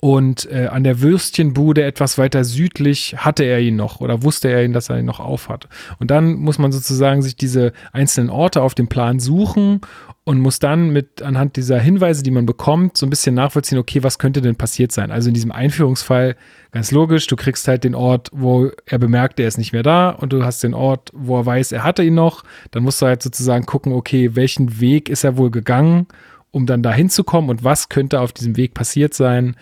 Und 0.00 0.48
äh, 0.52 0.66
an 0.66 0.84
der 0.84 1.00
Würstchenbude 1.00 1.82
etwas 1.82 2.18
weiter 2.18 2.44
südlich 2.44 3.16
hatte 3.18 3.42
er 3.42 3.58
ihn 3.58 3.74
noch 3.74 4.00
oder 4.00 4.22
wusste 4.22 4.48
er 4.48 4.64
ihn, 4.64 4.72
dass 4.72 4.90
er 4.90 5.00
ihn 5.00 5.04
noch 5.04 5.18
aufhat. 5.18 5.68
Und 5.98 6.12
dann 6.12 6.34
muss 6.34 6.58
man 6.58 6.70
sozusagen 6.70 7.20
sich 7.20 7.34
diese 7.34 7.72
einzelnen 7.92 8.30
Orte 8.30 8.62
auf 8.62 8.76
dem 8.76 8.86
Plan 8.86 9.18
suchen 9.18 9.80
und 10.22 10.38
muss 10.38 10.60
dann 10.60 10.90
mit 10.90 11.20
anhand 11.22 11.56
dieser 11.56 11.80
Hinweise, 11.80 12.22
die 12.22 12.30
man 12.30 12.46
bekommt, 12.46 12.96
so 12.96 13.06
ein 13.06 13.10
bisschen 13.10 13.34
nachvollziehen, 13.34 13.78
okay, 13.78 14.04
was 14.04 14.20
könnte 14.20 14.40
denn 14.40 14.54
passiert 14.54 14.92
sein? 14.92 15.10
Also 15.10 15.28
in 15.28 15.34
diesem 15.34 15.50
Einführungsfall 15.50 16.36
ganz 16.70 16.92
logisch, 16.92 17.26
du 17.26 17.34
kriegst 17.34 17.66
halt 17.66 17.82
den 17.82 17.96
Ort, 17.96 18.28
wo 18.32 18.70
er 18.86 18.98
bemerkt, 18.98 19.40
er 19.40 19.48
ist 19.48 19.58
nicht 19.58 19.72
mehr 19.72 19.82
da 19.82 20.10
und 20.10 20.32
du 20.32 20.44
hast 20.44 20.62
den 20.62 20.74
Ort, 20.74 21.10
wo 21.12 21.38
er 21.38 21.46
weiß, 21.46 21.72
er 21.72 21.82
hatte 21.82 22.04
ihn 22.04 22.14
noch. 22.14 22.44
Dann 22.70 22.84
musst 22.84 23.02
du 23.02 23.06
halt 23.06 23.20
sozusagen 23.20 23.66
gucken, 23.66 23.92
okay, 23.92 24.36
welchen 24.36 24.80
Weg 24.80 25.08
ist 25.08 25.24
er 25.24 25.38
wohl 25.38 25.50
gegangen, 25.50 26.06
um 26.52 26.66
dann 26.66 26.82
da 26.84 26.92
hinzukommen 26.92 27.50
und 27.50 27.64
was 27.64 27.88
könnte 27.88 28.20
auf 28.20 28.32
diesem 28.32 28.56
Weg 28.56 28.74
passiert 28.74 29.14
sein? 29.14 29.56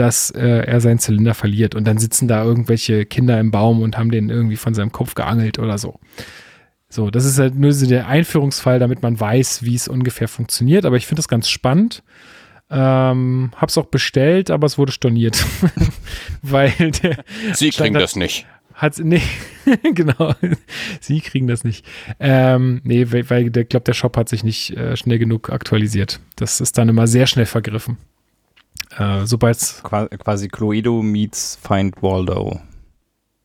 Dass 0.00 0.30
äh, 0.30 0.64
er 0.64 0.80
seinen 0.80 0.98
Zylinder 0.98 1.34
verliert. 1.34 1.74
Und 1.74 1.84
dann 1.84 1.98
sitzen 1.98 2.26
da 2.26 2.42
irgendwelche 2.42 3.04
Kinder 3.04 3.38
im 3.38 3.50
Baum 3.50 3.82
und 3.82 3.98
haben 3.98 4.10
den 4.10 4.30
irgendwie 4.30 4.56
von 4.56 4.72
seinem 4.72 4.92
Kopf 4.92 5.14
geangelt 5.14 5.58
oder 5.58 5.76
so. 5.76 6.00
So, 6.88 7.10
das 7.10 7.26
ist 7.26 7.38
halt 7.38 7.54
nur 7.54 7.70
so 7.74 7.86
der 7.86 8.08
Einführungsfall, 8.08 8.78
damit 8.78 9.02
man 9.02 9.20
weiß, 9.20 9.62
wie 9.62 9.74
es 9.74 9.88
ungefähr 9.88 10.26
funktioniert. 10.26 10.86
Aber 10.86 10.96
ich 10.96 11.06
finde 11.06 11.18
das 11.18 11.28
ganz 11.28 11.50
spannend. 11.50 12.02
Ähm, 12.70 13.50
hab's 13.56 13.76
auch 13.76 13.86
bestellt, 13.86 14.50
aber 14.50 14.66
es 14.66 14.78
wurde 14.78 14.90
storniert. 14.90 15.44
Weil 16.42 16.72
der. 17.02 17.22
Sie 17.52 17.68
kriegen 17.68 17.92
das 17.92 18.16
nicht. 18.16 18.46
Hat, 18.72 18.98
nee, 18.98 19.20
genau. 19.94 20.34
Sie 21.00 21.20
kriegen 21.20 21.46
das 21.46 21.62
nicht. 21.62 21.84
Ähm, 22.18 22.80
nee, 22.84 23.06
weil, 23.10 23.28
weil 23.28 23.50
der, 23.50 23.64
glaube, 23.66 23.84
der 23.84 23.92
Shop 23.92 24.16
hat 24.16 24.30
sich 24.30 24.44
nicht 24.44 24.74
äh, 24.74 24.96
schnell 24.96 25.18
genug 25.18 25.50
aktualisiert. 25.50 26.20
Das 26.36 26.62
ist 26.62 26.78
dann 26.78 26.88
immer 26.88 27.06
sehr 27.06 27.26
schnell 27.26 27.44
vergriffen. 27.44 27.98
Äh, 28.96 29.26
Sobald 29.26 29.58
quasi 29.82 30.48
Cluedo 30.48 31.02
meets 31.02 31.58
Find 31.62 32.02
Waldo. 32.02 32.60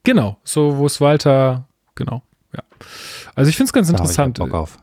Genau, 0.04 0.38
so 0.44 0.78
wo 0.78 0.86
es 0.86 1.02
Walter, 1.02 1.68
genau, 1.96 2.22
ja. 2.56 2.64
Also 3.34 3.50
ich 3.50 3.58
finde 3.58 3.70
es 3.70 3.74
ganz 3.74 3.88
da 3.88 3.94
interessant. 3.94 4.38
Bock 4.38 4.54
auf. 4.54 4.78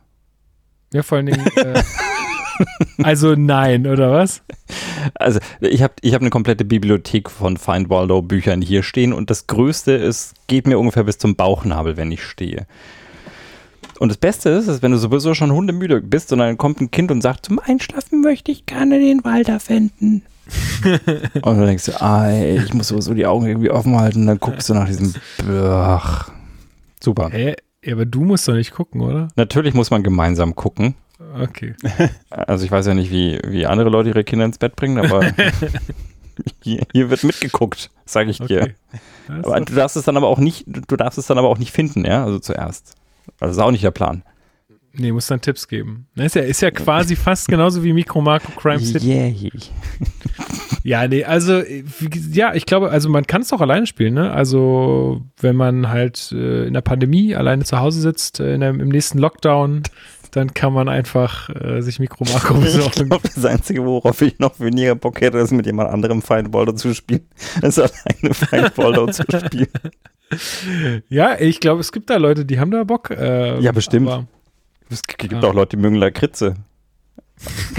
Ja, 0.93 1.01
vor 1.01 1.17
allen 1.17 1.27
Dingen. 1.27 1.45
Äh, 1.55 1.81
also 3.03 3.35
nein, 3.35 3.87
oder 3.87 4.11
was? 4.11 4.43
Also 5.15 5.39
ich 5.61 5.81
habe 5.81 5.93
ich 6.01 6.13
hab 6.13 6.21
eine 6.21 6.29
komplette 6.29 6.65
Bibliothek 6.65 7.29
von 7.29 7.57
Find 7.57 7.89
Waldo 7.89 8.21
Büchern 8.21 8.61
hier 8.61 8.83
stehen 8.83 9.13
und 9.13 9.29
das 9.29 9.47
Größte 9.47 9.93
ist, 9.93 10.35
geht 10.47 10.67
mir 10.67 10.77
ungefähr 10.77 11.03
bis 11.03 11.17
zum 11.17 11.35
Bauchnabel, 11.35 11.97
wenn 11.97 12.11
ich 12.11 12.23
stehe. 12.23 12.67
Und 13.99 14.09
das 14.09 14.17
Beste 14.17 14.49
ist, 14.49 14.67
ist, 14.67 14.81
wenn 14.81 14.91
du 14.91 14.97
sowieso 14.97 15.33
schon 15.33 15.51
hundemüde 15.51 16.01
bist 16.01 16.33
und 16.33 16.39
dann 16.39 16.57
kommt 16.57 16.81
ein 16.81 16.91
Kind 16.91 17.11
und 17.11 17.21
sagt, 17.21 17.45
zum 17.45 17.59
Einschlafen 17.59 18.21
möchte 18.21 18.51
ich 18.51 18.65
gerne 18.65 18.99
den 18.99 19.23
Walter 19.23 19.59
finden. 19.59 20.23
Und 21.35 21.45
dann 21.45 21.65
denkst 21.65 21.85
du, 21.85 22.01
ah, 22.01 22.27
ey, 22.29 22.57
ich 22.63 22.73
muss 22.73 22.89
sowieso 22.89 23.13
die 23.13 23.25
Augen 23.25 23.45
irgendwie 23.45 23.69
offen 23.69 23.97
halten. 23.97 24.21
Und 24.21 24.27
dann 24.27 24.39
guckst 24.39 24.69
du 24.69 24.73
nach 24.73 24.87
diesem, 24.87 25.13
ach, 25.49 26.31
super. 27.01 27.29
Hä? 27.31 27.55
Ja, 27.83 27.93
aber 27.93 28.05
du 28.05 28.21
musst 28.21 28.47
doch 28.47 28.53
nicht 28.53 28.71
gucken, 28.71 29.01
oder? 29.01 29.27
Natürlich 29.35 29.73
muss 29.73 29.91
man 29.91 30.03
gemeinsam 30.03 30.55
gucken. 30.55 30.95
Okay. 31.39 31.75
Also 32.29 32.65
ich 32.65 32.71
weiß 32.71 32.85
ja 32.87 32.93
nicht, 32.93 33.11
wie, 33.11 33.39
wie 33.45 33.65
andere 33.65 33.89
Leute 33.89 34.09
ihre 34.09 34.23
Kinder 34.23 34.45
ins 34.45 34.57
Bett 34.57 34.75
bringen, 34.75 35.03
aber 35.03 35.31
hier, 36.61 36.83
hier, 36.91 37.09
wird 37.09 37.23
mitgeguckt, 37.23 37.91
sage 38.05 38.29
ich 38.29 38.39
dir. 38.39 38.61
Okay. 38.61 38.73
Aber 39.43 39.59
du 39.61 39.73
darfst 39.73 39.95
es 39.95 40.05
dann 40.05 40.17
aber 40.17 40.27
auch 40.27 40.39
nicht, 40.39 40.65
du 40.67 40.95
darfst 40.95 41.17
es 41.17 41.27
dann 41.27 41.37
aber 41.37 41.49
auch 41.49 41.57
nicht 41.57 41.71
finden, 41.71 42.05
ja, 42.05 42.23
also 42.23 42.39
zuerst. 42.39 42.95
Also 43.39 43.51
das 43.51 43.57
ist 43.57 43.63
auch 43.63 43.71
nicht 43.71 43.83
der 43.83 43.91
Plan. 43.91 44.23
Nee, 44.95 45.11
muss 45.11 45.25
dann 45.25 45.41
Tipps 45.41 45.67
geben. 45.67 46.07
Das 46.15 46.27
ist 46.27 46.35
ja, 46.35 46.41
ist 46.43 46.61
ja 46.61 46.69
quasi 46.69 47.15
fast 47.15 47.47
genauso 47.47 47.83
wie 47.83 47.93
Micro 47.93 48.21
Marco 48.21 48.51
Crime 48.51 48.79
City. 48.79 49.07
Yeah. 49.07 49.33
Ja, 50.83 51.07
nee, 51.07 51.23
also 51.23 51.63
ja, 52.31 52.53
ich 52.53 52.65
glaube, 52.65 52.91
also 52.91 53.09
man 53.09 53.25
kann 53.25 53.41
es 53.41 53.47
doch 53.47 53.61
alleine 53.61 53.87
spielen, 53.87 54.13
ne? 54.13 54.31
Also 54.31 55.21
wenn 55.39 55.55
man 55.55 55.89
halt 55.89 56.31
äh, 56.33 56.67
in 56.67 56.73
der 56.73 56.81
Pandemie 56.81 57.35
alleine 57.35 57.63
zu 57.63 57.79
Hause 57.79 58.01
sitzt, 58.01 58.39
äh, 58.39 58.59
der, 58.59 58.69
im 58.69 58.89
nächsten 58.89 59.17
Lockdown, 59.17 59.83
dann 60.31 60.53
kann 60.53 60.73
man 60.73 60.89
einfach 60.89 61.49
äh, 61.49 61.81
sich 61.81 61.99
Mikro 61.99 62.25
Makro 62.25 62.55
besorgen. 62.55 62.91
Ich 62.95 63.09
glaube, 63.09 63.29
das 63.33 63.45
Einzige, 63.45 63.85
worauf 63.85 64.21
ich 64.21 64.39
noch 64.39 64.59
weniger 64.59 64.95
Bock 64.95 65.21
hätte, 65.21 65.37
ist 65.37 65.51
mit 65.51 65.65
jemand 65.65 65.89
anderem 65.89 66.21
Find 66.21 66.51
Boulder 66.51 66.75
zu 66.75 66.93
spielen, 66.93 67.27
als 67.61 67.79
alleine 67.79 68.33
Find 68.33 68.75
Boulder 68.75 69.11
zu 69.11 69.23
spielen. 69.23 69.67
Ja, 71.09 71.39
ich 71.39 71.59
glaube, 71.61 71.81
es 71.81 71.91
gibt 71.91 72.09
da 72.09 72.17
Leute, 72.17 72.45
die 72.45 72.59
haben 72.59 72.71
da 72.71 72.83
Bock. 72.83 73.09
Äh, 73.11 73.59
ja, 73.61 73.71
bestimmt. 73.71 74.27
Es 74.93 75.03
gibt 75.03 75.33
ja. 75.33 75.41
auch 75.41 75.53
Leute, 75.53 75.75
die 75.75 75.81
mögen 75.81 75.95
Lakritze. 75.95 76.55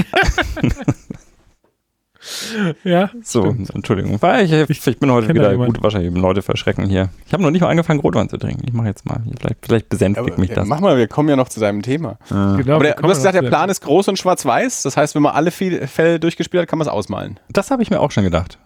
ja. 2.85 3.11
So, 3.23 3.45
stimmt. 3.45 3.75
Entschuldigung. 3.75 4.19
Ich, 4.43 4.53
ich, 4.53 4.87
ich 4.87 4.99
bin 4.99 5.13
heute 5.13 5.29
wieder 5.29 5.55
gut, 5.57 5.83
wahrscheinlich 5.83 6.15
Leute 6.15 6.43
verschrecken 6.43 6.89
hier. 6.89 7.11
Ich 7.27 7.33
habe 7.33 7.43
noch 7.43 7.51
nicht 7.51 7.61
mal 7.61 7.69
angefangen, 7.69 8.01
Rotwein 8.01 8.29
zu 8.29 8.39
trinken. 8.39 8.63
Ich 8.67 8.73
mache 8.73 8.89
jetzt 8.89 9.07
mal. 9.07 9.23
Vielleicht, 9.39 9.65
vielleicht 9.65 9.89
besänftigt 9.89 10.33
Aber, 10.33 10.41
mich 10.41 10.51
das. 10.51 10.67
Mach 10.67 10.81
mal, 10.81 10.97
wir 10.97 11.09
kommen 11.09 11.29
ja 11.29 11.37
noch 11.37 11.49
zu 11.49 11.61
deinem 11.61 11.83
Thema. 11.83 12.19
Ah. 12.31 12.57
Genau, 12.57 12.77
Aber 12.77 12.85
der, 12.85 12.95
du 12.97 13.09
hast 13.09 13.19
gesagt, 13.19 13.35
der 13.35 13.43
Plan 13.43 13.71
ist 13.71 13.81
groß 13.81 14.09
und 14.09 14.19
schwarz-weiß. 14.19 14.83
Das 14.83 14.97
heißt, 14.97 15.15
wenn 15.15 15.23
man 15.23 15.35
alle 15.35 15.51
Fälle 15.51 16.21
durchgespielt 16.21 16.63
hat, 16.63 16.69
kann 16.69 16.79
man 16.79 16.87
es 16.87 16.93
ausmalen. 16.93 17.41
Das 17.51 17.71
habe 17.71 17.83
ich 17.83 17.91
mir 17.91 18.01
auch 18.01 18.11
schon 18.11 18.25
gedacht. 18.25 18.59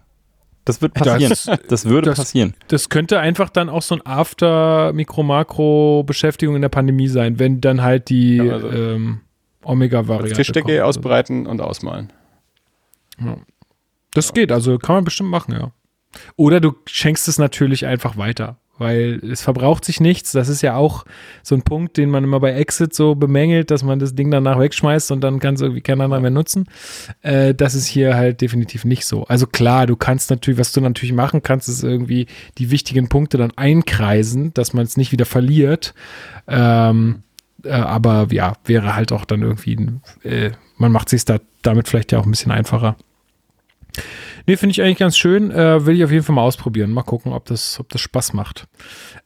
Das 0.68 0.80
wird 0.82 0.92
passieren. 0.92 1.30
Das, 1.30 1.50
das 1.66 1.86
würde 1.86 2.10
das, 2.10 2.18
passieren. 2.18 2.52
Das 2.68 2.90
könnte 2.90 3.18
einfach 3.20 3.48
dann 3.48 3.70
auch 3.70 3.80
so 3.80 3.94
ein 3.94 4.04
After-Mikro-Makro-Beschäftigung 4.04 6.56
in 6.56 6.62
der 6.62 6.68
Pandemie 6.68 7.08
sein, 7.08 7.38
wenn 7.38 7.62
dann 7.62 7.80
halt 7.82 8.10
die 8.10 8.36
ja, 8.36 8.52
also 8.52 8.68
ähm, 8.68 9.22
Omega-Variante. 9.64 10.34
Tischdecke 10.34 10.84
ausbreiten 10.84 11.46
und 11.46 11.62
ausmalen. 11.62 12.12
Ja. 13.18 13.38
Das 14.12 14.28
ja. 14.28 14.34
geht, 14.34 14.52
also 14.52 14.76
kann 14.76 14.96
man 14.96 15.04
bestimmt 15.04 15.30
machen, 15.30 15.54
ja. 15.54 15.72
Oder 16.36 16.60
du 16.60 16.74
schenkst 16.86 17.28
es 17.28 17.38
natürlich 17.38 17.86
einfach 17.86 18.18
weiter, 18.18 18.58
weil 18.78 19.20
es 19.24 19.42
verbraucht 19.42 19.84
sich 19.84 20.00
nichts. 20.00 20.32
Das 20.32 20.48
ist 20.48 20.62
ja 20.62 20.76
auch 20.76 21.04
so 21.42 21.54
ein 21.54 21.62
Punkt, 21.62 21.96
den 21.96 22.10
man 22.10 22.24
immer 22.24 22.40
bei 22.40 22.52
Exit 22.52 22.94
so 22.94 23.14
bemängelt, 23.14 23.70
dass 23.70 23.82
man 23.82 23.98
das 23.98 24.14
Ding 24.14 24.30
danach 24.30 24.58
wegschmeißt 24.58 25.10
und 25.12 25.20
dann 25.20 25.40
kann 25.40 25.54
es 25.54 25.60
irgendwie 25.60 25.80
kein 25.80 26.00
anderer 26.00 26.20
mehr 26.20 26.30
nutzen. 26.30 26.66
Äh, 27.22 27.54
das 27.54 27.74
ist 27.74 27.86
hier 27.86 28.16
halt 28.16 28.40
definitiv 28.40 28.84
nicht 28.84 29.04
so. 29.04 29.24
Also 29.24 29.46
klar, 29.46 29.86
du 29.86 29.96
kannst 29.96 30.30
natürlich, 30.30 30.58
was 30.58 30.72
du 30.72 30.80
natürlich 30.80 31.12
machen 31.12 31.42
kannst, 31.42 31.68
ist 31.68 31.82
irgendwie 31.82 32.26
die 32.58 32.70
wichtigen 32.70 33.08
Punkte 33.08 33.38
dann 33.38 33.52
einkreisen, 33.56 34.54
dass 34.54 34.72
man 34.72 34.84
es 34.84 34.96
nicht 34.96 35.12
wieder 35.12 35.26
verliert. 35.26 35.94
Ähm, 36.46 37.22
äh, 37.64 37.70
aber 37.70 38.28
ja, 38.30 38.54
wäre 38.64 38.94
halt 38.94 39.12
auch 39.12 39.24
dann 39.24 39.42
irgendwie, 39.42 39.76
äh, 40.22 40.52
man 40.76 40.92
macht 40.92 41.08
sich 41.08 41.24
da 41.24 41.38
damit 41.62 41.88
vielleicht 41.88 42.12
ja 42.12 42.18
auch 42.18 42.24
ein 42.24 42.30
bisschen 42.30 42.52
einfacher. 42.52 42.96
Nee, 44.48 44.56
finde 44.56 44.70
ich 44.70 44.80
eigentlich 44.80 44.96
ganz 44.96 45.18
schön. 45.18 45.50
Äh, 45.50 45.84
will 45.84 45.94
ich 45.94 46.02
auf 46.02 46.10
jeden 46.10 46.24
Fall 46.24 46.34
mal 46.34 46.42
ausprobieren. 46.42 46.90
Mal 46.90 47.02
gucken, 47.02 47.34
ob 47.34 47.44
das, 47.44 47.78
ob 47.78 47.90
das 47.90 48.00
Spaß 48.00 48.32
macht. 48.32 48.66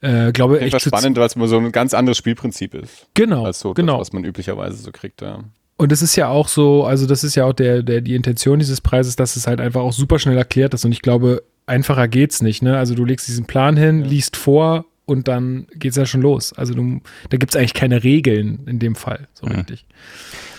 Äh, 0.01 0.33
glaube 0.33 0.61
echt 0.61 0.81
spannend, 0.81 1.17
weil 1.17 1.27
es 1.27 1.37
mal 1.37 1.47
so 1.47 1.59
ein 1.59 1.71
ganz 1.71 1.95
anderes 1.95 2.19
Spielprinzip 2.19 2.75
ist. 2.75 3.07
Genau. 3.15 3.45
Als 3.47 3.61
so 3.61 3.73
genau. 3.73 3.99
Das, 3.99 4.09
was 4.09 4.13
man 4.15 4.25
üblicherweise 4.25 4.79
so 4.79 4.91
kriegt, 4.91 5.23
ja. 5.23 5.45
Und 5.77 5.93
es 5.93 6.03
ist 6.03 6.17
ja 6.17 6.27
auch 6.27 6.49
so, 6.49 6.85
also 6.85 7.07
das 7.07 7.23
ist 7.23 7.37
ja 7.37 7.45
auch 7.45 7.53
der, 7.53 7.85
der, 7.85 8.01
die 8.01 8.17
Intention 8.17 8.59
dieses 8.59 8.81
Preises, 8.81 9.15
dass 9.15 9.37
es 9.37 9.47
halt 9.47 9.61
einfach 9.61 9.83
auch 9.83 9.93
super 9.93 10.19
schnell 10.19 10.37
erklärt 10.37 10.75
ist. 10.75 10.85
Und 10.85 10.91
ich 10.91 11.03
glaube, 11.03 11.45
einfacher 11.67 12.09
geht's 12.09 12.43
nicht. 12.43 12.63
Ne? 12.63 12.77
Also 12.77 12.97
du 12.97 13.05
legst 13.05 13.29
diesen 13.29 13.47
Plan 13.47 13.77
hin, 13.77 14.01
ja. 14.01 14.07
liest 14.07 14.37
vor 14.37 14.87
und 15.05 15.29
dann 15.29 15.69
geht's 15.73 15.97
ja 15.97 16.05
schon 16.05 16.23
los. 16.23 16.53
Also 16.53 16.75
du, 16.75 17.01
da 17.31 17.37
gibt's 17.37 17.55
eigentlich 17.55 17.75
keine 17.75 18.03
Regeln 18.03 18.65
in 18.67 18.81
dem 18.81 18.97
Fall, 18.97 19.29
so 19.35 19.47
ja. 19.47 19.55
richtig. 19.55 19.87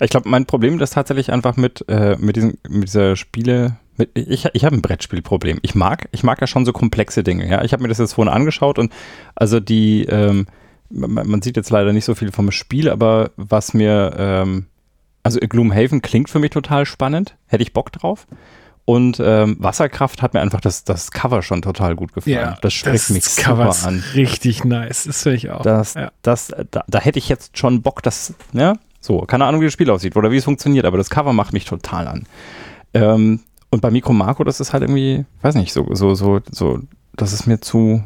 Ich 0.00 0.08
glaube, 0.08 0.28
mein 0.28 0.46
Problem 0.46 0.80
ist 0.80 0.94
tatsächlich 0.94 1.30
einfach 1.30 1.56
mit, 1.56 1.84
äh, 1.88 2.16
mit, 2.18 2.36
diesen, 2.36 2.56
mit 2.66 2.84
dieser 2.84 3.16
Spiele, 3.16 3.76
ich, 4.14 4.46
ich 4.52 4.64
habe 4.64 4.76
ein 4.76 4.82
Brettspielproblem. 4.82 5.58
Ich 5.62 5.74
mag, 5.74 6.08
ich 6.12 6.22
mag 6.22 6.40
ja 6.40 6.46
schon 6.46 6.64
so 6.64 6.72
komplexe 6.72 7.22
Dinge. 7.22 7.48
Ja, 7.48 7.62
ich 7.64 7.72
habe 7.72 7.82
mir 7.82 7.88
das 7.88 7.98
jetzt 7.98 8.14
vorhin 8.14 8.32
angeschaut 8.32 8.78
und 8.78 8.92
also 9.34 9.60
die, 9.60 10.04
ähm, 10.04 10.46
man, 10.90 11.26
man, 11.28 11.42
sieht 11.42 11.56
jetzt 11.56 11.70
leider 11.70 11.92
nicht 11.92 12.04
so 12.04 12.14
viel 12.14 12.32
vom 12.32 12.50
Spiel, 12.50 12.88
aber 12.88 13.30
was 13.36 13.74
mir, 13.74 14.14
ähm, 14.16 14.66
also 15.22 15.40
Gloomhaven 15.40 16.02
klingt 16.02 16.28
für 16.28 16.38
mich 16.38 16.50
total 16.50 16.86
spannend. 16.86 17.36
Hätte 17.46 17.62
ich 17.62 17.72
Bock 17.72 17.92
drauf. 17.92 18.26
Und 18.86 19.18
ähm, 19.18 19.56
Wasserkraft 19.60 20.20
hat 20.20 20.34
mir 20.34 20.40
einfach 20.40 20.60
das, 20.60 20.84
das 20.84 21.10
Cover 21.10 21.42
schon 21.42 21.62
total 21.62 21.96
gut 21.96 22.12
gefallen. 22.12 22.36
Ja, 22.36 22.58
das 22.60 22.74
spricht 22.74 23.10
mich 23.10 23.24
Cover 23.36 23.72
super 23.72 23.88
an. 23.88 24.04
Richtig 24.14 24.64
nice, 24.64 25.04
das 25.04 25.22
finde 25.22 25.36
ich 25.38 25.50
auch. 25.50 25.62
Das, 25.62 25.94
ja. 25.94 26.12
das, 26.20 26.52
da, 26.70 26.84
da 26.86 27.00
hätte 27.00 27.18
ich 27.18 27.30
jetzt 27.30 27.56
schon 27.56 27.80
Bock, 27.80 28.02
das, 28.02 28.34
ja, 28.52 28.74
so, 29.00 29.20
keine 29.20 29.46
Ahnung, 29.46 29.62
wie 29.62 29.66
das 29.66 29.72
Spiel 29.72 29.88
aussieht 29.90 30.16
oder 30.16 30.30
wie 30.30 30.36
es 30.36 30.44
funktioniert, 30.44 30.84
aber 30.84 30.98
das 30.98 31.08
Cover 31.08 31.32
macht 31.32 31.54
mich 31.54 31.64
total 31.64 32.08
an. 32.08 32.26
Ähm, 32.92 33.40
und 33.74 33.80
bei 33.80 33.90
Mikro 33.90 34.12
Marco, 34.12 34.44
das 34.44 34.60
ist 34.60 34.72
halt 34.72 34.82
irgendwie, 34.82 35.24
weiß 35.42 35.54
nicht, 35.56 35.72
so, 35.72 35.86
so, 35.92 36.14
so, 36.14 36.40
so, 36.50 36.80
das 37.14 37.32
ist 37.32 37.46
mir 37.46 37.60
zu 37.60 38.02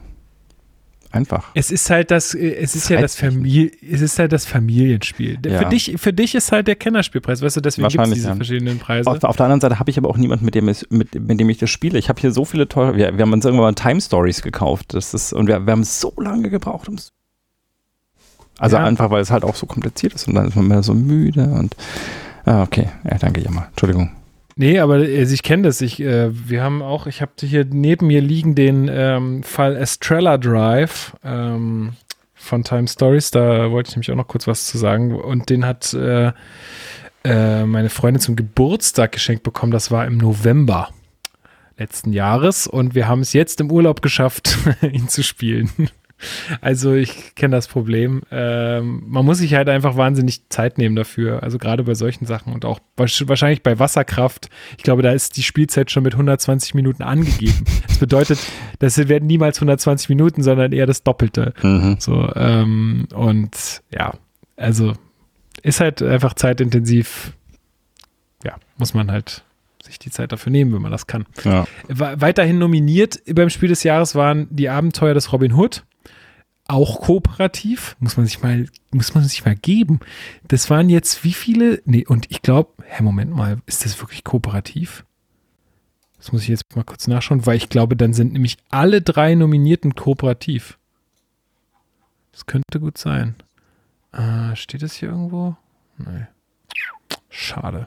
einfach. 1.11 1.51
Es 1.55 1.71
ist 1.71 1.89
halt 1.91 2.11
das, 2.11 2.35
äh, 2.35 2.55
es 2.55 2.75
ist 2.75 2.89
ja 2.91 3.01
das 3.01 3.17
Familie, 3.17 3.71
es 3.81 4.01
ist 4.01 4.19
halt 4.19 4.33
das 4.33 4.45
Familienspiel. 4.47 5.39
Ja. 5.45 5.59
Für 5.59 5.65
dich, 5.67 5.95
für 5.97 6.13
dich 6.13 6.35
ist 6.35 6.53
halt 6.53 6.67
der 6.67 6.77
Kennerspielpreis, 6.77 7.43
weißt 7.43 7.57
du, 7.57 7.61
deswegen 7.61 7.89
gibt 7.89 8.03
es 8.03 8.15
diese 8.15 8.29
ja. 8.29 8.35
verschiedenen 8.35 8.79
Preise. 8.79 9.11
Auf, 9.11 9.23
auf, 9.23 9.37
der 9.37 9.47
anderen 9.47 9.61
Seite 9.61 9.79
habe 9.79 9.91
ich 9.91 9.99
aber 9.99 10.09
auch 10.09 10.17
niemanden, 10.17 10.45
mit 10.45 10.55
dem, 10.55 10.69
ich, 10.69 10.87
mit, 10.91 11.15
mit 11.15 11.41
dem 11.41 11.49
ich 11.49 11.59
das 11.59 11.71
spiele. 11.71 11.99
Ich 11.99 12.09
habe 12.09 12.21
hier 12.21 12.33
so 12.33 12.45
viele 12.45 12.69
teure, 12.69 12.97
wir, 12.97 13.17
wir 13.17 13.23
haben 13.23 13.33
uns 13.33 13.45
irgendwann 13.45 13.67
mal 13.67 13.75
Time 13.75 14.01
Stories 14.01 14.43
gekauft. 14.43 14.95
Das 14.95 15.15
ist, 15.15 15.33
und 15.33 15.47
wir, 15.47 15.65
wir 15.65 15.73
haben 15.73 15.85
so 15.85 16.13
lange 16.19 16.51
gebraucht, 16.51 16.89
um 16.89 16.95
es 16.95 17.13
also 18.59 18.77
ja. 18.77 18.85
einfach, 18.85 19.11
weil 19.11 19.23
es 19.23 19.31
halt 19.31 19.45
auch 19.45 19.55
so 19.55 19.67
kompliziert 19.67 20.15
ist 20.15 20.27
und 20.27 20.35
dann 20.35 20.49
ist 20.49 20.57
man 20.57 20.67
mehr 20.67 20.83
so 20.83 20.93
müde 20.93 21.45
und 21.45 21.77
ah, 22.45 22.63
okay, 22.63 22.89
ja, 23.05 23.17
danke 23.17 23.41
Jammer. 23.41 23.69
Entschuldigung. 23.71 24.11
Nee, 24.61 24.81
aber 24.81 24.95
also 24.95 25.33
ich 25.33 25.45
kenne 25.45 25.63
das. 25.63 25.81
Ich, 25.81 26.01
äh, 26.01 26.31
wir 26.33 26.65
haben 26.65 26.83
auch, 26.83 27.07
ich 27.07 27.23
habe 27.23 27.31
hier 27.41 27.65
neben 27.65 28.09
mir 28.09 28.21
liegen 28.21 28.57
den 28.57 28.91
ähm, 28.93 29.45
Fall 29.45 29.77
Estrella 29.77 30.37
Drive 30.37 31.15
ähm, 31.23 31.93
von 32.35 32.65
Time 32.65 32.89
Stories. 32.89 33.31
Da 33.31 33.71
wollte 33.71 33.91
ich 33.91 33.95
nämlich 33.95 34.11
auch 34.11 34.17
noch 34.17 34.27
kurz 34.27 34.49
was 34.49 34.67
zu 34.67 34.77
sagen. 34.77 35.15
Und 35.15 35.49
den 35.49 35.65
hat 35.65 35.95
äh, 35.95 36.33
äh, 37.23 37.67
meine 37.67 37.89
Freundin 37.89 38.21
zum 38.21 38.35
Geburtstag 38.35 39.13
geschenkt 39.13 39.45
bekommen. 39.45 39.71
Das 39.71 39.93
war 39.93 40.05
im 40.09 40.19
November 40.19 40.89
letzten 41.77 42.13
Jahres. 42.13 42.67
Und 42.67 42.97
wir 42.97 43.07
haben 43.07 43.21
es 43.21 43.35
jetzt 43.35 43.61
im 43.61 43.71
Urlaub 43.71 44.03
geschafft, 44.03 44.59
ihn 44.83 45.09
zu 45.09 45.23
spielen. 45.23 45.71
Also 46.61 46.95
ich 46.95 47.35
kenne 47.35 47.55
das 47.57 47.69
Problem. 47.69 48.23
Ähm, 48.31 49.03
man 49.07 49.25
muss 49.25 49.39
sich 49.39 49.55
halt 49.55 49.69
einfach 49.69 49.97
wahnsinnig 49.97 50.49
Zeit 50.49 50.79
nehmen 50.79 50.97
dafür. 50.97 51.43
Also 51.43 51.59
gerade 51.59 51.85
bei 51.85 51.95
solchen 51.95 52.27
Sachen 52.27 52.53
und 52.53 52.65
auch 52.65 52.81
wahrscheinlich 52.97 53.63
bei 53.63 53.79
Wasserkraft. 53.79 54.49
Ich 54.77 54.83
glaube, 54.83 55.03
da 55.03 55.13
ist 55.13 55.37
die 55.37 55.43
Spielzeit 55.43 55.91
schon 55.91 56.03
mit 56.03 56.15
120 56.15 56.75
Minuten 56.75 57.03
angegeben. 57.03 57.65
Das 57.89 57.99
bedeutet, 57.99 58.39
das 58.79 58.97
werden 59.09 59.27
niemals 59.27 59.57
120 59.59 60.09
Minuten, 60.09 60.43
sondern 60.43 60.73
eher 60.73 60.87
das 60.87 61.03
Doppelte. 61.03 61.53
Mhm. 61.63 61.97
So 61.99 62.31
ähm, 62.37 63.09
und 63.13 63.83
ja, 63.91 64.13
also 64.57 64.93
ist 65.63 65.81
halt 65.81 66.01
einfach 66.03 66.35
zeitintensiv. 66.35 67.33
Ja, 68.45 68.55
muss 68.77 68.95
man 68.95 69.11
halt 69.11 69.43
sich 69.83 69.99
die 69.99 70.11
Zeit 70.11 70.33
dafür 70.33 70.53
nehmen, 70.53 70.73
wenn 70.73 70.83
man 70.83 70.93
das 70.93 71.07
kann. 71.07 71.27
Ja. 71.45 71.67
Weiterhin 71.89 72.59
nominiert 72.59 73.21
beim 73.33 73.51
Spiel 73.51 73.69
des 73.69 73.83
Jahres 73.83 74.15
waren 74.15 74.47
die 74.51 74.69
Abenteuer 74.69 75.15
des 75.15 75.33
Robin 75.33 75.55
Hood 75.55 75.85
auch 76.69 77.01
kooperativ, 77.01 77.97
muss 77.99 78.17
man 78.17 78.27
sich 78.27 78.43
mal, 78.43 78.69
muss 78.93 79.15
man 79.15 79.25
sich 79.25 79.45
mal 79.45 79.57
geben. 79.57 80.01
Das 80.47 80.71
waren 80.71 80.91
jetzt 80.91 81.25
wie 81.25 81.33
viele? 81.33 81.83
Nee, 81.87 82.07
und 82.07 82.31
ich 82.31 82.43
glaube, 82.43 82.71
Herr, 82.85 83.03
Moment 83.03 83.35
mal, 83.35 83.61
ist 83.67 83.85
das 83.85 83.99
wirklich 84.01 84.23
kooperativ? 84.23 85.05
Das 86.19 86.33
muss 86.33 86.43
ich 86.43 86.49
jetzt 86.49 86.77
mal 86.77 86.85
kurz 86.85 87.07
nachschauen, 87.07 87.47
weil 87.47 87.57
ich 87.57 87.69
glaube, 87.69 87.97
dann 87.97 88.13
sind 88.13 88.33
nämlich 88.33 88.59
alle 88.69 89.01
drei 89.01 89.35
Nominierten 89.35 89.95
kooperativ. 89.95 90.79
Das 92.33 92.47
könnte 92.47 92.81
gut 92.81 92.99
sein. 92.99 93.35
Äh, 94.13 94.55
steht 94.55 94.83
das 94.83 94.95
hier 94.95 95.09
irgendwo? 95.09 95.57
Nee. 95.97 96.27
Schade. 97.31 97.87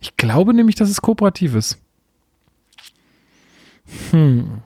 Ich 0.00 0.16
glaube 0.16 0.54
nämlich, 0.54 0.76
dass 0.76 0.88
es 0.88 1.02
kooperativ 1.02 1.54
ist. 1.54 1.78
Hm. 4.10 4.62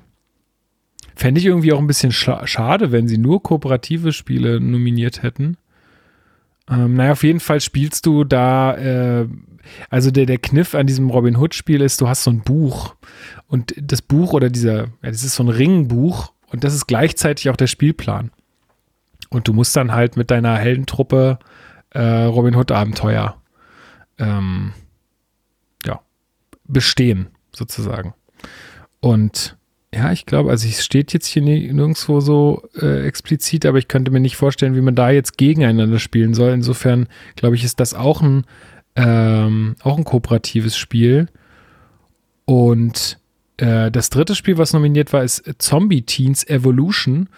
Fände 1.17 1.41
ich 1.41 1.47
irgendwie 1.47 1.73
auch 1.73 1.79
ein 1.79 1.87
bisschen 1.87 2.13
scha 2.13 2.47
schade, 2.47 2.93
wenn 2.93 3.09
sie 3.09 3.19
nur 3.19 3.43
kooperative 3.43 4.13
Spiele 4.13 4.61
nominiert 4.61 5.23
hätten. 5.23 5.57
Ähm, 6.69 6.95
naja, 6.95 7.13
auf 7.13 7.23
jeden 7.23 7.41
Fall 7.41 7.61
spielst 7.61 8.07
du 8.07 8.25
da, 8.25 8.77
äh, 8.77 9.29
also 9.91 10.11
der, 10.11 10.27
der 10.27 10.39
Kniff 10.39 10.75
an 10.75 10.87
diesem 10.87 11.11
Robin 11.11 11.37
Hood-Spiel 11.37 11.81
ist, 11.81 12.01
du 12.01 12.09
hast 12.09 12.25
so 12.25 12.31
ein 12.31 12.41
Buch. 12.41 12.95
Und 13.47 13.75
das 13.77 14.03
Buch 14.03 14.33
oder 14.33 14.51
dieser, 14.51 14.85
ja, 14.85 15.11
das 15.11 15.25
ist 15.25 15.37
so 15.37 15.45
ein 15.45 15.49
Ringbuch 15.49 16.33
und 16.49 16.65
das 16.65 16.75
ist 16.75 16.87
gleichzeitig 16.87 17.51
auch 17.51 17.57
der 17.57 17.67
Spielplan. 17.67 18.31
Und 19.31 19.49
du 19.49 19.53
musst 19.53 19.77
dann 19.77 19.93
halt 19.93 20.17
mit 20.17 20.31
deiner 20.31 20.57
Heldentruppe 20.57 21.39
äh, 21.91 22.01
Robin 22.01 22.57
Hood-Abenteuer 22.57 23.37
ähm, 24.19 24.73
ja, 25.85 26.01
bestehen, 26.65 27.29
sozusagen. 27.53 28.15
Und 29.01 29.57
ja, 29.95 30.13
ich 30.13 30.27
glaube, 30.27 30.51
also 30.51 30.67
es 30.67 30.85
steht 30.85 31.13
jetzt 31.13 31.27
hier 31.27 31.43
nirgendwo 31.43 32.21
so 32.21 32.63
äh, 32.81 33.07
explizit, 33.07 33.65
aber 33.67 33.79
ich 33.79 33.89
könnte 33.89 34.11
mir 34.11 34.21
nicht 34.21 34.37
vorstellen, 34.37 34.75
wie 34.75 34.81
man 34.81 34.95
da 34.95 35.11
jetzt 35.11 35.39
gegeneinander 35.39 35.99
spielen 35.99 36.35
soll. 36.35 36.53
Insofern, 36.53 37.07
glaube 37.37 37.57
ich, 37.57 37.65
ist 37.65 37.79
das 37.79 37.95
auch 37.95 38.21
ein, 38.21 38.45
ähm, 38.97 39.77
auch 39.83 39.97
ein 39.97 40.05
kooperatives 40.05 40.77
Spiel. 40.77 41.29
Und 42.45 43.19
Äh, 43.57 43.93
das 43.93 44.11
dritte 44.11 44.35
Spiel, 44.35 44.59
was 44.59 44.73
nominiert 44.73 45.13
war, 45.13 45.23
ist 45.23 45.45
Zombie 45.59 46.03
Teens 46.03 46.43
Evolution. 46.49 47.29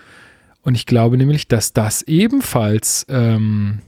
Und 0.63 0.75
ich 0.75 0.87
glaube 0.87 1.19
nämlich, 1.19 1.47
dass 1.47 1.75
das 1.75 2.01
ebenfalls 2.09 3.05
ähm, 3.11 3.81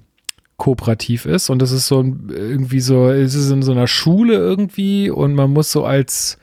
kooperativ 0.58 1.24
ist. 1.24 1.48
Und 1.48 1.62
das 1.62 1.72
ist 1.72 1.86
so 1.86 2.02
irgendwie 2.28 2.80
so, 2.80 3.08
es 3.08 3.34
ist 3.34 3.50
in 3.50 3.62
so 3.62 3.72
einer 3.72 3.86
Schule 3.86 4.34
irgendwie 4.34 5.08
und 5.08 5.34
man 5.34 5.50
muss 5.54 5.72
so 5.72 5.86
als, 5.86 6.36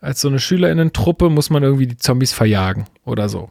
als 0.00 0.20
so 0.20 0.28
eine 0.28 0.38
Schülerinnen-Truppe 0.38 1.30
muss 1.30 1.50
man 1.50 1.62
irgendwie 1.62 1.86
die 1.86 1.96
Zombies 1.96 2.32
verjagen 2.32 2.84
oder 3.04 3.28
so. 3.28 3.50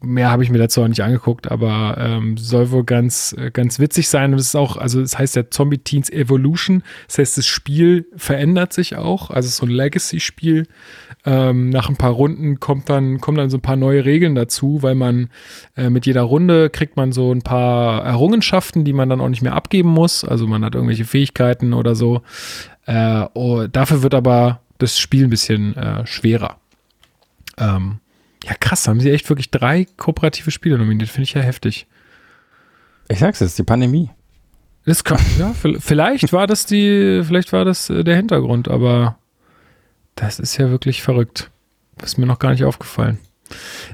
Mehr 0.00 0.30
habe 0.30 0.44
ich 0.44 0.50
mir 0.50 0.58
dazu 0.58 0.80
auch 0.80 0.88
nicht 0.88 1.02
angeguckt, 1.02 1.50
aber 1.50 1.96
ähm, 1.98 2.36
soll 2.36 2.70
wohl 2.70 2.84
ganz, 2.84 3.34
ganz 3.52 3.80
witzig 3.80 4.08
sein. 4.08 4.32
Und 4.32 4.38
es 4.38 4.46
ist 4.46 4.54
auch, 4.54 4.76
also 4.76 5.00
es 5.00 5.18
heißt 5.18 5.34
ja 5.34 5.50
Zombie 5.50 5.78
Teens 5.78 6.08
Evolution. 6.08 6.84
Das 7.08 7.18
heißt, 7.18 7.38
das 7.38 7.46
Spiel 7.46 8.06
verändert 8.16 8.72
sich 8.72 8.96
auch. 8.96 9.30
Also 9.30 9.48
so 9.48 9.66
ein 9.66 9.72
Legacy-Spiel. 9.72 10.68
Ähm, 11.24 11.70
nach 11.70 11.88
ein 11.88 11.96
paar 11.96 12.12
Runden 12.12 12.60
kommt 12.60 12.88
dann, 12.88 13.20
kommen 13.20 13.38
dann 13.38 13.50
so 13.50 13.58
ein 13.58 13.62
paar 13.62 13.76
neue 13.76 14.04
Regeln 14.04 14.36
dazu, 14.36 14.82
weil 14.82 14.94
man 14.94 15.30
äh, 15.76 15.90
mit 15.90 16.06
jeder 16.06 16.22
Runde 16.22 16.70
kriegt 16.70 16.96
man 16.96 17.10
so 17.10 17.32
ein 17.32 17.42
paar 17.42 18.04
Errungenschaften, 18.04 18.84
die 18.84 18.92
man 18.92 19.08
dann 19.08 19.20
auch 19.20 19.28
nicht 19.28 19.42
mehr 19.42 19.54
abgeben 19.54 19.88
muss. 19.88 20.24
Also 20.24 20.46
man 20.46 20.64
hat 20.64 20.76
irgendwelche 20.76 21.04
Fähigkeiten 21.04 21.72
oder 21.72 21.96
so. 21.96 22.22
Äh, 22.86 23.24
oh, 23.34 23.66
dafür 23.66 24.04
wird 24.04 24.14
aber 24.14 24.60
das 24.78 24.98
Spiel 24.98 25.24
ein 25.24 25.30
bisschen 25.30 25.76
äh, 25.76 26.06
schwerer. 26.06 26.58
Ähm, 27.58 28.00
ja, 28.44 28.54
krass, 28.54 28.86
haben 28.86 29.00
sie 29.00 29.10
echt 29.10 29.28
wirklich 29.28 29.50
drei 29.50 29.86
kooperative 29.96 30.50
Spiele 30.50 30.78
nominiert. 30.78 31.08
Finde 31.08 31.24
ich 31.24 31.34
ja 31.34 31.40
heftig. 31.40 31.86
Ich 33.08 33.18
sag's 33.18 33.40
jetzt, 33.40 33.58
die 33.58 33.62
Pandemie. 33.62 34.10
Das 34.84 35.02
kann, 35.02 35.18
ja, 35.38 35.52
vielleicht 35.80 36.32
war 36.32 36.46
das 36.46 36.66
die, 36.66 37.22
vielleicht 37.24 37.52
war 37.52 37.64
das 37.64 37.90
äh, 37.90 38.04
der 38.04 38.16
Hintergrund, 38.16 38.68
aber 38.68 39.18
das 40.14 40.38
ist 40.38 40.56
ja 40.56 40.70
wirklich 40.70 41.02
verrückt. 41.02 41.50
Das 41.98 42.12
ist 42.12 42.18
mir 42.18 42.26
noch 42.26 42.38
gar 42.38 42.50
nicht 42.50 42.64
aufgefallen. 42.64 43.18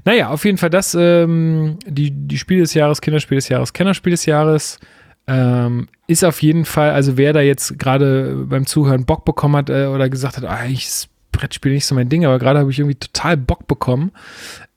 Naja, 0.04 0.30
auf 0.30 0.44
jeden 0.44 0.58
Fall 0.58 0.70
das, 0.70 0.94
ähm, 0.98 1.78
die, 1.86 2.10
die 2.10 2.38
Spiel 2.38 2.60
des 2.60 2.74
Jahres, 2.74 3.00
Kinderspiel 3.00 3.36
des 3.36 3.48
Jahres, 3.48 3.72
Kennerspiel 3.72 4.12
des 4.12 4.26
Jahres, 4.26 4.78
ähm, 5.26 5.88
ist 6.06 6.24
auf 6.24 6.42
jeden 6.42 6.64
Fall, 6.64 6.90
also 6.90 7.16
wer 7.16 7.32
da 7.32 7.40
jetzt 7.40 7.78
gerade 7.78 8.44
beim 8.46 8.66
Zuhören 8.66 9.04
Bock 9.04 9.24
bekommen 9.24 9.56
hat 9.56 9.70
äh, 9.70 9.86
oder 9.86 10.08
gesagt 10.08 10.36
hat, 10.36 10.44
ah, 10.44 10.66
ich 10.66 11.08
Brettspiel 11.32 11.72
nicht 11.72 11.86
so 11.86 11.94
mein 11.94 12.08
Ding, 12.08 12.24
aber 12.24 12.38
gerade 12.38 12.60
habe 12.60 12.70
ich 12.70 12.78
irgendwie 12.78 12.98
total 12.98 13.36
Bock 13.36 13.66
bekommen. 13.66 14.12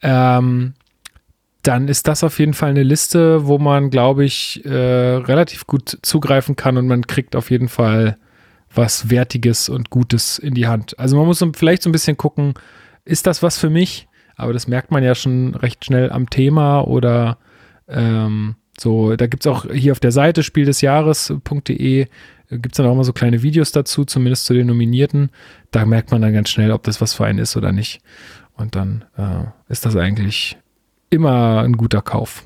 Ähm, 0.02 0.74
dann 1.62 1.88
ist 1.88 2.08
das 2.08 2.24
auf 2.24 2.39
jeden 2.39 2.54
Fall 2.54 2.70
eine 2.70 2.84
Liste, 2.84 3.48
wo 3.48 3.58
man, 3.58 3.89
glaube 3.89 4.24
ich, 4.24 4.64
äh, 4.66 4.70
relativ 4.72 5.68
gut 5.68 5.98
zugreifen 6.02 6.56
kann 6.56 6.78
und 6.78 6.88
man 6.88 7.08
kriegt 7.08 7.36
auf 7.36 7.52
jeden 7.52 7.68
Fall 7.68 8.18
was 8.74 9.10
Wertiges 9.10 9.70
und 9.70 9.89
Gutes 9.89 10.38
in 10.38 10.54
die 10.54 10.68
Hand. 10.68 10.98
Also 11.00 11.18
man 11.18 11.26
muss 11.26 11.43
vielleicht 11.56 11.84
so 11.84 11.89
ein 11.89 11.93
bisschen 11.93 12.18
gucken, 12.18 12.54
ist 13.04 13.28
das 13.28 13.41
was 13.41 13.58
für 13.58 13.70
mich? 13.70 14.08
Aber 14.36 14.54
das 14.54 14.68
merkt 14.68 14.91
man 14.91 15.04
ja 15.04 15.16
schon 15.16 15.56
recht 15.56 15.86
schnell 15.86 16.12
am 16.12 16.30
Thema 16.30 16.82
oder 16.82 17.38
ähm, 17.88 18.56
so, 18.80 19.15
da 19.15 19.28
gibt 19.28 19.45
es 19.45 19.51
auch 19.51 19.65
hier 19.71 19.91
auf 19.91 19.99
der 19.99 20.11
Seite 20.11 20.43
spieldesjahres.de 20.43 22.07
gibt 22.51 22.73
es 22.73 22.78
dann 22.78 22.86
auch 22.86 22.93
immer 22.93 23.03
so 23.03 23.13
kleine 23.13 23.41
Videos 23.41 23.71
dazu, 23.71 24.05
zumindest 24.05 24.45
zu 24.45 24.53
den 24.53 24.67
Nominierten. 24.67 25.32
Da 25.71 25.86
merkt 25.86 26.11
man 26.11 26.21
dann 26.21 26.34
ganz 26.34 26.49
schnell, 26.49 26.71
ob 26.71 26.84
das 26.84 27.01
was 27.01 27.13
für 27.13 27.26
einen 27.26 27.39
ist 27.39 27.57
oder 27.57 27.71
nicht. 27.71 28.01
Und 28.55 28.76
dann 28.76 29.05
äh, 29.17 29.45
ist 29.71 29.86
das 29.86 29.95
eigentlich 29.95 30.57
immer 31.09 31.61
ein 31.61 31.73
guter 31.73 32.01
Kauf. 32.01 32.43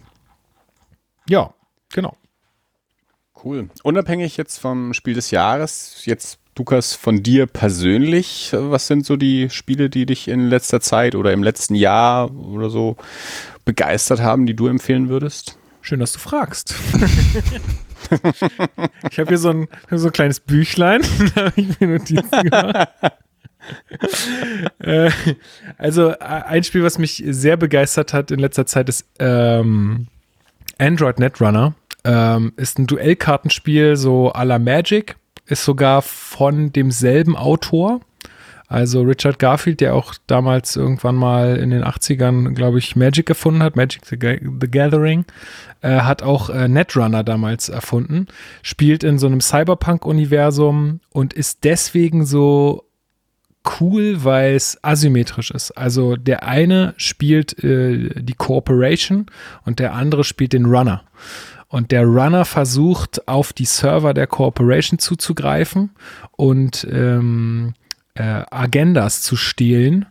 Ja, 1.28 1.54
genau. 1.92 2.16
Cool. 3.44 3.70
Unabhängig 3.84 4.38
jetzt 4.38 4.58
vom 4.58 4.94
Spiel 4.94 5.14
des 5.14 5.32
Jahres, 5.32 6.06
jetzt 6.06 6.40
Lukas, 6.58 6.94
von 6.94 7.24
dir 7.24 7.46
persönlich, 7.46 8.50
was 8.52 8.88
sind 8.88 9.06
so 9.06 9.16
die 9.16 9.50
Spiele, 9.50 9.90
die 9.90 10.06
dich 10.06 10.28
in 10.28 10.50
letzter 10.50 10.82
Zeit 10.82 11.16
oder 11.16 11.32
im 11.32 11.42
letzten 11.42 11.74
Jahr 11.74 12.36
oder 12.36 12.70
so 12.70 12.98
begeistert 13.64 14.20
haben, 14.20 14.46
die 14.46 14.56
du 14.56 14.68
empfehlen 14.68 15.08
würdest? 15.08 15.59
Schön, 15.82 16.00
dass 16.00 16.14
du 16.14 16.20
fragst. 16.20 16.76
ich 19.12 19.20
habe 19.20 19.30
hier 19.30 19.38
so 19.38 19.50
ein, 19.50 19.68
so 19.92 20.08
ein 20.08 20.14
kleines 20.14 20.40
Büchlein, 20.40 21.02
da 21.36 21.46
habe 21.46 21.62
ich 21.62 21.80
mir 21.80 21.88
Notizen 21.88 22.44
gemacht. 22.44 22.90
äh, 24.80 25.12
also 25.78 26.14
ein 26.20 26.64
Spiel, 26.64 26.84
was 26.84 26.98
mich 26.98 27.24
sehr 27.28 27.58
begeistert 27.58 28.14
hat 28.14 28.32
in 28.32 28.40
letzter 28.40 28.66
Zeit, 28.66 28.90
ist 28.90 29.06
ähm, 29.20 30.08
Android 30.78 31.20
Netrunner. 31.20 31.76
Ähm, 32.06 32.54
ist 32.56 32.80
ein 32.80 32.88
Duellkartenspiel 32.88 33.98
so 33.98 34.32
à 34.32 34.46
la 34.46 34.58
Magic, 34.58 35.18
ist 35.46 35.66
sogar 35.66 36.02
von 36.02 36.72
demselben 36.72 37.36
Autor. 37.36 38.00
Also 38.70 39.02
Richard 39.02 39.40
Garfield, 39.40 39.82
der 39.82 39.96
auch 39.96 40.14
damals 40.28 40.76
irgendwann 40.76 41.16
mal 41.16 41.58
in 41.58 41.72
den 41.72 41.84
80ern, 41.84 42.54
glaube 42.54 42.78
ich, 42.78 42.96
Magic 42.96 43.26
gefunden 43.26 43.64
hat, 43.64 43.76
Magic 43.76 44.06
the, 44.06 44.16
the 44.16 44.70
Gathering, 44.70 45.26
äh, 45.82 46.02
hat 46.02 46.22
auch 46.22 46.52
äh, 46.52 46.68
Netrunner 46.68 47.24
damals 47.24 47.70
erfunden, 47.70 48.28
spielt 48.62 49.04
in 49.04 49.18
so 49.18 49.26
einem 49.26 49.42
Cyberpunk-Universum 49.42 51.00
und 51.12 51.34
ist 51.34 51.64
deswegen 51.64 52.28
so 52.28 52.86
cool, 53.80 54.24
weil 54.24 54.54
es 54.54 54.78
asymmetrisch 54.84 55.50
ist. 55.50 55.72
Also 55.72 56.16
der 56.16 56.44
eine 56.44 56.94
spielt 56.98 57.64
äh, 57.64 58.22
die 58.22 58.36
Corporation 58.36 59.26
und 59.66 59.80
der 59.80 59.96
andere 59.96 60.24
spielt 60.24 60.54
den 60.54 60.66
Runner. 60.66 61.04
Und 61.70 61.92
der 61.92 62.06
Runner 62.06 62.46
versucht, 62.46 63.28
auf 63.28 63.52
die 63.52 63.66
Server 63.66 64.14
der 64.14 64.28
Corporation 64.28 65.00
zuzugreifen 65.00 65.90
und 66.36 66.88
ähm, 66.92 67.74
äh, 67.74 67.89
Agendas 68.22 69.22
zu 69.22 69.36
stehlen, 69.36 70.06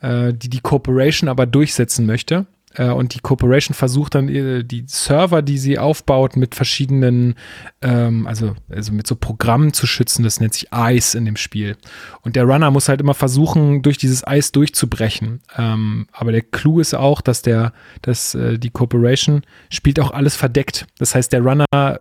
äh, 0.00 0.32
die 0.32 0.48
die 0.48 0.60
Corporation 0.60 1.28
aber 1.28 1.46
durchsetzen 1.46 2.06
möchte. 2.06 2.46
Äh, 2.78 2.90
und 2.90 3.14
die 3.14 3.20
Corporation 3.20 3.74
versucht 3.74 4.14
dann 4.14 4.28
äh, 4.28 4.64
die 4.64 4.84
Server, 4.86 5.42
die 5.42 5.58
sie 5.58 5.78
aufbaut, 5.78 6.36
mit 6.36 6.54
verschiedenen, 6.54 7.34
ähm, 7.82 8.26
also, 8.26 8.54
also 8.70 8.92
mit 8.92 9.06
so 9.06 9.16
Programmen 9.16 9.72
zu 9.72 9.86
schützen. 9.86 10.22
Das 10.22 10.40
nennt 10.40 10.54
sich 10.54 10.72
Eis 10.72 11.14
in 11.14 11.24
dem 11.24 11.36
Spiel. 11.36 11.76
Und 12.22 12.36
der 12.36 12.44
Runner 12.44 12.70
muss 12.70 12.88
halt 12.88 13.00
immer 13.00 13.14
versuchen, 13.14 13.82
durch 13.82 13.98
dieses 13.98 14.26
Eis 14.26 14.52
durchzubrechen. 14.52 15.40
Ähm, 15.56 16.06
aber 16.12 16.32
der 16.32 16.42
Clou 16.42 16.80
ist 16.80 16.94
auch, 16.94 17.20
dass 17.20 17.42
der, 17.42 17.72
dass 18.02 18.34
äh, 18.34 18.58
die 18.58 18.70
Corporation 18.70 19.42
spielt 19.70 20.00
auch 20.00 20.12
alles 20.12 20.36
verdeckt. 20.36 20.86
Das 20.98 21.14
heißt, 21.14 21.32
der 21.32 21.42
Runner 21.42 21.66
äh, 21.72 21.98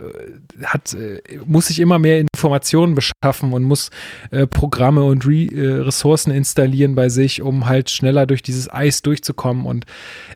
hat, 0.63 0.93
äh, 0.93 1.21
muss 1.45 1.67
sich 1.67 1.79
immer 1.79 1.99
mehr 1.99 2.19
Informationen 2.19 2.95
beschaffen 2.95 3.53
und 3.53 3.63
muss 3.63 3.89
äh, 4.31 4.45
Programme 4.45 5.03
und 5.03 5.25
Re 5.25 5.47
Ressourcen 5.57 6.31
installieren 6.31 6.95
bei 6.95 7.09
sich, 7.09 7.41
um 7.41 7.65
halt 7.65 7.89
schneller 7.89 8.25
durch 8.25 8.41
dieses 8.43 8.71
Eis 8.71 9.01
durchzukommen. 9.01 9.65
Und 9.65 9.85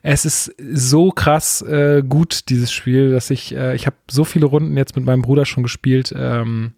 es 0.01 0.25
ist 0.25 0.30
so 0.34 1.11
krass 1.11 1.61
äh, 1.61 2.03
gut, 2.07 2.49
dieses 2.49 2.71
Spiel, 2.71 3.11
dass 3.11 3.29
ich, 3.29 3.55
äh, 3.55 3.75
ich 3.75 3.86
habe 3.86 3.95
so 4.09 4.23
viele 4.23 4.45
Runden 4.45 4.77
jetzt 4.77 4.95
mit 4.95 5.05
meinem 5.05 5.21
Bruder 5.21 5.45
schon 5.45 5.63
gespielt. 5.63 6.13
Ähm, 6.15 6.73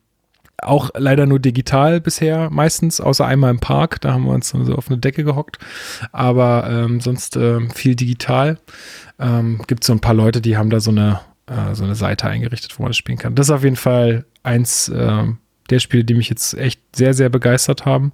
auch 0.62 0.92
leider 0.96 1.26
nur 1.26 1.40
digital 1.40 2.00
bisher, 2.00 2.50
meistens, 2.50 3.02
außer 3.02 3.26
einmal 3.26 3.52
im 3.52 3.60
Park. 3.60 4.02
Da 4.02 4.14
haben 4.14 4.26
wir 4.26 4.34
uns 4.34 4.50
so 4.50 4.76
auf 4.76 4.88
eine 4.88 4.98
Decke 4.98 5.24
gehockt. 5.24 5.58
Aber 6.12 6.68
ähm, 6.70 7.02
sonst 7.02 7.36
äh, 7.36 7.60
viel 7.70 7.96
digital. 7.96 8.60
Ähm, 9.20 9.62
Gibt 9.68 9.84
so 9.84 9.94
ein 9.94 10.00
paar 10.00 10.14
Leute, 10.14 10.42
die 10.42 10.58
haben 10.58 10.70
da 10.70 10.80
so 10.80 10.92
eine, 10.92 11.20
äh, 11.48 11.76
so 11.76 11.84
eine 11.84 11.96
Seite 11.96 12.28
eingerichtet, 12.28 12.78
wo 12.78 12.84
man 12.84 12.90
das 12.90 12.98
spielen 12.98 13.18
kann. 13.18 13.36
Das 13.36 13.48
ist 13.48 13.52
auf 13.52 13.64
jeden 13.64 13.76
Fall 13.76 14.26
eins 14.44 14.90
äh, 14.90 15.24
der 15.70 15.80
Spiele, 15.80 16.04
die 16.04 16.14
mich 16.14 16.30
jetzt 16.30 16.54
echt 16.54 16.82
sehr, 16.96 17.14
sehr 17.14 17.30
begeistert 17.30 17.86
haben 17.86 18.14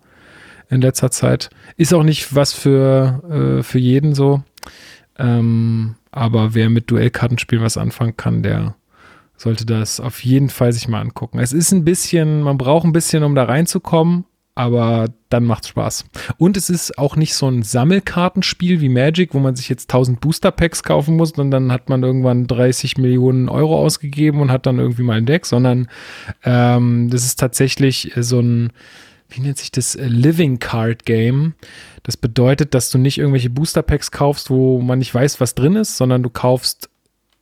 in 0.70 0.82
letzter 0.82 1.12
Zeit. 1.12 1.50
Ist 1.78 1.94
auch 1.94 2.04
nicht 2.04 2.36
was 2.36 2.54
für, 2.54 3.60
äh, 3.60 3.64
für 3.64 3.80
jeden 3.80 4.14
so. 4.14 4.44
Ähm, 5.20 5.96
aber 6.12 6.56
wer 6.56 6.70
mit 6.70 6.90
Duellkartenspielen 6.90 7.64
was 7.64 7.78
anfangen 7.78 8.18
kann, 8.18 8.42
der 8.42 8.76
sollte 9.38 9.66
das 9.66 10.00
auf 10.00 10.24
jeden 10.24 10.50
Fall 10.50 10.74
sich 10.74 10.88
mal 10.88 11.02
angucken. 11.02 11.40
Es 11.40 11.54
ist 11.54 11.72
ein 11.72 11.86
bisschen, 11.86 12.42
man 12.42 12.58
braucht 12.58 12.86
ein 12.86 12.94
bisschen, 12.94 13.24
um 13.24 13.36
da 13.36 13.44
reinzukommen, 13.44 14.26
aber 14.56 15.08
dann 15.30 15.46
macht's 15.46 15.70
Spaß. 15.70 16.06
Und 16.38 16.58
es 16.58 16.70
ist 16.70 16.98
auch 16.98 17.16
nicht 17.16 17.34
so 17.34 17.48
ein 17.48 17.64
Sammelkartenspiel 17.64 18.82
wie 18.82 18.90
Magic, 18.90 19.34
wo 19.34 19.40
man 19.40 19.56
sich 19.56 19.70
jetzt 19.70 19.90
1000 19.94 20.20
Booster 20.20 20.52
Packs 20.52 20.84
kaufen 20.84 21.16
muss 21.16 21.32
und 21.34 21.52
dann 21.52 21.72
hat 21.72 21.88
man 21.88 22.04
irgendwann 22.04 22.48
30 22.48 22.98
Millionen 22.98 23.48
Euro 23.48 23.80
ausgegeben 23.80 24.42
und 24.42 24.52
hat 24.52 24.66
dann 24.66 24.80
irgendwie 24.80 25.04
mal 25.04 25.18
ein 25.18 25.26
Deck, 25.26 25.46
sondern 25.46 25.88
ähm, 26.44 27.10
das 27.10 27.24
ist 27.24 27.40
tatsächlich 27.40 28.12
so 28.18 28.40
ein, 28.42 28.72
wie 29.30 29.42
nennt 29.42 29.58
sich 29.58 29.72
das, 29.72 29.98
Living 30.00 30.60
Card 30.60 31.06
Game. 31.06 31.54
Das 32.04 32.18
bedeutet, 32.18 32.74
dass 32.74 32.90
du 32.90 32.98
nicht 32.98 33.18
irgendwelche 33.18 33.50
Booster 33.50 33.84
Packs 33.84 34.12
kaufst, 34.12 34.50
wo 34.50 34.82
man 34.82 35.00
nicht 35.00 35.14
weiß, 35.14 35.40
was 35.40 35.56
drin 35.56 35.76
ist, 35.76 35.98
sondern 35.98 36.24
du 36.24 36.30
kaufst 36.30 36.90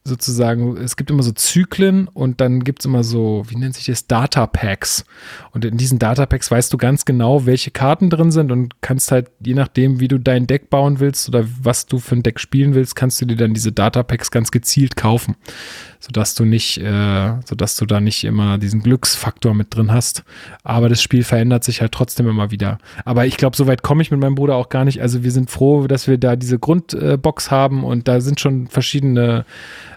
sozusagen, 0.07 0.77
es 0.77 0.95
gibt 0.95 1.11
immer 1.11 1.21
so 1.21 1.31
Zyklen 1.31 2.07
und 2.07 2.41
dann 2.41 2.63
gibt 2.63 2.79
es 2.79 2.85
immer 2.85 3.03
so, 3.03 3.43
wie 3.49 3.57
nennt 3.57 3.75
sich 3.75 3.85
das, 3.85 4.07
Data 4.07 4.47
Packs. 4.47 5.05
Und 5.51 5.65
in 5.65 5.77
diesen 5.77 5.99
Data 5.99 6.25
Packs 6.25 6.49
weißt 6.49 6.73
du 6.73 6.77
ganz 6.77 7.05
genau, 7.05 7.45
welche 7.45 7.71
Karten 7.71 8.09
drin 8.09 8.31
sind 8.31 8.51
und 8.51 8.81
kannst 8.81 9.11
halt, 9.11 9.29
je 9.45 9.53
nachdem, 9.53 9.99
wie 9.99 10.07
du 10.07 10.17
dein 10.17 10.47
Deck 10.47 10.69
bauen 10.69 10.99
willst 10.99 11.27
oder 11.27 11.45
was 11.61 11.85
du 11.85 11.99
für 11.99 12.15
ein 12.15 12.23
Deck 12.23 12.39
spielen 12.39 12.73
willst, 12.73 12.95
kannst 12.95 13.21
du 13.21 13.25
dir 13.25 13.35
dann 13.35 13.53
diese 13.53 13.71
Data 13.71 14.01
Packs 14.01 14.31
ganz 14.31 14.49
gezielt 14.51 14.95
kaufen. 14.95 15.35
Sodass 15.99 16.35
du 16.35 16.45
nicht, 16.45 16.77
äh, 16.77 17.33
sodass 17.45 17.75
du 17.75 17.85
da 17.85 17.99
nicht 17.99 18.23
immer 18.23 18.57
diesen 18.57 18.83
Glücksfaktor 18.83 19.53
mit 19.53 19.75
drin 19.75 19.91
hast. 19.91 20.23
Aber 20.63 20.89
das 20.89 21.01
Spiel 21.01 21.23
verändert 21.23 21.63
sich 21.63 21.81
halt 21.81 21.91
trotzdem 21.91 22.27
immer 22.27 22.51
wieder. 22.51 22.77
Aber 23.03 23.25
ich 23.25 23.37
glaube, 23.37 23.57
so 23.57 23.67
weit 23.67 23.81
komme 23.81 24.01
ich 24.01 24.11
mit 24.11 24.19
meinem 24.19 24.35
Bruder 24.35 24.55
auch 24.55 24.69
gar 24.69 24.85
nicht. 24.85 25.01
Also 25.01 25.23
wir 25.23 25.31
sind 25.31 25.49
froh, 25.49 25.87
dass 25.87 26.07
wir 26.07 26.17
da 26.17 26.35
diese 26.35 26.59
Grundbox 26.59 27.47
äh, 27.47 27.49
haben 27.49 27.83
und 27.83 28.07
da 28.07 28.21
sind 28.21 28.39
schon 28.39 28.67
verschiedene 28.67 29.45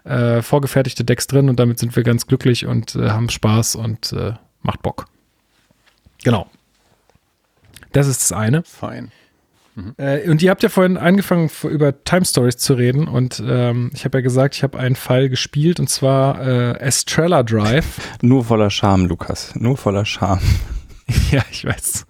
äh, 0.04 0.42
vorgefertigte 0.42 1.04
Decks 1.04 1.26
drin 1.26 1.48
und 1.48 1.60
damit 1.60 1.78
sind 1.78 1.94
wir 1.94 2.02
ganz 2.02 2.26
glücklich 2.26 2.66
und 2.66 2.94
äh, 2.96 3.10
haben 3.10 3.28
Spaß 3.28 3.76
und 3.76 4.12
äh, 4.12 4.32
macht 4.62 4.82
Bock. 4.82 5.06
Genau. 6.24 6.46
Das 7.92 8.06
ist 8.06 8.22
das 8.22 8.32
eine. 8.32 8.62
Fein. 8.62 9.10
Mhm. 9.74 9.94
Äh, 9.96 10.28
und 10.28 10.42
ihr 10.42 10.50
habt 10.50 10.62
ja 10.62 10.68
vorhin 10.68 10.96
angefangen, 10.96 11.50
über 11.64 12.04
Time 12.04 12.24
Stories 12.24 12.56
zu 12.56 12.74
reden 12.74 13.08
und 13.08 13.42
ähm, 13.46 13.90
ich 13.94 14.04
habe 14.04 14.18
ja 14.18 14.22
gesagt, 14.22 14.54
ich 14.56 14.62
habe 14.62 14.78
einen 14.78 14.96
Fall 14.96 15.28
gespielt 15.28 15.80
und 15.80 15.88
zwar 15.88 16.40
äh, 16.40 16.78
Estrella 16.78 17.42
Drive. 17.42 18.00
Nur 18.22 18.44
voller 18.44 18.70
Charme, 18.70 19.06
Lukas. 19.06 19.54
Nur 19.54 19.76
voller 19.76 20.04
Charme. 20.04 20.42
ja, 21.30 21.42
ich 21.50 21.64
weiß. 21.64 22.06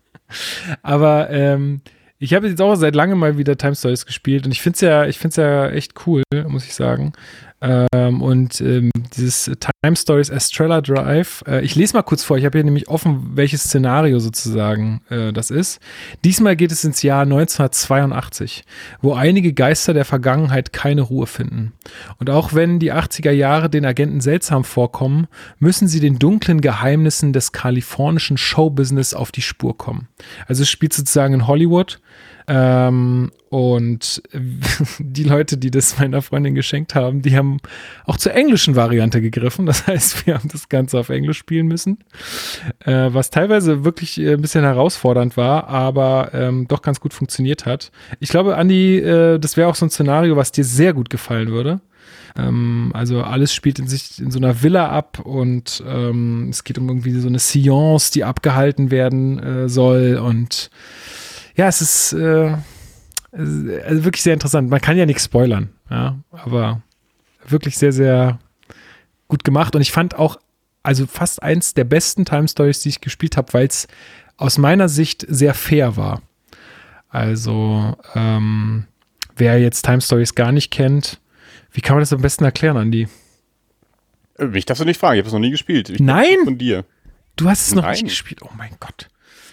Aber 0.83 1.31
ähm, 1.31 1.83
ich 2.19 2.35
habe 2.35 2.49
jetzt 2.49 2.61
auch 2.61 2.75
seit 2.77 2.95
langem 2.95 3.19
mal 3.19 3.39
wieder 3.39 3.57
Time 3.57 3.75
Stories 3.75 4.07
gespielt 4.07 4.45
und 4.47 4.53
ich 4.53 4.61
finde 4.61 4.75
es 4.75 4.81
ja, 4.81 5.07
ich 5.07 5.19
finde 5.19 5.31
es 5.31 5.37
ja 5.37 5.69
echt 5.71 6.07
cool, 6.07 6.23
muss 6.49 6.65
ich 6.65 6.75
sagen. 6.75 7.13
Ähm, 7.63 8.23
und 8.23 8.61
ähm, 8.63 8.91
dieses 9.17 9.51
Time 9.61 9.95
Stories 9.95 10.31
Estrella 10.31 10.81
Drive, 10.81 11.45
äh, 11.47 11.63
ich 11.63 11.75
lese 11.75 11.95
mal 11.95 12.03
kurz 12.03 12.25
vor, 12.25 12.39
ich 12.39 12.45
habe 12.47 12.57
hier 12.57 12.65
nämlich 12.65 12.89
offen, 12.89 13.33
welches 13.35 13.65
Szenario 13.65 14.19
sozusagen 14.19 15.03
äh, 15.11 15.33
das 15.33 15.51
ist. 15.51 15.81
Diesmal 16.25 16.57
geht 16.57 16.73
es 16.73 16.85
ins 16.85 17.03
Jahr 17.03 17.23
1982, 17.23 18.65
wo 19.03 19.13
einige 19.13 19.53
Geister 19.53 19.93
der 19.93 20.07
Vergangenheit 20.07 20.73
keine 20.73 21.03
Ruhe 21.03 21.27
finden. 21.27 21.73
Und 22.19 22.31
auch 22.31 22.55
wenn 22.55 22.79
die 22.79 22.95
80er 22.95 23.31
Jahre 23.31 23.69
den 23.69 23.85
Agenten 23.85 24.23
seltsam 24.23 24.65
vorkommen, 24.65 25.27
müssen 25.59 25.87
sie 25.87 26.01
den 26.01 26.19
dunklen 26.19 26.63
Geheimnissen 26.63 27.35
des 27.35 27.53
kalifornischen 27.53 28.39
Showbusiness 28.39 29.13
auf 29.13 29.33
die 29.33 29.43
Spur 29.43 29.77
kommen. 29.77 30.09
Also 30.47 30.63
es 30.63 30.71
spielt 30.71 30.95
sozusagen 30.95 31.35
in 31.35 31.47
Hollywood 31.47 32.01
ähm, 32.53 33.30
und 33.48 34.22
die 34.98 35.22
Leute, 35.22 35.57
die 35.57 35.70
das 35.70 36.01
meiner 36.01 36.20
Freundin 36.20 36.57
geschenkt 36.57 36.96
haben, 36.96 37.22
die 37.22 37.36
haben 37.36 37.59
auch 38.07 38.16
zur 38.16 38.34
englischen 38.34 38.74
Variante 38.74 39.20
gegriffen. 39.20 39.66
Das 39.66 39.86
heißt, 39.86 40.26
wir 40.26 40.34
haben 40.34 40.48
das 40.48 40.68
Ganze 40.68 40.98
auf 40.98 41.11
Englisch 41.11 41.38
spielen 41.38 41.68
müssen, 41.68 41.98
äh, 42.80 43.09
was 43.11 43.30
teilweise 43.30 43.84
wirklich 43.84 44.18
äh, 44.18 44.32
ein 44.32 44.42
bisschen 44.42 44.64
herausfordernd 44.64 45.36
war, 45.36 45.68
aber 45.68 46.30
ähm, 46.34 46.66
doch 46.66 46.82
ganz 46.82 46.98
gut 46.98 47.14
funktioniert 47.14 47.66
hat. 47.66 47.92
Ich 48.18 48.30
glaube, 48.30 48.57
Andi, 48.57 48.98
äh, 48.98 49.38
das 49.38 49.57
wäre 49.57 49.68
auch 49.68 49.76
so 49.76 49.86
ein 49.86 49.90
Szenario, 49.90 50.34
was 50.34 50.51
dir 50.51 50.64
sehr 50.64 50.92
gut 50.92 51.09
gefallen 51.09 51.51
würde. 51.51 51.80
Ähm, 52.36 52.90
also 52.94 53.22
alles 53.22 53.55
spielt 53.55 53.78
in 53.78 53.86
sich 53.86 54.18
in 54.18 54.32
so 54.32 54.40
einer 54.40 54.61
Villa 54.61 54.88
ab 54.88 55.20
und 55.20 55.84
ähm, 55.86 56.48
es 56.51 56.64
geht 56.64 56.78
um 56.78 56.88
irgendwie 56.88 57.12
so 57.12 57.28
eine 57.28 57.38
Seance, 57.38 58.11
die 58.12 58.24
abgehalten 58.24 58.90
werden 58.90 59.38
äh, 59.38 59.68
soll 59.68 60.16
und 60.16 60.70
ja, 61.61 61.69
es 61.69 61.83
ist 61.83 62.15
äh, 62.15 62.57
also 63.33 64.05
wirklich 64.05 64.23
sehr 64.23 64.33
interessant. 64.33 64.71
Man 64.71 64.81
kann 64.81 64.97
ja 64.97 65.05
nichts 65.05 65.27
spoilern, 65.27 65.69
ja, 65.91 66.19
aber 66.33 66.81
wirklich 67.47 67.77
sehr, 67.77 67.93
sehr 67.93 68.39
gut 69.29 69.45
gemacht. 69.45 69.77
Und 69.77 69.83
ich 69.83 69.93
fand 69.93 70.15
auch, 70.15 70.39
also 70.83 71.07
fast 71.07 71.43
eins 71.43 71.75
der 71.75 71.85
besten 71.85 72.25
Time 72.25 72.49
Stories, 72.49 72.81
die 72.81 72.89
ich 72.89 73.03
gespielt 73.03 73.37
habe, 73.37 73.53
weil 73.53 73.67
es 73.67 73.89
aus 74.39 74.57
meiner 74.57 74.89
Sicht 74.89 75.27
sehr 75.29 75.53
fair 75.53 75.99
war. 75.99 76.23
Also, 77.11 77.95
ähm, 78.15 78.87
wer 79.37 79.61
jetzt 79.61 79.85
Time 79.85 80.01
Stories 80.01 80.35
gar 80.35 80.53
nicht 80.53 80.71
kennt, 80.71 81.21
wie 81.73 81.83
kann 81.83 81.97
man 81.97 82.01
das 82.01 82.15
am 82.15 82.23
besten 82.23 82.45
erklären, 82.45 82.79
Andi? 82.79 83.07
Äh, 84.39 84.47
mich 84.47 84.65
darfst 84.65 84.81
du 84.81 84.87
nicht 84.87 84.99
fragen, 84.99 85.17
ich 85.17 85.21
habe 85.21 85.29
es 85.29 85.35
noch 85.35 85.41
nie 85.41 85.51
gespielt. 85.51 85.91
Ich 85.91 86.01
Nein! 86.01 86.39
Von 86.45 86.57
dir. 86.57 86.87
Du 87.37 87.51
hast 87.51 87.69
es 87.69 87.75
noch 87.75 87.83
Nein. 87.83 87.93
nicht 87.93 88.05
gespielt. 88.05 88.41
Oh 88.43 88.49
mein 88.57 88.73
Gott. 88.81 89.09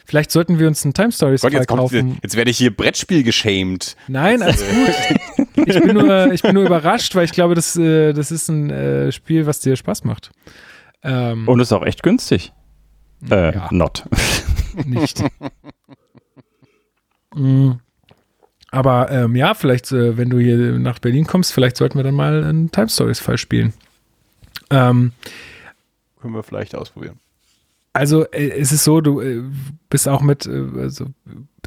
Vielleicht 0.08 0.32
sollten 0.32 0.58
wir 0.58 0.68
uns 0.68 0.86
ein 0.86 0.94
Time 0.94 1.12
Stories 1.12 1.42
Gott, 1.42 1.52
jetzt 1.52 1.68
kaufen. 1.68 2.12
Kommt, 2.12 2.24
jetzt 2.24 2.38
werde 2.38 2.50
ich 2.50 2.58
hier 2.58 2.74
Brettspiel 2.74 3.24
geschämt. 3.24 3.98
Nein, 4.08 4.42
alles 4.42 4.64
gut. 4.66 5.48
ich, 5.68 5.82
bin 5.82 5.96
nur, 5.96 6.32
ich 6.32 6.42
bin 6.42 6.54
nur 6.54 6.64
überrascht, 6.64 7.14
weil 7.14 7.26
ich 7.26 7.34
glaube, 7.34 7.56
das, 7.56 7.76
äh, 7.76 8.14
das 8.14 8.32
ist 8.32 8.48
ein 8.48 8.70
äh, 8.70 9.12
Spiel, 9.12 9.46
was 9.48 9.60
dir 9.60 9.76
Spaß 9.76 10.06
macht. 10.06 10.32
Ähm, 11.04 11.46
Und 11.46 11.60
ist 11.60 11.74
auch 11.74 11.86
echt 11.86 12.04
günstig. 12.04 12.54
Äh, 13.30 13.54
ja. 13.54 13.68
not. 13.72 14.06
Nicht. 14.86 15.22
mm. 17.36 17.72
Aber 18.72 19.12
ähm, 19.12 19.36
ja, 19.36 19.56
vielleicht, 19.56 19.92
äh, 19.92 20.16
wenn 20.16 20.30
du 20.30 20.40
hier 20.40 20.80
nach 20.80 21.00
Berlin 21.00 21.28
kommst, 21.28 21.52
vielleicht 21.52 21.76
sollten 21.76 22.00
wir 22.00 22.04
dann 22.04 22.16
mal 22.16 22.46
einen 22.46 22.72
Time 22.72 22.88
Stories 22.88 23.20
Fall 23.20 23.38
spielen. 23.38 23.74
Ähm, 24.70 25.12
Können 26.22 26.34
wir 26.34 26.44
vielleicht 26.44 26.76
ausprobieren. 26.76 27.20
Also 27.98 28.26
äh, 28.32 28.50
es 28.50 28.72
ist 28.72 28.84
so, 28.84 29.02
du 29.02 29.20
äh, 29.22 29.42
bist 29.90 30.08
auch 30.08 30.22
mit, 30.22 30.46
äh, 30.46 30.66
also 30.78 31.08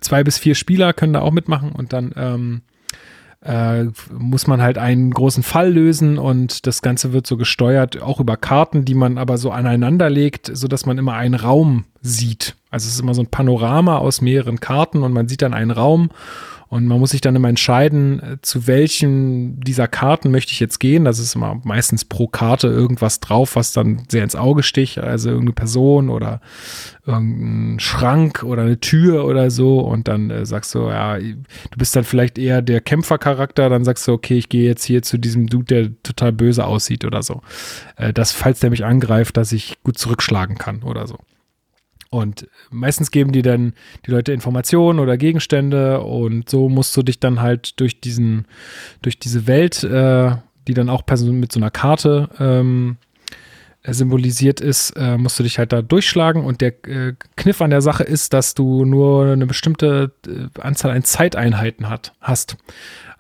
zwei 0.01 0.23
bis 0.23 0.39
vier 0.39 0.55
Spieler 0.55 0.93
können 0.93 1.13
da 1.13 1.21
auch 1.21 1.33
mitmachen 1.33 1.73
und 1.73 1.93
dann 1.93 2.13
ähm, 2.17 2.63
äh, 3.43 3.85
muss 4.13 4.47
man 4.47 4.63
halt 4.63 4.79
einen 4.79 5.11
großen 5.11 5.43
Fall 5.43 5.73
lösen 5.73 6.19
und 6.19 6.67
das 6.67 6.83
Ganze 6.83 7.13
wird 7.13 7.27
so 7.27 7.37
gesteuert, 7.37 8.01
auch 8.01 8.21
über 8.21 8.37
Karten, 8.37 8.85
die 8.85 8.95
man 8.95 9.19
aber 9.19 9.39
so 9.39 9.51
aneinander 9.51 10.09
legt, 10.09 10.51
sodass 10.53 10.87
man 10.87 10.99
immer 10.99 11.15
einen 11.15 11.35
Raum 11.35 11.85
sieht. 12.01 12.55
Also 12.71 12.87
es 12.87 12.95
ist 12.95 13.01
immer 13.01 13.15
so 13.15 13.23
ein 13.23 13.31
Panorama 13.31 13.99
aus 13.99 14.21
mehreren 14.21 14.61
Karten 14.61 15.03
und 15.03 15.13
man 15.13 15.27
sieht 15.27 15.43
dann 15.43 15.55
einen 15.55 15.73
Raum 15.73 16.11
und 16.71 16.87
man 16.87 17.01
muss 17.01 17.11
sich 17.11 17.21
dann 17.21 17.35
immer 17.35 17.49
entscheiden, 17.49 18.23
äh, 18.23 18.37
zu 18.43 18.69
welchen 18.69 19.59
dieser 19.59 19.89
Karten 19.89 20.31
möchte 20.31 20.53
ich 20.53 20.61
jetzt 20.61 20.79
gehen. 20.79 21.05
Das 21.05 21.19
ist 21.19 21.35
immer 21.35 21.61
meistens 21.65 22.05
pro 22.05 22.29
Karte 22.29 22.69
irgendwas 22.69 23.19
drauf, 23.19 23.57
was 23.57 23.73
dann 23.73 24.05
sehr 24.09 24.23
ins 24.23 24.37
Auge 24.37 24.63
sticht. 24.63 24.99
Also 24.99 25.31
irgendeine 25.31 25.55
Person 25.55 26.09
oder 26.09 26.41
irgendein 27.05 27.81
Schrank 27.81 28.45
oder 28.45 28.63
eine 28.63 28.79
Tür 28.79 29.25
oder 29.25 29.51
so. 29.51 29.81
Und 29.81 30.07
dann 30.07 30.31
äh, 30.31 30.47
sagst 30.47 30.73
du, 30.77 30.89
ja, 30.89 31.19
du 31.19 31.77
bist 31.77 31.97
dann 31.97 32.05
vielleicht 32.05 32.39
eher 32.39 32.63
der 32.63 32.81
Kämpfercharakter. 32.81 33.69
Dann 33.69 33.85
sagst 33.85 34.07
du, 34.07 34.13
okay, 34.13 34.39
ich 34.39 34.49
gehe 34.49 34.69
jetzt 34.69 34.85
hier 34.85 35.03
zu 35.03 35.19
diesem 35.19 35.49
Dude, 35.49 35.65
der 35.65 36.03
total 36.05 36.31
böse 36.31 36.65
aussieht 36.65 37.05
oder 37.05 37.25
so. 37.25 37.43
Äh, 37.97 38.13
das, 38.13 38.31
falls 38.31 38.61
der 38.61 38.71
mich 38.71 38.85
angreift, 38.85 39.37
dass 39.37 39.51
ich 39.51 39.83
gut 39.83 39.99
zurückschlagen 39.99 40.57
kann 40.57 40.85
oder 40.85 41.09
so. 41.09 41.19
Und 42.11 42.49
meistens 42.71 43.13
geben 43.13 43.31
die 43.31 43.43
dann 43.43 43.73
die 44.05 44.11
Leute 44.11 44.33
Informationen 44.33 44.99
oder 44.99 45.17
Gegenstände 45.17 46.01
und 46.01 46.51
so 46.51 46.69
musst 46.69 46.97
du 46.97 47.03
dich 47.03 47.21
dann 47.21 47.41
halt 47.41 47.79
durch 47.79 48.01
diesen, 48.01 48.47
durch 49.01 49.21
diese 49.21 49.47
Welt, 49.47 49.85
äh, 49.85 50.33
die 50.67 50.75
dann 50.75 50.89
auch 50.89 51.05
mit 51.09 51.53
so 51.53 51.61
einer 51.61 51.71
Karte 51.71 52.29
ähm, 52.41 52.97
symbolisiert 53.87 54.61
ist, 54.61 54.91
äh, 54.97 55.17
musst 55.17 55.39
du 55.39 55.43
dich 55.43 55.59
halt 55.59 55.73
da 55.73 55.83
durchschlagen 55.83 56.45
und 56.45 56.61
der 56.61 56.85
äh, 56.87 57.15
Kniff 57.37 57.63
an 57.63 57.71
der 57.71 57.81
Sache 57.81 58.03
ist, 58.03 58.33
dass 58.33 58.55
du 58.55 58.85
nur 58.85 59.27
eine 59.27 59.47
bestimmte 59.47 60.13
äh, 60.27 60.61
Anzahl 60.61 60.91
an 60.91 61.05
Zeiteinheiten 61.05 61.89
hat, 61.89 62.13
hast. 62.21 62.57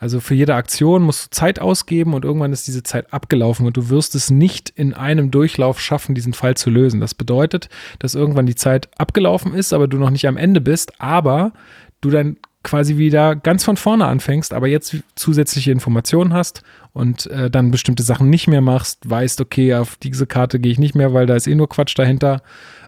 Also 0.00 0.18
für 0.20 0.34
jede 0.34 0.54
Aktion 0.54 1.02
musst 1.02 1.26
du 1.26 1.30
Zeit 1.30 1.60
ausgeben 1.60 2.14
und 2.14 2.24
irgendwann 2.24 2.54
ist 2.54 2.66
diese 2.66 2.82
Zeit 2.82 3.12
abgelaufen 3.12 3.66
und 3.66 3.76
du 3.76 3.90
wirst 3.90 4.14
es 4.14 4.30
nicht 4.30 4.70
in 4.70 4.94
einem 4.94 5.30
Durchlauf 5.30 5.78
schaffen, 5.78 6.14
diesen 6.14 6.32
Fall 6.32 6.56
zu 6.56 6.70
lösen. 6.70 7.00
Das 7.00 7.14
bedeutet, 7.14 7.68
dass 7.98 8.14
irgendwann 8.14 8.46
die 8.46 8.54
Zeit 8.54 8.88
abgelaufen 8.98 9.52
ist, 9.52 9.74
aber 9.74 9.88
du 9.88 9.98
noch 9.98 10.08
nicht 10.08 10.26
am 10.26 10.38
Ende 10.38 10.62
bist, 10.62 10.98
aber 11.02 11.52
du 12.00 12.08
dann 12.08 12.38
quasi 12.62 12.96
wieder 12.96 13.36
ganz 13.36 13.62
von 13.62 13.76
vorne 13.76 14.06
anfängst, 14.06 14.54
aber 14.54 14.68
jetzt 14.68 14.96
zusätzliche 15.16 15.70
Informationen 15.70 16.32
hast 16.32 16.62
und 16.94 17.26
äh, 17.26 17.50
dann 17.50 17.70
bestimmte 17.70 18.02
Sachen 18.02 18.30
nicht 18.30 18.48
mehr 18.48 18.62
machst, 18.62 19.08
weißt, 19.08 19.42
okay, 19.42 19.74
auf 19.74 19.96
diese 19.96 20.26
Karte 20.26 20.58
gehe 20.60 20.72
ich 20.72 20.78
nicht 20.78 20.94
mehr, 20.94 21.12
weil 21.12 21.26
da 21.26 21.36
ist 21.36 21.46
eh 21.46 21.54
nur 21.54 21.68
Quatsch 21.68 21.98
dahinter. 21.98 22.42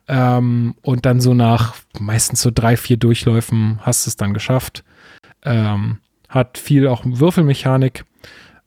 Ähm, 0.09 0.75
und 0.83 1.07
dann 1.07 1.21
so 1.21 1.35
nach 1.35 1.75
meistens 1.99 2.41
so 2.41 2.51
drei, 2.53 2.77
vier 2.77 2.97
Durchläufen 2.97 3.81
hast 3.83 4.07
du 4.07 4.11
es 4.11 4.17
dann 4.17 4.35
geschafft. 4.35 4.83
Ähm, 5.45 5.99
hat 6.33 6.59
viel 6.59 6.89
auch 6.89 7.03
Würfelmechanik. 7.05 8.05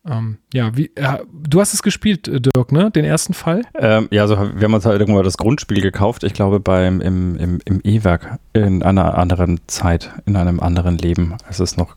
Ähm, 0.08 0.38
ja, 0.54 0.78
wie, 0.78 0.92
äh, 0.96 1.18
du 1.34 1.60
hast 1.60 1.74
es 1.74 1.82
gespielt, 1.82 2.28
äh, 2.28 2.40
Dirk, 2.40 2.72
ne? 2.72 2.92
Den 2.92 3.06
ersten 3.06 3.34
Fall? 3.34 3.64
Ähm, 3.74 4.08
ja, 4.12 4.22
also 4.22 4.38
wir 4.38 4.64
haben 4.64 4.74
uns 4.74 4.86
halt 4.86 5.00
irgendwann 5.00 5.24
das 5.24 5.38
Grundspiel 5.38 5.82
gekauft. 5.82 6.24
Ich 6.24 6.34
glaube 6.34 6.60
beim 6.60 7.02
im, 7.02 7.36
im, 7.38 7.60
im 7.66 7.82
E-Werk 7.84 8.38
in 8.54 8.84
einer 8.84 9.18
anderen 9.18 9.60
Zeit, 9.66 10.12
in 10.26 10.36
einem 10.36 10.60
anderen 10.60 11.00
Leben, 11.00 11.36
als 11.48 11.60
es 11.60 11.76
noch 11.76 11.96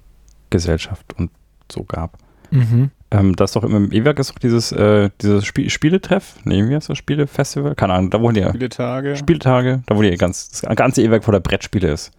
Gesellschaft 0.49 1.05
und 1.19 1.31
so 1.71 1.85
gab. 1.85 2.17
Mhm. 2.51 2.91
Ähm, 3.11 3.37
das 3.37 3.51
ist 3.51 3.57
doch 3.57 3.65
im 3.65 3.93
E-Werk 3.93 4.19
ist 4.19 4.31
doch 4.31 4.39
dieses, 4.39 4.73
äh, 4.73 5.11
dieses 5.21 5.45
Spiel 5.45 5.69
Spieletreff, 5.69 6.37
nee, 6.45 6.67
wie 6.67 6.75
heißt 6.75 6.89
das 6.89 6.97
Spielefestival? 6.97 7.75
Keine 7.75 7.93
Ahnung, 7.93 8.11
da 8.11 8.23
wo 8.23 8.31
die 8.31 8.43
Spieletage. 8.43 9.17
Spieltage, 9.17 9.83
da 9.85 9.97
wo 9.97 10.03
die 10.03 10.17
ganz, 10.17 10.49
das 10.49 10.77
ganze 10.77 11.03
E-Werk 11.03 11.25
vor 11.25 11.33
der 11.33 11.41
Brettspiele 11.41 11.93
ist. 11.93 12.11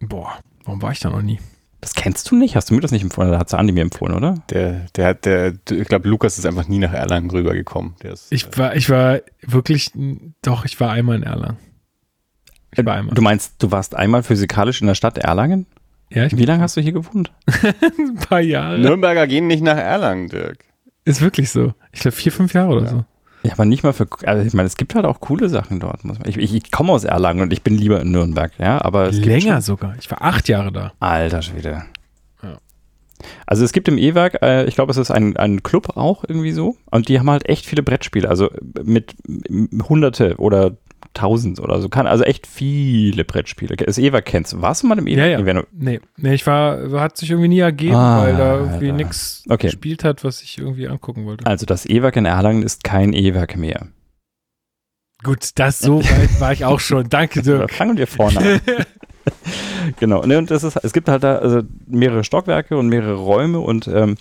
Boah, 0.00 0.32
warum 0.64 0.80
war 0.80 0.92
ich 0.92 1.00
da 1.00 1.10
noch 1.10 1.22
nie? 1.22 1.40
Das 1.86 1.94
kennst 1.94 2.28
du 2.32 2.34
nicht? 2.34 2.56
Hast 2.56 2.68
du 2.68 2.74
mir 2.74 2.80
das 2.80 2.90
nicht 2.90 3.04
empfohlen? 3.04 3.30
Da 3.30 3.38
hat 3.38 3.54
Andi 3.54 3.72
mir 3.72 3.82
empfohlen, 3.82 4.12
oder? 4.16 4.34
Der, 4.50 4.86
der 4.96 5.06
hat, 5.06 5.24
der, 5.24 5.52
ich 5.70 5.86
glaube, 5.86 6.08
Lukas 6.08 6.36
ist 6.36 6.44
einfach 6.44 6.66
nie 6.66 6.78
nach 6.80 6.92
Erlangen 6.92 7.30
rübergekommen. 7.30 7.94
Der 8.02 8.14
ist, 8.14 8.32
Ich 8.32 8.58
war, 8.58 8.74
ich 8.74 8.90
war 8.90 9.20
wirklich, 9.42 9.92
doch, 10.42 10.64
ich 10.64 10.80
war 10.80 10.90
einmal 10.90 11.14
in 11.14 11.22
Erlangen. 11.22 11.58
Ich 12.72 12.84
war 12.84 12.96
einmal. 12.96 13.14
Du 13.14 13.22
meinst, 13.22 13.62
du 13.62 13.70
warst 13.70 13.94
einmal 13.94 14.24
physikalisch 14.24 14.80
in 14.80 14.88
der 14.88 14.96
Stadt 14.96 15.16
Erlangen? 15.16 15.66
Ja, 16.10 16.24
ich 16.26 16.36
Wie 16.36 16.44
lange 16.44 16.60
hast 16.60 16.76
du 16.76 16.80
hier 16.80 16.90
gewohnt? 16.90 17.30
ein 17.62 18.16
paar 18.16 18.40
Jahre. 18.40 18.80
Nürnberger 18.80 19.28
gehen 19.28 19.46
nicht 19.46 19.62
nach 19.62 19.76
Erlangen, 19.78 20.26
Dirk. 20.28 20.64
Ist 21.04 21.20
wirklich 21.20 21.50
so. 21.50 21.72
Ich 21.92 22.00
glaube 22.00 22.16
vier, 22.16 22.32
fünf 22.32 22.52
Jahre 22.52 22.72
oder 22.74 22.84
Ja. 22.86 22.90
so. 22.90 23.04
Ja, 23.46 23.52
aber 23.52 23.64
nicht 23.64 23.84
mal 23.84 23.92
für. 23.92 24.08
Also 24.24 24.44
ich 24.44 24.54
meine, 24.54 24.66
es 24.66 24.76
gibt 24.76 24.96
halt 24.96 25.04
auch 25.04 25.20
coole 25.20 25.48
Sachen 25.48 25.78
dort. 25.78 26.04
Muss 26.04 26.18
man, 26.18 26.28
ich, 26.28 26.36
ich, 26.36 26.52
ich 26.52 26.72
komme 26.72 26.92
aus 26.92 27.04
Erlangen 27.04 27.42
und 27.42 27.52
ich 27.52 27.62
bin 27.62 27.78
lieber 27.78 28.00
in 28.00 28.10
Nürnberg, 28.10 28.50
ja. 28.58 28.84
Aber 28.84 29.12
Länger 29.12 29.62
sogar. 29.62 29.94
Ich 30.00 30.10
war 30.10 30.20
acht 30.20 30.48
Jahre 30.48 30.72
da. 30.72 30.92
Alter 30.98 31.42
Schwede. 31.42 31.84
Ja. 32.42 32.58
Also 33.46 33.64
es 33.64 33.72
gibt 33.72 33.86
im 33.86 33.98
E-Werk, 33.98 34.42
äh, 34.42 34.64
ich 34.64 34.74
glaube, 34.74 34.90
es 34.90 34.96
ist 34.96 35.12
ein, 35.12 35.36
ein 35.36 35.62
Club 35.62 35.96
auch 35.96 36.24
irgendwie 36.26 36.50
so. 36.50 36.76
Und 36.90 37.08
die 37.08 37.20
haben 37.20 37.30
halt 37.30 37.48
echt 37.48 37.66
viele 37.66 37.84
Brettspiele. 37.84 38.28
Also 38.28 38.50
mit 38.82 39.14
Hunderte 39.88 40.36
oder 40.38 40.76
Tausend 41.16 41.60
oder 41.60 41.80
so. 41.80 41.88
Kann, 41.88 42.06
also 42.06 42.24
echt 42.24 42.46
viele 42.46 43.24
Brettspiele. 43.24 43.74
Das 43.76 43.96
E-Werk 43.96 44.26
kennst 44.26 44.52
du. 44.52 44.60
Warst 44.60 44.82
du 44.82 44.86
mal 44.86 44.98
im 44.98 45.06
E-Werk? 45.06 45.40
Ja, 45.40 45.46
ja. 45.46 45.52
Du- 45.62 45.66
Nee, 45.72 46.00
nee 46.16 46.34
ich 46.34 46.46
war, 46.46 46.90
hat 47.00 47.16
sich 47.16 47.30
irgendwie 47.30 47.48
nie 47.48 47.60
ergeben, 47.60 47.94
Ah, 47.96 48.22
weil 48.22 48.36
da 48.36 48.58
irgendwie 48.60 48.92
nichts 48.92 49.44
Okay. 49.48 49.68
gespielt 49.68 50.04
hat, 50.04 50.24
was 50.24 50.42
ich 50.42 50.58
irgendwie 50.58 50.88
angucken 50.88 51.24
wollte. 51.24 51.46
Also 51.46 51.64
das 51.64 51.86
E-Werk 51.86 52.16
in 52.16 52.26
Erlangen 52.26 52.62
ist 52.62 52.84
kein 52.84 53.12
E-Werk 53.14 53.56
mehr. 53.56 53.86
Gut, 55.22 55.50
das 55.54 55.78
so 55.80 56.04
weit 56.04 56.40
war 56.40 56.52
ich 56.52 56.64
auch 56.66 56.78
schon. 56.80 57.08
Danke, 57.08 57.40
Da 57.42 57.58
Dirk. 57.58 57.72
fangen 57.72 57.96
wir 57.96 58.06
vorne 58.06 58.38
an. 58.38 58.60
genau. 59.98 60.24
Ne, 60.26 60.38
und 60.38 60.50
das 60.50 60.62
ist, 60.62 60.76
es 60.76 60.92
gibt 60.92 61.08
halt 61.08 61.24
da 61.24 61.36
also 61.38 61.62
mehrere 61.86 62.22
Stockwerke 62.24 62.76
und 62.76 62.88
mehrere 62.88 63.14
Räume 63.14 63.60
und 63.60 63.88
ähm, 63.88 64.12
äh, 64.12 64.16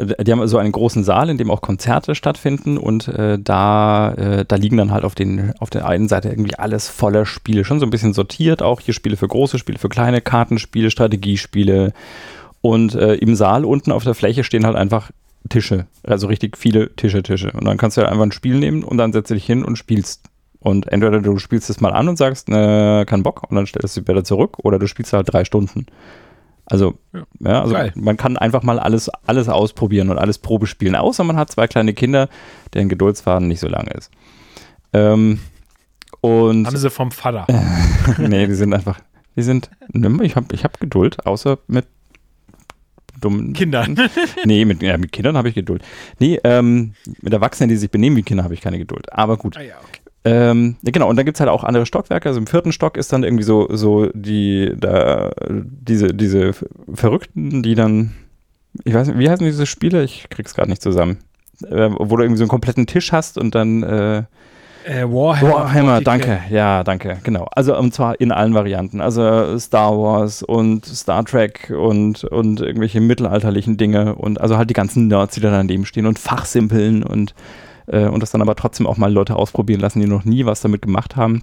die 0.00 0.32
haben 0.32 0.46
so 0.46 0.58
einen 0.58 0.72
großen 0.72 1.04
Saal, 1.04 1.30
in 1.30 1.38
dem 1.38 1.50
auch 1.50 1.60
Konzerte 1.60 2.14
stattfinden 2.14 2.78
und 2.78 3.08
äh, 3.08 3.38
da, 3.38 4.12
äh, 4.14 4.44
da 4.46 4.56
liegen 4.56 4.76
dann 4.76 4.92
halt 4.92 5.04
auf, 5.04 5.14
den, 5.14 5.52
auf 5.58 5.70
der 5.70 5.86
einen 5.86 6.08
Seite 6.08 6.28
irgendwie 6.28 6.58
alles 6.58 6.88
voller 6.88 7.26
Spiele, 7.26 7.64
schon 7.64 7.80
so 7.80 7.86
ein 7.86 7.90
bisschen 7.90 8.12
sortiert, 8.12 8.62
auch. 8.62 8.80
Hier 8.80 8.94
Spiele 8.94 9.16
für 9.16 9.28
große, 9.28 9.58
Spiele 9.58 9.78
für 9.78 9.88
kleine, 9.88 10.20
Kartenspiele, 10.20 10.90
Strategiespiele. 10.90 11.92
Und 12.62 12.94
äh, 12.94 13.14
im 13.14 13.34
Saal 13.34 13.64
unten 13.64 13.92
auf 13.92 14.04
der 14.04 14.14
Fläche 14.14 14.44
stehen 14.44 14.66
halt 14.66 14.76
einfach 14.76 15.10
Tische, 15.48 15.86
also 16.02 16.26
richtig 16.26 16.58
viele 16.58 16.94
Tische, 16.96 17.22
Tische. 17.22 17.52
Und 17.52 17.64
dann 17.64 17.78
kannst 17.78 17.96
du 17.96 18.02
halt 18.02 18.10
einfach 18.10 18.24
ein 18.24 18.32
Spiel 18.32 18.58
nehmen 18.58 18.84
und 18.84 18.98
dann 18.98 19.12
setzt 19.12 19.30
du 19.30 19.34
dich 19.34 19.46
hin 19.46 19.64
und 19.64 19.76
spielst. 19.76 20.24
Und 20.60 20.92
entweder 20.92 21.20
du 21.20 21.38
spielst 21.38 21.70
es 21.70 21.80
mal 21.80 21.92
an 21.92 22.08
und 22.08 22.18
sagst, 22.18 22.50
äh, 22.50 23.04
kein 23.06 23.22
Bock, 23.22 23.48
und 23.48 23.56
dann 23.56 23.66
stellst 23.66 23.96
du 23.96 24.00
es 24.02 24.08
wieder 24.08 24.24
zurück, 24.24 24.58
oder 24.62 24.78
du 24.78 24.86
spielst 24.86 25.14
halt 25.14 25.32
drei 25.32 25.46
Stunden. 25.46 25.86
Also, 26.70 26.98
Ja. 27.12 27.24
ja, 27.40 27.60
also 27.62 27.74
Geil. 27.74 27.92
man 27.96 28.16
kann 28.16 28.36
einfach 28.36 28.62
mal 28.62 28.78
alles, 28.78 29.08
alles 29.26 29.48
ausprobieren 29.48 30.08
und 30.08 30.18
alles 30.18 30.38
Probe 30.38 30.66
spielen, 30.66 30.94
außer 30.94 31.24
man 31.24 31.36
hat 31.36 31.50
zwei 31.50 31.66
kleine 31.66 31.92
Kinder, 31.94 32.28
deren 32.72 32.88
Geduldsfaden 32.88 33.48
nicht 33.48 33.60
so 33.60 33.68
lang 33.68 33.88
ist. 33.88 34.10
Ähm, 34.92 35.40
und 36.20 36.66
Haben 36.66 36.76
sie 36.76 36.90
vom 36.90 37.10
Vater. 37.10 37.46
nee, 38.18 38.46
die 38.46 38.54
sind 38.54 38.72
einfach, 38.72 39.00
die 39.36 39.42
sind, 39.42 39.70
ich 40.22 40.36
habe 40.36 40.54
ich 40.54 40.64
hab 40.64 40.78
Geduld, 40.78 41.26
außer 41.26 41.58
mit 41.66 41.86
dummen 43.20 43.52
Kindern. 43.52 43.96
Nee, 44.44 44.64
mit, 44.64 44.80
ja, 44.82 44.96
mit 44.96 45.12
Kindern 45.12 45.36
habe 45.36 45.48
ich 45.48 45.54
Geduld. 45.54 45.82
Nee, 46.18 46.40
ähm, 46.44 46.94
mit 47.20 47.32
Erwachsenen, 47.32 47.68
die 47.68 47.76
sich 47.76 47.90
benehmen 47.90 48.16
wie 48.16 48.22
Kinder, 48.22 48.44
habe 48.44 48.54
ich 48.54 48.60
keine 48.60 48.78
Geduld. 48.78 49.12
Aber 49.12 49.36
gut. 49.36 49.56
Ah 49.56 49.62
ja, 49.62 49.74
okay. 49.86 49.99
Ähm, 50.24 50.76
genau, 50.82 51.08
und 51.08 51.16
dann 51.16 51.24
gibt 51.24 51.36
es 51.36 51.40
halt 51.40 51.48
auch 51.50 51.64
andere 51.64 51.86
Stockwerke. 51.86 52.28
Also 52.28 52.38
im 52.40 52.46
vierten 52.46 52.72
Stock 52.72 52.96
ist 52.96 53.12
dann 53.12 53.24
irgendwie 53.24 53.44
so, 53.44 53.68
so 53.74 54.10
die, 54.12 54.72
da, 54.76 55.30
diese, 55.48 56.08
diese 56.14 56.52
Verrückten, 56.92 57.62
die 57.62 57.74
dann, 57.74 58.12
ich 58.84 58.92
weiß 58.92 59.08
nicht, 59.08 59.18
wie 59.18 59.30
heißen 59.30 59.46
diese 59.46 59.66
Spiele? 59.66 60.02
Ich 60.04 60.28
krieg's 60.28 60.54
gerade 60.54 60.68
nicht 60.70 60.82
zusammen. 60.82 61.18
Äh, 61.66 61.90
wo 61.98 62.16
du 62.16 62.22
irgendwie 62.22 62.38
so 62.38 62.44
einen 62.44 62.48
kompletten 62.50 62.86
Tisch 62.86 63.12
hast 63.12 63.36
und 63.38 63.54
dann 63.54 63.82
äh, 63.82 64.22
Äh, 64.84 65.04
Warhammer. 65.04 65.52
Warhammer, 65.52 65.98
40K. 65.98 66.04
danke, 66.04 66.40
ja, 66.50 66.82
danke, 66.84 67.18
genau. 67.22 67.46
Also 67.52 67.76
und 67.78 67.92
zwar 67.92 68.18
in 68.18 68.32
allen 68.32 68.54
Varianten. 68.54 69.02
Also 69.02 69.58
Star 69.58 69.92
Wars 69.98 70.42
und 70.42 70.86
Star 70.86 71.22
Trek 71.24 71.70
und, 71.76 72.24
und 72.24 72.60
irgendwelche 72.62 73.00
mittelalterlichen 73.02 73.76
Dinge 73.76 74.14
und 74.14 74.40
also 74.40 74.56
halt 74.56 74.70
die 74.70 74.74
ganzen 74.74 75.08
Nerds, 75.08 75.34
die 75.34 75.40
da 75.40 75.50
daneben 75.50 75.84
stehen 75.84 76.06
und 76.06 76.18
Fachsimpeln 76.18 77.02
und, 77.02 77.34
äh, 77.90 78.06
und 78.06 78.22
das 78.22 78.30
dann 78.30 78.42
aber 78.42 78.56
trotzdem 78.56 78.86
auch 78.86 78.96
mal 78.96 79.12
Leute 79.12 79.36
ausprobieren 79.36 79.80
lassen, 79.80 80.00
die 80.00 80.06
noch 80.06 80.24
nie 80.24 80.46
was 80.46 80.60
damit 80.60 80.82
gemacht 80.82 81.16
haben. 81.16 81.42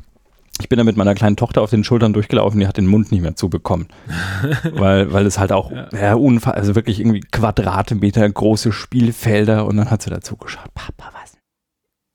Ich 0.59 0.69
bin 0.69 0.77
da 0.77 0.83
mit 0.83 0.97
meiner 0.97 1.13
kleinen 1.13 1.35
Tochter 1.35 1.61
auf 1.61 1.69
den 1.69 1.83
Schultern 1.83 2.13
durchgelaufen, 2.13 2.59
die 2.59 2.67
hat 2.67 2.77
den 2.77 2.87
Mund 2.87 3.11
nicht 3.11 3.21
mehr 3.21 3.35
zubekommen. 3.35 3.87
weil, 4.73 5.13
weil 5.13 5.25
es 5.25 5.37
halt 5.37 5.51
auch, 5.51 5.71
Ja. 5.71 5.87
ja, 5.91 6.15
unfa 6.15 6.51
also 6.51 6.73
wirklich 6.73 6.99
irgendwie 6.99 7.19
Quadratmeter 7.19 8.27
große 8.27 8.71
Spielfelder 8.71 9.65
und 9.65 9.77
dann 9.77 9.91
hat 9.91 10.01
sie 10.01 10.09
dazu 10.09 10.35
geschaut, 10.35 10.73
Papa, 10.73 11.11
was 11.13 11.37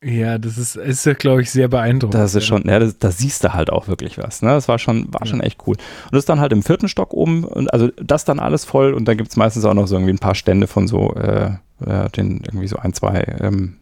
Ja, 0.03 0.39
das 0.39 0.59
ist, 0.59 0.75
ist 0.75 1.07
ja, 1.07 1.13
glaube 1.13 1.43
ich, 1.43 1.53
sehr 1.53 1.69
beeindruckend. 1.69 2.15
Das 2.15 2.35
ist 2.35 2.45
schon, 2.45 2.65
ja, 2.67 2.81
das, 2.81 2.99
da 2.99 3.13
siehst 3.13 3.45
du 3.45 3.53
halt 3.53 3.71
auch 3.71 3.87
wirklich 3.87 4.19
was. 4.19 4.43
Ne? 4.43 4.49
Das 4.51 4.67
war 4.67 4.81
schon, 4.81 5.13
war 5.15 5.25
schon 5.25 5.41
echt 5.41 5.61
cool. 5.69 5.77
Und 5.77 6.13
das 6.13 6.21
ist 6.21 6.29
dann 6.29 6.41
halt 6.41 6.53
im 6.53 6.65
vierten 6.65 6.89
Stock 6.89 7.13
oben, 7.15 7.45
und 7.45 7.73
also 7.73 7.91
das 8.03 8.25
dann 8.25 8.41
alles 8.41 8.65
voll 8.65 8.93
und 8.95 9.07
da 9.07 9.15
gibt 9.15 9.31
es 9.31 9.37
meistens 9.37 9.65
auch 9.65 9.75
noch 9.75 9.87
so 9.87 9.95
irgendwie 9.95 10.15
ein 10.15 10.19
paar 10.19 10.35
Stände 10.35 10.67
von 10.67 10.89
so, 10.89 11.15
äh, 11.15 11.51
äh, 11.87 12.11
den 12.11 12.43
irgendwie 12.45 12.67
so 12.67 12.79
ein, 12.79 12.93
zwei 12.93 13.21
ähm, 13.41 13.77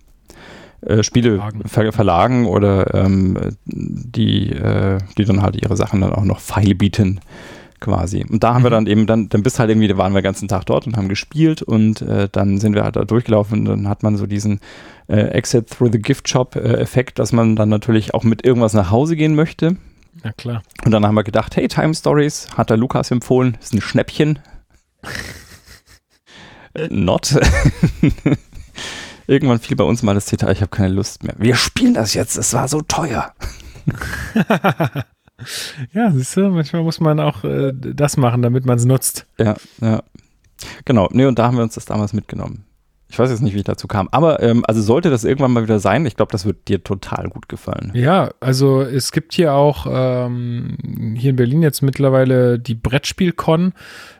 äh, 0.82 1.02
Spiele 1.02 1.36
Verlagen. 1.36 1.68
ver 1.68 1.92
Verlagen 1.92 2.46
oder 2.46 2.94
ähm, 2.94 3.38
die, 3.64 4.50
äh, 4.52 4.98
die 5.18 5.24
dann 5.24 5.42
halt 5.42 5.56
ihre 5.62 5.76
Sachen 5.76 6.00
dann 6.00 6.12
auch 6.12 6.24
noch 6.24 6.40
feil 6.40 6.74
bieten 6.74 7.20
quasi. 7.80 8.26
Und 8.28 8.44
da 8.44 8.52
haben 8.54 8.62
wir 8.62 8.68
Mhm. 8.70 8.74
dann 8.74 8.86
eben, 8.86 9.06
dann, 9.06 9.28
dann 9.30 9.42
bist 9.42 9.58
halt 9.58 9.70
irgendwie, 9.70 9.88
da 9.88 9.96
waren 9.96 10.12
wir 10.12 10.20
den 10.20 10.24
ganzen 10.24 10.48
Tag 10.48 10.66
dort 10.66 10.86
und 10.86 10.96
haben 10.98 11.08
gespielt 11.08 11.62
und 11.62 12.02
äh, 12.02 12.28
dann 12.30 12.58
sind 12.58 12.74
wir 12.74 12.84
halt 12.84 12.96
da 12.96 13.04
durchgelaufen 13.04 13.60
und 13.60 13.64
dann 13.64 13.88
hat 13.88 14.02
man 14.02 14.16
so 14.18 14.26
diesen 14.26 14.60
äh, 15.08 15.16
Exit 15.30 15.70
through 15.70 15.90
the 15.92 15.98
Gift 15.98 16.28
Shop 16.28 16.56
äh, 16.56 16.74
Effekt, 16.74 17.18
dass 17.18 17.32
man 17.32 17.56
dann 17.56 17.68
natürlich 17.70 18.12
auch 18.12 18.22
mit 18.22 18.44
irgendwas 18.44 18.74
nach 18.74 18.90
Hause 18.90 19.16
gehen 19.16 19.34
möchte. 19.34 19.76
Na 20.22 20.32
klar. 20.32 20.62
Und 20.84 20.90
dann 20.90 21.06
haben 21.06 21.14
wir 21.14 21.24
gedacht, 21.24 21.56
hey, 21.56 21.68
Time 21.68 21.94
Stories, 21.94 22.48
hat 22.54 22.68
der 22.68 22.76
Lukas 22.76 23.10
empfohlen, 23.10 23.56
ist 23.60 23.72
ein 23.74 23.80
Schnäppchen. 23.80 24.38
Äh, 26.72 26.86
Not. 26.88 27.34
Irgendwann 29.30 29.60
fiel 29.60 29.76
bei 29.76 29.84
uns 29.84 30.02
mal 30.02 30.14
das 30.14 30.26
Zitat, 30.26 30.50
ich 30.50 30.60
habe 30.60 30.70
keine 30.70 30.92
Lust 30.92 31.22
mehr. 31.22 31.36
Wir 31.38 31.54
spielen 31.54 31.94
das 31.94 32.14
jetzt, 32.14 32.36
es 32.36 32.52
war 32.52 32.66
so 32.66 32.80
teuer. 32.82 33.32
Ja, 35.94 36.10
siehst 36.10 36.36
du, 36.36 36.50
manchmal 36.50 36.82
muss 36.82 37.00
man 37.00 37.18
auch 37.18 37.44
äh, 37.44 37.72
das 37.72 38.18
machen, 38.18 38.42
damit 38.42 38.66
man 38.66 38.76
es 38.76 38.84
nutzt. 38.84 39.26
Ja, 39.38 39.56
ja. 39.80 40.02
Genau, 40.84 41.08
nee, 41.12 41.24
und 41.24 41.38
da 41.38 41.46
haben 41.46 41.56
wir 41.56 41.62
uns 41.62 41.76
das 41.76 41.86
damals 41.86 42.12
mitgenommen. 42.12 42.66
Ich 43.10 43.18
weiß 43.18 43.28
jetzt 43.30 43.42
nicht, 43.42 43.54
wie 43.54 43.58
ich 43.58 43.64
dazu 43.64 43.88
kam. 43.88 44.08
Aber 44.12 44.40
ähm, 44.40 44.64
also 44.66 44.80
sollte 44.80 45.10
das 45.10 45.24
irgendwann 45.24 45.52
mal 45.52 45.64
wieder 45.64 45.80
sein, 45.80 46.06
ich 46.06 46.14
glaube, 46.16 46.30
das 46.30 46.46
wird 46.46 46.68
dir 46.68 46.84
total 46.84 47.28
gut 47.28 47.48
gefallen. 47.48 47.90
Ja, 47.92 48.30
also 48.38 48.82
es 48.82 49.10
gibt 49.10 49.34
hier 49.34 49.52
auch 49.52 49.86
ähm, 49.90 51.14
hier 51.16 51.30
in 51.30 51.36
Berlin 51.36 51.60
jetzt 51.62 51.82
mittlerweile 51.82 52.58
die 52.60 52.76
Brettspiel-Con. 52.76 53.72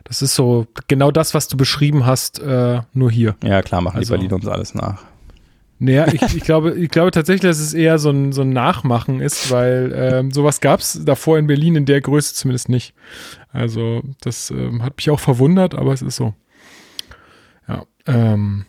Das 0.03 0.21
ist 0.21 0.35
so 0.35 0.67
genau 0.87 1.09
das, 1.11 1.33
was 1.33 1.47
du 1.47 1.55
beschrieben 1.55 2.05
hast, 2.05 2.39
äh, 2.39 2.81
nur 2.93 3.09
hier. 3.09 3.35
Ja, 3.43 3.61
klar, 3.61 3.79
machen 3.79 3.97
Also- 3.97 4.13
die 4.13 4.17
Berliner 4.17 4.35
uns 4.35 4.47
alles 4.47 4.75
nach. 4.75 5.03
Naja, 5.79 6.07
ich, 6.11 6.21
ich, 6.35 6.43
glaube, 6.43 6.73
ich 6.73 6.89
glaube 6.89 7.11
tatsächlich, 7.11 7.49
dass 7.49 7.59
es 7.59 7.73
eher 7.73 7.97
so 7.97 8.09
ein, 8.11 8.33
so 8.33 8.41
ein 8.41 8.49
Nachmachen 8.51 9.19
ist, 9.21 9.49
weil 9.51 9.91
ähm, 9.95 10.31
sowas 10.31 10.59
gab 10.61 10.81
es 10.81 11.01
davor 11.05 11.39
in 11.39 11.47
Berlin 11.47 11.75
in 11.75 11.85
der 11.85 12.01
Größe 12.01 12.35
zumindest 12.35 12.69
nicht. 12.69 12.93
Also 13.53 14.01
das 14.19 14.51
ähm, 14.51 14.83
hat 14.83 14.97
mich 14.97 15.09
auch 15.09 15.19
verwundert, 15.19 15.73
aber 15.75 15.93
es 15.93 16.01
ist 16.01 16.17
so. 16.17 16.33
Ja, 17.67 17.83
ähm, 18.05 18.65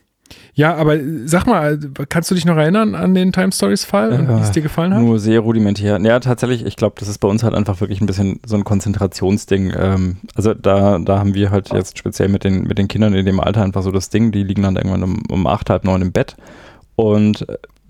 ja, 0.55 0.75
aber 0.75 0.99
sag 1.25 1.47
mal, 1.47 1.79
kannst 2.11 2.31
du 2.31 2.35
dich 2.35 2.45
noch 2.45 2.57
erinnern 2.57 2.95
an 2.95 3.15
den 3.15 3.33
Time 3.33 3.53
Stories 3.53 3.85
Fall 3.85 4.13
und 4.13 4.29
Ja, 4.29 4.37
wie 4.37 4.43
es 4.43 4.51
dir 4.51 4.61
gefallen 4.61 4.93
hat? 4.93 5.01
Nur 5.01 5.19
sehr 5.19 5.41
rudimentär. 5.41 5.99
Ja, 6.03 6.21
tatsächlich, 6.21 6.67
ich 6.67 6.77
glaube, 6.77 6.97
das 6.99 7.09
ist 7.09 7.19
bei 7.19 7.29
uns 7.29 7.43
halt 7.43 7.55
einfach 7.55 7.81
wirklich 7.81 8.03
ein 8.03 8.07
bisschen 8.07 8.39
so 8.45 8.57
ein 8.57 8.65
Konzentrationsding. 8.65 9.73
Ähm, 9.75 10.17
also 10.35 10.53
da, 10.53 10.99
da 10.99 11.19
haben 11.19 11.33
wir 11.35 11.51
halt 11.51 11.73
jetzt 11.73 11.97
speziell 11.97 12.29
mit 12.29 12.45
den, 12.45 12.65
mit 12.65 12.77
den 12.77 12.89
Kindern 12.89 13.15
in 13.15 13.25
dem 13.25 13.41
Alter 13.41 13.63
einfach 13.63 13.83
so 13.83 13.91
das 13.91 14.11
Ding, 14.11 14.31
die 14.31 14.43
liegen 14.43 14.63
dann 14.63 14.77
irgendwann 14.77 15.03
um, 15.03 15.23
um 15.31 15.47
acht, 15.47 15.71
halb 15.71 15.85
neun 15.85 16.03
im 16.03 16.13
Bett 16.13 16.37
und 16.97 17.47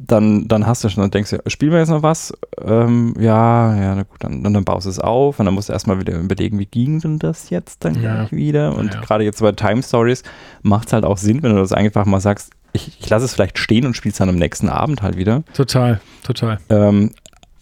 dann, 0.07 0.49
dann 0.49 0.67
hast 0.67 0.83
du 0.85 0.89
schon, 0.89 1.03
dann 1.03 1.11
denkst 1.11 1.31
du, 1.31 1.39
spielen 1.49 1.73
wir 1.73 1.79
jetzt 1.79 1.89
noch 1.91 2.03
was? 2.03 2.33
Ähm, 2.61 3.15
ja, 3.19 3.75
ja, 3.77 3.95
na 3.95 4.03
gut, 4.03 4.17
dann, 4.21 4.43
dann, 4.43 4.55
dann 4.55 4.65
baust 4.65 4.87
du 4.87 4.91
es 4.91 4.99
auf 4.99 5.39
und 5.39 5.47
dann 5.47 5.55
musst 5.55 5.69
du 5.69 5.73
erstmal 5.73 5.99
wieder 6.01 6.19
überlegen, 6.19 6.59
wie 6.59 6.67
ging 6.67 7.01
denn 7.01 7.19
das 7.19 7.51
jetzt 7.51 7.85
dann 7.85 7.95
Ja. 8.03 8.17
gleich 8.17 8.33
wieder? 8.33 8.75
Und 8.77 8.89
Ja, 8.95 9.01
ja. 9.01 9.01
gerade 9.07 9.25
jetzt 9.25 9.41
bei 9.41 9.53
Time 9.53 9.83
Stories 9.83 10.23
macht 10.63 10.89
es 10.89 10.93
halt 10.93 11.05
auch 11.05 11.19
Sinn, 11.19 11.43
wenn 11.43 11.53
du 11.55 11.59
das 11.61 11.73
einfach 11.73 12.05
mal 12.07 12.21
sagst, 12.21 12.51
ich, 12.73 12.99
ich 13.01 13.09
lasse 13.11 13.25
es 13.27 13.35
vielleicht 13.35 13.59
stehen 13.59 13.85
und 13.87 13.95
spiel's 13.97 14.17
dann 14.17 14.29
am 14.29 14.37
nächsten 14.37 14.69
Abend 14.69 15.03
halt 15.03 15.17
wieder. 15.17 15.43
Total, 15.55 16.01
total. 16.25 16.59
Ähm, 16.71 17.11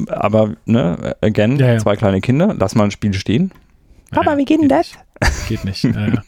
aber, 0.09 0.55
ne, 0.67 1.17
again, 1.21 1.57
Ja, 1.59 1.73
ja. 1.75 1.79
zwei 1.79 1.97
kleine 1.97 2.21
Kinder, 2.21 2.55
lass 2.59 2.75
mal 2.75 2.85
ein 2.85 2.91
Spiel 2.91 3.13
stehen. 3.15 3.51
Papa, 4.13 4.37
wie 4.37 4.45
geht 4.45 4.61
denn 4.61 4.69
das? 4.69 4.93
Geht 5.49 5.65
nicht. 5.65 5.85
Ja, 5.85 5.91
ja. 6.07 6.23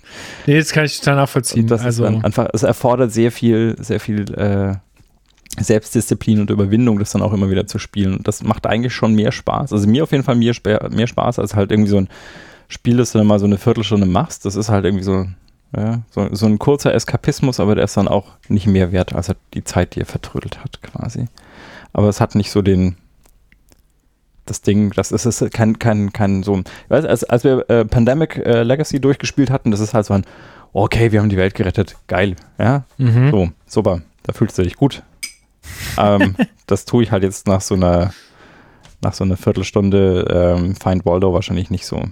Nee, 0.47 0.59
das 0.59 0.73
kann 0.73 0.85
ich 0.85 0.99
total 0.99 1.17
nachvollziehen. 1.17 1.71
Also, 1.73 2.05
einfach, 2.05 2.49
es 2.53 2.63
erfordert 2.63 3.13
sehr 3.13 3.33
viel, 3.33 3.75
sehr 3.79 3.99
viel 4.01 4.31
äh, 4.35 4.75
Selbstdisziplin 5.59 6.41
und 6.41 6.51
Überwindung, 6.51 6.99
das 6.99 7.13
dann 7.13 7.23
auch 7.23 7.33
immer 7.33 7.51
wieder 7.51 7.67
zu 7.67 7.79
spielen. 7.79 8.17
Und 8.17 8.29
das 8.29 8.43
macht 8.43 8.67
eigentlich 8.67 8.95
schon 8.95 9.15
mehr 9.15 9.33
Spaß. 9.33 9.73
Also 9.73 9.87
mir 9.87 10.03
auf 10.03 10.13
jeden 10.13 10.25
Fall 10.25 10.35
mehr, 10.37 10.55
mehr 10.91 11.07
Spaß, 11.07 11.39
als 11.39 11.55
halt 11.55 11.71
irgendwie 11.71 11.91
so 11.91 11.99
ein 11.99 12.09
Spiel, 12.69 12.97
das 12.97 13.13
du 13.13 13.19
dann 13.19 13.27
mal 13.27 13.39
so 13.39 13.45
eine 13.45 13.59
Viertelstunde 13.59 14.07
machst, 14.07 14.47
das 14.47 14.57
ist 14.57 14.71
halt 14.71 14.87
irgendwie 14.87 15.05
so, 15.05 15.27
ja, 15.77 16.01
so, 16.11 16.27
so 16.33 16.47
ein 16.47 16.59
kurzer 16.59 16.95
Eskapismus, 16.95 17.61
aber 17.61 17.75
der 17.75 17.85
ist 17.85 17.97
dann 17.97 18.09
auch 18.09 18.29
nicht 18.49 18.67
mehr 18.67 18.93
wert, 18.93 19.15
als 19.15 19.31
die 19.53 19.65
Zeit, 19.65 19.95
die 19.95 20.01
er 20.01 20.07
vertrödelt 20.07 20.61
hat, 20.65 20.81
quasi. 20.83 21.27
Aber 21.93 22.09
es 22.09 22.21
hat 22.21 22.35
nicht 22.35 22.51
so 22.51 22.63
den, 22.63 22.97
das 24.47 24.63
Ding, 24.63 24.91
das 24.97 25.13
ist, 25.13 25.27
ist 25.27 25.53
kein, 25.53 25.79
kein, 25.79 26.13
kein 26.13 26.43
so, 26.43 26.63
weißt, 26.89 27.07
als, 27.07 27.25
als 27.25 27.45
wir 27.45 27.69
äh, 27.69 27.85
Pandemic 27.85 28.39
äh, 28.39 28.63
Legacy 28.63 29.01
durchgespielt 29.01 29.51
hatten, 29.51 29.71
das 29.71 29.81
ist 29.81 29.93
halt 29.93 30.07
so 30.07 30.15
ein, 30.15 30.25
okay, 30.73 31.13
wir 31.13 31.21
haben 31.21 31.29
die 31.29 31.37
Welt 31.37 31.55
gerettet, 31.55 31.97
geil, 32.07 32.37
ja, 32.59 32.85
Mhm. 32.97 33.31
so, 33.31 33.49
super, 33.67 34.01
da 34.23 34.33
fühlst 34.33 34.57
du 34.59 34.63
dich 34.63 34.77
gut. 34.77 35.03
Ähm, 35.99 36.37
das 36.67 36.85
tue 36.85 37.03
ich 37.05 37.11
halt 37.11 37.23
jetzt 37.23 37.47
nach 37.47 37.61
so 37.61 37.75
einer, 37.75 38.13
nach 39.01 39.15
so 39.15 39.25
einer 39.25 39.37
Viertelstunde 39.37 40.55
ähm, 40.59 40.75
Find 40.77 41.05
Waldo 41.05 41.33
wahrscheinlich 41.33 41.71
nicht 41.71 41.87
so. 41.87 42.03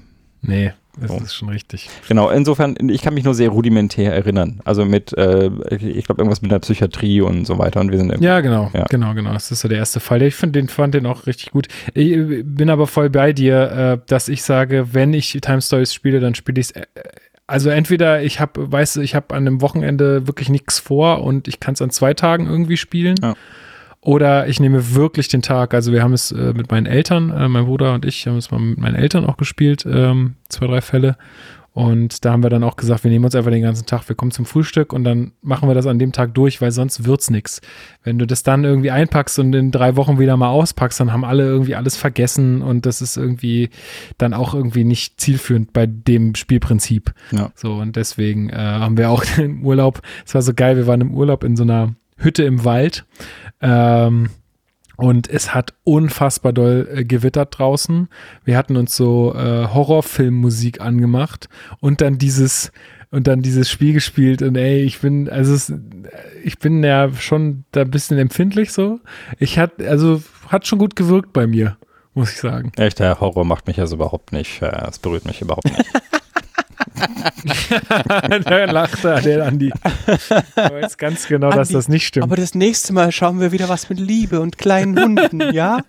Nee, 0.43 0.73
das 0.99 1.11
So. 1.11 1.17
ist 1.19 1.35
schon 1.35 1.49
richtig. 1.51 1.91
Genau, 2.09 2.31
insofern, 2.31 2.75
ich 2.89 3.03
kann 3.03 3.13
mich 3.15 3.25
nur 3.25 3.35
sehr 3.35 3.51
rudimentär 3.51 4.15
erinnern. 4.15 4.61
Also 4.65 4.85
mit, 4.87 5.13
äh, 5.19 5.51
ich 5.77 6.07
glaube, 6.07 6.23
irgendwas 6.23 6.41
mit 6.41 6.51
der 6.51 6.59
Psychiatrie 6.61 7.21
und 7.21 7.45
so 7.47 7.59
weiter. 7.59 7.81
Und 7.81 7.91
wir 7.91 7.99
sind 7.99 8.21
Ja, 8.23 8.41
genau, 8.41 8.71
Ja. 8.73 8.87
genau, 8.89 9.13
genau. 9.15 9.33
Das 9.35 9.51
ist 9.51 9.61
so 9.61 9.69
der 9.69 9.77
erste 9.79 10.01
Fall. 10.01 10.23
Ich 10.23 10.35
find, 10.35 10.57
den 10.57 10.69
fand 10.69 10.95
den 10.95 11.05
auch 11.07 11.27
richtig 11.27 11.51
gut. 11.53 11.69
Ich 11.95 12.13
äh, 12.13 12.43
bin 12.43 12.71
aber 12.71 12.87
voll 12.87 13.11
bei 13.11 13.33
dir, 13.35 13.71
äh, 13.71 13.99
dass 14.07 14.29
ich 14.29 14.43
sage, 14.43 14.89
wenn 14.95 15.13
ich 15.13 15.33
Time 15.43 15.61
Stories 15.61 15.93
spiele, 15.93 16.21
dann 16.21 16.35
spiele 16.35 16.61
ich 16.61 16.69
es. 16.75 16.83
Also 17.51 17.69
entweder 17.69 18.23
ich 18.23 18.39
habe, 18.39 18.71
weißt 18.71 18.97
du, 18.97 19.01
ich 19.01 19.17
habe 19.17 19.35
an 19.35 19.45
einem 19.45 19.61
Wochenende 19.61 20.29
wirklich 20.29 20.49
nichts 20.49 20.79
vor 20.79 21.25
und 21.25 21.49
ich 21.49 21.59
kann 21.59 21.75
es 21.75 21.83
an 21.83 21.91
zwei 21.91 22.15
Tagen 22.15 22.47
irgendwie 22.47 22.77
spielen. 22.77 23.17
Ja. 23.21 23.35
Oder 24.01 24.47
ich 24.47 24.61
nehme 24.61 24.95
wirklich 24.95 25.27
den 25.27 25.43
Tag. 25.43 25.75
Also 25.75 25.91
wir 25.91 26.05
haben 26.05 26.13
es 26.13 26.31
äh, 26.31 26.53
mit 26.55 26.71
meinen 26.71 26.87
Eltern, 26.87 27.31
äh, 27.31 27.49
mein 27.49 27.65
Bruder 27.65 27.93
und 27.95 28.05
ich 28.05 28.29
haben 28.29 28.37
es 28.37 28.53
mal 28.53 28.61
mit 28.61 28.79
meinen 28.79 28.95
Eltern 28.95 29.27
auch 29.27 29.37
gespielt, 29.37 29.85
ähm, 29.85 30.37
zwei, 30.49 30.69
drei 30.69 30.81
Fälle. 30.81 31.17
Und 31.81 32.27
da 32.27 32.33
haben 32.33 32.43
wir 32.43 32.51
dann 32.51 32.63
auch 32.63 32.77
gesagt, 32.77 33.05
wir 33.05 33.11
nehmen 33.11 33.25
uns 33.25 33.35
einfach 33.35 33.51
den 33.51 33.63
ganzen 33.63 33.87
Tag, 33.87 34.07
wir 34.07 34.15
kommen 34.15 34.33
zum 34.33 34.45
Frühstück 34.45 34.93
und 34.93 35.03
dann 35.03 35.33
machen 35.41 35.67
wir 35.67 35.75
das 35.75 35.87
an 35.87 35.99
dem 35.99 36.13
Tag 36.13 36.35
durch, 36.35 36.61
weil 36.61 36.73
sonst 36.73 37.07
wird's 37.07 37.31
nix. 37.31 37.63
Wenn 38.03 38.19
du 38.19 38.27
das 38.27 38.43
dann 38.43 38.65
irgendwie 38.65 38.91
einpackst 38.91 39.39
und 39.39 39.55
in 39.55 39.71
drei 39.71 39.97
Wochen 39.97 40.19
wieder 40.19 40.37
mal 40.37 40.51
auspackst, 40.51 41.01
dann 41.01 41.11
haben 41.11 41.25
alle 41.25 41.45
irgendwie 41.45 41.77
alles 41.77 41.97
vergessen 41.97 42.61
und 42.61 42.85
das 42.85 43.01
ist 43.01 43.17
irgendwie 43.17 43.71
dann 44.19 44.35
auch 44.35 44.53
irgendwie 44.53 44.85
nicht 44.85 45.23
zielführend 45.23 45.73
bei 45.73 45.87
dem 45.87 46.35
Spielprinzip. 46.35 47.15
Ja. 47.31 47.51
So 47.55 47.77
und 47.77 47.97
deswegen 47.97 48.51
äh, 48.51 48.57
haben 48.57 48.99
wir 48.99 49.09
auch 49.09 49.25
im 49.39 49.65
Urlaub, 49.65 50.03
es 50.27 50.35
war 50.35 50.43
so 50.43 50.53
geil, 50.53 50.77
wir 50.77 50.87
waren 50.87 51.01
im 51.01 51.15
Urlaub 51.15 51.45
in 51.45 51.57
so 51.57 51.63
einer 51.63 51.95
Hütte 52.19 52.45
im 52.45 52.67
Wald 52.67 53.07
ähm, 53.63 54.29
und 55.01 55.29
es 55.29 55.55
hat 55.55 55.75
unfassbar 55.85 56.53
doll 56.53 56.89
äh, 56.93 57.05
gewittert 57.05 57.59
draußen. 57.59 58.09
Wir 58.45 58.57
hatten 58.57 58.77
uns 58.77 58.97
so 58.97 59.35
äh, 59.35 59.67
Horrorfilmmusik 59.67 60.81
angemacht 60.81 61.49
und 61.81 62.01
dann 62.01 62.19
dieses 62.19 62.73
und 63.11 63.27
dann 63.27 63.43
dieses 63.43 63.69
Spiel 63.69 63.93
gespielt 63.93 64.41
und 64.41 64.57
ey, 64.57 64.83
ich 64.83 65.01
bin 65.01 65.29
also 65.29 65.53
es, 65.53 65.73
ich 66.45 66.59
bin 66.59 66.85
ja 66.85 67.13
schon 67.13 67.65
da 67.73 67.81
ein 67.81 67.91
bisschen 67.91 68.19
empfindlich 68.19 68.73
so. 68.73 69.01
Ich 69.39 69.59
hat 69.59 69.83
also 69.83 70.23
hat 70.49 70.67
schon 70.67 70.79
gut 70.79 70.97
gewirkt 70.97 71.33
bei 71.33 71.47
mir, 71.47 71.77
muss 72.15 72.33
ich 72.33 72.39
sagen. 72.39 72.71
Echt, 72.77 72.99
der 72.99 73.21
Horror 73.21 73.45
macht 73.45 73.67
mich 73.67 73.81
also 73.81 73.97
überhaupt 73.97 74.33
nicht, 74.33 74.63
äh, 74.63 74.89
es 74.89 74.99
berührt 74.99 75.25
mich 75.25 75.41
überhaupt 75.41 75.65
nicht. 75.65 75.91
da 78.45 78.65
lacht 78.65 79.05
er, 79.05 79.21
der 79.21 79.47
Andi. 79.47 79.73
Ich 79.73 80.57
weiß 80.57 80.99
ganz 80.99 81.27
genau, 81.27 81.51
dass 81.51 81.69
Andi, 81.69 81.75
das 81.75 81.89
nicht 81.89 82.07
stimmt. 82.07 82.25
Aber 82.25 82.37
das 82.37 82.55
nächste 82.55 82.93
Mal 82.93 83.13
schauen 83.13 83.41
wir 83.41 83.53
wieder 83.53 83.69
was 83.69 83.89
mit 83.89 83.99
Liebe 83.99 84.41
und 84.41 84.59
kleinen 84.59 84.99
Hunden, 84.99 85.41
ja? 85.53 85.81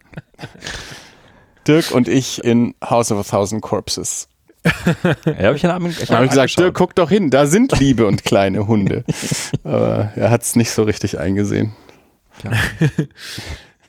Dirk 1.68 1.92
und 1.92 2.08
ich 2.08 2.44
in 2.44 2.76
House 2.84 3.12
of 3.12 3.20
a 3.20 3.24
Thousand 3.30 3.62
Corpses. 3.62 4.28
ja, 4.64 5.48
hab 5.48 5.56
ich 5.56 5.66
Abend, 5.66 6.00
ich 6.00 6.08
Da 6.08 6.16
habe 6.16 6.26
ich 6.26 6.32
gesagt. 6.32 6.58
Dirk, 6.60 6.76
guck 6.76 6.96
doch 6.96 7.10
hin, 7.10 7.30
da 7.30 7.48
sind 7.48 7.78
Liebe 7.80 8.06
und 8.06 8.24
kleine 8.24 8.68
Hunde. 8.68 9.04
Aber 9.64 10.12
er 10.16 10.30
hat 10.30 10.44
es 10.44 10.56
nicht 10.56 10.72
so 10.72 10.84
richtig 10.84 11.20
eingesehen. 11.20 11.74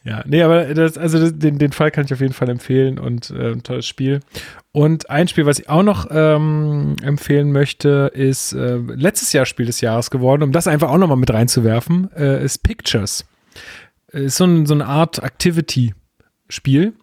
Ja, 0.05 0.25
nee, 0.27 0.43
aber 0.43 0.75
das, 0.75 0.99
also 0.99 1.19
das, 1.21 1.39
den, 1.39 1.59
den 1.59 1.73
Fall 1.73 1.91
kann 1.93 2.05
ich 2.05 2.13
auf 2.13 2.21
jeden 2.21 2.33
Fall 2.33 2.49
empfehlen 2.49 2.99
und 2.99 3.31
äh, 3.31 3.53
ein 3.53 3.63
tolles 3.63 3.87
Spiel. 3.87 4.21
Und 4.73 5.11
ein 5.11 5.29
Spiel, 5.29 5.45
was 5.45 5.59
ich 5.59 5.69
auch 5.69 5.83
noch 5.83 6.07
ähm, 6.11 6.97
empfehlen 7.03 7.53
möchte, 7.53 8.11
ist 8.15 8.55
äh, 8.55 8.77
letztes 8.77 9.33
Jahr 9.35 9.45
Spiel 9.45 9.67
des 9.67 9.83
Jahres 9.83 10.11
geworden, 10.11 10.43
um 10.43 10.53
das 10.53 10.67
einfach 10.67 10.89
auch 10.89 10.97
nochmal 10.97 11.19
mit 11.19 11.31
reinzuwerfen, 11.31 12.11
äh, 12.17 12.43
ist 12.43 12.63
Pictures. 12.63 13.27
Ist 14.09 14.37
so, 14.37 14.45
ein, 14.45 14.65
so 14.65 14.73
eine 14.73 14.87
Art 14.87 15.19
Activity-Spiel. 15.19 16.95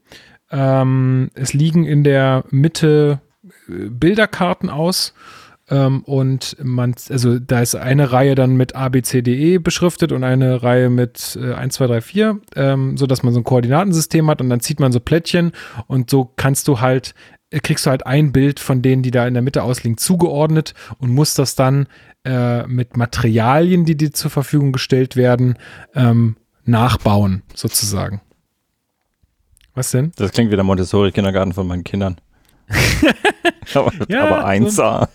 Ähm, 0.52 1.30
es 1.36 1.54
liegen 1.54 1.86
in 1.86 2.04
der 2.04 2.44
Mitte 2.50 3.22
äh, 3.68 3.90
Bilderkarten 3.90 4.72
aus 4.72 5.14
ähm, 5.70 6.04
und 6.04 6.58
man, 6.62 6.96
also 7.10 7.38
da 7.38 7.62
ist 7.62 7.76
eine 7.76 8.12
Reihe 8.12 8.36
dann 8.36 8.56
mit 8.56 8.76
A, 8.76 8.90
B, 8.90 9.02
C, 9.02 9.22
D, 9.22 9.36
E 9.36 9.58
beschriftet 9.60 10.12
und 10.12 10.24
eine 10.24 10.64
Reihe 10.64 10.90
mit 10.90 11.38
äh, 11.40 11.54
1, 11.54 11.76
2, 11.76 11.88
3, 11.88 12.02
4, 12.02 12.40
ähm, 12.56 12.98
so 12.98 13.06
dass 13.06 13.22
man 13.24 13.34
so 13.34 13.40
ein 13.40 13.44
Koordinatensystem 13.44 14.28
hat 14.30 14.42
und 14.42 14.50
dann 14.50 14.60
zieht 14.60 14.80
man 14.80 14.92
so 14.92 15.00
Plättchen 15.00 15.52
und 15.88 16.10
so 16.10 16.32
kannst 16.36 16.68
du 16.68 16.80
halt, 16.82 17.14
äh, 17.34 17.39
kriegst 17.52 17.86
du 17.86 17.90
halt 17.90 18.06
ein 18.06 18.32
Bild 18.32 18.60
von 18.60 18.82
denen, 18.82 19.02
die 19.02 19.12
da 19.12 19.28
in 19.28 19.34
der 19.34 19.44
Mitte 19.44 19.64
ausliegen, 19.64 19.98
zugeordnet 19.98 20.74
und 21.00 21.10
musst 21.10 21.40
das 21.40 21.56
dann 21.56 21.88
äh, 22.24 22.68
mit 22.68 22.96
Materialien, 22.98 23.86
die 23.86 23.98
dir 23.98 24.12
zur 24.14 24.30
Verfügung 24.30 24.72
gestellt 24.72 25.16
werden, 25.16 25.58
ähm, 25.96 26.36
nachbauen, 26.66 27.42
sozusagen. 27.56 28.22
Was 29.74 29.92
denn? 29.92 30.12
Das 30.18 30.32
klingt 30.32 30.52
wie 30.52 30.56
der 30.56 30.66
Montessori-Kindergarten 30.66 31.54
von 31.54 31.66
meinen 31.68 31.84
Kindern. 31.84 32.20
aber, 33.74 33.92
Ja, 34.10 34.28
aber 34.28 34.70
so- 34.70 34.84
1A. 34.84 35.08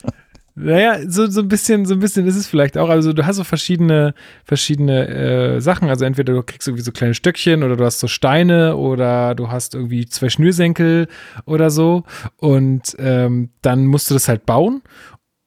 Naja, 0.57 0.99
so, 1.09 1.27
so 1.27 1.41
ein 1.41 1.49
bisschen, 1.49 1.85
so 1.85 1.95
ein 1.95 1.99
bisschen 2.01 2.27
ist 2.29 2.37
es 2.37 2.47
vielleicht 2.47 2.79
auch. 2.79 2.89
Also 2.89 3.13
du 3.13 3.27
hast 3.27 3.37
so 3.37 3.45
verschiedene, 3.45 4.15
verschiedene 4.45 5.09
äh, 5.09 5.61
Sachen. 5.61 5.89
Also 5.89 6.05
entweder 6.05 6.33
du 6.33 6.43
kriegst 6.45 6.69
irgendwie 6.69 6.85
so 6.85 6.93
kleine 6.93 7.15
Stöckchen 7.15 7.65
oder 7.65 7.77
du 7.77 7.85
hast 7.85 7.99
so 7.99 8.07
Steine 8.07 8.77
oder 8.77 9.35
du 9.35 9.51
hast 9.51 9.75
irgendwie 9.75 10.07
zwei 10.07 10.29
Schnürsenkel 10.29 11.09
oder 11.45 11.71
so. 11.71 12.05
Und 12.37 12.95
ähm, 12.99 13.51
dann 13.63 13.87
musst 13.87 14.11
du 14.11 14.15
das 14.15 14.29
halt 14.29 14.47
bauen. 14.47 14.83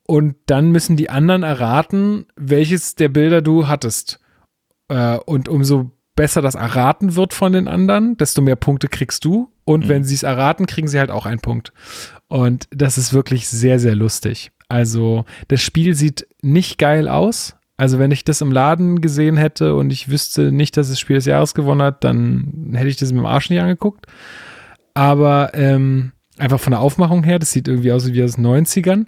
Und 0.05 0.35
dann 0.47 0.71
müssen 0.71 0.97
die 0.97 1.09
anderen 1.09 1.43
erraten, 1.43 2.25
welches 2.35 2.95
der 2.95 3.09
Bilder 3.09 3.41
du 3.41 3.67
hattest. 3.67 4.19
Äh, 4.89 5.17
und 5.19 5.47
umso 5.47 5.91
besser 6.15 6.41
das 6.41 6.55
erraten 6.55 7.15
wird 7.15 7.33
von 7.33 7.53
den 7.53 7.67
anderen, 7.69 8.17
desto 8.17 8.41
mehr 8.41 8.55
Punkte 8.57 8.87
kriegst 8.89 9.23
du. 9.23 9.51
Und 9.63 9.85
Mhm. 9.85 9.89
wenn 9.89 10.03
sie 10.03 10.15
es 10.15 10.23
erraten, 10.23 10.65
kriegen 10.65 10.87
sie 10.89 10.99
halt 10.99 11.11
auch 11.11 11.25
einen 11.25 11.39
Punkt. 11.39 11.71
Und 12.27 12.67
das 12.71 12.97
ist 12.97 13.13
wirklich 13.13 13.47
sehr, 13.47 13.79
sehr 13.79 13.95
lustig. 13.95 14.51
Also 14.69 15.25
das 15.47 15.61
Spiel 15.61 15.95
sieht 15.95 16.27
nicht 16.41 16.77
geil 16.77 17.07
aus. 17.07 17.55
Also 17.77 17.99
wenn 17.99 18.11
ich 18.11 18.23
das 18.23 18.41
im 18.41 18.51
Laden 18.51 19.01
gesehen 19.01 19.37
hätte 19.37 19.75
und 19.75 19.91
ich 19.91 20.09
wüsste 20.09 20.51
nicht, 20.51 20.77
dass 20.77 20.89
es 20.89 20.99
Spiel 20.99 21.15
des 21.15 21.25
Jahres 21.25 21.53
gewonnen 21.53 21.83
hat, 21.83 22.03
dann 22.03 22.71
hätte 22.73 22.89
ich 22.89 22.97
das 22.97 23.11
mit 23.11 23.19
dem 23.19 23.27
Arsch 23.27 23.49
nicht 23.49 23.61
angeguckt. 23.61 24.07
Aber 24.95 25.51
ähm, 25.53 26.11
einfach 26.37 26.59
von 26.59 26.71
der 26.71 26.79
Aufmachung 26.79 27.23
her, 27.23 27.37
das 27.37 27.51
sieht 27.51 27.67
irgendwie 27.67 27.91
aus 27.91 28.11
wie 28.11 28.23
aus 28.23 28.33
den 28.33 28.47
90ern 28.47 29.05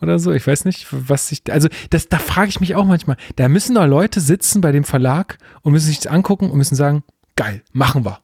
oder 0.00 0.18
so. 0.18 0.32
Ich 0.32 0.46
weiß 0.46 0.64
nicht, 0.66 0.86
was 0.90 1.28
sich. 1.28 1.42
Also, 1.50 1.68
das, 1.90 2.08
da 2.08 2.18
frage 2.18 2.48
ich 2.48 2.60
mich 2.60 2.74
auch 2.74 2.84
manchmal. 2.84 3.16
Da 3.36 3.48
müssen 3.48 3.74
da 3.74 3.84
Leute 3.84 4.20
sitzen 4.20 4.60
bei 4.60 4.72
dem 4.72 4.84
Verlag 4.84 5.38
und 5.62 5.72
müssen 5.72 5.86
sich 5.86 5.98
das 5.98 6.12
angucken 6.12 6.50
und 6.50 6.58
müssen 6.58 6.74
sagen: 6.74 7.02
geil, 7.36 7.62
machen 7.72 8.04
wir. 8.04 8.20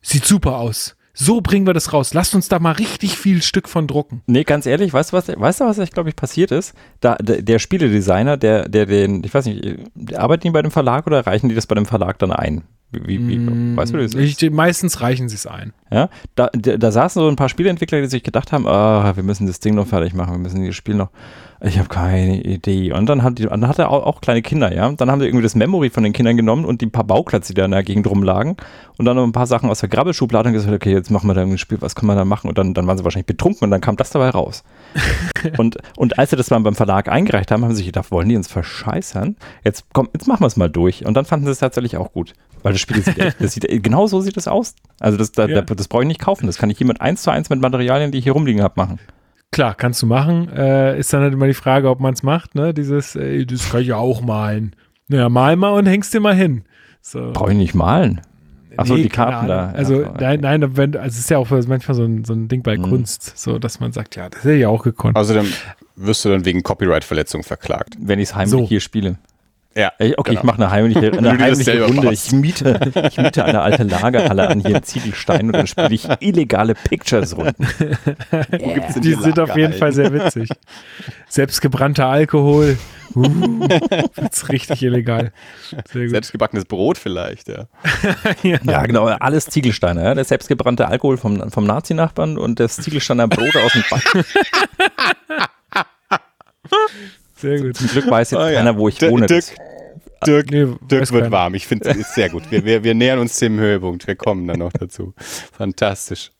Sieht 0.00 0.24
super 0.24 0.56
aus. 0.56 0.96
So 1.14 1.40
bringen 1.40 1.66
wir 1.66 1.74
das 1.74 1.92
raus. 1.92 2.14
Lasst 2.14 2.34
uns 2.34 2.48
da 2.48 2.58
mal 2.58 2.72
richtig 2.72 3.18
viel 3.18 3.42
Stück 3.42 3.68
von 3.68 3.86
drucken. 3.86 4.22
Nee, 4.26 4.44
ganz 4.44 4.66
ehrlich, 4.66 4.92
weißt 4.92 5.12
du, 5.12 5.16
was, 5.16 5.28
weißt 5.28 5.60
du, 5.60 5.64
was 5.64 5.78
ich 5.78 5.92
glaube 5.92 6.08
ich 6.08 6.16
passiert 6.16 6.50
ist? 6.50 6.74
Da, 7.00 7.16
der, 7.16 7.42
der 7.42 7.58
Spieledesigner, 7.58 8.36
der, 8.36 8.68
der 8.68 8.86
den, 8.86 9.22
ich 9.22 9.32
weiß 9.34 9.46
nicht, 9.46 9.78
arbeiten 10.16 10.42
die 10.42 10.50
bei 10.50 10.62
dem 10.62 10.70
Verlag 10.70 11.06
oder 11.06 11.26
reichen 11.26 11.48
die 11.48 11.54
das 11.54 11.66
bei 11.66 11.74
dem 11.74 11.86
Verlag 11.86 12.18
dann 12.18 12.32
ein? 12.32 12.62
Wie, 12.92 13.06
wie, 13.06 13.28
wie 13.28 13.76
weißt 13.76 13.94
du, 13.94 13.98
wie 13.98 14.02
das 14.02 14.14
ist? 14.14 14.42
Ich, 14.42 14.50
meistens 14.50 15.00
reichen 15.00 15.28
sie 15.28 15.36
es 15.36 15.46
ein. 15.46 15.72
Ja, 15.90 16.08
da, 16.34 16.50
da, 16.52 16.76
da 16.76 16.92
saßen 16.92 17.20
so 17.20 17.28
ein 17.28 17.36
paar 17.36 17.48
Spieleentwickler, 17.48 18.00
die 18.00 18.06
sich 18.06 18.22
gedacht 18.22 18.52
haben, 18.52 18.66
ah, 18.66 19.16
wir 19.16 19.22
müssen 19.22 19.46
das 19.46 19.60
Ding 19.60 19.74
noch 19.74 19.86
fertig 19.86 20.14
machen, 20.14 20.32
wir 20.32 20.38
müssen 20.38 20.60
dieses 20.60 20.76
Spiel 20.76 20.94
noch. 20.94 21.10
Ich 21.64 21.78
habe 21.78 21.88
keine 21.88 22.42
Idee. 22.42 22.92
Und 22.92 23.06
dann 23.06 23.22
hat 23.22 23.38
die, 23.38 23.44
dann 23.44 23.68
hat 23.68 23.78
er 23.78 23.90
auch, 23.90 24.04
auch 24.04 24.20
kleine 24.20 24.42
Kinder, 24.42 24.74
ja. 24.74 24.90
Dann 24.90 25.10
haben 25.10 25.20
sie 25.20 25.26
irgendwie 25.26 25.44
das 25.44 25.54
Memory 25.54 25.90
von 25.90 26.02
den 26.02 26.12
Kindern 26.12 26.36
genommen 26.36 26.64
und 26.64 26.80
die 26.80 26.86
paar 26.86 27.04
Bauklötze, 27.04 27.54
die 27.54 27.60
da 27.60 27.66
in 27.66 27.70
der 27.70 27.84
Gegend 27.84 28.08
rumlagen. 28.08 28.56
Und 28.98 29.04
dann 29.04 29.16
noch 29.16 29.22
ein 29.22 29.32
paar 29.32 29.46
Sachen 29.46 29.70
aus 29.70 29.78
der 29.78 29.88
Grabbelschublade 29.88 30.48
und 30.48 30.54
gesagt, 30.54 30.74
okay, 30.74 30.92
jetzt 30.92 31.10
machen 31.10 31.28
wir 31.28 31.34
da 31.34 31.42
ein 31.42 31.58
Spiel, 31.58 31.80
was 31.80 31.94
kann 31.94 32.06
man 32.06 32.16
da 32.16 32.24
machen? 32.24 32.48
Und 32.48 32.58
dann, 32.58 32.74
dann 32.74 32.86
waren 32.88 32.98
sie 32.98 33.04
wahrscheinlich 33.04 33.26
betrunken 33.26 33.64
und 33.64 33.70
dann 33.70 33.80
kam 33.80 33.96
das 33.96 34.10
dabei 34.10 34.30
raus. 34.30 34.64
und, 35.56 35.78
und 35.96 36.18
als 36.18 36.30
sie 36.30 36.36
das 36.36 36.48
dann 36.48 36.64
beim 36.64 36.74
Verlag 36.74 37.08
eingereicht 37.08 37.52
haben, 37.52 37.62
haben 37.62 37.70
sie 37.70 37.78
sich 37.78 37.86
gedacht, 37.86 38.10
wollen 38.10 38.28
die 38.28 38.36
uns 38.36 38.48
verscheißern? 38.48 39.36
Jetzt 39.64 39.84
komm, 39.92 40.08
jetzt 40.12 40.26
machen 40.26 40.40
wir 40.40 40.48
es 40.48 40.56
mal 40.56 40.68
durch. 40.68 41.06
Und 41.06 41.14
dann 41.14 41.24
fanden 41.24 41.46
sie 41.46 41.52
es 41.52 41.58
tatsächlich 41.58 41.96
auch 41.96 42.12
gut. 42.12 42.34
Weil 42.62 42.72
das 42.72 42.80
Spiel 42.80 43.02
sieht, 43.02 43.18
echt- 43.18 43.40
das 43.40 43.52
sieht 43.52 43.66
genau 43.82 44.06
so 44.06 44.20
sieht 44.20 44.36
es 44.36 44.46
aus. 44.48 44.74
Also 45.00 45.18
das, 45.18 45.32
da, 45.32 45.46
Ja. 45.46 45.62
da, 45.62 45.74
das 45.74 45.88
brauche 45.88 46.02
ich 46.02 46.08
nicht 46.08 46.20
kaufen. 46.20 46.46
Das 46.46 46.58
kann 46.58 46.70
ich 46.70 46.78
jemand 46.78 47.00
eins 47.00 47.22
zu 47.22 47.30
eins 47.30 47.50
mit 47.50 47.60
Materialien, 47.60 48.12
die 48.12 48.18
ich 48.18 48.24
hier 48.24 48.32
rumliegen 48.32 48.62
habe, 48.62 48.74
machen. 48.76 48.98
Klar, 49.50 49.74
kannst 49.74 50.00
du 50.02 50.06
machen. 50.06 50.48
Äh, 50.50 50.98
ist 50.98 51.12
dann 51.12 51.20
halt 51.22 51.34
immer 51.34 51.46
die 51.46 51.54
Frage, 51.54 51.90
ob 51.90 52.00
man 52.00 52.14
es 52.14 52.22
macht, 52.22 52.54
ne? 52.54 52.72
Dieses, 52.72 53.16
ey, 53.16 53.44
das 53.44 53.70
kann 53.70 53.82
ich 53.82 53.88
ja 53.88 53.96
auch 53.96 54.22
malen. 54.22 54.74
Ja, 55.08 55.28
mal 55.28 55.56
mal 55.56 55.70
und 55.70 55.86
hängst 55.86 56.14
dir 56.14 56.20
mal 56.20 56.34
hin. 56.34 56.64
So. 57.02 57.32
Brauche 57.32 57.50
ich 57.52 57.58
nicht 57.58 57.74
malen. 57.74 58.20
Achso, 58.78 58.94
Nee, 58.94 59.02
die 59.02 59.08
Karten 59.10 59.48
da. 59.48 59.68
Also, 59.72 60.00
Ja, 60.00 60.06
so, 60.06 60.14
nein, 60.18 60.40
nein, 60.40 60.76
wenn, 60.78 60.96
also 60.96 61.08
es 61.08 61.18
ist 61.18 61.28
ja 61.30 61.36
auch 61.36 61.50
manchmal 61.50 61.94
so 61.94 62.04
ein, 62.04 62.24
so 62.24 62.32
ein 62.32 62.48
Ding 62.48 62.62
bei 62.62 62.78
Mhm. 62.78 62.82
Kunst, 62.84 63.36
so 63.36 63.58
dass 63.58 63.80
man 63.80 63.92
sagt, 63.92 64.16
ja, 64.16 64.30
das 64.30 64.44
hätte 64.44 64.54
ich 64.54 64.64
auch 64.64 64.82
gekonnt. 64.82 65.16
Außerdem 65.16 65.44
wirst 65.96 66.24
du 66.24 66.30
dann 66.30 66.46
wegen 66.46 66.62
Copyright-Verletzung 66.62 67.42
verklagt. 67.42 67.96
Wenn 68.00 68.18
ich 68.18 68.30
es 68.30 68.34
heimlich 68.34 68.50
So. 68.50 68.66
hier 68.66 68.80
spiele. 68.80 69.18
Ja. 69.74 69.92
Okay, 69.98 70.14
genau. 70.16 70.30
ich 70.30 70.42
mache 70.42 70.56
eine 70.56 70.70
heimliche, 70.70 71.12
eine 71.18 71.36
das 71.36 71.40
heimliche 71.40 71.84
Runde. 71.84 72.02
machst. 72.02 72.26
Ich 72.26 72.32
miete, 72.32 72.92
ich 73.08 73.16
miete 73.18 73.44
eine 73.44 73.60
alte 73.62 73.82
Lagerhalle 73.84 74.48
an 74.48 74.60
hier 74.60 74.76
in 74.76 74.82
Ziegelstein 74.82 75.46
und 75.46 75.52
dann 75.52 75.66
spiele 75.66 75.94
ich 75.94 76.08
illegale 76.20 76.74
Pictures-Runden. 76.74 77.66
Gibt's 78.50 78.94
denn 78.94 79.02
Die 79.02 79.14
sind 79.14 79.38
auf 79.38 79.56
jeden? 79.56 79.72
Fall 79.72 79.92
sehr 79.92 80.12
witzig. 80.12 80.50
Selbstgebrannter 81.28 82.06
Alkohol. 82.06 82.78
Uh, 83.14 83.24
wird's 84.14 84.48
richtig 84.48 84.82
illegal. 84.82 85.32
Selbstgebackenes 85.92 86.64
Brot 86.64 86.96
vielleicht, 86.96 87.46
ja. 87.48 87.66
Ja, 88.42 88.86
genau, 88.86 89.04
alles 89.04 89.44
Ziegelsteiner. 89.46 90.02
Ja? 90.02 90.14
Der 90.14 90.24
selbstgebrannte 90.24 90.88
Alkohol 90.88 91.18
vom, 91.18 91.50
vom 91.50 91.66
Nazi-Nachbarn 91.66 92.38
und 92.38 92.58
das 92.58 92.76
Ziegelsteiner 92.76 93.28
Brot 93.28 93.54
aus 93.56 93.72
dem 93.72 93.84
Bad. 93.90 94.24
Sehr 97.42 97.60
gut. 97.60 97.76
Zum 97.76 97.88
Glück 97.88 98.10
weiß 98.10 98.30
jetzt 98.30 98.40
Ah, 98.40 98.50
ja. 98.50 98.58
keiner, 98.58 98.76
wo 98.78 98.88
ich 98.88 98.96
Dirk- 98.98 99.12
wohne. 99.12 99.26
Dirk, 99.26 99.44
Dirk, 100.26 100.50
Nee, 100.50 100.66
Dirk 100.90 100.90
wird 100.90 101.10
keiner. 101.10 101.30
warm. 101.30 101.54
Ich 101.54 101.66
finde 101.66 101.90
es 101.90 102.14
sehr 102.14 102.30
gut. 102.30 102.44
Wir, 102.50 102.64
wir, 102.64 102.82
wir 102.84 102.94
nähern 102.94 103.18
uns 103.18 103.38
dem 103.38 103.58
Höhepunkt. 103.58 104.06
Wir 104.06 104.14
kommen 104.16 104.46
dann 104.46 104.60
noch 104.60 104.72
dazu. 104.72 105.12
Fantastisch. 105.52 106.30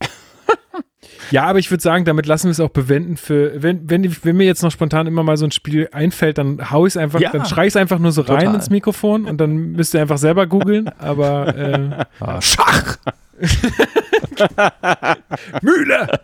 Ja, 1.30 1.44
aber 1.44 1.59
ich 1.59 1.70
würde 1.70 1.82
sagen, 1.82 2.05
damit 2.05 2.26
lassen 2.26 2.44
wir 2.46 2.50
es 2.53 2.61
auch 2.61 2.68
bewenden 2.70 3.16
für, 3.16 3.62
wenn, 3.62 3.88
wenn, 3.88 4.16
wenn 4.24 4.36
mir 4.36 4.44
jetzt 4.44 4.62
noch 4.62 4.70
spontan 4.70 5.07
immer 5.07 5.22
mal 5.22 5.36
so 5.36 5.44
ein 5.46 5.50
Spiel 5.50 5.88
einfällt, 5.92 6.36
dann 6.38 6.70
hau 6.70 6.86
ich 6.86 6.92
es 6.92 6.96
einfach, 6.96 7.20
Ja. 7.20 7.30
dann 7.30 7.46
schrei 7.46 7.62
ich 7.66 7.72
es 7.72 7.76
einfach 7.76 7.98
nur 7.98 8.12
so 8.12 8.22
rein 8.22 8.40
Total. 8.40 8.55
ins 8.55 8.70
Mikrofon 8.70 9.24
und 9.26 9.38
dann 9.40 9.72
müsst 9.72 9.94
ihr 9.94 10.00
einfach 10.00 10.18
selber 10.18 10.46
googeln, 10.46 10.88
aber 10.98 11.57
äh, 11.57 12.05
Ah, 12.20 12.40
Schach! 12.40 12.98
Mühle! 15.62 16.20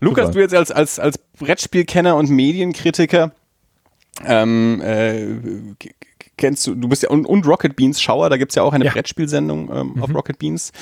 Lukas, 0.00 0.30
du 0.30 0.40
jetzt 0.40 0.54
als, 0.54 0.70
als, 0.70 0.98
als 0.98 1.18
Brettspielkenner 1.38 2.16
und 2.16 2.30
Medienkritiker, 2.30 3.32
ähm, 4.24 4.80
äh, 4.82 5.26
kennst 6.36 6.66
du, 6.66 6.74
du 6.74 6.88
bist 6.88 7.02
ja, 7.04 7.10
und, 7.10 7.24
und 7.24 7.46
Rocket 7.46 7.76
Beans 7.76 8.00
Schauer, 8.02 8.28
da 8.28 8.36
gibt's 8.36 8.54
ja 8.54 8.62
auch 8.62 8.72
eine 8.72 8.84
Ja. 8.84 8.92
Brettspielsendung 8.92 9.70
ähm, 9.72 10.02
auf 10.02 10.14
Rocket 10.14 10.38
Beans, 10.38 10.72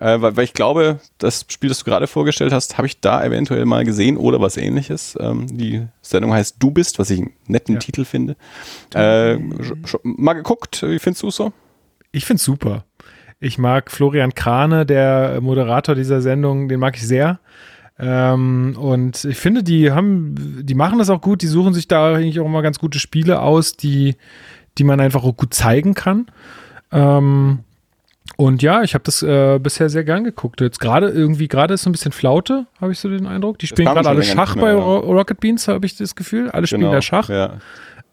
äh, 0.00 0.20
weil, 0.20 0.36
weil 0.36 0.44
ich 0.44 0.52
glaube, 0.52 1.00
das 1.18 1.46
Spiel, 1.48 1.68
das 1.68 1.78
du 1.78 1.84
gerade 1.84 2.06
vorgestellt 2.06 2.52
hast, 2.52 2.76
habe 2.78 2.86
ich 2.86 3.00
da 3.00 3.24
eventuell 3.24 3.64
mal 3.64 3.84
gesehen 3.84 4.16
oder 4.16 4.40
was 4.40 4.56
ähnliches. 4.56 5.16
Ähm, 5.20 5.46
die 5.56 5.86
Sendung 6.02 6.32
heißt 6.32 6.56
Du 6.58 6.70
bist, 6.70 6.98
was 6.98 7.10
ich 7.10 7.20
einen 7.20 7.32
netten 7.46 7.74
Ja. 7.74 7.80
Titel 7.80 8.04
finde. 8.04 8.36
Äh, 8.94 9.36
mal 10.02 10.34
geguckt, 10.34 10.82
wie 10.82 10.98
findest 10.98 11.22
du 11.22 11.28
es 11.28 11.36
so? 11.36 11.52
Ich 12.14 12.24
find's 12.24 12.44
super. 12.44 12.84
Ich 13.40 13.58
mag 13.58 13.90
Florian 13.90 14.34
Krane, 14.34 14.86
der 14.86 15.40
Moderator 15.40 15.94
dieser 15.94 16.20
Sendung, 16.20 16.68
den 16.68 16.80
mag 16.80 16.96
ich 16.96 17.06
sehr. 17.06 17.40
Ähm, 17.98 18.76
und 18.78 19.24
ich 19.24 19.36
finde, 19.36 19.62
die 19.62 19.92
haben, 19.92 20.34
die 20.62 20.74
machen 20.74 20.98
das 20.98 21.10
auch 21.10 21.20
gut, 21.20 21.42
die 21.42 21.46
suchen 21.46 21.74
sich 21.74 21.88
da 21.88 22.14
eigentlich 22.14 22.40
auch 22.40 22.46
immer 22.46 22.62
ganz 22.62 22.78
gute 22.78 22.98
Spiele 22.98 23.40
aus, 23.40 23.76
die, 23.76 24.16
die 24.78 24.84
man 24.84 25.00
einfach 25.00 25.24
auch 25.24 25.36
gut 25.36 25.54
zeigen 25.54 25.94
kann. 25.94 26.26
Ähm, 26.90 27.60
und 28.36 28.62
ja, 28.62 28.82
ich 28.82 28.94
habe 28.94 29.04
das 29.04 29.22
äh, 29.22 29.58
bisher 29.60 29.90
sehr 29.90 30.02
gern 30.02 30.24
geguckt. 30.24 30.60
Jetzt 30.60 30.80
gerade 30.80 31.08
irgendwie, 31.08 31.46
gerade 31.46 31.74
ist 31.74 31.82
so 31.82 31.90
ein 31.90 31.92
bisschen 31.92 32.12
Flaute, 32.12 32.66
habe 32.80 32.92
ich 32.92 32.98
so 32.98 33.08
den 33.08 33.26
Eindruck. 33.26 33.58
Die 33.58 33.66
spielen 33.66 33.86
gerade 33.86 34.08
alle 34.08 34.22
Schach 34.22 34.54
bei 34.56 34.72
mehr. 34.72 34.76
Ro 34.76 34.98
Rocket 35.00 35.38
Beans, 35.40 35.68
habe 35.68 35.84
ich 35.84 35.96
das 35.96 36.14
Gefühl. 36.14 36.50
Alle 36.50 36.66
spielen 36.66 36.90
da 36.90 37.02
Schach. 37.02 37.26
Genau, 37.26 37.38
Ja. 37.38 37.58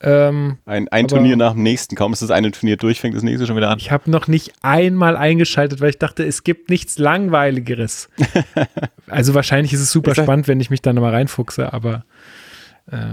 Ähm, 0.03 0.57
Ein, 0.65 0.87
ein 0.87 1.07
Turnier 1.07 1.35
nach 1.35 1.53
dem 1.53 1.63
nächsten. 1.63 1.95
Kaum 1.95 2.13
ist 2.13 2.21
das 2.21 2.31
eine 2.31 2.51
Turnier 2.51 2.77
durch, 2.77 2.99
fängt 2.99 3.15
das 3.15 3.23
nächste 3.23 3.45
schon 3.45 3.55
wieder 3.55 3.69
an. 3.69 3.77
Ich 3.77 3.91
habe 3.91 4.09
noch 4.09 4.27
nicht 4.27 4.51
einmal 4.61 5.15
eingeschaltet, 5.15 5.79
weil 5.79 5.91
ich 5.91 5.99
dachte, 5.99 6.23
es 6.23 6.43
gibt 6.43 6.69
nichts 6.69 6.97
Langweiligeres. 6.97 8.09
also 9.07 9.35
wahrscheinlich 9.35 9.73
ist 9.73 9.81
es 9.81 9.91
super 9.91 10.11
Ist 10.11 10.17
spannend, 10.17 10.47
wenn 10.47 10.59
ich 10.59 10.69
mich 10.69 10.81
da 10.81 10.91
nochmal 10.91 11.13
reinfuchse, 11.13 11.71
aber 11.71 12.03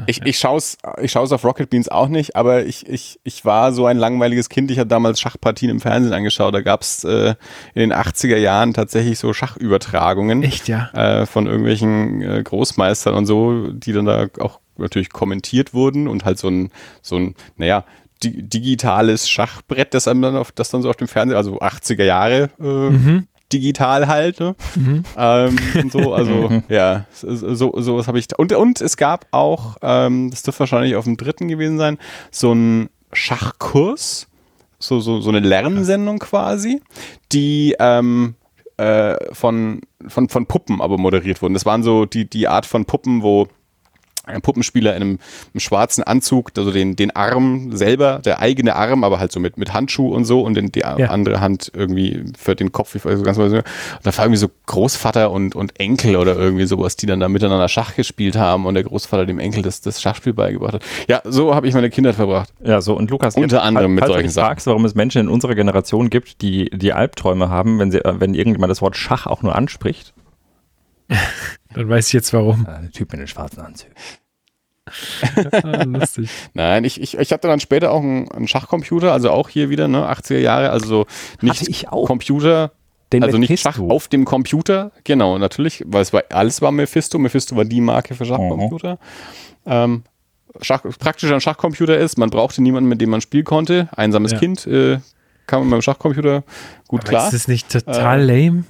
Ich, 0.07 0.23
ich 0.25 0.39
schaue 0.39 0.57
es 0.57 0.79
ich 1.01 1.13
schau's 1.13 1.31
auf 1.31 1.45
Rocket 1.45 1.69
Beans 1.69 1.89
auch 1.89 2.09
nicht, 2.09 2.37
aber 2.37 2.65
ich, 2.65 2.89
ich, 2.89 3.21
ich 3.23 3.45
war 3.45 3.73
so 3.73 3.85
ein 3.85 3.99
langweiliges 3.99 4.49
Kind. 4.49 4.71
Ich 4.71 4.79
habe 4.79 4.89
damals 4.89 5.21
Schachpartien 5.21 5.71
im 5.71 5.81
Fernsehen 5.81 6.15
angeschaut. 6.15 6.55
Da 6.55 6.63
gab 6.63 6.81
es 6.81 7.05
äh, 7.05 7.35
in 7.75 7.81
den 7.81 7.93
80er 7.93 8.39
Jahren 8.39 8.73
tatsächlich 8.73 9.19
so 9.19 9.35
Schachübertragungen 9.35 10.43
echt 10.43 10.69
ja. 10.69 10.91
äh, 10.95 11.27
von 11.27 11.47
irgendwelchen 11.47 12.23
äh, 12.23 12.43
Großmeistern 12.43 13.15
und 13.15 13.27
so, 13.27 13.71
die 13.71 13.93
dann 13.93 14.07
da 14.07 14.29
auch 14.41 14.61
natürlich 14.79 15.11
kommentiert 15.11 15.75
wurden 15.75 16.09
und 16.09 16.25
halt 16.25 16.39
so 16.39 16.49
ein, 16.49 16.71
so 17.03 17.17
ein, 17.17 17.35
naja, 17.57 17.85
di 18.23 18.43
digitales 18.43 19.29
Schachbrett, 19.29 19.95
das 19.95 20.05
dann 20.05 20.25
auf, 20.25 20.51
das 20.53 20.71
dann 20.71 20.83
so 20.83 20.91
auf 20.91 20.97
dem 20.97 21.07
Fernseher, 21.09 21.37
also 21.37 21.61
80er 21.61 22.05
Jahre 22.05 22.51
äh, 22.61 23.23
digital 23.53 24.09
halt, 24.09 24.41
ne? 24.41 24.55
Ähm, 25.17 25.57
und 25.75 25.93
so, 25.93 26.13
also 26.15 26.51
ja, 26.69 27.07
so, 27.13 27.55
so 27.55 27.73
sowas 27.81 28.09
habe 28.09 28.19
ich. 28.19 28.27
da- 28.29 28.37
Und, 28.37 28.53
und 28.53 28.81
es 28.81 28.97
gab 28.97 29.27
auch, 29.31 29.77
ähm, 29.83 30.31
das 30.31 30.43
dürfte 30.43 30.61
wahrscheinlich 30.61 30.97
auf 30.97 31.05
dem 31.05 31.17
dritten 31.17 31.49
gewesen 31.49 31.79
sein, 31.79 31.99
so 32.31 32.53
ein 32.53 32.89
Schachkurs, 33.13 34.27
so, 34.79 35.01
so, 35.01 35.21
so 35.21 35.31
eine 35.31 35.41
Lernsendung 35.41 36.19
quasi, 36.19 36.81
die 37.33 37.75
ähm, 37.79 38.35
äh, 38.77 39.17
von, 39.35 39.81
von, 40.09 40.29
von 40.29 40.47
Puppen 40.47 40.81
aber 40.81 40.99
moderiert 40.99 41.41
wurden. 41.43 41.55
Das 41.55 41.67
waren 41.67 41.83
so 41.83 42.05
die, 42.05 42.29
die 42.29 42.49
Art 42.49 42.67
von 42.67 42.85
Puppen, 42.85 43.23
wo 43.23 43.49
ein 44.29 44.43
Puppenspieler 44.43 44.95
in 44.95 45.03
einem, 45.03 45.19
einem 45.53 45.61
schwarzen 45.61 46.05
Anzug, 46.05 46.53
also 46.57 46.71
den, 46.71 46.97
den 46.97 47.15
Arm 47.15 47.77
selber, 47.77 48.21
der 48.25 48.41
eigene 48.41 48.77
Arm, 48.77 49.05
aber 49.05 49.19
halt 49.19 49.33
so 49.33 49.41
mit, 49.41 49.57
mit 49.57 49.73
Handschuh 49.73 50.09
und 50.09 50.25
so 50.25 50.43
und 50.43 50.55
den, 50.55 50.73
die 50.73 50.85
andere 50.85 51.41
Hand 51.41 51.73
irgendwie 51.75 52.25
für 52.39 52.55
den 52.55 52.73
Kopf, 52.73 52.95
wie 52.95 53.09
also 53.09 53.23
ganz 53.23 53.39
und 53.39 53.53
da 54.03 54.17
war 54.17 54.25
irgendwie 54.25 54.39
so 54.39 54.51
Großvater 54.67 55.31
und, 55.31 55.55
und 55.55 55.79
Enkel 55.79 56.17
oder 56.17 56.37
irgendwie 56.37 56.67
sowas, 56.67 56.97
die 56.97 57.07
dann 57.07 57.21
da 57.21 57.29
miteinander 57.29 57.69
Schach 57.69 57.95
gespielt 57.95 58.37
haben 58.37 58.67
und 58.67 58.75
der 58.75 58.85
Großvater 58.85 59.27
dem 59.27 59.39
Enkel 59.39 59.63
das, 59.63 59.81
das 59.81 60.01
Schachspiel 60.01 60.33
beigebracht 60.35 60.75
hat. 60.75 60.83
Ja, 61.09 61.23
so 61.25 61.55
habe 61.55 61.67
ich 61.67 61.75
meine 61.75 61.91
Kindheit 61.91 62.17
verbracht. 62.17 62.53
Ja, 62.63 62.81
so 62.81 62.97
und 62.97 63.11
Lukas, 63.11 63.37
Unter 63.37 63.57
jetzt, 63.57 63.65
anderem 63.65 63.95
mit 63.95 64.05
solchen 64.05 64.23
du 64.23 64.27
dich 64.29 64.35
fragst, 64.35 64.67
warum 64.67 64.85
es 64.85 64.95
Menschen 64.95 65.23
in 65.23 65.29
unserer 65.29 65.55
Generation 65.55 66.11
gibt, 66.11 66.43
die 66.43 66.71
die 66.71 66.93
Albträume 66.93 67.49
haben, 67.49 67.79
wenn 67.79 67.91
sie, 67.91 68.05
äh, 68.05 68.15
wenn 68.19 68.35
irgendjemand 68.35 68.71
das 68.71 68.83
Wort 68.83 68.97
Schach 68.97 69.27
auch 69.27 69.43
nur 69.43 69.55
anspricht. 69.55 70.13
Dann 71.75 71.89
weiß 71.89 72.07
ich 72.09 72.13
jetzt 72.13 72.33
warum. 72.33 72.63
Äh, 72.67 72.83
Der 72.83 72.91
Typ 72.91 73.13
mit 73.13 73.21
den 73.21 73.27
schwarzen 73.29 73.61
Anzügen. 73.61 73.95
Ah, 75.63 75.83
lustig. 75.85 76.31
Nein, 76.55 76.85
ich, 76.85 77.01
ich, 77.01 77.19
ich 77.19 77.33
hatte 77.33 77.47
dann 77.49 77.61
später 77.61 77.91
auch 77.91 78.01
einen, 78.03 78.31
einen 78.33 78.49
Schachcomputer, 78.49 79.13
also 79.13 79.31
auch 79.31 79.49
hier 79.49 79.69
wieder, 79.71 79.87
ne, 79.89 80.11
80er 80.11 80.39
Jahre, 80.39 80.71
also 80.71 80.87
so 80.87 81.07
nicht 81.43 81.61
Hatte 81.61 81.71
ich 81.71 81.89
auch. 81.89 82.07
Computer, 82.07 82.73
Den 83.13 83.23
also 83.23 83.37
nicht. 83.39 83.59
Schach 83.61 83.79
auf 83.79 84.09
dem 84.09 84.25
Computer, 84.25 84.93
genau, 85.05 85.37
natürlich, 85.39 85.85
weil 85.87 86.03
es 86.03 86.13
war, 86.13 86.25
alles 86.31 86.63
war 86.63 86.73
Mephisto. 86.73 87.19
Mephisto 87.19 87.55
war 87.57 87.65
die 87.67 87.81
Marke 87.83 88.15
für 88.15 88.25
Schachcomputer. 88.25 88.99
Ähm, 89.67 90.05
Schach, 90.63 90.83
praktisch 90.99 91.31
ein 91.31 91.41
Schachcomputer 91.43 91.99
ist, 91.99 92.17
man 92.17 92.31
brauchte 92.31 92.63
niemanden, 92.63 92.89
mit 92.89 93.01
dem 93.01 93.11
man 93.11 93.21
spielen 93.21 93.45
konnte. 93.45 93.89
Einsames 93.95 94.33
Ja. 94.33 94.39
Kind 94.39 94.67
äh, 94.67 94.99
kam 95.47 95.65
mit 95.65 95.75
dem 95.75 95.83
Schachcomputer 95.83 96.43
gut 96.89 97.01
Aber 97.03 97.09
klar. 97.11 97.25
ist 97.27 97.35
das 97.35 97.49
nicht 97.49 97.71
total 97.71 98.23
lame? 98.25 98.65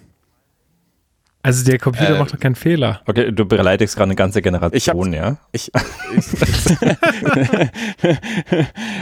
Also 1.49 1.65
der 1.65 1.79
Computer 1.79 2.17
Äh, 2.17 2.19
macht 2.19 2.35
doch 2.35 2.39
keinen 2.39 2.57
Fehler. 2.57 3.01
Okay, 3.07 3.33
du 3.33 3.47
beleidigst 3.47 3.97
gerade 3.97 4.09
eine 4.09 4.17
ganze 4.17 4.43
Generation, 4.43 5.15
ja? 5.15 5.39
Ich, 5.51 5.73
ich 6.15 6.27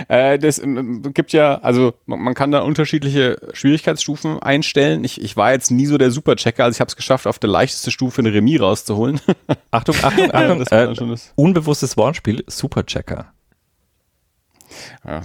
äh, 0.07 0.39
das 0.39 0.63
gibt 1.13 1.33
ja, 1.33 1.59
also 1.59 1.95
man, 2.07 2.21
man 2.21 2.35
kann 2.35 2.53
da 2.53 2.61
unterschiedliche 2.61 3.37
Schwierigkeitsstufen 3.53 4.41
einstellen. 4.41 5.03
Ich, 5.03 5.21
ich 5.21 5.37
war 5.37 5.51
jetzt 5.51 5.73
nie 5.73 5.87
so 5.87 5.99
der 5.99 6.13
Superchecker, 6.13 6.63
also 6.63 6.77
ich 6.77 6.81
habe 6.81 6.89
es 6.89 6.95
geschafft, 6.95 7.27
auf 7.27 7.41
der 7.41 7.51
leichtesten 7.51 7.91
Stufe 7.91 8.23
eine 8.23 8.33
Remis 8.33 8.61
rauszuholen. 8.61 9.21
Achtung, 9.73 9.97
Achtung, 10.03 10.31
Achtung. 10.33 10.61
das 10.61 10.71
war 10.71 10.83
äh, 10.83 10.87
dann 10.87 10.95
schon 10.95 11.11
das. 11.11 11.33
unbewusstes 11.35 11.97
Wortspiel, 11.97 12.45
Superchecker. 12.47 13.33
Ja, 15.05 15.23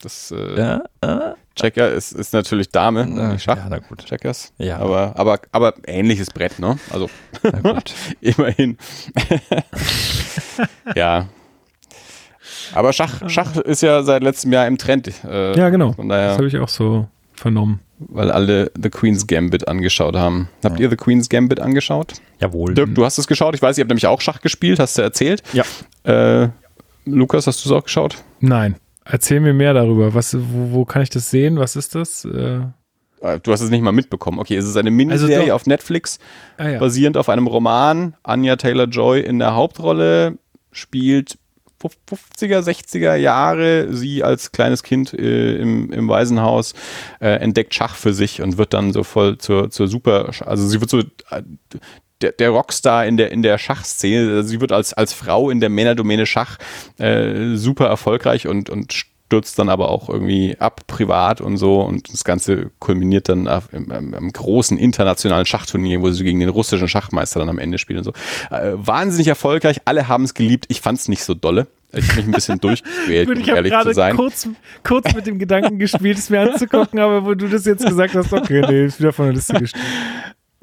das 0.00 0.30
äh, 0.30 0.56
Ja, 0.56 0.84
äh, 1.00 1.32
Checker 1.54 1.90
ist, 1.90 2.12
ist 2.12 2.32
natürlich 2.32 2.70
Dame, 2.70 3.06
na, 3.06 3.38
Schach. 3.38 3.56
ja, 3.58 3.66
na 3.68 3.78
gut. 3.78 4.04
Checkers. 4.06 4.52
Ja. 4.58 4.78
Aber, 4.78 5.12
aber, 5.16 5.40
aber 5.52 5.74
ähnliches 5.86 6.30
Brett, 6.30 6.58
ne? 6.58 6.78
Also 6.90 7.10
Na 7.42 7.72
gut. 7.72 7.92
immerhin. 8.20 8.78
ja. 10.96 11.26
Aber 12.74 12.92
Schach, 12.92 13.28
Schach 13.28 13.56
ist 13.56 13.82
ja 13.82 14.02
seit 14.02 14.22
letztem 14.22 14.52
Jahr 14.52 14.66
im 14.66 14.78
Trend. 14.78 15.10
Äh, 15.24 15.56
Ja, 15.58 15.68
genau. 15.68 15.92
Von 15.92 16.08
Das 16.08 16.16
daher, 16.18 16.32
habe 16.34 16.46
ich 16.46 16.56
auch 16.58 16.68
so 16.68 17.06
vernommen. 17.34 17.80
weil 17.98 18.30
alle 18.30 18.70
The 18.80 18.88
Queen's 18.90 19.26
Gambit 19.26 19.68
angeschaut 19.68 20.16
haben. 20.16 20.48
Habt 20.64 20.80
ihr 20.80 20.88
The 20.88 20.96
Queen's 20.96 21.28
Gambit 21.28 21.60
angeschaut? 21.60 22.14
Jawohl. 22.40 22.74
Dirk, 22.74 22.94
du 22.94 23.04
hast 23.04 23.18
es 23.18 23.26
geschaut. 23.26 23.54
Ich 23.54 23.62
weiß, 23.62 23.76
ihr 23.78 23.82
habt 23.82 23.90
nämlich 23.90 24.06
auch 24.06 24.20
Schach 24.20 24.40
gespielt, 24.40 24.78
hast 24.78 24.96
du 24.96 25.02
erzählt. 25.02 25.42
Ja. 25.52 25.64
Äh, 26.04 26.48
Lukas, 27.04 27.46
hast 27.46 27.64
du 27.64 27.68
es 27.68 27.72
auch 27.74 27.84
geschaut? 27.84 28.16
Nein. 28.40 28.76
Erzähl 29.04 29.40
mir 29.40 29.52
mehr 29.54 29.74
darüber. 29.74 30.14
Was, 30.14 30.34
wo, 30.36 30.72
wo 30.72 30.84
kann 30.84 31.02
ich 31.02 31.10
das 31.10 31.30
sehen? 31.30 31.58
Was 31.58 31.76
ist 31.76 31.94
das? 31.94 32.24
Äh, 32.24 32.60
Äh, 33.20 33.38
Du 33.42 33.52
hast 33.52 33.60
es 33.60 33.70
nicht 33.70 33.82
mal 33.82 33.92
mitbekommen. 33.92 34.38
Okay, 34.38 34.56
es 34.56 34.64
ist 34.66 34.76
eine 34.76 34.88
Also 34.90 34.96
Miniserie 34.96 35.46
doch. 35.48 35.54
auf 35.54 35.66
Netflix. 35.66 36.18
ah 36.58 36.68
ja. 36.68 36.78
basierend 36.78 37.16
auf 37.16 37.28
einem 37.28 37.46
Roman. 37.46 38.14
Anya 38.22 38.56
Taylor-Joy 38.56 39.20
in 39.20 39.38
der 39.38 39.54
Hauptrolle 39.54 40.38
spielt 40.72 41.38
50er, 41.80 42.60
60er 42.60 43.16
Jahre. 43.16 43.92
Sie 43.92 44.22
als 44.22 44.52
kleines 44.52 44.84
Kind 44.84 45.12
äh, 45.14 45.56
im, 45.56 45.92
im 45.92 46.08
Waisenhaus 46.08 46.74
äh, 47.20 47.28
entdeckt 47.40 47.74
Schach 47.74 47.96
für 47.96 48.14
sich 48.14 48.40
und 48.40 48.56
wird 48.56 48.72
dann 48.72 48.92
so 48.92 49.02
voll 49.02 49.38
zur, 49.38 49.68
zur 49.70 49.88
Super, 49.88 50.30
also 50.46 50.64
sie 50.68 50.80
wird 50.80 50.90
so 50.90 51.00
äh, 51.00 51.42
der, 52.22 52.32
der 52.32 52.50
Rockstar 52.50 53.06
in 53.06 53.16
der, 53.16 53.30
in 53.32 53.42
der 53.42 53.58
Schachszene. 53.58 54.42
Sie 54.44 54.60
wird 54.60 54.72
als, 54.72 54.92
als 54.92 55.12
Frau 55.12 55.50
in 55.50 55.60
der 55.60 55.68
Männerdomäne 55.68 56.26
Schach 56.26 56.58
äh, 56.98 57.56
super 57.56 57.86
erfolgreich 57.86 58.46
und, 58.46 58.70
und 58.70 58.92
stürzt 59.32 59.58
dann 59.58 59.70
aber 59.70 59.88
auch 59.88 60.10
irgendwie 60.10 60.56
ab, 60.58 60.82
privat 60.86 61.40
und 61.40 61.56
so. 61.56 61.80
Und 61.80 62.12
das 62.12 62.22
Ganze 62.22 62.70
kulminiert 62.80 63.30
dann 63.30 63.48
im, 63.72 63.90
im, 63.90 64.14
im 64.14 64.32
großen 64.32 64.76
internationalen 64.76 65.46
Schachturnier, 65.46 66.02
wo 66.02 66.10
sie 66.10 66.22
gegen 66.22 66.40
den 66.40 66.50
russischen 66.50 66.86
Schachmeister 66.86 67.40
dann 67.40 67.48
am 67.48 67.58
Ende 67.58 67.78
spielen 67.78 68.00
und 68.00 68.04
so. 68.04 68.12
Äh, 68.54 68.72
wahnsinnig 68.74 69.28
erfolgreich, 69.28 69.80
alle 69.86 70.06
haben 70.06 70.24
es 70.24 70.34
geliebt. 70.34 70.66
Ich 70.68 70.82
fand 70.82 70.98
es 70.98 71.08
nicht 71.08 71.24
so 71.24 71.32
dolle. 71.32 71.66
Ich 71.94 72.08
habe 72.08 72.16
mich 72.16 72.26
ein 72.26 72.32
bisschen 72.32 72.60
durchgequält, 72.60 73.28
um 73.28 73.54
ehrlich 73.54 73.72
zu 73.82 73.94
sein. 73.94 74.16
Kurz, 74.16 74.48
kurz 74.82 75.14
mit 75.14 75.26
dem 75.26 75.38
Gedanken 75.38 75.78
gespielt, 75.78 76.18
es 76.18 76.28
mir 76.28 76.40
anzugucken, 76.40 76.98
aber 76.98 77.24
wo 77.24 77.34
du 77.34 77.48
das 77.48 77.64
jetzt 77.64 77.86
gesagt 77.86 78.14
hast, 78.14 78.34
okay, 78.34 78.62
nee, 78.68 78.84
ist 78.84 79.00
wieder 79.00 79.14
von 79.14 79.26
der 79.26 79.34
Liste 79.34 79.54
gestrichen. 79.58 79.86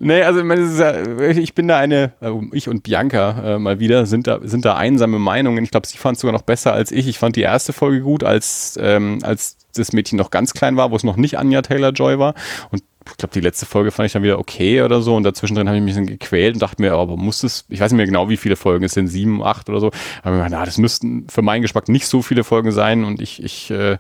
Nee, 0.02 0.24
also 0.24 0.42
ich 0.42 1.54
bin 1.54 1.68
da 1.68 1.78
eine, 1.78 2.14
äh, 2.22 2.32
ich 2.54 2.70
und 2.70 2.84
Bianca 2.84 3.56
äh, 3.56 3.60
mal 3.60 3.80
wieder, 3.80 4.06
sind 4.06 4.28
da, 4.28 4.40
sind 4.42 4.64
da 4.64 4.76
einsame 4.76 5.20
Meinungen. 5.20 5.64
Ich 5.64 5.72
glaube, 5.72 5.88
sie 5.88 5.98
fand 5.98 6.16
es 6.16 6.22
sogar 6.22 6.34
noch 6.34 6.44
besser 6.44 6.74
als 6.74 6.92
ich. 6.92 7.08
Ich 7.08 7.20
fand 7.20 7.36
die 7.36 7.42
erste 7.42 7.74
Folge 7.74 8.02
gut, 8.02 8.24
als, 8.24 8.80
ähm, 8.82 9.20
als 9.24 9.58
das 9.76 9.92
Mädchen 9.92 10.18
noch 10.18 10.32
ganz 10.32 10.54
klein 10.54 10.78
war, 10.78 10.92
wo 10.92 10.96
es 10.96 11.04
noch 11.04 11.18
nicht 11.18 11.38
Anja 11.38 11.62
Taylor-Joy 11.62 12.18
war. 12.18 12.34
Und 12.72 12.82
ich 13.10 13.18
glaube, 13.18 13.34
die 13.34 13.42
letzte 13.42 13.66
Folge 13.66 13.92
fand 13.92 14.08
ich 14.08 14.14
dann 14.14 14.24
wieder 14.24 14.40
okay 14.40 14.82
oder 14.84 15.02
so. 15.02 15.16
Und 15.16 15.24
dazwischen 15.24 15.56
drin 15.56 15.68
habe 15.68 15.78
ich 15.78 15.84
mich 15.84 15.98
ein 15.98 16.06
bisschen 16.06 16.18
gequält 16.18 16.56
und 16.56 16.62
dachte 16.62 16.82
mir, 16.82 16.94
aber 16.94 17.18
muss 17.18 17.44
es, 17.44 17.66
ich 17.68 17.80
weiß 17.80 17.92
nicht 17.92 17.98
mehr 17.98 18.06
genau, 18.06 18.30
wie 18.30 18.38
viele 18.38 18.56
Folgen 18.56 18.86
es 18.86 18.94
sind, 18.94 19.08
sieben, 19.08 19.44
acht 19.44 19.70
oder 19.70 19.80
so. 19.80 19.92
Aber 20.24 20.48
na, 20.50 20.64
das 20.64 20.78
müssten 20.78 21.28
für 21.30 21.42
meinen 21.42 21.62
Geschmack 21.62 21.90
nicht 21.90 22.08
so 22.08 22.22
viele 22.22 22.44
Folgen 22.44 22.72
sein. 22.72 23.04
Und 23.04 23.22
ich, 23.22 23.44
ich 23.44 23.70
äh, 23.72 23.98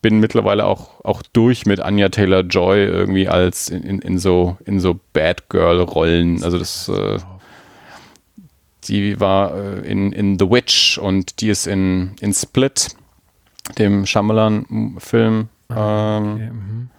bin 0.00 0.20
mittlerweile 0.20 0.66
auch, 0.66 1.04
auch 1.04 1.22
durch 1.32 1.66
mit 1.66 1.80
Anya 1.80 2.08
Taylor 2.08 2.40
Joy 2.40 2.84
irgendwie 2.84 3.28
als 3.28 3.68
in, 3.68 3.82
in, 3.82 3.98
in 4.00 4.18
so, 4.18 4.56
in 4.64 4.80
so 4.80 4.98
Bad 5.12 5.48
Girl-Rollen. 5.48 6.42
Also 6.42 6.58
das, 6.58 6.88
äh, 6.88 7.18
die 8.84 9.20
war 9.20 9.54
äh, 9.54 9.90
in, 9.90 10.12
in 10.12 10.38
The 10.38 10.50
Witch 10.50 10.98
und 10.98 11.40
die 11.40 11.48
ist 11.48 11.66
in, 11.66 12.12
in 12.20 12.32
Split, 12.32 12.88
dem 13.78 14.06
Shyamalan-Film. 14.06 15.48
Ah, 15.68 16.18
ähm, 16.18 16.32
okay, 16.34 16.50
mhm. 16.50 16.90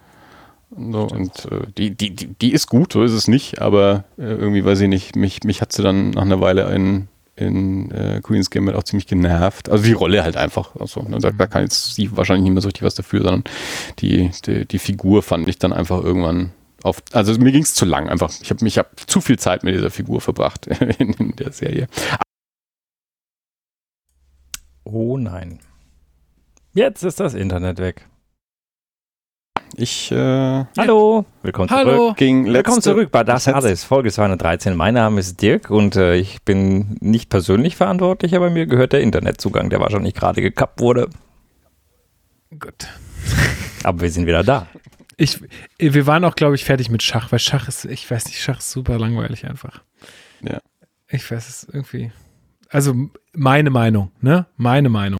So, 0.92 1.02
und 1.02 1.46
äh, 1.46 1.66
die, 1.76 1.90
die, 1.96 2.14
die, 2.14 2.26
die 2.26 2.52
ist 2.52 2.68
gut, 2.68 2.92
so 2.92 3.02
ist 3.02 3.12
es 3.12 3.26
nicht, 3.26 3.60
aber 3.60 4.04
äh, 4.16 4.22
irgendwie 4.22 4.64
weiß 4.64 4.80
ich 4.80 4.88
nicht, 4.88 5.16
mich, 5.16 5.42
mich 5.42 5.60
hat 5.60 5.72
sie 5.72 5.82
dann 5.82 6.10
nach 6.10 6.22
einer 6.22 6.40
Weile 6.40 6.72
in, 6.72 7.08
in 7.36 7.90
äh, 7.90 8.20
Queen's 8.22 8.50
Gambit 8.50 8.74
auch 8.74 8.82
ziemlich 8.82 9.06
genervt. 9.06 9.68
Also 9.68 9.84
die 9.84 9.92
Rolle 9.92 10.22
halt 10.22 10.36
einfach. 10.36 10.76
Also, 10.76 11.02
ne, 11.02 11.18
da, 11.18 11.30
da, 11.30 11.46
kann 11.46 11.62
jetzt 11.62 11.94
sie 11.94 12.14
wahrscheinlich 12.16 12.44
nicht 12.44 12.52
mehr 12.52 12.62
so 12.62 12.68
richtig 12.68 12.82
was 12.82 12.94
dafür, 12.94 13.22
sondern 13.22 13.44
die, 14.00 14.30
die, 14.44 14.66
die 14.66 14.78
Figur 14.78 15.22
fand 15.22 15.48
ich 15.48 15.58
dann 15.58 15.72
einfach 15.72 16.02
irgendwann 16.02 16.52
auf. 16.82 17.02
Also 17.12 17.38
mir 17.38 17.52
ging 17.52 17.62
es 17.62 17.74
zu 17.74 17.84
lang 17.84 18.08
einfach. 18.08 18.32
Ich 18.42 18.50
habe 18.50 18.64
mich 18.64 18.78
hab 18.78 19.08
zu 19.08 19.20
viel 19.20 19.38
Zeit 19.38 19.64
mit 19.64 19.74
dieser 19.74 19.90
Figur 19.90 20.20
verbracht 20.20 20.66
in, 20.98 21.12
in 21.14 21.36
der 21.36 21.52
Serie. 21.52 21.88
Oh 24.84 25.16
nein. 25.16 25.60
Jetzt 26.72 27.02
ist 27.02 27.20
das 27.20 27.34
Internet 27.34 27.78
weg. 27.78 28.09
Ich, 29.76 30.10
äh, 30.10 30.64
Hallo, 30.76 31.24
willkommen 31.42 31.70
Hallo. 31.70 31.96
zurück. 31.96 32.16
Ging 32.16 32.46
willkommen 32.52 32.82
zurück 32.82 33.10
bei 33.10 33.22
Das 33.24 33.46
Alles, 33.46 33.84
Folge 33.84 34.10
213. 34.10 34.76
Mein 34.76 34.94
Name 34.94 35.20
ist 35.20 35.40
Dirk 35.40 35.70
und 35.70 35.96
äh, 35.96 36.16
ich 36.16 36.42
bin 36.42 36.96
nicht 37.00 37.30
persönlich 37.30 37.76
verantwortlich, 37.76 38.34
aber 38.34 38.50
mir 38.50 38.66
gehört 38.66 38.92
der 38.92 39.00
Internetzugang, 39.00 39.70
der 39.70 39.80
wahrscheinlich 39.80 40.14
gerade 40.14 40.42
gekappt 40.42 40.80
wurde. 40.80 41.08
Gut. 42.50 42.88
Aber 43.84 44.00
wir 44.00 44.10
sind 44.10 44.26
wieder 44.26 44.42
da. 44.42 44.66
Ich, 45.16 45.40
wir 45.78 46.06
waren 46.06 46.24
auch, 46.24 46.34
glaube 46.34 46.56
ich, 46.56 46.64
fertig 46.64 46.90
mit 46.90 47.02
Schach, 47.02 47.30
weil 47.30 47.38
Schach 47.38 47.68
ist, 47.68 47.84
ich 47.84 48.10
weiß 48.10 48.26
nicht, 48.26 48.40
Schach 48.42 48.58
ist 48.58 48.70
super 48.72 48.98
langweilig 48.98 49.46
einfach. 49.46 49.82
Ja. 50.42 50.58
Ich 51.08 51.30
weiß 51.30 51.48
es 51.48 51.68
irgendwie. 51.72 52.10
Also 52.68 52.94
meine 53.32 53.70
Meinung, 53.70 54.10
ne? 54.20 54.46
Meine 54.56 54.88
Meinung. 54.88 55.18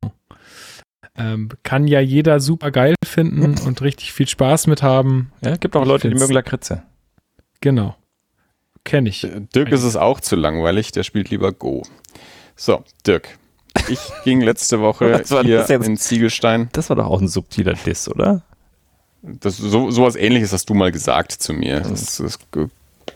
Ähm, 1.16 1.50
kann 1.62 1.86
ja 1.86 2.00
jeder 2.00 2.40
super 2.40 2.70
geil 2.70 2.94
finden 3.10 3.58
und 3.58 3.82
richtig 3.82 4.12
viel 4.12 4.28
Spaß 4.28 4.66
mit 4.66 4.82
haben. 4.82 5.32
Ja, 5.42 5.56
gibt 5.56 5.76
auch 5.76 5.84
Leute, 5.84 6.08
die 6.08 6.14
mögen 6.14 6.32
Lakritze. 6.32 6.82
Genau. 7.60 7.96
Kenne 8.84 9.10
ich. 9.10 9.24
Äh, 9.24 9.42
Dirk 9.54 9.70
ist 9.72 9.82
es 9.82 9.96
auch 9.96 10.20
zu 10.20 10.36
langweilig, 10.36 10.92
der 10.92 11.02
spielt 11.02 11.30
lieber 11.30 11.52
Go. 11.52 11.82
So, 12.56 12.84
Dirk. 13.06 13.38
Ich 13.88 13.98
ging 14.24 14.40
letzte 14.40 14.80
Woche 14.80 15.22
hier 15.42 15.70
in 15.70 15.96
Ziegelstein. 15.96 16.68
Das 16.72 16.88
war 16.88 16.96
doch 16.96 17.06
auch 17.06 17.20
ein 17.20 17.28
subtiler 17.28 17.74
Diss, 17.74 18.08
oder? 18.08 18.42
Das, 19.22 19.58
so, 19.58 19.90
sowas 19.90 20.16
ähnliches 20.16 20.52
hast 20.52 20.70
du 20.70 20.74
mal 20.74 20.90
gesagt 20.90 21.32
zu 21.32 21.52
mir. 21.52 21.80
Das, 21.80 22.16
das 22.16 22.38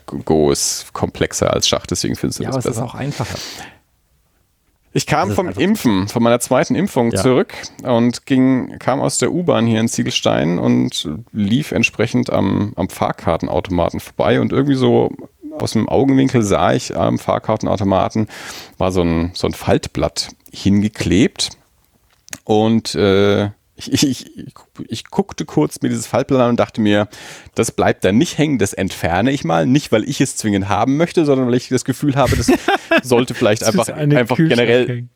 Go 0.05 0.51
ist 0.51 0.93
komplexer 0.93 1.51
als 1.51 1.67
Schach, 1.67 1.87
deswegen 1.87 2.15
findest 2.15 2.39
du 2.39 2.43
ja, 2.43 2.51
das 2.51 2.63
besser. 2.63 2.75
Ja, 2.75 2.81
aber 2.83 2.85
es 2.85 2.93
ist 2.93 2.95
auch 2.95 2.99
einfacher. 2.99 3.37
Ich 4.95 5.05
kam 5.05 5.31
vom 5.31 5.49
Impfen, 5.49 6.07
von 6.07 6.23
meiner 6.23 6.39
zweiten 6.39 6.73
Impfung 6.73 7.11
ja. 7.11 7.21
zurück 7.21 7.53
und 7.83 8.25
ging, 8.25 8.79
kam 8.79 9.01
aus 9.01 9.17
der 9.17 9.33
U-Bahn 9.33 9.67
hier 9.67 9.81
in 9.81 9.89
Ziegelstein 9.89 10.57
und 10.57 11.09
lief 11.33 11.73
entsprechend 11.73 12.29
am, 12.29 12.71
am 12.77 12.87
Fahrkartenautomaten 12.87 13.99
vorbei 13.99 14.39
und 14.39 14.53
irgendwie 14.53 14.75
so 14.75 15.11
aus 15.59 15.73
dem 15.73 15.89
Augenwinkel 15.89 16.43
sah 16.43 16.71
ich 16.73 16.95
am 16.95 17.19
Fahrkartenautomaten 17.19 18.29
war 18.77 18.93
so 18.93 19.01
ein, 19.01 19.31
so 19.33 19.47
ein 19.47 19.53
Faltblatt 19.53 20.29
hingeklebt 20.53 21.49
und 22.45 22.95
äh, 22.95 23.49
ich, 23.75 24.03
ich, 24.03 24.31
ich, 24.87 25.03
guckte 25.05 25.45
kurz 25.45 25.81
mir 25.81 25.89
dieses 25.89 26.07
Faltblatt 26.07 26.41
an 26.41 26.49
und 26.51 26.59
dachte 26.59 26.79
mir, 26.79 27.09
das 27.55 27.71
bleibt 27.71 28.05
da 28.05 28.11
nicht 28.11 28.37
hängen, 28.37 28.57
das 28.57 28.73
entferne 28.73 29.31
ich 29.31 29.43
mal. 29.43 29.65
Nicht, 29.65 29.91
weil 29.91 30.07
ich 30.07 30.21
es 30.21 30.37
zwingend 30.37 30.69
haben 30.69 30.95
möchte, 30.95 31.25
sondern 31.25 31.47
weil 31.47 31.55
ich 31.55 31.67
das 31.67 31.83
Gefühl 31.83 32.15
habe, 32.15 32.37
das 32.37 32.51
sollte 33.03 33.33
vielleicht 33.33 33.63
das 33.63 33.69
einfach, 33.69 33.87
einfach 33.89 34.37
generell 34.37 35.09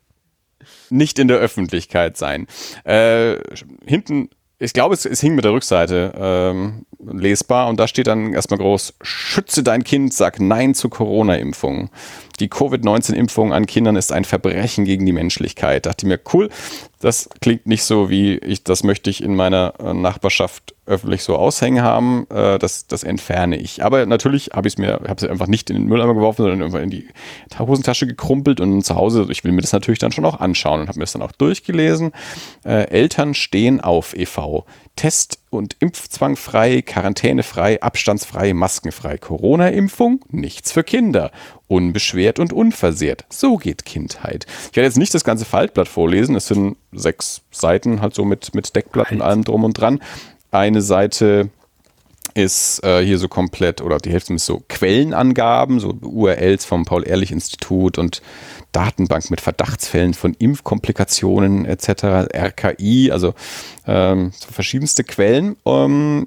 nicht 0.90 1.20
in 1.20 1.28
der 1.28 1.38
Öffentlichkeit 1.38 2.18
sein. 2.18 2.48
Äh, 2.84 3.38
hinten, 3.86 4.30
ich 4.58 4.74
glaube, 4.74 4.94
es, 4.94 5.06
es 5.06 5.22
hing 5.22 5.36
mit 5.36 5.46
der 5.46 5.54
Rückseite 5.54 6.14
ähm, 6.18 6.86
lesbar 7.00 7.68
und 7.68 7.80
da 7.80 7.88
steht 7.88 8.08
dann 8.08 8.34
erstmal 8.34 8.60
groß, 8.60 8.96
schütze 9.02 9.64
dein 9.64 9.84
Kind, 9.84 10.14
sag 10.14 10.40
Nein 10.40 10.76
zur 10.76 10.90
Corona-Impfung. 10.90 11.90
Die 12.40 12.48
Covid-19-Impfung 12.48 13.54
an 13.54 13.66
Kindern 13.66 13.96
ist 13.96 14.12
ein 14.12 14.24
Verbrechen 14.24 14.86
gegen 14.86 15.06
die 15.06 15.12
Menschlichkeit. 15.12 15.86
Da 15.86 15.92
dachte 15.92 16.08
mir, 16.08 16.20
cool, 16.34 16.50
das 17.00 17.30
klingt 17.42 17.66
nicht 17.66 17.84
so, 17.84 18.10
wie 18.10 18.38
ich, 18.38 18.64
das 18.64 18.84
möchte 18.84 19.10
ich 19.10 19.24
in 19.24 19.36
meiner 19.36 19.74
äh, 19.80 19.94
Nachbarschaft 19.94 20.76
öffentlich 20.86 21.24
so 21.24 21.36
aushängen 21.36 21.84
haben. 21.84 22.28
Äh, 22.30 22.60
das, 22.60 22.88
das 22.88 23.04
entferne 23.04 23.58
ich. 23.58 23.84
Aber 23.84 24.06
natürlich 24.06 24.52
habe 24.54 24.68
ich 24.68 24.76
es 24.76 24.78
mir, 24.78 24.94
habe 24.94 25.16
es 25.18 25.24
einfach 25.24 25.48
nicht 25.48 25.70
in 25.70 25.78
den 25.78 25.86
Mülleimer 25.86 26.14
geworfen, 26.14 26.44
sondern 26.44 26.64
einfach 26.64 26.82
in 26.82 26.90
die 26.90 27.08
Hosentasche 27.58 28.08
gekrumpelt 28.08 28.60
und 28.60 28.84
zu 28.84 28.96
Hause, 28.96 29.28
ich 29.30 29.44
will 29.44 29.52
mir 29.52 29.62
das 29.62 29.74
natürlich 29.74 30.00
dann 30.00 30.12
schon 30.12 30.26
auch 30.26 30.40
anschauen 30.40 30.82
und 30.82 30.88
habe 30.88 31.00
mir 31.00 31.04
das 31.04 31.14
dann 31.14 31.22
auch 31.22 31.32
durchgelesen. 31.32 32.12
Äh, 32.66 32.90
Eltern 32.90 33.34
stehen 33.34 33.82
auf 33.82 34.16
e.V. 34.16 34.66
Test- 35.00 35.40
und 35.50 35.78
Impfzwang 35.80 36.36
frei, 36.36 36.82
quarantänefrei, 36.82 37.82
abstandsfrei, 37.82 38.54
maskenfrei. 38.54 39.18
Corona-Impfung, 39.18 40.26
nichts 40.28 40.74
für 40.74 40.84
Kinder. 40.84 41.32
Unbeschwert 41.70 42.38
und 42.38 42.52
unversehrt. 42.52 43.24
So 43.30 43.56
geht 43.56 43.86
Kindheit. 43.86 44.46
Ich 44.70 44.76
werde 44.76 44.88
jetzt 44.88 44.98
nicht 44.98 45.14
das 45.14 45.24
ganze 45.24 45.46
Faltblatt 45.46 45.88
vorlesen. 45.88 46.36
Es 46.36 46.48
sind 46.48 46.76
sechs 46.92 47.44
Seiten, 47.50 48.02
halt 48.02 48.14
so 48.14 48.26
mit, 48.26 48.54
mit 48.54 48.76
Deckblatt 48.76 49.14
und 49.14 49.22
allem 49.22 49.46
drum 49.46 49.64
und 49.64 49.80
dran. 49.80 50.02
Eine 50.52 50.82
Seite 50.82 51.50
ist 52.34 52.84
äh, 52.84 53.02
hier 53.02 53.20
so 53.20 53.30
komplett, 53.30 53.80
oder 53.80 54.00
die 54.00 54.12
Hälfte 54.12 54.34
ist 54.34 54.48
so 54.48 54.64
Quellenangaben, 54.68 55.80
so 55.80 55.94
URLs 56.02 56.66
vom 56.66 56.84
Paul-Ehrlich-Institut 56.84 57.98
und 57.98 58.22
Datenbank 58.72 59.30
mit 59.30 59.42
Verdachtsfällen 59.42 60.14
von 60.14 60.34
Impfkomplikationen 60.34 61.66
etc., 61.66 62.28
RKI, 62.34 63.12
also 63.12 63.34
ähm, 63.88 64.32
verschiedenste 64.52 65.04
Quellen. 65.04 65.56
Ähm, 65.66 66.26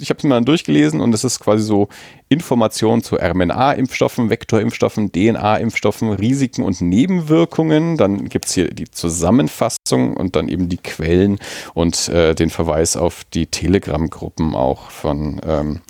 ich 0.00 0.10
habe 0.10 0.18
es 0.18 0.24
mir 0.24 0.30
dann 0.30 0.44
durchgelesen 0.44 1.00
und 1.00 1.12
es 1.12 1.24
ist 1.24 1.40
quasi 1.40 1.64
so 1.64 1.88
Informationen 2.28 3.02
zu 3.02 3.16
RNA-Impfstoffen, 3.16 4.30
Vektorimpfstoffen, 4.30 5.10
DNA-Impfstoffen, 5.10 6.12
Risiken 6.12 6.62
und 6.62 6.80
Nebenwirkungen. 6.80 7.96
Dann 7.96 8.28
gibt 8.28 8.46
es 8.46 8.54
hier 8.54 8.68
die 8.72 8.88
Zusammenfassung 8.88 10.16
und 10.16 10.36
dann 10.36 10.48
eben 10.48 10.68
die 10.68 10.76
Quellen 10.76 11.38
und 11.74 12.08
äh, 12.08 12.34
den 12.34 12.50
Verweis 12.50 12.96
auf 12.96 13.24
die 13.24 13.46
Telegram-Gruppen 13.46 14.54
auch 14.54 14.90
von 14.90 15.40
ähm, 15.44 15.80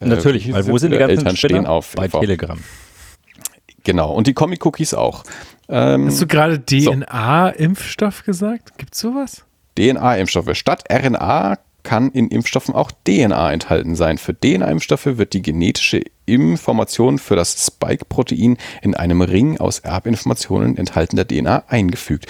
Natürlich, 0.00 0.52
weil 0.52 0.66
wo 0.68 0.78
sind 0.78 0.92
die 0.92 0.98
ganzen 0.98 1.18
Eltern 1.18 1.36
stehen 1.36 1.66
auf 1.66 1.94
bei 1.96 2.06
Telegram. 2.06 2.58
Genau, 3.84 4.12
und 4.12 4.26
die 4.26 4.34
Comic-Cookies 4.34 4.94
auch. 4.94 5.24
Ähm, 5.68 6.06
Hast 6.06 6.20
du 6.20 6.26
gerade 6.26 6.60
DNA-Impfstoff 6.60 8.24
gesagt? 8.24 8.78
Gibt 8.78 8.94
es 8.94 9.00
sowas? 9.00 9.44
DNA-Impfstoffe. 9.76 10.54
Statt 10.54 10.84
RNA 10.90 11.58
kann 11.84 12.10
in 12.10 12.28
Impfstoffen 12.28 12.74
auch 12.74 12.90
DNA 13.06 13.52
enthalten 13.52 13.96
sein. 13.96 14.18
Für 14.18 14.38
DNA-Impfstoffe 14.38 15.06
wird 15.06 15.32
die 15.32 15.40
genetische 15.40 16.02
Informationen 16.26 17.18
für 17.18 17.36
das 17.36 17.64
Spike-Protein 17.64 18.58
in 18.82 18.94
einem 18.94 19.22
Ring 19.22 19.58
aus 19.58 19.78
Erbinformationen 19.78 20.76
enthaltener 20.76 21.26
DNA 21.26 21.64
eingefügt. 21.68 22.26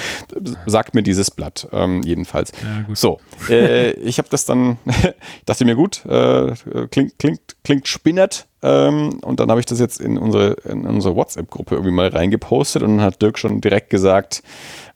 Sagt 0.67 0.95
mir 0.95 1.03
dieses 1.03 1.31
Blatt 1.33 1.67
ähm, 1.73 2.03
jedenfalls. 2.05 2.53
Ja, 2.63 2.95
so, 2.95 3.19
äh, 3.51 3.93
ich 3.95 4.19
habe 4.19 4.29
das 4.31 4.45
dann, 4.45 4.79
dachte 5.47 5.65
mir 5.65 5.75
gut, 5.75 6.05
äh, 6.07 6.53
klingt, 6.91 7.19
klingt, 7.19 7.41
klingt 7.65 7.89
spinnert. 7.89 8.47
Ähm, 8.63 9.21
und 9.23 9.41
dann 9.41 9.51
habe 9.51 9.61
ich 9.61 9.67
das 9.67 9.79
jetzt 9.79 10.01
in 10.01 10.19
unsere, 10.19 10.55
in 10.65 10.85
unsere 10.85 11.15
WhatsApp-Gruppe 11.15 11.77
irgendwie 11.77 11.93
mal 11.93 12.09
reingepostet 12.09 12.83
und 12.83 12.97
dann 12.97 13.07
hat 13.07 13.23
Dirk 13.23 13.39
schon 13.39 13.61
direkt 13.61 13.91
gesagt, 13.91 14.43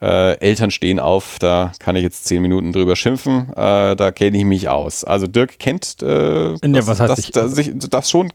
äh, 0.00 0.36
Eltern 0.38 0.70
stehen 0.70 0.98
auf, 0.98 1.38
da 1.38 1.72
kann 1.78 1.94
ich 1.94 2.02
jetzt 2.02 2.24
zehn 2.24 2.42
Minuten 2.42 2.72
drüber 2.72 2.96
schimpfen, 2.96 3.50
äh, 3.54 3.94
da 3.94 4.10
kenne 4.10 4.36
ich 4.36 4.44
mich 4.44 4.68
aus. 4.68 5.04
Also 5.04 5.28
Dirk 5.28 5.58
kennt 5.60 6.02
äh, 6.02 6.56
das, 6.60 6.86
was 6.86 7.00
heißt 7.00 7.18
das, 7.18 7.30
das, 7.30 7.54
das, 7.54 7.88
das 7.88 8.10
schon 8.10 8.32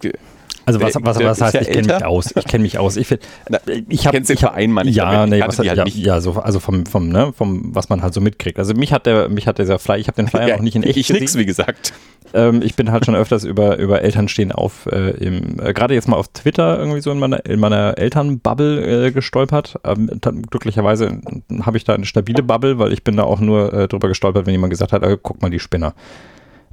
also 0.67 0.81
was, 0.81 0.95
was, 0.99 1.19
was 1.19 1.41
heißt, 1.41 1.55
ich 1.55 1.69
kenne 1.69 1.93
mich 1.93 2.05
aus? 2.05 2.33
Ich 2.35 2.45
kenne 2.45 2.61
mich 2.63 2.77
aus. 2.77 2.97
Ich, 2.97 3.07
find, 3.07 3.21
ich 3.87 4.05
habe 4.05 4.19
den 4.19 4.37
Verein 4.37 4.71
meine 4.71 4.89
ich. 4.89 4.97
Ja, 4.97 5.25
nee, 5.25 5.39
was, 5.39 5.59
halt 5.59 5.77
ja, 5.77 5.85
ja, 5.87 6.19
so, 6.19 6.33
also 6.33 6.59
vom, 6.59 6.85
vom, 6.85 7.07
ne, 7.07 7.31
vom, 7.31 7.73
was 7.73 7.87
man 7.87 8.01
halt 8.01 8.13
so 8.13 8.19
mitkriegt. 8.19 8.59
Also 8.59 8.73
mich 8.73 8.91
hat 8.91 9.05
der, 9.05 9.29
mich 9.29 9.47
hat 9.47 9.59
dieser 9.59 9.79
Flyer, 9.79 9.97
ich 9.97 10.09
habe 10.09 10.17
den 10.17 10.27
Flyer 10.27 10.49
ja, 10.49 10.55
noch 10.57 10.63
nicht 10.63 10.75
in 10.75 10.83
echt 10.83 10.97
Ich 10.97 11.07
gesehen. 11.07 11.21
nix, 11.21 11.37
wie 11.37 11.45
gesagt. 11.45 11.93
Ähm, 12.33 12.61
ich 12.61 12.75
bin 12.75 12.91
halt 12.91 13.05
schon 13.05 13.15
öfters 13.15 13.45
über, 13.45 13.77
über 13.77 14.01
Eltern 14.01 14.27
stehen 14.27 14.51
auf, 14.51 14.87
äh, 14.87 15.11
im, 15.11 15.57
äh, 15.61 15.71
gerade 15.71 15.93
jetzt 15.93 16.09
mal 16.09 16.17
auf 16.17 16.27
Twitter 16.27 16.77
irgendwie 16.77 16.99
so 16.99 17.11
in 17.11 17.19
meiner, 17.19 17.45
in 17.45 17.61
meiner 17.61 17.97
Elternbubble 17.97 19.05
äh, 19.07 19.11
gestolpert. 19.11 19.79
Ähm, 19.85 20.09
glücklicherweise 20.49 21.21
habe 21.61 21.77
ich 21.77 21.85
da 21.85 21.93
eine 21.93 22.05
stabile 22.05 22.43
Bubble, 22.43 22.77
weil 22.77 22.91
ich 22.91 23.05
bin 23.05 23.15
da 23.15 23.23
auch 23.23 23.39
nur 23.39 23.71
äh, 23.73 23.87
drüber 23.87 24.09
gestolpert, 24.09 24.45
wenn 24.45 24.51
jemand 24.51 24.71
gesagt 24.71 24.91
hat, 24.91 25.01
äh, 25.03 25.17
guck 25.21 25.41
mal 25.41 25.49
die 25.49 25.59
Spinner. 25.59 25.93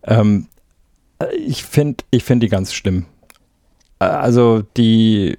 Ähm, 0.03 0.49
äh, 1.21 1.33
ich 1.37 1.63
finde 1.63 2.03
ich 2.11 2.25
find 2.25 2.43
die 2.43 2.49
ganz 2.49 2.75
schlimm 2.75 3.07
also 4.11 4.63
die 4.77 5.37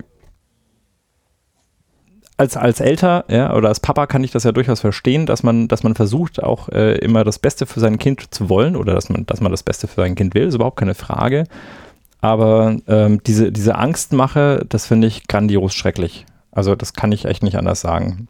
als, 2.37 2.57
als 2.57 2.81
Elter 2.81 3.25
ja, 3.29 3.53
oder 3.55 3.69
als 3.69 3.79
Papa 3.79 4.07
kann 4.07 4.23
ich 4.23 4.31
das 4.31 4.43
ja 4.43 4.51
durchaus 4.51 4.81
verstehen, 4.81 5.25
dass 5.25 5.43
man, 5.43 5.67
dass 5.67 5.83
man 5.83 5.95
versucht, 5.95 6.43
auch 6.43 6.69
äh, 6.69 6.97
immer 6.97 7.23
das 7.23 7.39
Beste 7.39 7.65
für 7.65 7.79
sein 7.79 7.97
Kind 7.97 8.33
zu 8.33 8.49
wollen 8.49 8.75
oder 8.75 8.93
dass 8.93 9.09
man, 9.09 9.25
dass 9.25 9.39
man 9.41 9.51
das 9.51 9.63
Beste 9.63 9.87
für 9.87 10.01
sein 10.01 10.15
Kind 10.15 10.33
will, 10.35 10.47
ist 10.47 10.55
überhaupt 10.55 10.77
keine 10.77 10.95
Frage. 10.95 11.45
Aber 12.19 12.77
ähm, 12.87 13.21
diese, 13.25 13.51
diese 13.51 13.75
Angstmache, 13.75 14.65
das 14.67 14.85
finde 14.85 15.07
ich 15.07 15.27
grandios 15.27 15.73
schrecklich. 15.73 16.25
Also 16.51 16.75
das 16.75 16.93
kann 16.93 17.11
ich 17.11 17.25
echt 17.25 17.43
nicht 17.43 17.57
anders 17.57 17.81
sagen. 17.81 18.27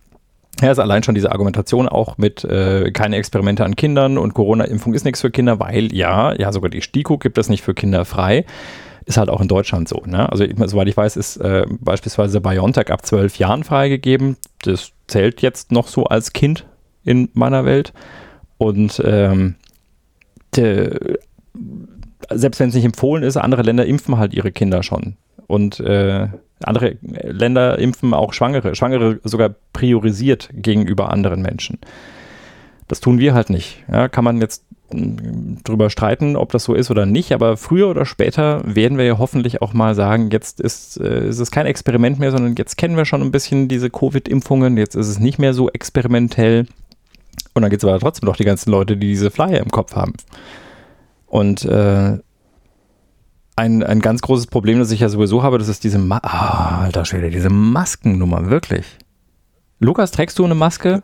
Ja, 0.61 0.71
ist 0.71 0.79
allein 0.79 1.03
schon 1.03 1.15
diese 1.15 1.31
Argumentation 1.31 1.89
auch 1.89 2.17
mit 2.17 2.43
äh, 2.45 2.91
keine 2.91 3.17
Experimente 3.17 3.65
an 3.65 3.75
Kindern 3.75 4.17
und 4.17 4.33
Corona-Impfung 4.33 4.93
ist 4.93 5.03
nichts 5.03 5.21
für 5.21 5.31
Kinder, 5.31 5.59
weil 5.59 5.93
ja, 5.93 6.33
ja, 6.33 6.51
sogar 6.51 6.69
die 6.69 6.81
STIKO 6.81 7.17
gibt 7.17 7.37
es 7.37 7.49
nicht 7.49 7.61
für 7.61 7.73
Kinder 7.73 8.05
frei. 8.05 8.45
Ist 9.05 9.17
halt 9.17 9.29
auch 9.29 9.41
in 9.41 9.47
Deutschland 9.47 9.87
so. 9.87 10.01
Ne? 10.05 10.29
Also, 10.31 10.45
soweit 10.65 10.87
ich 10.87 10.97
weiß, 10.97 11.15
ist 11.15 11.37
äh, 11.37 11.65
beispielsweise 11.79 12.41
BioNTech 12.41 12.91
ab 12.91 13.05
zwölf 13.05 13.37
Jahren 13.37 13.63
freigegeben. 13.63 14.37
Das 14.63 14.91
zählt 15.07 15.41
jetzt 15.41 15.71
noch 15.71 15.87
so 15.87 16.05
als 16.05 16.33
Kind 16.33 16.65
in 17.03 17.29
meiner 17.33 17.65
Welt. 17.65 17.93
Und 18.57 19.01
ähm, 19.05 19.55
de, 20.55 21.17
selbst 22.31 22.59
wenn 22.59 22.69
es 22.69 22.75
nicht 22.75 22.85
empfohlen 22.85 23.23
ist, 23.23 23.37
andere 23.37 23.61
Länder 23.61 23.85
impfen 23.85 24.17
halt 24.17 24.33
ihre 24.33 24.51
Kinder 24.51 24.81
schon. 24.81 25.17
Und 25.47 25.79
äh, 25.79 26.27
andere 26.63 26.97
Länder 27.01 27.77
impfen 27.77 28.13
auch 28.13 28.33
Schwangere, 28.33 28.75
Schwangere 28.75 29.19
sogar 29.23 29.53
priorisiert 29.73 30.49
gegenüber 30.53 31.11
anderen 31.11 31.41
Menschen. 31.41 31.79
Das 32.87 33.01
tun 33.01 33.19
wir 33.19 33.33
halt 33.33 33.49
nicht. 33.49 33.83
Ja, 33.91 34.07
kann 34.07 34.23
man 34.23 34.39
jetzt 34.41 34.63
drüber 34.91 35.89
streiten, 35.89 36.35
ob 36.35 36.51
das 36.51 36.63
so 36.63 36.73
ist 36.73 36.91
oder 36.91 37.05
nicht, 37.05 37.31
aber 37.31 37.57
früher 37.57 37.89
oder 37.89 38.05
später 38.05 38.61
werden 38.65 38.97
wir 38.97 39.05
ja 39.05 39.17
hoffentlich 39.17 39.61
auch 39.61 39.73
mal 39.73 39.95
sagen, 39.95 40.29
jetzt 40.31 40.61
ist, 40.61 40.99
äh, 40.99 41.27
ist 41.27 41.39
es 41.39 41.51
kein 41.51 41.65
Experiment 41.65 42.19
mehr, 42.19 42.31
sondern 42.31 42.55
jetzt 42.55 42.77
kennen 42.77 42.95
wir 42.95 43.05
schon 43.05 43.21
ein 43.21 43.31
bisschen 43.31 43.67
diese 43.67 43.89
Covid-Impfungen, 43.89 44.77
jetzt 44.77 44.95
ist 44.95 45.07
es 45.07 45.19
nicht 45.19 45.39
mehr 45.39 45.53
so 45.53 45.69
experimentell. 45.69 46.67
Und 47.53 47.61
dann 47.61 47.71
gibt 47.71 47.83
es 47.83 47.89
aber 47.89 47.99
trotzdem 47.99 48.27
noch 48.27 48.35
die 48.35 48.43
ganzen 48.43 48.69
Leute, 48.69 48.97
die 48.97 49.07
diese 49.07 49.31
Flyer 49.31 49.59
im 49.59 49.71
Kopf 49.71 49.95
haben. 49.95 50.13
Und 51.27 51.65
äh, 51.65 52.19
ein, 53.55 53.83
ein 53.83 53.99
ganz 54.01 54.21
großes 54.21 54.47
Problem, 54.47 54.79
das 54.79 54.91
ich 54.91 54.99
ja 54.99 55.09
sowieso 55.09 55.41
habe, 55.41 55.57
das 55.57 55.69
ist 55.69 55.83
diese, 55.83 55.97
Ma 55.97 56.21
oh, 56.23 56.83
alter 56.83 57.05
Schwede, 57.05 57.29
diese 57.29 57.49
Maskennummer, 57.49 58.49
wirklich. 58.49 58.85
Lukas, 59.79 60.11
trägst 60.11 60.37
du 60.37 60.45
eine 60.45 60.55
Maske? 60.55 61.03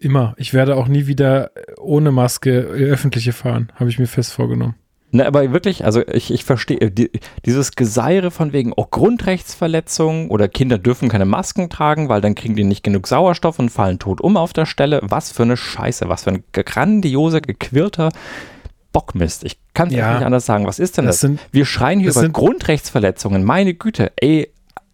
Immer. 0.00 0.34
Ich 0.36 0.52
werde 0.52 0.76
auch 0.76 0.88
nie 0.88 1.06
wieder 1.06 1.50
ohne 1.78 2.12
Maske 2.12 2.50
öffentliche 2.50 3.32
fahren, 3.32 3.72
habe 3.76 3.90
ich 3.90 3.98
mir 3.98 4.06
fest 4.06 4.32
vorgenommen. 4.32 4.74
Ne, 5.12 5.26
aber 5.26 5.52
wirklich, 5.52 5.84
also 5.84 6.06
ich, 6.06 6.32
ich 6.32 6.44
verstehe, 6.44 6.90
die, 6.90 7.10
dieses 7.44 7.72
Geseire 7.72 8.30
von 8.30 8.52
wegen, 8.52 8.72
oh, 8.76 8.86
Grundrechtsverletzungen 8.88 10.30
oder 10.30 10.46
Kinder 10.46 10.78
dürfen 10.78 11.08
keine 11.08 11.24
Masken 11.24 11.68
tragen, 11.68 12.08
weil 12.08 12.20
dann 12.20 12.36
kriegen 12.36 12.54
die 12.54 12.62
nicht 12.62 12.84
genug 12.84 13.08
Sauerstoff 13.08 13.58
und 13.58 13.70
fallen 13.70 13.98
tot 13.98 14.20
um 14.20 14.36
auf 14.36 14.52
der 14.52 14.66
Stelle. 14.66 15.00
Was 15.02 15.32
für 15.32 15.42
eine 15.42 15.56
Scheiße, 15.56 16.08
was 16.08 16.24
für 16.24 16.30
ein 16.30 16.44
grandioser, 16.52 17.40
gequirlter 17.40 18.10
Bockmist. 18.92 19.44
Ich 19.44 19.58
kann 19.74 19.88
es 19.88 19.94
ja, 19.94 20.14
nicht 20.14 20.24
anders 20.24 20.46
sagen. 20.46 20.66
Was 20.66 20.78
ist 20.78 20.96
denn 20.96 21.06
das? 21.06 21.16
das? 21.16 21.20
Sind, 21.22 21.40
Wir 21.50 21.64
schreien 21.64 21.98
hier 21.98 22.10
über 22.10 22.28
Grundrechtsverletzungen. 22.28 23.42
Meine 23.42 23.74
Güte, 23.74 24.12
ey, 24.16 24.48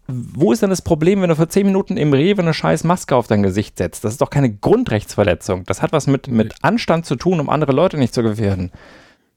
wo 0.07 0.53
ist 0.53 0.61
denn 0.61 0.69
das 0.69 0.81
Problem, 0.81 1.21
wenn 1.21 1.29
du 1.29 1.35
für 1.35 1.47
10 1.47 1.65
Minuten 1.65 1.97
im 1.97 2.13
Rewe 2.13 2.41
eine 2.41 2.53
scheiß 2.53 2.83
Maske 2.83 3.15
auf 3.15 3.27
dein 3.27 3.43
Gesicht 3.43 3.77
setzt? 3.77 4.03
Das 4.03 4.13
ist 4.13 4.21
doch 4.21 4.29
keine 4.29 4.53
Grundrechtsverletzung. 4.53 5.63
Das 5.65 5.81
hat 5.81 5.91
was 5.91 6.07
mit, 6.07 6.27
mit 6.27 6.55
Anstand 6.61 7.05
zu 7.05 7.15
tun, 7.15 7.39
um 7.39 7.49
andere 7.49 7.73
Leute 7.73 7.97
nicht 7.97 8.13
zu 8.13 8.23
gefährden. 8.23 8.71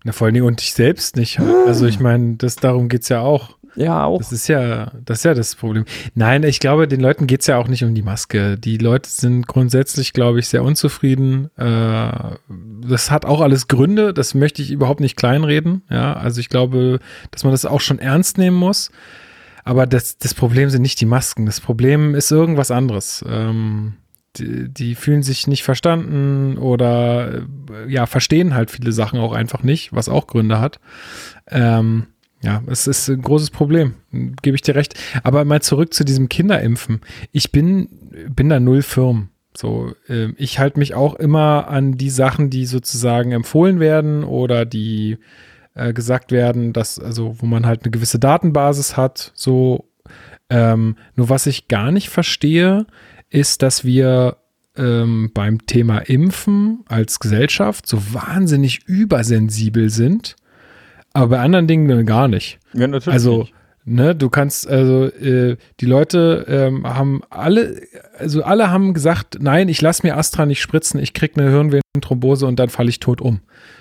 Na, 0.04 0.12
vor 0.12 0.26
allen 0.26 0.34
Dingen 0.34 0.46
und 0.46 0.60
dich 0.60 0.72
selbst 0.72 1.16
nicht. 1.16 1.40
Also 1.66 1.86
ich 1.86 2.00
meine, 2.00 2.36
das, 2.36 2.56
darum 2.56 2.88
geht 2.88 3.02
es 3.02 3.08
ja 3.08 3.20
auch. 3.20 3.56
Ja, 3.76 4.04
auch. 4.04 4.18
Das 4.18 4.32
ist 4.32 4.48
ja, 4.48 4.92
das 5.04 5.18
ist 5.18 5.24
ja 5.24 5.34
das 5.34 5.54
Problem. 5.54 5.84
Nein, 6.14 6.42
ich 6.42 6.58
glaube, 6.60 6.88
den 6.88 7.00
Leuten 7.00 7.26
geht 7.26 7.42
es 7.42 7.46
ja 7.46 7.56
auch 7.58 7.68
nicht 7.68 7.84
um 7.84 7.94
die 7.94 8.02
Maske. 8.02 8.58
Die 8.58 8.78
Leute 8.78 9.08
sind 9.08 9.46
grundsätzlich, 9.46 10.12
glaube 10.12 10.40
ich, 10.40 10.48
sehr 10.48 10.62
unzufrieden. 10.62 11.50
Äh, 11.56 12.10
das 12.88 13.10
hat 13.10 13.24
auch 13.24 13.40
alles 13.40 13.68
Gründe, 13.68 14.12
das 14.12 14.34
möchte 14.34 14.62
ich 14.62 14.70
überhaupt 14.70 15.00
nicht 15.00 15.16
kleinreden. 15.16 15.82
Ja, 15.90 16.14
also 16.14 16.40
ich 16.40 16.48
glaube, 16.48 16.98
dass 17.30 17.44
man 17.44 17.52
das 17.52 17.64
auch 17.64 17.80
schon 17.80 17.98
ernst 17.98 18.38
nehmen 18.38 18.56
muss. 18.56 18.90
Aber 19.64 19.86
das, 19.86 20.18
das 20.18 20.34
Problem 20.34 20.70
sind 20.70 20.82
nicht 20.82 21.00
die 21.00 21.06
Masken. 21.06 21.46
Das 21.46 21.60
Problem 21.60 22.14
ist 22.14 22.30
irgendwas 22.30 22.70
anderes. 22.70 23.24
Ähm, 23.28 23.94
die, 24.36 24.68
die, 24.68 24.94
fühlen 24.94 25.22
sich 25.22 25.46
nicht 25.46 25.64
verstanden 25.64 26.56
oder 26.56 27.38
äh, 27.38 27.42
ja, 27.88 28.06
verstehen 28.06 28.54
halt 28.54 28.70
viele 28.70 28.92
Sachen 28.92 29.18
auch 29.18 29.32
einfach 29.32 29.62
nicht, 29.62 29.92
was 29.92 30.08
auch 30.08 30.26
Gründe 30.26 30.60
hat. 30.60 30.78
Ähm, 31.48 32.06
ja, 32.42 32.62
es 32.66 32.86
ist 32.86 33.08
ein 33.08 33.20
großes 33.20 33.50
Problem, 33.50 33.94
gebe 34.10 34.54
ich 34.54 34.62
dir 34.62 34.74
recht. 34.74 34.94
Aber 35.22 35.44
mal 35.44 35.60
zurück 35.60 35.92
zu 35.92 36.04
diesem 36.04 36.28
Kinderimpfen. 36.28 37.00
Ich 37.32 37.52
bin, 37.52 37.88
bin 38.30 38.48
da 38.48 38.60
null 38.60 38.82
firm. 38.82 39.28
So, 39.54 39.92
äh, 40.08 40.28
ich 40.36 40.58
halte 40.58 40.78
mich 40.78 40.94
auch 40.94 41.14
immer 41.16 41.68
an 41.68 41.98
die 41.98 42.10
Sachen, 42.10 42.50
die 42.50 42.66
sozusagen 42.66 43.32
empfohlen 43.32 43.80
werden 43.80 44.24
oder 44.24 44.64
die 44.64 45.18
äh, 45.74 45.92
gesagt 45.92 46.32
werden, 46.32 46.72
dass, 46.72 46.98
also, 46.98 47.36
wo 47.38 47.46
man 47.46 47.66
halt 47.66 47.84
eine 47.84 47.90
gewisse 47.90 48.18
Datenbasis 48.18 48.96
hat, 48.96 49.32
so. 49.34 49.86
Ähm, 50.52 50.96
nur 51.14 51.28
was 51.28 51.46
ich 51.46 51.68
gar 51.68 51.92
nicht 51.92 52.08
verstehe, 52.08 52.86
ist, 53.28 53.62
dass 53.62 53.84
wir 53.84 54.38
ähm, 54.76 55.30
beim 55.32 55.64
Thema 55.66 55.98
Impfen 55.98 56.80
als 56.88 57.20
Gesellschaft 57.20 57.86
so 57.86 58.12
wahnsinnig 58.12 58.84
übersensibel 58.86 59.90
sind, 59.90 60.34
aber 61.12 61.28
bei 61.28 61.40
anderen 61.40 61.68
Dingen 61.68 62.04
gar 62.04 62.26
nicht. 62.26 62.58
Ja, 62.72 62.88
natürlich. 62.88 63.14
Also, 63.14 63.38
nicht. 63.40 63.54
Ne, 63.86 64.14
du 64.14 64.28
kannst, 64.28 64.68
also 64.68 65.06
äh, 65.06 65.56
die 65.80 65.86
Leute 65.86 66.44
ähm, 66.48 66.86
haben 66.86 67.22
alle, 67.30 67.80
also 68.18 68.42
alle 68.42 68.70
haben 68.70 68.92
gesagt, 68.92 69.38
nein, 69.40 69.68
ich 69.68 69.80
lasse 69.80 70.06
mir 70.06 70.16
Astra 70.16 70.44
nicht 70.44 70.60
spritzen, 70.60 71.00
ich 71.00 71.14
krieg 71.14 71.32
eine 71.36 71.48
Hirnvenenthrombose 71.50 72.46
und 72.46 72.60
dann 72.60 72.68
falle 72.68 72.90
ich 72.90 73.00
tot 73.00 73.20
um. 73.22 73.40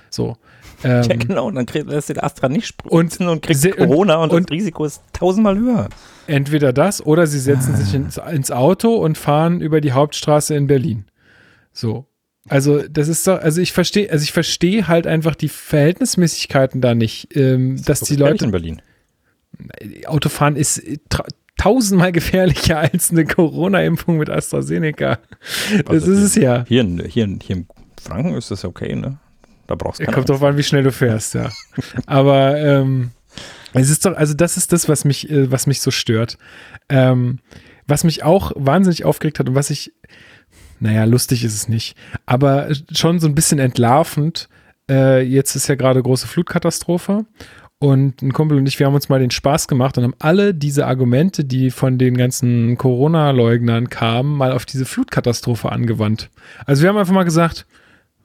So. 0.10 0.38
Ähm, 0.84 1.04
ja, 1.04 1.16
genau, 1.16 1.48
und 1.48 1.56
dann 1.56 1.66
lässt 1.88 2.10
den 2.10 2.20
Astra 2.20 2.48
nicht 2.48 2.68
spritzen 2.68 3.28
und, 3.28 3.34
und 3.34 3.42
kriegt 3.42 3.78
Corona 3.78 4.16
und, 4.18 4.32
und, 4.32 4.50
das 4.50 4.56
Risiko 4.56 4.86
ist 4.86 5.02
tausendmal 5.14 5.58
höher. 5.58 5.90
Entweder 6.28 6.72
das 6.72 7.06
oder 7.06 7.28
sie 7.28 7.40
setzen 7.40 7.76
sich 7.76 7.94
ins, 7.94 8.18
ins 8.18 8.52
Auto 8.52 8.96
und 8.96 9.18
fahren 9.18 9.62
über 9.62 9.82
die 9.82 9.92
Hauptstraße 9.92 10.56
in 10.56 10.68
Berlin. 10.68 11.06
So. 11.74 12.06
Also, 12.48 12.88
das 12.88 13.08
ist 13.10 13.28
doch, 13.28 13.40
also 13.40 13.62
ich 13.62 13.74
verstehe, 13.74 14.10
also 14.12 14.24
ich 14.24 14.32
verstehe 14.32 14.88
halt 14.88 15.06
einfach 15.06 15.36
die 15.36 15.50
Verhältnismäßigkeiten 15.50 16.82
da 16.82 16.96
nicht, 16.96 17.36
ähm, 17.36 17.76
das 17.78 18.00
dass 18.00 18.08
die 18.08 18.16
Leute. 18.16 18.46
in 18.46 18.52
Berlin. 18.52 18.82
Autofahren 20.06 20.56
ist 20.56 20.82
tausendmal 21.58 22.12
gefährlicher 22.12 22.80
als 22.80 23.12
eine 23.12 23.26
Corona-Impfung 23.26 24.18
mit 24.18 24.30
AstraZeneca. 24.30 25.20
Das 25.86 25.88
also 25.88 26.12
ist 26.14 26.20
es 26.20 26.36
ja. 26.36 26.64
Hier, 26.68 26.84
hier, 27.08 27.38
hier 27.42 27.56
in 27.58 27.68
Franken 28.02 28.34
ist 28.36 28.50
das 28.50 28.64
okay, 28.64 28.96
ne? 28.96 29.20
Da 29.70 29.76
brauchst 29.76 30.00
du 30.00 30.06
Kommt 30.06 30.28
drauf 30.28 30.42
an, 30.42 30.58
wie 30.58 30.64
schnell 30.64 30.82
du 30.82 30.92
fährst, 30.92 31.36
ja. 31.36 31.52
Aber 32.08 32.58
ähm, 32.58 33.12
es 33.74 33.92
ist 33.92 34.04
doch, 34.04 34.16
also 34.16 34.34
das 34.34 34.58
ist 34.58 34.74
das, 34.74 34.90
was 34.90 35.06
mich, 35.06 35.30
äh, 35.30 35.52
was 35.52 35.68
mich 35.68 35.80
so 35.82 35.92
stört. 35.92 36.40
Ähm, 36.90 37.38
was 37.86 38.04
mich 38.04 38.24
auch 38.24 38.52
wahnsinnig 38.56 39.06
aufgeregt 39.06 39.38
hat 39.38 39.48
und 39.48 39.54
was 39.54 39.70
ich, 39.70 39.94
naja, 40.80 41.04
lustig 41.04 41.44
ist 41.44 41.54
es 41.54 41.70
nicht, 41.70 41.96
aber 42.26 42.70
schon 42.92 43.20
so 43.20 43.28
ein 43.28 43.36
bisschen 43.36 43.60
entlarvend. 43.60 44.50
Äh, 44.90 45.22
jetzt 45.22 45.56
ist 45.56 45.68
ja 45.68 45.76
gerade 45.76 46.02
große 46.02 46.26
Flutkatastrophe 46.28 47.26
Und 47.78 48.24
ein 48.24 48.34
Kumpel 48.34 48.58
und 48.58 48.68
ich, 48.68 48.80
wir 48.80 48.88
haben 48.88 48.96
uns 48.96 49.08
mal 49.08 49.20
den 49.20 49.30
Spaß 49.30 49.68
gemacht 49.68 50.00
und 50.00 50.04
haben 50.04 50.16
alle 50.18 50.56
diese 50.56 50.88
Argumente, 50.88 51.46
die 51.46 51.70
von 51.70 52.00
den 52.00 52.18
ganzen 52.18 52.76
Corona-Leugnern 52.76 53.92
kamen, 53.92 54.36
mal 54.36 54.52
auf 54.52 54.66
diese 54.66 54.86
Flutkatastrophe 54.86 55.72
angewandt. 55.72 56.32
Also 56.66 56.82
wir 56.82 56.90
haben 56.90 56.98
einfach 56.98 57.14
mal 57.14 57.24
gesagt, 57.24 57.68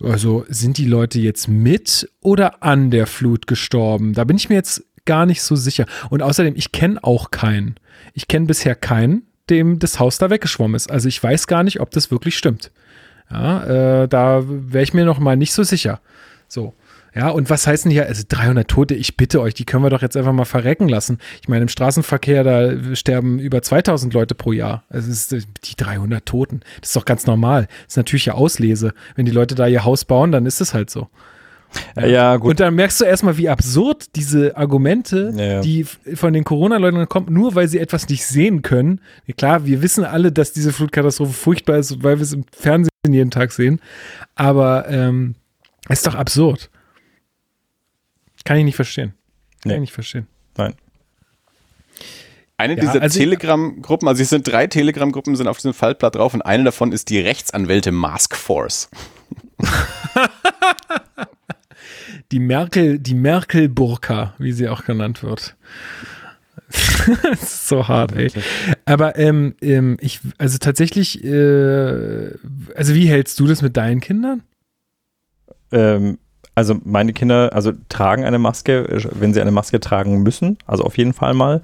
also 0.03 0.45
sind 0.49 0.79
die 0.79 0.87
Leute 0.87 1.19
jetzt 1.21 1.49
mit 1.49 2.11
oder 2.21 2.63
an 2.63 2.91
der 2.91 3.07
Flut 3.07 3.47
gestorben? 3.47 4.13
Da 4.13 4.25
bin 4.25 4.37
ich 4.37 4.49
mir 4.49 4.57
jetzt 4.57 4.85
gar 5.05 5.27
nicht 5.27 5.43
so 5.43 5.57
sicher. 5.57 5.87
Und 6.11 6.23
außerdem, 6.23 6.55
ich 6.57 6.73
kenne 6.73 7.03
auch 7.03 7.31
keinen. 7.31 7.77
Ich 8.13 8.29
kenne 8.29 8.47
bisher 8.47 8.75
keinen, 8.75 9.23
dem 9.51 9.79
das 9.79 9.99
Haus 9.99 10.19
da 10.19 10.31
weggeschwommen 10.31 10.75
ist. 10.75 10.91
Also 10.91 11.09
ich 11.09 11.23
weiß 11.23 11.47
gar 11.47 11.63
nicht, 11.63 11.81
ob 11.81 11.91
das 11.91 12.11
wirklich 12.11 12.37
stimmt. 12.37 12.71
Ja, 13.31 14.03
äh, 14.03 14.09
da 14.09 14.45
wäre 14.47 14.85
ich 14.85 14.95
mir 14.95 15.05
noch 15.05 15.19
mal 15.19 15.37
nicht 15.37 15.53
so 15.53 15.63
sicher. 15.63 16.01
So. 16.49 16.75
Ja, 17.15 17.29
und 17.29 17.49
was 17.49 17.67
heißen 17.67 17.91
hier, 17.91 18.07
also 18.07 18.25
300 18.29 18.67
Tote, 18.69 18.95
ich 18.95 19.17
bitte 19.17 19.41
euch, 19.41 19.55
die 19.55 19.65
können 19.65 19.85
wir 19.85 19.91
doch 19.91 20.03
jetzt 20.03 20.17
einfach 20.17 20.33
mal 20.33 20.45
verrecken 20.45 20.89
lassen. 20.89 21.19
Ich 21.43 21.49
meine, 21.49 21.63
im 21.63 21.69
Straßenverkehr, 21.69 22.43
da 22.43 22.95
sterben 22.97 23.39
über 23.39 23.63
2000 23.63 24.13
Leute 24.13 24.35
pro 24.35 24.53
Jahr. 24.53 24.85
Also 24.89 25.11
ist, 25.11 25.33
die 25.33 25.77
300 25.77 26.27
Toten, 26.27 26.61
das 26.81 26.91
ist 26.91 26.97
doch 26.97 27.05
ganz 27.05 27.27
normal. 27.27 27.69
Das 27.85 27.93
ist 27.93 27.97
natürlich 27.97 28.27
ja 28.27 28.35
Auslese. 28.35 28.95
Wenn 29.15 29.27
die 29.27 29.33
Leute 29.33 29.55
da 29.55 29.67
ihr 29.69 29.85
Haus 29.85 30.05
bauen, 30.05 30.33
dann 30.33 30.45
ist 30.45 30.61
es 30.61 30.75
halt 30.75 30.91
so. 30.91 31.09
Ja, 31.97 32.37
gut. 32.37 32.51
Und 32.51 32.61
dann 32.61 32.75
merkst 32.75 33.01
du 33.01 33.05
erstmal, 33.05 33.37
wie 33.37 33.49
absurd 33.49 34.15
diese 34.17 34.57
Argumente, 34.57 35.33
Ja, 35.37 35.45
ja. 35.45 35.61
die 35.61 35.85
von 35.85 36.33
den 36.33 36.45
Corona-Leugnern 36.45 37.09
kommen, 37.09 37.33
nur 37.33 37.55
weil 37.55 37.69
sie 37.69 37.79
etwas 37.79 38.09
nicht 38.09 38.25
sehen 38.27 38.63
können. 38.63 39.01
Ja, 39.27 39.35
klar, 39.35 39.67
wir 39.67 39.83
wissen 39.83 40.05
alle, 40.05 40.33
dass 40.33 40.53
diese 40.53 40.73
Flutkatastrophe 40.73 41.33
furchtbar 41.33 41.79
ist, 41.79 42.03
weil 42.03 42.19
wir 42.19 42.23
es 42.23 42.33
im 42.33 42.45
Fernsehen 42.53 42.91
jeden 43.09 43.31
Tag 43.31 43.53
sehen. 43.53 43.81
Aber 44.35 44.89
ähm, 44.89 45.35
es 45.89 45.99
ist 45.99 46.07
doch 46.07 46.15
absurd. 46.15 46.71
Kann 48.45 48.57
ich 48.59 48.65
nicht 48.65 48.77
verstehen. 48.77 49.15
Kann 49.63 49.71
Nee. 49.71 49.75
ich 49.75 49.81
nicht 49.81 49.93
verstehen. 49.93 50.27
Nein. 50.57 50.75
Eine 52.57 52.75
Ja, 52.77 52.81
dieser 52.81 53.03
also- 53.03 53.19
Telegram-Gruppen, 53.19 54.07
also 54.07 54.23
es 54.23 54.29
sind 54.31 54.47
drei 54.47 54.67
Telegram-Gruppen, 54.67 55.35
sind 55.37 55.49
auf 55.49 55.57
diesem 55.57 55.75
Fallblatt 55.75 56.15
drauf 56.15 56.35
und 56.35 56.43
eine 56.43 56.65
davon 56.65 56.93
ist 56.93 57.11
die 57.11 57.19
Rechtsanwälte 57.19 57.91
Mask 57.93 58.37
Force. 58.37 58.89
Die 62.33 62.39
Merkel, 62.41 62.99
die 62.99 63.15
Merkel-Burka, 63.15 64.35
wie 64.39 64.53
sie 64.53 64.69
auch 64.69 64.85
genannt 64.85 65.23
wird. 65.23 65.57
das 66.69 67.43
ist 67.43 67.69
so 67.69 67.87
hart, 67.87 68.13
ey. 68.13 68.31
Aber 68.87 69.17
ähm, 69.19 69.55
ähm, 69.61 69.99
ich, 70.01 70.21
also 70.39 70.59
tatsächlich, 70.59 71.23
äh, 71.23 72.31
also 72.75 72.95
wie 72.95 73.07
hältst 73.07 73.39
du 73.39 73.47
das 73.47 73.63
mit 73.63 73.77
deinen 73.77 74.01
Kindern? 74.01 74.43
Ähm, 75.71 76.19
also 76.55 76.77
meine 76.85 77.13
Kinder, 77.13 77.51
also 77.53 77.73
tragen 77.89 78.25
eine 78.25 78.39
Maske, 78.39 78.89
äh, 78.89 79.05
wenn 79.13 79.35
sie 79.35 79.41
eine 79.41 79.51
Maske 79.51 79.81
tragen 79.81 80.23
müssen, 80.23 80.59
also 80.67 80.85
auf 80.85 80.97
jeden 80.99 81.13
Fall 81.13 81.35
mal. 81.35 81.61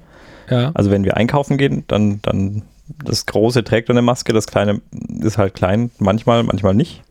Ja. 0.49 0.71
Also 0.73 0.91
wenn 0.91 1.03
wir 1.05 1.17
einkaufen 1.17 1.57
gehen, 1.57 1.83
dann, 1.87 2.21
dann 2.21 2.63
das 3.05 3.25
Große 3.25 3.63
trägt 3.63 3.89
eine 3.89 4.01
Maske, 4.01 4.33
das 4.33 4.47
Kleine 4.47 4.81
ist 5.21 5.37
halt 5.37 5.53
klein, 5.53 5.91
manchmal, 5.99 6.43
manchmal 6.43 6.73
nicht. 6.73 7.03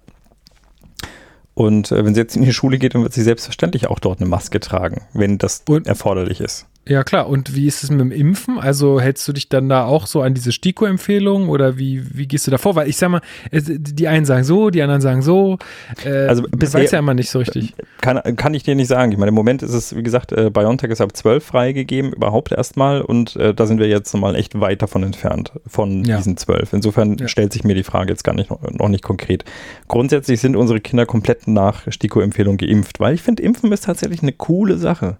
Und 1.54 1.90
äh, 1.92 2.04
wenn 2.04 2.14
sie 2.14 2.20
jetzt 2.20 2.36
in 2.36 2.42
die 2.42 2.52
Schule 2.52 2.78
geht, 2.78 2.94
dann 2.94 3.02
wird 3.02 3.12
sie 3.12 3.22
selbstverständlich 3.22 3.86
auch 3.88 3.98
dort 3.98 4.20
eine 4.20 4.28
Maske 4.28 4.60
tragen, 4.60 5.02
wenn 5.12 5.38
das 5.38 5.62
Und- 5.68 5.86
erforderlich 5.86 6.40
ist. 6.40 6.66
Ja, 6.90 7.04
klar. 7.04 7.28
Und 7.28 7.54
wie 7.54 7.68
ist 7.68 7.84
es 7.84 7.90
mit 7.92 8.00
dem 8.00 8.10
Impfen? 8.10 8.58
Also 8.58 9.00
hältst 9.00 9.28
du 9.28 9.32
dich 9.32 9.48
dann 9.48 9.68
da 9.68 9.84
auch 9.84 10.08
so 10.08 10.22
an 10.22 10.34
diese 10.34 10.50
STIKO-Empfehlung 10.50 11.48
oder 11.48 11.78
wie, 11.78 12.02
wie 12.18 12.26
gehst 12.26 12.48
du 12.48 12.50
da 12.50 12.58
vor? 12.58 12.74
Weil 12.74 12.88
ich 12.88 12.96
sag 12.96 13.10
mal, 13.10 13.20
die 13.52 14.08
einen 14.08 14.24
sagen 14.24 14.42
so, 14.42 14.70
die 14.70 14.82
anderen 14.82 15.00
sagen 15.00 15.22
so. 15.22 15.58
Äh, 16.04 16.26
Also 16.26 16.42
bisher- 16.50 16.80
weiß 16.80 16.90
ja 16.90 16.98
immer 16.98 17.14
nicht 17.14 17.30
so 17.30 17.38
richtig. 17.38 17.74
Kann, 18.00 18.20
kann 18.34 18.54
ich 18.54 18.64
dir 18.64 18.74
nicht 18.74 18.88
sagen. 18.88 19.12
Ich 19.12 19.18
meine, 19.18 19.28
im 19.28 19.36
Moment 19.36 19.62
ist 19.62 19.72
es, 19.72 19.94
wie 19.94 20.02
gesagt, 20.02 20.32
äh, 20.32 20.50
BioNTech 20.50 20.90
ist 20.90 21.00
ab 21.00 21.16
12 21.16 21.44
freigegeben, 21.44 22.12
überhaupt 22.12 22.50
erstmal. 22.50 23.02
Und 23.02 23.36
äh, 23.36 23.54
da 23.54 23.66
sind 23.66 23.78
wir 23.78 23.86
jetzt 23.86 24.12
mal 24.16 24.34
echt 24.34 24.58
weit 24.60 24.82
davon 24.82 25.04
entfernt, 25.04 25.52
von 25.68 26.02
Ja. 26.04 26.16
diesen 26.16 26.36
12. 26.36 26.72
Insofern 26.72 27.18
Ja. 27.18 27.28
stellt 27.28 27.52
sich 27.52 27.62
mir 27.62 27.76
die 27.76 27.84
Frage 27.84 28.10
jetzt 28.10 28.24
gar 28.24 28.34
nicht, 28.34 28.50
noch, 28.50 28.62
noch 28.68 28.88
nicht 28.88 29.04
konkret. 29.04 29.44
Grundsätzlich 29.86 30.40
sind 30.40 30.56
unsere 30.56 30.80
Kinder 30.80 31.06
komplett 31.06 31.46
nach 31.46 31.86
STIKO-Empfehlung 31.88 32.56
geimpft, 32.56 32.98
weil 32.98 33.14
ich 33.14 33.22
finde, 33.22 33.44
Impfen 33.44 33.70
ist 33.70 33.84
tatsächlich 33.84 34.22
eine 34.22 34.32
coole 34.32 34.76
Sache. 34.76 35.18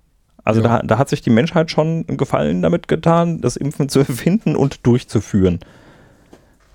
Also 0.50 0.62
Ja. 0.62 0.78
da, 0.78 0.82
da 0.86 0.98
hat 0.98 1.08
sich 1.08 1.22
die 1.22 1.30
Menschheit 1.30 1.70
schon 1.70 2.04
einen 2.06 2.16
Gefallen 2.16 2.60
damit 2.62 2.88
getan, 2.88 3.40
das 3.40 3.56
Impfen 3.56 3.88
zu 3.88 4.00
erfinden 4.00 4.56
und 4.56 4.86
durchzuführen. 4.86 5.60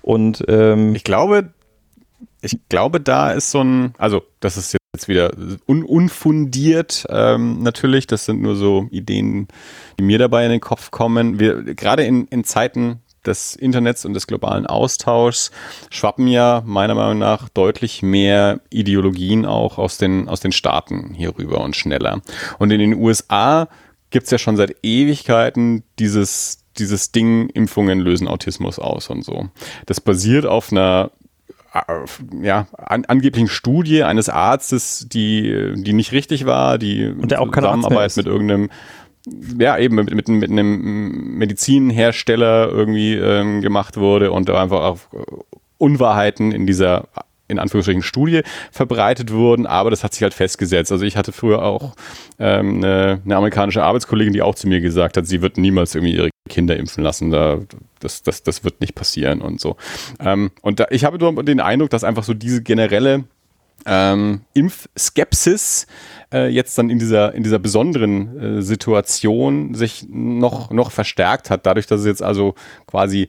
Und 0.02 0.44
ähm, 0.48 0.94
Ich 0.94 1.04
glaube, 1.04 1.50
ich 2.40 2.58
glaube, 2.68 3.00
da 3.00 3.32
ist 3.32 3.50
so 3.50 3.60
ein, 3.62 3.94
also 3.98 4.22
das 4.40 4.56
ist 4.56 4.76
jetzt 4.94 5.08
wieder 5.08 5.32
un, 5.68 5.82
unfundiert 5.84 7.06
ähm, 7.10 7.62
natürlich, 7.62 8.06
das 8.06 8.24
sind 8.24 8.40
nur 8.40 8.56
so 8.56 8.86
Ideen, 8.90 9.48
die 9.98 10.04
mir 10.04 10.18
dabei 10.18 10.44
in 10.44 10.50
den 10.50 10.60
Kopf 10.60 10.90
kommen. 10.90 11.38
Wir 11.38 11.62
gerade 11.74 12.04
in, 12.04 12.26
in 12.28 12.44
Zeiten 12.44 13.00
des 13.26 13.56
Internets 13.56 14.04
und 14.04 14.14
des 14.14 14.26
globalen 14.26 14.66
Austauschs 14.66 15.50
schwappen 15.90 16.28
ja 16.28 16.62
meiner 16.64 16.94
Meinung 16.94 17.18
nach 17.18 17.48
deutlich 17.48 18.02
mehr 18.02 18.60
Ideologien 18.70 19.46
auch 19.46 19.78
aus 19.78 19.98
den, 19.98 20.28
aus 20.28 20.40
den 20.40 20.52
Staaten 20.52 21.14
hier 21.14 21.36
rüber 21.38 21.60
und 21.60 21.76
schneller. 21.76 22.20
Und 22.58 22.70
in 22.70 22.80
den 22.80 22.94
USA 22.94 23.68
gibt 24.10 24.24
es 24.24 24.30
ja 24.30 24.38
schon 24.38 24.56
seit 24.56 24.76
Ewigkeiten 24.82 25.82
dieses, 25.98 26.64
dieses 26.78 27.12
Ding, 27.12 27.48
Impfungen 27.50 28.00
lösen 28.00 28.28
Autismus 28.28 28.78
aus 28.78 29.10
und 29.10 29.24
so. 29.24 29.48
Das 29.86 30.00
basiert 30.00 30.46
auf 30.46 30.72
einer 30.72 31.10
äh, 31.74 32.44
ja, 32.44 32.66
an, 32.72 33.04
angeblichen 33.04 33.48
Studie 33.48 34.02
eines 34.02 34.28
Arztes, 34.28 35.06
die, 35.08 35.74
die 35.76 35.92
nicht 35.92 36.12
richtig 36.12 36.46
war, 36.46 36.78
die 36.78 37.08
Und 37.08 37.30
der 37.30 37.40
auch 37.40 37.50
kein 37.50 37.64
Arzt 37.64 37.76
mehr 37.76 37.82
Zusammenarbeit 37.82 38.16
mit 38.16 38.26
irgendeinem 38.26 38.70
ja, 39.58 39.78
eben 39.78 39.96
mit, 39.96 40.14
mit, 40.14 40.28
mit 40.28 40.50
einem 40.50 41.36
Medizinhersteller 41.38 42.68
irgendwie 42.70 43.14
ähm, 43.14 43.60
gemacht 43.60 43.96
wurde 43.96 44.30
und 44.30 44.48
einfach 44.50 44.82
auf 44.82 45.08
äh, 45.12 45.18
Unwahrheiten 45.78 46.52
in 46.52 46.66
dieser 46.66 47.08
in 47.48 47.58
Anführungsstrichen 47.58 48.02
Studie 48.02 48.42
verbreitet 48.72 49.32
wurden, 49.32 49.66
aber 49.66 49.90
das 49.90 50.02
hat 50.02 50.14
sich 50.14 50.22
halt 50.22 50.34
festgesetzt. 50.34 50.90
Also 50.90 51.04
ich 51.04 51.16
hatte 51.16 51.32
früher 51.32 51.62
auch 51.62 51.94
ähm, 52.38 52.78
eine, 52.78 53.20
eine 53.24 53.36
amerikanische 53.36 53.84
Arbeitskollegin, 53.84 54.32
die 54.32 54.42
auch 54.42 54.54
zu 54.54 54.66
mir 54.66 54.80
gesagt 54.80 55.16
hat, 55.16 55.26
sie 55.26 55.42
wird 55.42 55.56
niemals 55.56 55.94
irgendwie 55.94 56.16
ihre 56.16 56.30
Kinder 56.48 56.76
impfen 56.76 57.04
lassen. 57.04 57.30
Da, 57.30 57.60
das, 58.00 58.22
das, 58.22 58.42
das 58.42 58.64
wird 58.64 58.80
nicht 58.80 58.94
passieren 58.94 59.42
und 59.42 59.60
so. 59.60 59.76
Ähm, 60.18 60.50
und 60.62 60.80
da, 60.80 60.86
ich 60.90 61.04
habe 61.04 61.18
den 61.44 61.60
Eindruck, 61.60 61.90
dass 61.90 62.04
einfach 62.04 62.24
so 62.24 62.34
diese 62.34 62.62
generelle 62.62 63.24
ähm, 63.84 64.40
Impfskepsis 64.54 65.86
äh, 66.32 66.48
jetzt 66.48 66.76
dann 66.78 66.90
in 66.90 66.98
dieser, 66.98 67.34
in 67.34 67.42
dieser 67.42 67.58
besonderen 67.58 68.58
äh, 68.58 68.62
Situation 68.62 69.74
sich 69.74 70.06
noch, 70.08 70.70
noch 70.70 70.90
verstärkt 70.90 71.50
hat, 71.50 71.66
dadurch, 71.66 71.86
dass 71.86 72.00
es 72.00 72.06
jetzt 72.06 72.22
also 72.22 72.54
quasi 72.86 73.28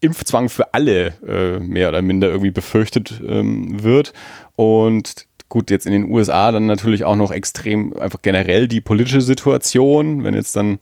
Impfzwang 0.00 0.48
für 0.48 0.72
alle 0.74 1.14
äh, 1.26 1.58
mehr 1.60 1.88
oder 1.88 2.02
minder 2.02 2.28
irgendwie 2.28 2.50
befürchtet 2.50 3.20
ähm, 3.26 3.82
wird. 3.82 4.12
Und 4.56 5.26
gut, 5.48 5.70
jetzt 5.70 5.86
in 5.86 5.92
den 5.92 6.10
USA 6.10 6.52
dann 6.52 6.66
natürlich 6.66 7.04
auch 7.04 7.16
noch 7.16 7.32
extrem 7.32 7.94
einfach 7.98 8.22
generell 8.22 8.68
die 8.68 8.80
politische 8.80 9.20
Situation, 9.20 10.24
wenn 10.24 10.34
jetzt 10.34 10.56
dann 10.56 10.78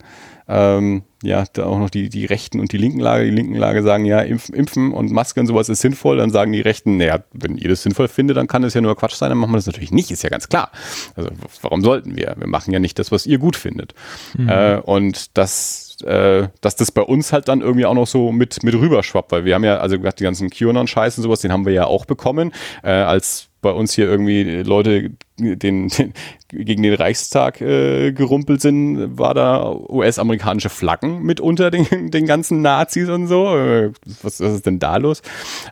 ähm, 0.49 1.03
ja, 1.23 1.45
da 1.53 1.66
auch 1.66 1.79
noch 1.79 1.91
die, 1.91 2.09
die 2.09 2.25
rechten 2.25 2.61
und 2.61 2.73
die 2.73 2.79
linken 2.79 3.01
Lage, 3.01 3.25
die 3.25 3.31
linken 3.31 3.55
Lage 3.55 3.83
sagen, 3.83 4.05
ja, 4.05 4.20
Impf, 4.20 4.49
Impfen 4.51 4.93
und 4.93 5.11
Maske 5.11 5.41
und 5.41 5.47
sowas 5.47 5.69
ist 5.69 5.81
sinnvoll, 5.81 6.16
dann 6.16 6.31
sagen 6.31 6.53
die 6.53 6.61
Rechten, 6.61 6.97
naja, 6.97 7.23
wenn 7.33 7.59
ihr 7.59 7.69
das 7.69 7.83
sinnvoll 7.83 8.09
findet, 8.09 8.37
dann 8.37 8.47
kann 8.47 8.65
es 8.65 8.75
ja 8.75 8.81
nur 8.81 8.97
Quatsch 8.97 9.15
sein, 9.15 9.31
dann 9.31 9.39
machen 9.39 9.53
wir 9.53 9.57
das 9.57 9.66
natürlich 9.66 9.91
nicht, 9.91 10.11
ist 10.11 10.23
ja 10.23 10.31
ganz 10.31 10.49
klar. 10.49 10.70
Also 11.16 11.31
warum 11.62 11.83
sollten 11.83 12.16
wir? 12.16 12.35
Wir 12.39 12.47
machen 12.47 12.73
ja 12.73 12.79
nicht 12.79 12.99
das, 12.99 13.12
was 13.12 13.27
ihr 13.27 13.39
gut 13.39 13.57
findet. 13.57 13.95
Äh, 14.39 14.79
und 14.79 15.37
das, 15.37 15.97
äh, 16.05 16.49
dass 16.61 16.77
das 16.77 16.93
bei 16.93 17.03
uns 17.03 17.33
halt 17.33 17.49
dann 17.49 17.61
irgendwie 17.61 17.87
auch 17.87 17.95
noch 17.95 18.07
so 18.07 18.33
mit, 18.33 18.62
mit 18.62 18.75
rüberschwappt, 18.75 19.33
weil 19.33 19.45
wir 19.45 19.55
haben 19.55 19.65
ja, 19.65 19.79
also 19.79 19.99
gesagt, 19.99 20.20
die 20.20 20.25
ganzen 20.25 20.51
QAnon-Scheiß 20.51 21.19
und 21.19 21.25
sowas, 21.25 21.41
den 21.41 21.53
haben 21.53 21.66
wir 21.66 21.73
ja 21.73 21.87
auch 21.87 22.07
bekommen, 22.07 22.53
äh, 22.83 22.91
als 22.91 23.48
bei 23.61 23.71
uns 23.71 23.93
hier 23.93 24.07
irgendwie 24.07 24.43
Leute 24.63 25.11
den, 25.39 25.89
den, 25.89 26.13
gegen 26.49 26.83
den 26.83 26.95
Reichstag 26.95 27.61
äh, 27.61 28.13
gerumpelt 28.13 28.61
sind, 28.61 29.19
war 29.19 29.35
da 29.35 29.71
US-amerikanische 29.73 30.69
Flaggen 30.69 31.23
mit 31.23 31.41
unter 31.41 31.71
den, 31.71 32.11
den 32.11 32.27
ganzen 32.27 32.63
Nazis 32.63 33.09
und 33.09 33.27
so. 33.27 33.57
Äh, 33.57 33.93
was, 34.23 34.41
was 34.41 34.53
ist 34.53 34.67
denn 34.67 34.79
da 34.79 34.97
los? 34.97 35.23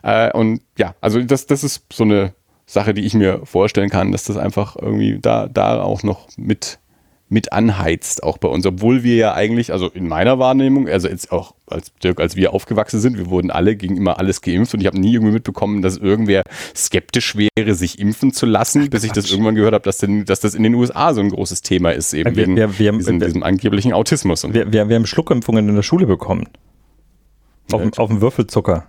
Äh, 0.03 0.31
und 0.31 0.61
ja, 0.77 0.95
also 1.01 1.21
das, 1.21 1.47
das 1.47 1.63
ist 1.63 1.85
so 1.91 2.03
eine 2.03 2.33
Sache, 2.65 2.93
die 2.93 3.05
ich 3.05 3.13
mir 3.13 3.45
vorstellen 3.45 3.89
kann, 3.89 4.11
dass 4.11 4.25
das 4.25 4.37
einfach 4.37 4.75
irgendwie 4.75 5.19
da, 5.19 5.47
da 5.47 5.81
auch 5.81 6.03
noch 6.03 6.27
mit 6.35 6.79
mit 7.29 7.51
anheizt, 7.51 8.23
auch 8.23 8.37
bei 8.37 8.47
uns, 8.47 8.65
obwohl 8.65 9.03
wir 9.03 9.15
ja 9.15 9.33
eigentlich, 9.33 9.73
also 9.73 9.89
in 9.89 10.07
meiner 10.07 10.39
Wahrnehmung, 10.39 10.87
also 10.87 11.09
jetzt 11.09 11.31
auch 11.33 11.55
als 11.67 11.91
Dirk, 12.01 12.21
als 12.21 12.37
wir 12.37 12.53
aufgewachsen 12.53 13.01
sind, 13.01 13.17
wir 13.17 13.29
wurden 13.29 13.51
alle 13.51 13.75
gegen 13.75 13.97
immer 13.97 14.17
alles 14.17 14.41
geimpft 14.41 14.73
und 14.73 14.79
ich 14.79 14.87
habe 14.87 14.97
nie 14.97 15.13
irgendwie 15.13 15.33
mitbekommen, 15.33 15.81
dass 15.81 15.97
irgendwer 15.97 16.43
skeptisch 16.73 17.35
wäre, 17.35 17.75
sich 17.75 17.99
impfen 17.99 18.31
zu 18.31 18.45
lassen, 18.45 18.89
bis 18.89 19.03
ich 19.03 19.11
das 19.11 19.29
irgendwann 19.29 19.55
gehört 19.55 19.73
habe, 19.73 19.83
dass, 19.83 19.97
denn, 19.97 20.23
dass 20.23 20.39
das 20.39 20.55
in 20.55 20.63
den 20.63 20.73
USA 20.75 21.13
so 21.13 21.19
ein 21.19 21.29
großes 21.29 21.61
Thema 21.63 21.91
ist, 21.91 22.13
eben 22.13 22.33
Wir- 22.33 22.43
wegen 22.43 22.55
wir- 22.55 22.79
wir 22.79 22.87
haben- 22.87 22.97
diesem, 22.99 23.19
diesem 23.19 23.43
angeblichen 23.43 23.91
Autismus. 23.91 24.45
Und 24.45 24.53
wir, 24.53 24.71
wir, 24.71 24.87
wir 24.87 24.95
haben 24.95 25.05
Schluckimpfungen 25.05 25.67
in 25.67 25.75
der 25.75 25.83
Schule 25.83 26.05
bekommen. 26.07 26.47
Auf, 27.73 27.81
dem- 27.81 27.93
auf 27.97 28.09
dem 28.09 28.21
Würfelzucker. 28.21 28.85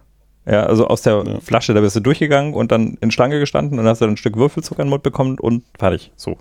Ja, 0.46 0.62
also 0.62 0.86
aus 0.86 1.02
der 1.02 1.24
Ja. 1.26 1.40
Flasche, 1.40 1.74
da 1.74 1.80
bist 1.80 1.96
du 1.96 2.00
durchgegangen 2.00 2.54
und 2.54 2.70
dann 2.70 2.96
in 3.00 3.10
Schlange 3.10 3.40
gestanden 3.40 3.80
und 3.80 3.86
hast 3.86 4.00
dann 4.00 4.10
ein 4.10 4.16
Stück 4.16 4.36
Würfelzucker 4.36 4.80
in 4.82 4.86
den 4.86 4.90
Mund 4.90 5.02
bekommen 5.02 5.38
und 5.40 5.64
fertig. 5.76 6.12
So. 6.14 6.38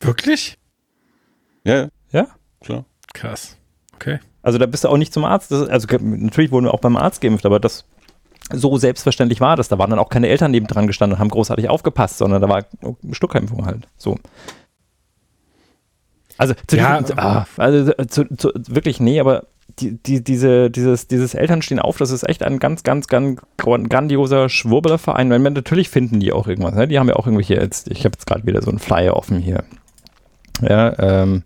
Wirklich? 0.00 0.58
Ja, 1.64 1.88
Ja? 2.12 2.28
Klar. 2.60 2.84
Krass. 3.12 3.56
Okay. 3.94 4.18
Also 4.42 4.58
da 4.58 4.66
bist 4.66 4.84
du 4.84 4.88
auch 4.88 4.96
nicht 4.96 5.12
zum 5.12 5.24
Arzt. 5.24 5.50
Das, 5.50 5.68
also 5.68 5.86
natürlich 6.00 6.50
wurden 6.50 6.66
wir 6.66 6.74
auch 6.74 6.80
beim 6.80 6.96
Arzt 6.96 7.20
geimpft, 7.20 7.46
aber 7.46 7.60
das 7.60 7.84
so 8.52 8.76
selbstverständlich 8.76 9.40
war 9.40 9.56
das. 9.56 9.68
Da 9.68 9.78
waren 9.78 9.90
dann 9.90 9.98
auch 9.98 10.10
keine 10.10 10.28
Eltern 10.28 10.50
neben 10.50 10.66
dran 10.66 10.86
gestanden 10.86 11.14
und 11.16 11.20
haben 11.20 11.30
großartig 11.30 11.68
aufgepasst, 11.68 12.18
sondern 12.18 12.42
da 12.42 12.48
war 12.48 12.64
Stuckimpfung 13.12 13.64
halt. 13.64 13.88
So. 13.96 14.18
Also, 16.36 16.54
zu 16.66 16.76
Ja, 16.76 17.00
diesem, 17.00 17.18
ah, 17.18 17.46
also 17.56 17.92
zu, 18.08 18.24
zu, 18.36 18.50
wirklich, 18.54 19.00
nee, 19.00 19.20
aber 19.20 19.44
die, 19.78 19.96
die, 19.96 20.22
diese, 20.22 20.70
dieses, 20.70 21.08
dieses 21.08 21.34
Eltern 21.34 21.62
stehen 21.62 21.78
auf, 21.78 21.96
das 21.96 22.10
ist 22.10 22.28
echt 22.28 22.42
ein 22.42 22.58
ganz, 22.58 22.82
ganz, 22.82 23.06
ganz 23.06 23.40
grandioser 23.56 24.48
Schwurblerverein. 24.48 25.30
Weil 25.30 25.38
natürlich 25.38 25.88
finden 25.88 26.20
die 26.20 26.32
auch 26.32 26.46
irgendwas. 26.46 26.74
Ne? 26.74 26.86
Die 26.86 26.98
haben 26.98 27.08
ja 27.08 27.16
auch 27.16 27.26
irgendwelche, 27.26 27.54
jetzt, 27.54 27.88
ich 27.90 28.04
habe 28.04 28.14
jetzt 28.14 28.26
gerade 28.26 28.46
wieder 28.46 28.62
so 28.62 28.70
einen 28.70 28.78
Flyer 28.78 29.16
offen 29.16 29.38
hier. 29.38 29.64
Ja, 30.60 30.98
ähm, 30.98 31.44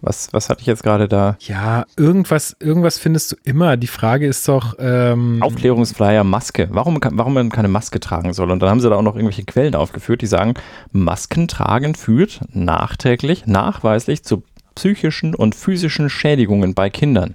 was, 0.00 0.32
was 0.32 0.48
hatte 0.48 0.60
ich 0.60 0.66
jetzt 0.66 0.82
gerade 0.82 1.08
da? 1.08 1.36
Ja, 1.40 1.84
irgendwas, 1.96 2.56
irgendwas 2.60 2.98
findest 2.98 3.32
du 3.32 3.36
immer. 3.44 3.76
Die 3.76 3.86
Frage 3.86 4.26
ist 4.26 4.46
doch, 4.48 4.76
ähm, 4.78 5.42
Aufklärungsflyer 5.42 6.24
Maske. 6.24 6.68
Warum, 6.70 6.98
warum 7.02 7.34
man 7.34 7.50
keine 7.50 7.68
Maske 7.68 8.00
tragen 8.00 8.32
soll. 8.32 8.50
Und 8.50 8.60
dann 8.60 8.70
haben 8.70 8.80
sie 8.80 8.88
da 8.88 8.96
auch 8.96 9.02
noch 9.02 9.16
irgendwelche 9.16 9.44
Quellen 9.44 9.74
aufgeführt, 9.74 10.22
die 10.22 10.26
sagen, 10.26 10.54
Masken 10.92 11.48
tragen 11.48 11.94
führt 11.94 12.40
nachträglich, 12.52 13.46
nachweislich 13.46 14.24
zu 14.24 14.42
psychischen 14.74 15.34
und 15.34 15.54
physischen 15.54 16.08
Schädigungen 16.08 16.74
bei 16.74 16.90
Kindern. 16.90 17.34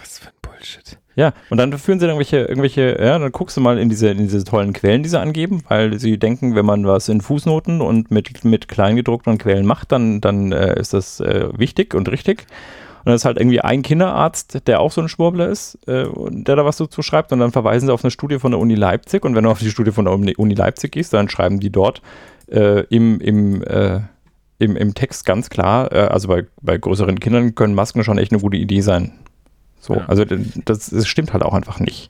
was 0.00 0.18
für 0.18 0.28
ein 0.28 0.34
Bullshit. 0.42 0.97
Ja, 1.18 1.32
und 1.50 1.58
dann 1.58 1.76
führen 1.76 1.98
sie 1.98 2.06
dann 2.06 2.14
irgendwelche, 2.14 2.44
irgendwelche, 2.44 2.96
ja, 2.96 3.18
dann 3.18 3.32
guckst 3.32 3.56
du 3.56 3.60
mal 3.60 3.76
in 3.76 3.88
diese, 3.88 4.10
in 4.10 4.18
diese 4.18 4.44
tollen 4.44 4.72
Quellen, 4.72 5.02
die 5.02 5.08
sie 5.08 5.18
angeben, 5.18 5.64
weil 5.66 5.98
sie 5.98 6.16
denken, 6.16 6.54
wenn 6.54 6.64
man 6.64 6.86
was 6.86 7.08
in 7.08 7.20
Fußnoten 7.20 7.80
und 7.80 8.12
mit, 8.12 8.44
mit 8.44 8.68
kleingedruckten 8.68 9.36
Quellen 9.36 9.66
macht, 9.66 9.90
dann, 9.90 10.20
dann 10.20 10.52
äh, 10.52 10.78
ist 10.78 10.94
das 10.94 11.18
äh, 11.18 11.48
wichtig 11.58 11.92
und 11.92 12.08
richtig. 12.08 12.46
Und 13.00 13.06
dann 13.06 13.14
ist 13.16 13.24
halt 13.24 13.36
irgendwie 13.36 13.60
ein 13.60 13.82
Kinderarzt, 13.82 14.68
der 14.68 14.78
auch 14.78 14.92
so 14.92 15.00
ein 15.00 15.08
Schwurbler 15.08 15.48
ist, 15.48 15.76
äh, 15.88 16.06
der 16.14 16.54
da 16.54 16.64
was 16.64 16.76
dazu 16.76 17.02
schreibt 17.02 17.32
und 17.32 17.40
dann 17.40 17.50
verweisen 17.50 17.88
sie 17.88 17.92
auf 17.92 18.04
eine 18.04 18.12
Studie 18.12 18.38
von 18.38 18.52
der 18.52 18.60
Uni 18.60 18.76
Leipzig 18.76 19.24
und 19.24 19.34
wenn 19.34 19.42
du 19.42 19.50
auf 19.50 19.58
die 19.58 19.70
Studie 19.70 19.90
von 19.90 20.04
der 20.04 20.14
Uni 20.14 20.36
Uni 20.36 20.54
Leipzig 20.54 20.92
gehst, 20.92 21.12
dann 21.14 21.28
schreiben 21.28 21.58
die 21.58 21.70
dort 21.70 22.00
äh, 22.46 22.84
im, 22.94 23.20
im, 23.20 23.64
äh, 23.64 24.02
im, 24.60 24.76
im 24.76 24.94
Text 24.94 25.26
ganz 25.26 25.50
klar, 25.50 25.90
äh, 25.90 25.98
also 25.98 26.28
bei, 26.28 26.46
bei 26.62 26.78
größeren 26.78 27.18
Kindern 27.18 27.56
können 27.56 27.74
Masken 27.74 28.04
schon 28.04 28.18
echt 28.18 28.30
eine 28.30 28.40
gute 28.40 28.56
Idee 28.56 28.82
sein. 28.82 29.14
So, 29.80 29.94
Ja. 29.94 30.04
also 30.06 30.24
das, 30.24 30.90
das 30.90 31.06
stimmt 31.08 31.32
halt 31.32 31.42
auch 31.42 31.54
einfach 31.54 31.80
nicht. 31.80 32.08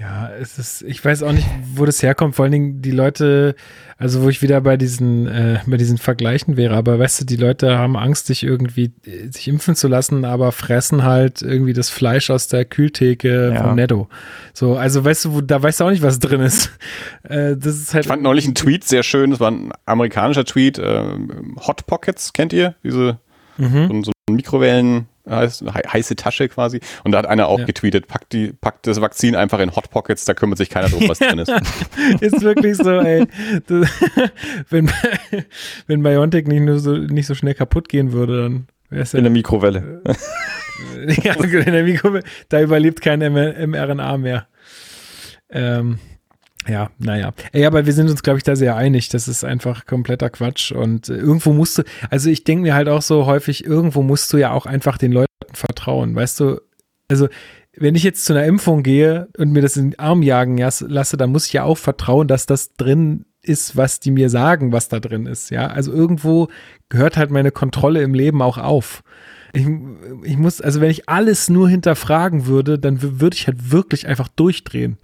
Ja, 0.00 0.30
es 0.40 0.58
ist, 0.60 0.82
ich 0.82 1.04
weiß 1.04 1.24
auch 1.24 1.32
nicht, 1.32 1.48
wo 1.74 1.84
das 1.84 2.00
herkommt. 2.04 2.36
Vor 2.36 2.44
allen 2.44 2.52
Dingen 2.52 2.82
die 2.82 2.92
Leute, 2.92 3.56
also 3.96 4.22
wo 4.22 4.28
ich 4.28 4.42
wieder 4.42 4.60
bei 4.60 4.76
diesen, 4.76 5.26
äh, 5.26 5.58
bei 5.66 5.76
diesen 5.76 5.98
Vergleichen 5.98 6.56
wäre, 6.56 6.76
aber 6.76 7.00
weißt 7.00 7.20
du, 7.20 7.24
die 7.24 7.34
Leute 7.34 7.76
haben 7.76 7.96
Angst, 7.96 8.26
sich 8.28 8.44
irgendwie, 8.44 8.92
äh, 9.04 9.26
sich 9.32 9.48
impfen 9.48 9.74
zu 9.74 9.88
lassen, 9.88 10.24
aber 10.24 10.52
fressen 10.52 11.02
halt 11.02 11.42
irgendwie 11.42 11.72
das 11.72 11.90
Fleisch 11.90 12.30
aus 12.30 12.46
der 12.46 12.64
Kühltheke 12.64 13.50
Ja. 13.54 13.64
vom 13.64 13.74
Netto. 13.74 14.08
So, 14.54 14.76
also 14.76 15.04
weißt 15.04 15.24
du, 15.24 15.34
wo, 15.34 15.40
da 15.40 15.60
weißt 15.60 15.80
du 15.80 15.86
auch 15.86 15.90
nicht, 15.90 16.02
was 16.02 16.20
drin 16.20 16.42
ist. 16.42 16.70
Äh, 17.24 17.56
das 17.56 17.74
ist 17.76 17.92
halt. 17.92 18.04
Ich 18.04 18.08
fand 18.08 18.22
neulich 18.22 18.44
einen 18.44 18.54
Tweet 18.54 18.84
sehr 18.84 19.02
schön, 19.02 19.32
das 19.32 19.40
war 19.40 19.50
ein 19.50 19.70
amerikanischer 19.84 20.44
Tweet, 20.44 20.80
ähm, 20.82 21.56
Hot 21.66 21.86
Pockets, 21.86 22.32
kennt 22.32 22.52
ihr? 22.52 22.76
Diese 22.84 23.18
Mhm. 23.58 24.04
so, 24.04 24.12
so 24.28 24.32
Mikrowellen, 24.32 25.08
heiß, 25.30 25.64
hei- 25.72 25.82
heiße 25.92 26.16
Tasche 26.16 26.48
quasi. 26.48 26.80
Und 27.04 27.12
da 27.12 27.18
hat 27.18 27.26
einer 27.26 27.48
auch 27.48 27.58
Ja. 27.60 27.64
getweetet, 27.66 28.06
packt, 28.08 28.32
die, 28.32 28.52
packt 28.52 28.86
das 28.86 29.00
Vakzin 29.00 29.34
einfach 29.36 29.58
in 29.60 29.74
Hot 29.76 29.90
Pockets, 29.90 30.24
da 30.24 30.34
kümmert 30.34 30.58
sich 30.58 30.70
keiner 30.70 30.88
drum, 30.88 31.08
was 31.08 31.18
drin 31.18 31.38
ist. 31.38 31.50
ist 32.20 32.42
wirklich 32.42 32.76
so, 32.76 32.90
ey. 33.00 33.26
Das, 33.66 33.88
wenn, 34.70 34.90
wenn 35.86 36.02
Biontech 36.02 36.46
nicht 36.46 36.62
nur 36.62 36.78
so, 36.78 36.96
nicht 36.96 37.26
so 37.26 37.34
schnell 37.34 37.54
kaputt 37.54 37.88
gehen 37.88 38.12
würde, 38.12 38.42
dann 38.42 38.66
wäre 38.90 39.02
es 39.02 39.12
ja 39.12 39.18
In 39.18 39.24
der 39.24 39.32
Mikrowelle. 39.32 40.02
ja, 41.22 41.34
in 41.34 41.72
der 41.72 41.84
Mikro, 41.84 42.18
da 42.48 42.60
überlebt 42.60 43.00
kein 43.00 43.18
mRNA 43.20 44.16
mehr. 44.18 44.46
Ähm, 45.50 45.98
ja, 46.68 46.90
naja. 46.98 47.32
Ey, 47.52 47.64
aber 47.64 47.86
wir 47.86 47.92
sind 47.92 48.10
uns, 48.10 48.22
glaube 48.22 48.38
ich, 48.38 48.44
da 48.44 48.54
sehr 48.54 48.76
einig. 48.76 49.08
Das 49.08 49.26
ist 49.26 49.44
einfach 49.44 49.86
kompletter 49.86 50.30
Quatsch. 50.30 50.72
Und 50.72 51.08
äh, 51.08 51.16
irgendwo 51.16 51.52
musst 51.52 51.78
du, 51.78 51.82
also 52.10 52.30
ich 52.30 52.44
denke 52.44 52.62
mir 52.62 52.74
halt 52.74 52.88
auch 52.88 53.02
so 53.02 53.26
häufig, 53.26 53.64
irgendwo 53.64 54.02
musst 54.02 54.32
du 54.32 54.36
ja 54.36 54.52
auch 54.52 54.66
einfach 54.66 54.98
den 54.98 55.12
Leuten 55.12 55.28
vertrauen. 55.52 56.14
Weißt 56.14 56.40
du, 56.40 56.60
also 57.08 57.28
wenn 57.76 57.94
ich 57.94 58.02
jetzt 58.02 58.24
zu 58.24 58.32
einer 58.32 58.44
Impfung 58.44 58.82
gehe 58.82 59.28
und 59.38 59.52
mir 59.52 59.62
das 59.62 59.76
in 59.76 59.90
den 59.90 59.98
Arm 59.98 60.22
jagen 60.22 60.58
lasse, 60.58 61.16
dann 61.16 61.30
muss 61.30 61.46
ich 61.46 61.52
ja 61.54 61.64
auch 61.64 61.78
vertrauen, 61.78 62.28
dass 62.28 62.46
das 62.46 62.74
drin 62.74 63.24
ist, 63.40 63.76
was 63.76 64.00
die 64.00 64.10
mir 64.10 64.30
sagen, 64.30 64.72
was 64.72 64.88
da 64.88 65.00
drin 65.00 65.26
ist. 65.26 65.50
Ja, 65.50 65.68
also 65.68 65.92
irgendwo 65.92 66.48
gehört 66.88 67.16
halt 67.16 67.30
meine 67.30 67.52
Kontrolle 67.52 68.02
im 68.02 68.14
Leben 68.14 68.42
auch 68.42 68.58
auf. 68.58 69.02
Ich, 69.52 69.66
ich 70.24 70.36
muss, 70.36 70.60
also 70.60 70.80
wenn 70.80 70.90
ich 70.90 71.08
alles 71.08 71.48
nur 71.48 71.68
hinterfragen 71.68 72.46
würde, 72.46 72.78
dann 72.78 73.20
würde 73.20 73.36
ich 73.36 73.46
halt 73.46 73.70
wirklich 73.70 74.06
einfach 74.06 74.28
durchdrehen. 74.28 74.98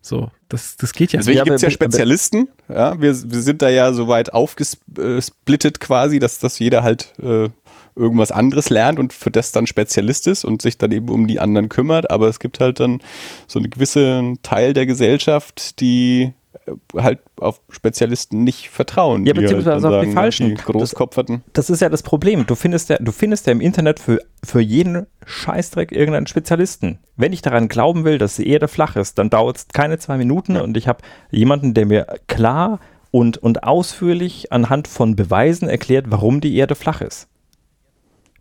So, 0.00 0.30
das, 0.54 0.76
das 0.76 0.92
geht 0.92 1.12
ja 1.12 1.18
Deswegen 1.18 1.44
gibt 1.44 1.56
es 1.56 1.62
ja 1.62 1.70
Spezialisten. 1.70 2.48
Ja, 2.68 3.00
wir, 3.00 3.12
wir 3.12 3.42
sind 3.42 3.60
da 3.60 3.68
ja 3.68 3.92
so 3.92 4.08
weit 4.08 4.32
aufgesplittet 4.32 5.80
quasi, 5.80 6.18
dass, 6.20 6.38
dass 6.38 6.58
jeder 6.58 6.82
halt 6.82 7.12
äh, 7.20 7.48
irgendwas 7.96 8.30
anderes 8.30 8.70
lernt 8.70 8.98
und 8.98 9.12
für 9.12 9.30
das 9.30 9.52
dann 9.52 9.66
Spezialist 9.66 10.26
ist 10.26 10.44
und 10.44 10.62
sich 10.62 10.78
dann 10.78 10.92
eben 10.92 11.08
um 11.08 11.26
die 11.26 11.40
anderen 11.40 11.68
kümmert. 11.68 12.10
Aber 12.10 12.28
es 12.28 12.38
gibt 12.38 12.60
halt 12.60 12.78
dann 12.78 13.00
so 13.46 13.58
einen 13.58 13.70
gewissen 13.70 14.38
Teil 14.42 14.72
der 14.72 14.86
Gesellschaft, 14.86 15.80
die 15.80 16.32
halt 16.96 17.20
auf 17.36 17.60
Spezialisten 17.68 18.44
nicht 18.44 18.70
vertrauen. 18.70 19.26
Ja, 19.26 19.34
halt 19.34 19.42
beziehungsweise 19.42 19.88
dann 19.88 19.94
auch 19.94 20.04
die 20.04 20.12
Falschen. 20.12 20.48
Die 20.48 20.54
Großkopferten. 20.54 21.42
Das 21.52 21.70
ist 21.70 21.80
ja 21.80 21.88
das 21.88 22.02
Problem. 22.02 22.46
Du 22.46 22.54
findest 22.54 22.88
ja, 22.88 22.98
du 22.98 23.12
findest 23.12 23.46
ja 23.46 23.52
im 23.52 23.60
Internet 23.60 24.00
für, 24.00 24.20
für 24.44 24.60
jeden 24.60 25.06
Scheißdreck 25.26 25.92
irgendeinen 25.92 26.26
Spezialisten. 26.26 26.98
Wenn 27.16 27.32
ich 27.32 27.42
daran 27.42 27.68
glauben 27.68 28.04
will, 28.04 28.18
dass 28.18 28.36
die 28.36 28.48
Erde 28.48 28.68
flach 28.68 28.96
ist, 28.96 29.18
dann 29.18 29.30
dauert 29.30 29.56
es 29.56 29.68
keine 29.68 29.98
zwei 29.98 30.16
Minuten 30.16 30.56
und 30.56 30.76
ich 30.76 30.88
habe 30.88 31.02
jemanden, 31.30 31.74
der 31.74 31.86
mir 31.86 32.06
klar 32.26 32.80
und, 33.10 33.38
und 33.38 33.62
ausführlich 33.62 34.52
anhand 34.52 34.88
von 34.88 35.14
Beweisen 35.14 35.68
erklärt, 35.68 36.06
warum 36.08 36.40
die 36.40 36.56
Erde 36.56 36.74
flach 36.74 37.00
ist. 37.00 37.28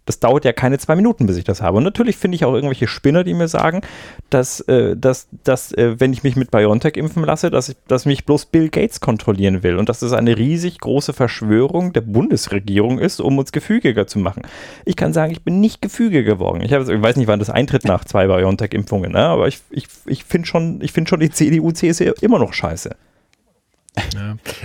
Das 0.06 0.20
dauert 0.20 0.46
ja 0.46 0.54
keine 0.54 0.78
zwei 0.80 0.96
Minuten, 0.96 1.26
bis 1.26 1.38
ich 1.38 1.44
das 1.44 1.62
habe. 1.62 1.78
Und 1.78 1.84
natürlich 1.84 2.18
finde 2.18 2.36
ich 2.36 2.46
auch 2.46 2.54
irgendwelche 2.54 2.88
Spinner, 2.88 3.24
die 3.24 3.34
mir 3.34 3.48
sagen, 3.48 3.82
dass, 4.30 4.60
äh, 4.62 4.98
dass, 4.98 5.28
dass 5.44 5.72
äh, 5.74 6.00
wenn 6.00 6.12
ich 6.12 6.24
mich 6.24 6.36
mit 6.36 6.52
BioNTech 6.52 6.98
impfen 6.98 7.24
lasse, 7.24 7.50
dass, 7.50 7.70
ich, 7.70 7.78
dass 7.88 8.06
mich 8.06 8.26
bloß 8.26 8.48
Bill 8.48 8.70
Gates 8.70 9.00
kontrollieren 9.00 9.64
will 9.64 9.78
und 9.78 9.90
dass 9.90 10.02
es 10.02 10.14
eine 10.14 10.38
riesig 10.38 10.80
große 10.80 11.14
Verschwörung 11.14 11.94
der 11.94 12.02
Bundesregierung 12.02 13.00
ist, 13.00 13.22
um 13.22 13.38
uns 13.38 13.52
gefügiger 13.52 14.08
zu 14.08 14.20
machen. 14.20 14.44
Ich 14.86 14.96
kann 14.96 15.14
sagen, 15.14 15.32
ich 15.32 15.44
bin 15.44 15.62
nicht 15.62 15.82
gefügiger 15.82 16.24
geworden. 16.24 16.62
Ich, 16.62 16.74
hab, 16.74 16.88
ich 16.88 17.02
weiß 17.02 17.16
nicht, 17.16 17.28
wann 17.28 17.40
das 17.40 17.50
eintritt 17.50 17.86
nach 17.86 18.04
zwei 18.06 18.28
BioNTech-Impfungen, 18.28 19.12
ne? 19.12 19.20
aber 19.20 19.48
ich, 19.48 19.60
ich, 19.70 19.88
ich 20.06 20.24
finde 20.26 20.48
schon, 20.48 20.82
find 20.82 21.08
schon 21.08 21.20
die 21.20 21.30
CDU, 21.30 21.72
CSU 21.72 22.12
immer 22.22 22.40
noch 22.40 22.54
scheiße. 22.54 22.96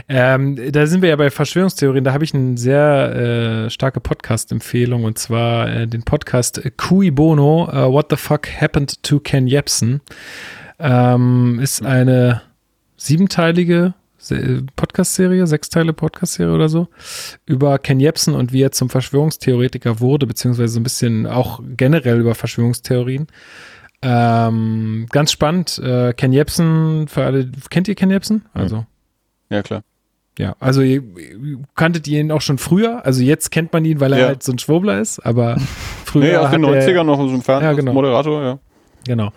Ähm, 0.09 0.73
da 0.73 0.87
sind 0.87 1.03
wir 1.03 1.11
ja 1.11 1.17
bei 1.17 1.31
Verschwörungstheorien. 1.31 2.05
Da 2.05 2.13
habe 2.13 2.25
ich 2.25 2.35
eine 2.35 2.57
sehr 2.57 3.67
äh, 3.67 3.71
starke 3.71 4.01
Podcast-Empfehlung 4.01 5.05
und 5.05 5.19
zwar 5.19 5.69
äh, 5.69 5.87
den 5.87 6.03
Podcast 6.03 6.63
Cui 6.77 7.11
Bono, 7.11 7.69
äh, 7.71 7.93
What 7.93 8.07
the 8.11 8.17
Fuck 8.17 8.49
Happened 8.61 9.03
to 9.03 9.21
Ken 9.21 9.47
Jebsen. 9.47 10.01
Ähm, 10.79 11.59
ist 11.61 11.85
eine 11.85 12.43
siebenteilige 12.97 13.95
Se- 14.19 14.65
Podcast-Serie, 14.77 15.47
sechsteile 15.47 15.93
Podcast-Serie 15.93 16.55
oder 16.55 16.69
so, 16.69 16.89
über 17.47 17.79
Ken 17.79 18.01
Jebsen 18.01 18.35
und 18.35 18.53
wie 18.53 18.63
er 18.63 18.73
zum 18.73 18.91
Verschwörungstheoretiker 18.91 20.01
wurde, 20.01 20.27
beziehungsweise 20.27 20.75
so 20.75 20.81
ein 20.81 20.85
bisschen 20.85 21.27
auch 21.27 21.61
generell 21.77 22.19
über 22.19 22.35
Verschwörungstheorien. 22.35 23.27
Ähm, 24.01 25.07
ganz 25.11 25.33
spannend. 25.33 25.79
Äh, 25.79 26.13
Ken 26.15 26.33
Jebsen, 26.33 27.09
für 27.09 27.25
alle, 27.25 27.51
kennt 27.71 27.89
ihr 27.89 27.95
Ken 27.95 28.11
Jebsen? 28.11 28.45
Also. 28.55 28.87
Ja, 29.51 29.63
klar. 29.63 29.83
Ja, 30.39 30.55
also 30.61 30.83
ihr, 30.83 31.03
kanntet 31.75 32.07
ihr 32.07 32.21
ihn 32.21 32.31
auch 32.31 32.41
schon 32.43 32.59
früher? 32.59 33.05
Also 33.05 33.23
jetzt 33.23 33.51
kennt 33.51 33.73
man 33.73 33.85
ihn, 33.85 33.99
weil 33.99 34.13
er 34.13 34.19
Ja. 34.21 34.27
halt 34.29 34.43
so 34.45 34.53
ein 34.53 34.59
Schwurbler 34.61 35.01
ist, 35.01 35.19
aber 35.19 35.57
früher 36.05 36.23
Nee, 36.25 36.37
aus 36.37 36.51
den 36.51 36.63
er- 36.65 36.71
90ern 36.87 37.05
noch 37.05 37.17
so 37.17 37.23
ein 37.25 37.29
Ja, 37.29 37.33
genau. 37.35 37.43
Fernsehmoderator, 37.75 38.43
ja. 38.43 38.59
Genau. 39.09 39.33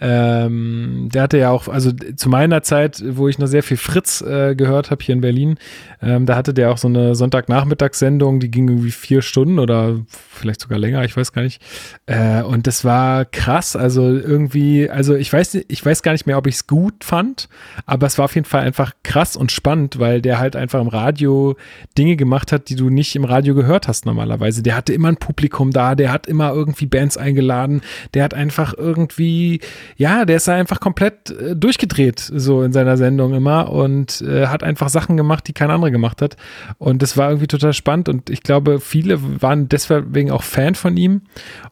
Ähm, 0.00 1.08
der 1.12 1.22
hatte 1.22 1.36
ja 1.36 1.50
auch, 1.50 1.66
also 1.66 1.90
zu 1.90 2.28
meiner 2.28 2.62
Zeit, 2.62 3.02
wo 3.04 3.26
ich 3.26 3.40
noch 3.40 3.48
sehr 3.48 3.64
viel 3.64 3.76
Fritz 3.76 4.20
äh, 4.20 4.54
gehört 4.54 4.92
habe 4.92 5.02
hier 5.02 5.16
in 5.16 5.20
Berlin, 5.20 5.58
ähm, 6.00 6.26
da 6.26 6.36
hatte 6.36 6.54
der 6.54 6.70
auch 6.70 6.78
so 6.78 6.86
eine 6.86 7.16
Sonntagnachmittagssendung, 7.16 8.38
die 8.38 8.50
ging 8.50 8.68
irgendwie 8.68 8.92
vier 8.92 9.22
Stunden 9.22 9.58
oder 9.58 9.96
vielleicht 10.06 10.60
sogar 10.60 10.78
länger, 10.78 11.04
ich 11.04 11.16
weiß 11.16 11.32
gar 11.32 11.42
nicht. 11.42 11.60
Äh, 12.06 12.42
und 12.42 12.68
das 12.68 12.84
war 12.84 13.24
krass. 13.24 13.74
Also 13.74 14.02
irgendwie, 14.02 14.88
also 14.88 15.16
ich 15.16 15.32
weiß, 15.32 15.58
ich 15.66 15.84
weiß 15.84 16.02
gar 16.04 16.12
nicht 16.12 16.26
mehr, 16.26 16.38
ob 16.38 16.46
ich 16.46 16.54
es 16.54 16.66
gut 16.68 17.02
fand, 17.02 17.48
aber 17.84 18.06
es 18.06 18.18
war 18.18 18.26
auf 18.26 18.34
jeden 18.36 18.46
Fall 18.46 18.62
einfach 18.62 18.92
krass 19.02 19.36
und 19.36 19.50
spannend, 19.50 19.98
weil 19.98 20.22
der 20.22 20.38
halt 20.38 20.54
einfach 20.54 20.80
im 20.80 20.88
Radio 20.88 21.56
Dinge 21.98 22.14
gemacht 22.14 22.52
hat, 22.52 22.68
die 22.68 22.76
du 22.76 22.90
nicht 22.90 23.16
im 23.16 23.24
Radio 23.24 23.56
gehört 23.56 23.88
hast 23.88 24.06
normalerweise. 24.06 24.62
Der 24.62 24.76
hatte 24.76 24.92
immer 24.92 25.08
ein 25.08 25.16
Publikum 25.16 25.72
da, 25.72 25.96
der 25.96 26.12
hat 26.12 26.28
immer 26.28 26.52
irgendwie 26.52 26.86
Bands 26.86 27.16
eingeladen, 27.16 27.80
der 28.14 28.22
hat 28.22 28.34
einfach 28.34 28.74
irgendwie 28.76 29.15
irgendwie, 29.16 29.60
ja, 29.96 30.24
der 30.24 30.36
ist 30.36 30.48
einfach 30.48 30.80
komplett 30.80 31.30
äh, 31.30 31.56
durchgedreht, 31.56 32.18
so 32.20 32.62
in 32.62 32.72
seiner 32.72 32.96
Sendung 32.96 33.34
immer 33.34 33.70
und 33.70 34.20
äh, 34.22 34.46
hat 34.46 34.62
einfach 34.62 34.88
Sachen 34.88 35.16
gemacht, 35.16 35.48
die 35.48 35.52
kein 35.52 35.70
anderer 35.70 35.90
gemacht 35.90 36.22
hat. 36.22 36.36
Und 36.78 37.02
das 37.02 37.16
war 37.16 37.30
irgendwie 37.30 37.46
total 37.46 37.72
spannend 37.72 38.08
und 38.08 38.30
ich 38.30 38.42
glaube, 38.42 38.80
viele 38.80 39.42
waren 39.42 39.68
deswegen 39.68 40.30
auch 40.30 40.42
Fan 40.42 40.74
von 40.74 40.96
ihm. 40.96 41.22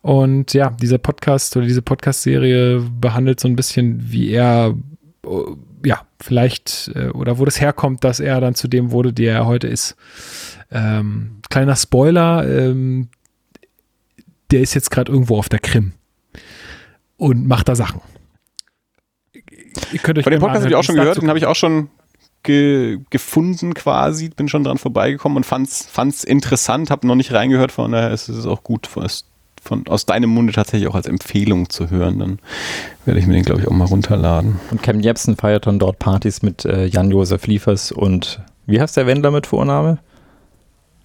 Und 0.03 0.55
ja, 0.55 0.71
dieser 0.71 0.99
Podcast 0.99 1.57
oder 1.57 1.67
diese 1.67 1.83
Podcast-Serie 1.83 2.83
behandelt 3.01 3.41
so 3.41 3.49
ein 3.49 3.57
bisschen, 3.57 4.11
wie 4.11 4.31
er 4.31 4.75
oh, 5.25 5.57
ja, 5.85 6.03
vielleicht, 6.21 6.91
äh, 6.95 7.09
oder 7.09 7.39
wo 7.39 7.45
das 7.45 7.61
herkommt, 7.61 8.05
dass 8.05 8.21
er 8.21 8.41
dann 8.41 8.55
zu 8.55 8.69
dem 8.69 8.91
wurde, 8.91 9.13
der 9.13 9.35
er 9.35 9.47
heute 9.47 9.69
ist. 9.69 9.97
Ähm, 10.71 11.41
kleiner 11.51 11.77
Spoiler, 11.77 12.49
ähm, 12.49 13.09
der 14.51 14.61
ist 14.61 14.75
jetzt 14.75 14.91
gerade 14.91 15.13
irgendwo 15.13 15.37
auf 15.37 15.49
der 15.49 15.59
Krim 15.59 15.93
und 17.17 17.47
macht 17.47 17.69
da 17.69 17.75
Sachen. 17.75 18.01
Ihr 19.93 19.99
könnt 20.01 20.19
euch 20.19 20.25
Von 20.25 20.33
dem 20.33 20.41
Podcast 20.41 20.63
habe 20.63 20.71
ich 20.71 20.77
auch 20.77 20.85
schon 20.85 20.97
gehört, 20.97 21.21
den 21.21 21.29
habe 21.29 21.39
ich 21.39 21.47
auch 21.47 21.57
schon 21.57 21.89
ge 22.43 23.01
gefunden 23.11 23.75
quasi, 23.75 24.29
bin 24.29 24.49
schon 24.49 24.65
dran 24.65 24.79
vorbeigekommen 24.79 25.37
und 25.37 25.45
fand's, 25.45 25.87
fand's 25.87 26.25
interessant, 26.25 26.91
habe 26.91 27.07
noch 27.07 27.15
nicht 27.15 27.33
reingehört, 27.33 27.73
von 27.73 27.93
daher 27.93 28.11
ist 28.11 28.29
es 28.29 28.47
auch 28.47 28.63
gut, 28.63 28.89
es 29.03 29.25
von, 29.65 29.87
aus 29.89 30.07
deinem 30.07 30.31
Munde 30.31 30.53
tatsächlich 30.53 30.89
auch 30.89 30.95
als 30.95 31.07
Empfehlung 31.07 31.71
zu 31.71 31.91
hören. 31.91 32.19
Dann 32.19 32.39
werde 33.05 33.19
ich 33.19 33.27
mir 33.27 33.33
den, 33.35 33.45
glaube 33.45 33.63
ich, 33.63 33.69
auch 33.69 33.73
mal 33.73 33.87
runterladen. 33.87 34.61
Und 34.71 34.83
Cam 34.83 35.01
Jepsen 35.01 35.37
feiert 35.37 35.67
dann 35.67 35.79
dort 35.79 35.99
Partys 35.99 36.43
mit 36.43 36.65
äh, 36.65 36.85
Jan-Josef 36.85 37.47
Liefers 37.47 37.91
und 37.91 38.41
wie 38.67 38.81
heißt 38.81 38.97
der 38.97 39.07
Wendler 39.07 39.31
mit 39.31 39.47
Vorname? 39.47 39.99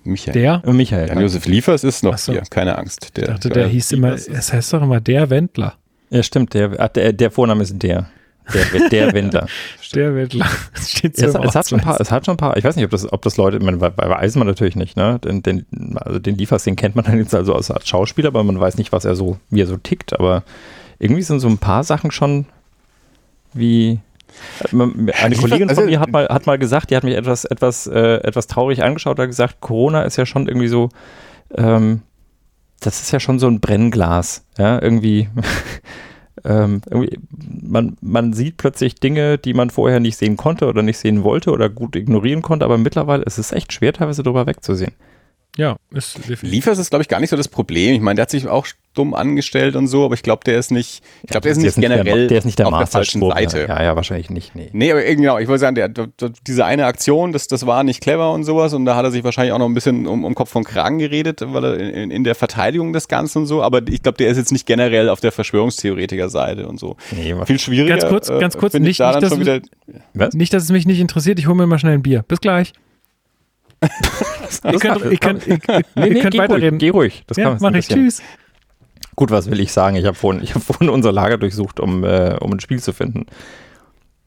Michael. 0.04 0.34
Der? 0.34 0.62
Und 0.66 0.78
Michael. 0.78 1.08
Jan-Josef 1.08 1.46
Liefers 1.46 1.84
ist 1.84 2.04
noch 2.04 2.18
so. 2.18 2.34
hier, 2.34 2.44
keine 2.50 2.78
Angst. 2.78 3.16
Der, 3.18 3.24
ich 3.24 3.30
dachte, 3.30 3.50
der 3.50 3.68
hieß 3.68 3.92
immer, 3.94 4.14
es 4.14 4.54
heißt 4.54 4.74
doch 4.74 4.82
immer 4.82 5.00
der 5.00 5.30
Wendler. 5.30 5.76
Ja, 6.10 6.24
stimmt, 6.24 6.54
der, 6.54 6.90
der, 6.90 7.14
der 7.14 7.32
Vorname 7.32 7.64
ist 7.64 7.82
der. 7.82 8.10
Der, 8.54 8.90
der 8.90 9.14
Wendler. 9.14 9.48
der 9.94 10.16
Wendler. 10.16 10.48
Steht 10.74 11.18
so 11.18 11.28
es, 11.28 11.36
es, 11.36 11.56
hat 11.56 11.70
schon 11.70 11.80
ein 11.80 11.86
paar, 11.86 12.02
es 12.02 12.12
hat 12.12 12.26
schon 12.26 12.34
ein 12.34 12.38
paar, 12.38 12.58
ich 12.58 12.64
weiß 12.64 12.76
nicht, 12.76 12.86
ob 12.86 12.92
das, 12.92 13.12
ob 13.12 13.22
das 13.22 13.38
Leute, 13.38 13.60
man, 13.60 13.80
weiß 13.80 14.36
man 14.38 14.48
natürlich 14.48 14.76
nicht, 14.76 14.98
ne? 14.98 15.20
Den, 15.20 15.44
den, 15.44 15.66
also 15.98 16.18
den 16.20 16.36
Liefers, 16.36 16.64
den 16.64 16.76
kennt 16.76 16.96
man 16.96 17.06
dann 17.06 17.18
jetzt 17.18 17.36
also 17.36 17.54
als 17.54 17.72
Schauspieler, 17.88 18.30
aber 18.30 18.44
man 18.44 18.60
weiß 18.60 18.78
nicht, 18.78 18.92
was 18.92 19.06
er 19.06 19.16
so, 19.16 19.38
wie 19.50 19.62
er 19.62 19.68
so 19.68 19.78
tickt, 19.78 20.14
aber 20.14 20.44
irgendwie 20.98 21.22
sind 21.22 21.40
so 21.40 21.48
ein 21.48 21.60
paar 21.60 21.84
Sachen 21.84 22.12
schon 22.12 22.46
wie, 23.54 24.00
eine 24.72 25.36
Kollegin 25.36 25.70
von 25.70 25.86
mir 25.86 26.00
hat 26.00 26.12
mal, 26.12 26.28
hat 26.28 26.46
mal 26.46 26.58
gesagt, 26.58 26.92
die 26.92 26.96
hat 26.96 27.04
mich 27.04 27.16
etwas, 27.16 27.46
etwas, 27.46 27.88
äh, 27.88 28.18
etwas 28.18 28.48
traurig 28.48 28.84
angeschaut, 28.84 29.20
hat 29.20 29.28
gesagt, 29.28 29.60
Corona 29.60 30.04
ist 30.04 30.18
ja 30.18 30.26
schon 30.26 30.48
irgendwie 30.48 30.68
so, 30.68 30.90
ähm, 31.56 32.02
das 32.80 33.02
ist 33.02 33.12
ja 33.12 33.20
schon 33.20 33.40
so 33.40 33.48
ein 33.48 33.60
Brennglas, 33.60 34.46
ja, 34.58 34.82
irgendwie 34.82 35.30
ähm, 36.46 36.82
man, 37.62 37.98
man 38.02 38.34
sieht 38.34 38.58
plötzlich 38.58 38.96
Dinge, 38.96 39.38
die 39.38 39.54
man 39.54 39.70
vorher 39.70 40.00
nicht 40.00 40.18
sehen 40.18 40.38
konnte 40.38 40.68
oder 40.68 40.82
nicht 40.82 40.98
sehen 40.98 41.24
wollte 41.24 41.52
oder 41.52 41.70
gut 41.70 41.96
ignorieren 41.96 42.42
konnte, 42.42 42.66
aber 42.66 42.78
mittlerweile 42.78 43.24
ist 43.24 43.38
es 43.38 43.52
echt 43.52 43.74
schwer, 43.74 43.94
teilweise 43.94 44.24
darüber 44.24 44.48
wegzusehen. 44.48 44.94
Ja, 45.58 45.78
ist 45.92 46.18
definitiv. 46.18 46.44
Liefers 46.44 46.80
ist, 46.80 46.90
glaube 46.90 47.02
ich, 47.02 47.10
gar 47.10 47.20
nicht 47.20 47.32
so 47.32 47.36
das 47.36 47.48
Problem. 47.48 47.94
Ich 47.94 48.02
meine, 48.02 48.16
der 48.16 48.24
hat 48.24 48.30
sich 48.30 48.48
auch 48.48 48.68
dumm 48.94 49.14
angestellt 49.14 49.76
und 49.76 49.88
so, 49.88 50.06
aber 50.06 50.14
ich 50.14 50.24
glaube, 50.24 50.42
der 50.46 50.58
ist 50.58 50.72
nicht, 50.72 51.04
ich 51.24 51.30
glaube, 51.30 51.44
der 51.44 51.52
ist 51.52 51.58
nicht 51.58 51.78
der 51.78 51.82
generell 51.82 52.20
der, 52.20 52.28
der 52.28 52.38
ist 52.40 52.46
nicht 52.46 52.60
der 52.60 52.68
auf 52.68 52.78
der 52.78 52.88
falschen 52.88 53.22
Seite. 53.22 53.66
Ja, 53.68 53.84
ja, 53.84 53.96
wahrscheinlich 53.96 54.30
nicht. 54.30 54.56
Nee, 54.56 54.70
nee 54.74 54.92
aber 54.92 55.02
genau, 55.04 55.38
ich 55.38 55.48
wollte 55.48 55.60
sagen, 55.60 55.76
der, 55.76 55.90
der, 55.90 56.10
diese 56.46 56.66
eine 56.66 56.86
Aktion, 56.86 57.32
das, 57.32 57.48
das 57.48 57.66
war 57.66 57.84
nicht 57.84 58.02
clever 58.02 58.32
und 58.32 58.44
sowas 58.46 58.74
und 58.74 58.86
da 58.86 58.96
hat 58.96 59.06
er 59.06 59.12
sich 59.12 59.24
wahrscheinlich 59.24 59.54
auch 59.54 59.60
noch 59.60 59.68
ein 59.68 59.74
bisschen 59.74 60.08
um, 60.08 60.26
um 60.26 60.34
Kopf 60.36 60.56
und 60.56 60.64
Kragen 60.64 60.98
geredet, 60.98 61.42
weil 61.46 61.64
er 61.64 61.78
in, 61.78 62.12
in 62.12 62.24
der 62.24 62.36
Verteidigung 62.36 62.94
des 62.94 63.08
Ganzen 63.08 63.40
und 63.40 63.46
so, 63.46 63.62
aber 63.62 63.82
ich 63.88 64.02
glaube, 64.02 64.18
der 64.18 64.30
ist 64.30 64.38
jetzt 64.38 64.52
nicht 64.52 64.66
generell 64.66 65.10
auf 65.10 65.20
der 65.20 65.32
Verschwörungstheoretiker-Seite 65.32 66.68
und 66.68 66.80
so. 66.80 66.96
Nee, 67.12 67.36
Viel 67.46 67.60
schwieriger. 67.60 67.98
Ganz 67.98 68.10
kurz, 68.10 68.28
ganz 68.28 68.58
kurz, 68.58 68.74
äh, 68.74 68.80
nicht, 68.80 69.00
nicht, 69.00 69.22
dass 69.22 69.40
wieder, 69.40 69.62
nicht, 70.34 70.54
dass 70.54 70.64
es 70.64 70.72
mich 70.72 70.86
nicht 70.86 71.00
interessiert, 71.00 71.38
ich 71.38 71.48
hole 71.48 71.56
mir 71.56 71.68
mal 71.68 71.80
schnell 71.80 71.94
ein 71.94 72.02
Bier. 72.02 72.24
Bis 72.28 72.42
gleich 72.42 72.74
ihr 74.64 74.80
könnt, 74.80 75.06
ihr 75.06 75.18
könnt, 75.18 75.48
ihr, 75.48 75.60
nee, 75.96 76.10
nee, 76.10 76.22
könnt 76.22 76.34
geh 76.34 76.38
weiterreden. 76.38 76.72
Ruhig, 76.72 76.80
geh 76.80 76.90
ruhig. 76.90 77.24
Das 77.28 77.38
ja, 77.38 77.58
mach 77.60 77.74
ich. 77.74 77.88
Tschüss. 77.88 78.22
Gut, 79.16 79.32
was 79.32 79.50
will 79.50 79.60
ich 79.60 79.72
sagen? 79.72 79.96
Ich 79.96 80.06
habe 80.06 80.16
vorhin, 80.16 80.42
hab 80.54 80.64
vorhin 80.64 80.90
unser 80.90 81.12
Lager 81.12 81.38
durchsucht, 81.38 81.80
um, 81.80 82.04
äh, 82.04 82.38
um 82.40 82.54
ein 82.54 82.60
Spiel 82.60 82.80
zu 82.80 82.94
finden. 82.94 83.26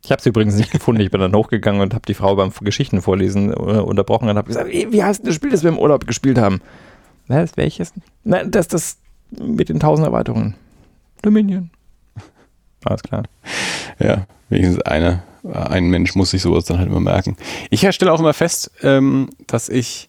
Ich 0.05 0.11
habe 0.11 0.19
es 0.19 0.27
übrigens 0.27 0.57
nicht 0.57 0.73
gefunden. 0.73 1.01
Ich 1.01 1.11
bin 1.11 1.21
dann 1.21 1.35
hochgegangen 1.35 1.81
und 1.81 1.95
habe 1.95 2.05
die 2.07 2.15
Frau 2.15 2.35
beim 2.35 2.53
Geschichtenvorlesen 2.61 3.53
äh, 3.53 3.55
unterbrochen 3.55 4.29
und 4.29 4.37
habe 4.37 4.49
gesagt, 4.49 4.69
wie, 4.69 4.91
wie 4.93 5.03
heißt 5.03 5.27
das 5.27 5.35
Spiel, 5.35 5.51
das 5.51 5.63
wir 5.63 5.71
im 5.71 5.79
Urlaub 5.79 6.07
gespielt 6.07 6.39
haben? 6.39 6.61
Was, 7.29 7.57
welches? 7.57 7.93
Nein, 8.25 8.51
das 8.51 8.69
das 8.69 8.99
mit 9.31 9.69
den 9.69 9.81
tausend 9.81 10.07
Erweiterungen. 10.07 10.55
Dominion. 11.23 11.71
Alles 12.85 13.03
klar. 13.03 13.23
Ja, 14.01 14.27
wenigstens 14.49 14.83
eine 14.83 15.23
ein 15.51 15.89
Mensch 15.89 16.15
muss 16.15 16.31
sich 16.31 16.43
sowas 16.43 16.65
dann 16.65 16.79
halt 16.79 16.89
immer 16.89 17.01
merken. 17.01 17.37
Ich 17.71 17.89
stelle 17.91 18.13
auch 18.13 18.21
immer 18.21 18.35
fest, 18.35 18.71
ähm, 18.83 19.31
dass 19.47 19.69
ich 19.69 20.09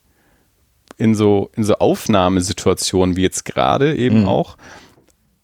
in 0.97 1.15
so, 1.15 1.49
in 1.55 1.63
so 1.63 1.75
Aufnahmesituationen 1.75 3.15
wie 3.15 3.23
jetzt 3.23 3.45
gerade 3.45 3.95
eben 3.95 4.21
mhm. 4.21 4.27
auch, 4.27 4.57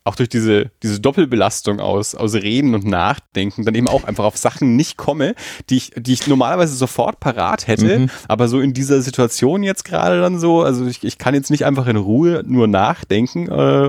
auch 0.04 0.16
durch 0.16 0.30
diese, 0.30 0.72
diese 0.84 1.00
Doppelbelastung 1.00 1.80
aus, 1.80 2.16
aus 2.16 2.36
Reden 2.36 2.76
und 2.76 2.86
Nachdenken, 2.86 3.66
dann 3.66 3.76
eben 3.76 3.88
auch 3.88 4.04
einfach 4.04 4.26
auf 4.26 4.38
Sachen 4.38 4.76
nicht 4.76 4.98
komme, 4.98 5.36
die 5.70 5.78
ich, 5.78 5.92
die 5.96 6.14
ich 6.14 6.28
normalerweise 6.28 6.76
sofort 6.76 7.20
parat 7.20 7.68
hätte, 7.68 8.00
mhm. 8.00 8.10
aber 8.28 8.48
so 8.48 8.60
in 8.60 8.74
dieser 8.74 9.02
Situation 9.02 9.64
jetzt 9.64 9.86
gerade 9.86 10.22
dann 10.22 10.40
so, 10.40 10.62
also 10.62 10.86
ich, 10.86 11.04
ich 11.04 11.18
kann 11.18 11.34
jetzt 11.34 11.52
nicht 11.52 11.66
einfach 11.66 11.88
in 11.88 11.98
Ruhe 11.98 12.44
nur 12.46 12.68
nachdenken 12.68 13.48
äh, 13.50 13.88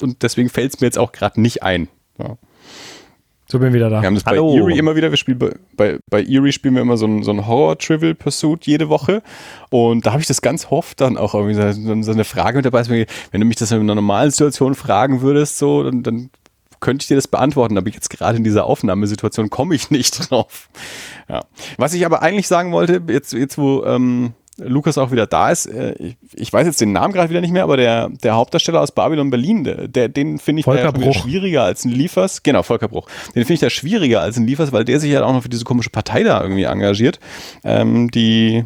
und 0.00 0.22
deswegen 0.22 0.48
fällt 0.48 0.74
es 0.74 0.80
mir 0.80 0.86
jetzt 0.86 0.98
auch 0.98 1.12
gerade 1.12 1.40
nicht 1.40 1.62
ein. 1.62 1.88
Ja. 2.18 2.36
So 3.50 3.58
bin 3.58 3.72
wieder 3.72 3.90
da. 3.90 4.00
Wir 4.00 4.06
haben 4.06 4.14
das 4.14 4.24
Hallo. 4.26 4.52
bei 4.52 4.58
Eerie 4.58 4.78
immer 4.78 4.94
wieder. 4.94 5.10
Wir 5.10 5.16
spielen 5.16 5.38
bei, 5.38 5.50
bei, 5.76 5.98
bei 6.08 6.22
Eerie 6.22 6.52
spielen 6.52 6.74
wir 6.74 6.82
immer 6.82 6.96
so 6.96 7.06
ein, 7.06 7.24
so 7.24 7.32
ein 7.32 7.48
Horror-Trivial 7.48 8.14
Pursuit 8.14 8.64
jede 8.64 8.88
Woche. 8.88 9.22
Und 9.70 10.06
da 10.06 10.12
habe 10.12 10.22
ich 10.22 10.28
das 10.28 10.40
ganz 10.40 10.68
oft 10.70 11.00
dann 11.00 11.16
auch 11.16 11.34
irgendwie 11.34 11.54
so, 11.54 12.02
so 12.02 12.12
eine 12.12 12.24
Frage 12.24 12.58
mit 12.58 12.64
dabei. 12.64 12.86
Wenn 12.86 13.40
du 13.40 13.46
mich 13.46 13.56
das 13.56 13.72
in 13.72 13.80
einer 13.80 13.96
normalen 13.96 14.30
Situation 14.30 14.76
fragen 14.76 15.20
würdest, 15.20 15.58
so, 15.58 15.82
dann, 15.82 16.04
dann 16.04 16.30
könnte 16.78 17.02
ich 17.02 17.08
dir 17.08 17.16
das 17.16 17.26
beantworten, 17.26 17.76
aber 17.76 17.90
jetzt 17.90 18.08
gerade 18.08 18.38
in 18.38 18.44
dieser 18.44 18.66
Aufnahmesituation 18.66 19.50
komme 19.50 19.74
ich 19.74 19.90
nicht 19.90 20.30
drauf. 20.30 20.68
Ja. 21.28 21.42
Was 21.76 21.92
ich 21.92 22.06
aber 22.06 22.22
eigentlich 22.22 22.46
sagen 22.46 22.70
wollte, 22.70 23.02
jetzt, 23.08 23.32
jetzt 23.32 23.58
wo 23.58 23.84
ähm, 23.84 24.32
Lukas 24.60 24.98
auch 24.98 25.10
wieder 25.10 25.26
da 25.26 25.50
ist. 25.50 25.66
Äh, 25.66 25.94
ich, 25.98 26.16
ich 26.34 26.52
weiß 26.52 26.66
jetzt 26.66 26.80
den 26.80 26.92
Namen 26.92 27.12
gerade 27.12 27.30
wieder 27.30 27.40
nicht 27.40 27.52
mehr, 27.52 27.62
aber 27.62 27.76
der, 27.76 28.08
der 28.08 28.34
Hauptdarsteller 28.34 28.80
aus 28.80 28.92
Babylon 28.92 29.30
Berlin, 29.30 29.64
der, 29.64 30.08
den 30.08 30.38
finde 30.38 30.60
ich 30.60 30.66
da 30.66 31.12
schwieriger 31.12 31.64
als 31.64 31.84
ein 31.84 31.90
Liefers. 31.90 32.42
Genau, 32.42 32.62
Volker 32.62 32.88
Bruch. 32.88 33.06
Den 33.34 33.44
finde 33.44 33.54
ich 33.54 33.60
da 33.60 33.70
schwieriger 33.70 34.20
als 34.20 34.36
ein 34.36 34.46
Liefers, 34.46 34.72
weil 34.72 34.84
der 34.84 35.00
sich 35.00 35.10
ja 35.10 35.22
auch 35.24 35.32
noch 35.32 35.42
für 35.42 35.48
diese 35.48 35.64
komische 35.64 35.90
Partei 35.90 36.22
da 36.22 36.42
irgendwie 36.42 36.64
engagiert, 36.64 37.20
ähm, 37.64 38.10
die, 38.10 38.64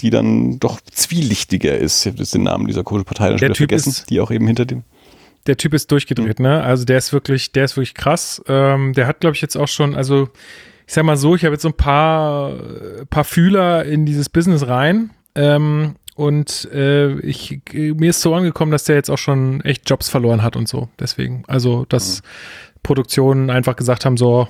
die 0.00 0.10
dann 0.10 0.58
doch 0.58 0.80
zwielichtiger 0.80 1.76
ist. 1.76 2.04
Ich 2.04 2.12
habe 2.12 2.18
jetzt 2.18 2.34
den 2.34 2.42
Namen 2.42 2.66
dieser 2.66 2.84
komischen 2.84 3.06
Partei 3.06 3.34
dann 3.34 3.54
vergessen, 3.54 3.90
ist, 3.90 4.10
die 4.10 4.20
auch 4.20 4.30
eben 4.30 4.46
hinter 4.46 4.64
dem 4.64 4.84
der 5.46 5.56
Typ 5.56 5.74
ist 5.74 5.92
durchgedreht, 5.92 6.40
mhm. 6.40 6.46
ne? 6.46 6.62
Also 6.64 6.84
der 6.84 6.98
ist 6.98 7.12
wirklich, 7.12 7.52
der 7.52 7.64
ist 7.64 7.76
wirklich 7.76 7.94
krass. 7.94 8.42
Ähm, 8.48 8.94
der 8.94 9.06
hat, 9.06 9.20
glaube 9.20 9.36
ich, 9.36 9.42
jetzt 9.42 9.56
auch 9.56 9.68
schon, 9.68 9.94
also 9.94 10.28
ich 10.86 10.94
sag 10.94 11.04
mal 11.04 11.16
so, 11.16 11.34
ich 11.34 11.44
habe 11.44 11.54
jetzt 11.54 11.62
so 11.62 11.68
ein 11.68 11.76
paar, 11.76 12.52
paar 13.10 13.24
Fühler 13.24 13.84
in 13.84 14.06
dieses 14.06 14.28
Business 14.28 14.66
rein 14.68 15.10
ähm, 15.36 15.94
und 16.16 16.68
äh, 16.72 17.20
ich, 17.20 17.60
mir 17.72 18.10
ist 18.10 18.22
so 18.22 18.34
angekommen, 18.34 18.72
dass 18.72 18.82
der 18.84 18.96
jetzt 18.96 19.10
auch 19.10 19.18
schon 19.18 19.60
echt 19.60 19.88
Jobs 19.88 20.08
verloren 20.08 20.42
hat 20.42 20.56
und 20.56 20.66
so. 20.66 20.88
Deswegen, 20.98 21.44
also, 21.46 21.84
dass 21.84 22.22
mhm. 22.22 22.26
Produktionen 22.82 23.50
einfach 23.50 23.76
gesagt 23.76 24.06
haben, 24.06 24.16
so 24.16 24.48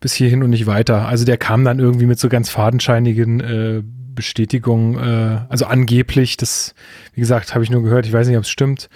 bis 0.00 0.12
hierhin 0.12 0.42
und 0.42 0.50
nicht 0.50 0.66
weiter. 0.66 1.08
Also 1.08 1.24
der 1.24 1.38
kam 1.38 1.64
dann 1.64 1.78
irgendwie 1.78 2.04
mit 2.04 2.18
so 2.18 2.28
ganz 2.28 2.50
fadenscheinigen 2.50 3.40
äh, 3.40 3.82
Bestätigungen, 4.14 4.98
äh, 4.98 5.40
also 5.48 5.64
angeblich, 5.64 6.36
das, 6.36 6.74
wie 7.14 7.22
gesagt, 7.22 7.54
habe 7.54 7.64
ich 7.64 7.70
nur 7.70 7.82
gehört, 7.82 8.04
ich 8.04 8.12
weiß 8.12 8.28
nicht, 8.28 8.36
ob 8.36 8.44
es 8.44 8.50
stimmt, 8.50 8.90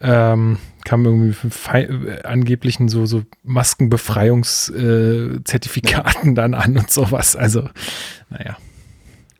ähm, 0.00 0.56
kam 0.86 1.04
irgendwie 1.04 1.36
äh, 1.74 2.22
angeblichen 2.22 2.88
so, 2.88 3.04
so 3.04 3.24
Maskenbefreiungszertifikaten 3.42 6.32
äh, 6.32 6.34
dann 6.34 6.54
an 6.54 6.78
und 6.78 6.90
sowas. 6.90 7.36
Also, 7.36 7.68
naja 8.30 8.56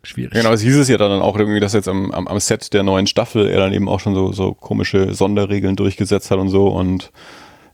schwierig. 0.07 0.33
Genau, 0.33 0.53
es 0.53 0.63
hieß 0.63 0.77
es 0.77 0.89
ja 0.89 0.97
dann 0.97 1.21
auch 1.21 1.37
irgendwie, 1.39 1.61
dass 1.61 1.73
jetzt 1.73 1.89
am, 1.89 2.11
am, 2.13 2.27
am 2.27 2.41
Set 2.41 2.73
der 2.73 2.83
neuen 2.83 3.07
Staffel 3.07 3.49
er 3.49 3.59
dann 3.59 3.73
eben 3.73 3.89
auch 3.89 4.01
schon 4.01 4.15
so, 4.15 4.33
so 4.33 4.55
komische 4.55 5.15
Sonderregeln 5.15 5.77
durchgesetzt 5.77 6.31
hat 6.31 6.39
und 6.39 6.49
so 6.49 6.69
und 6.69 7.11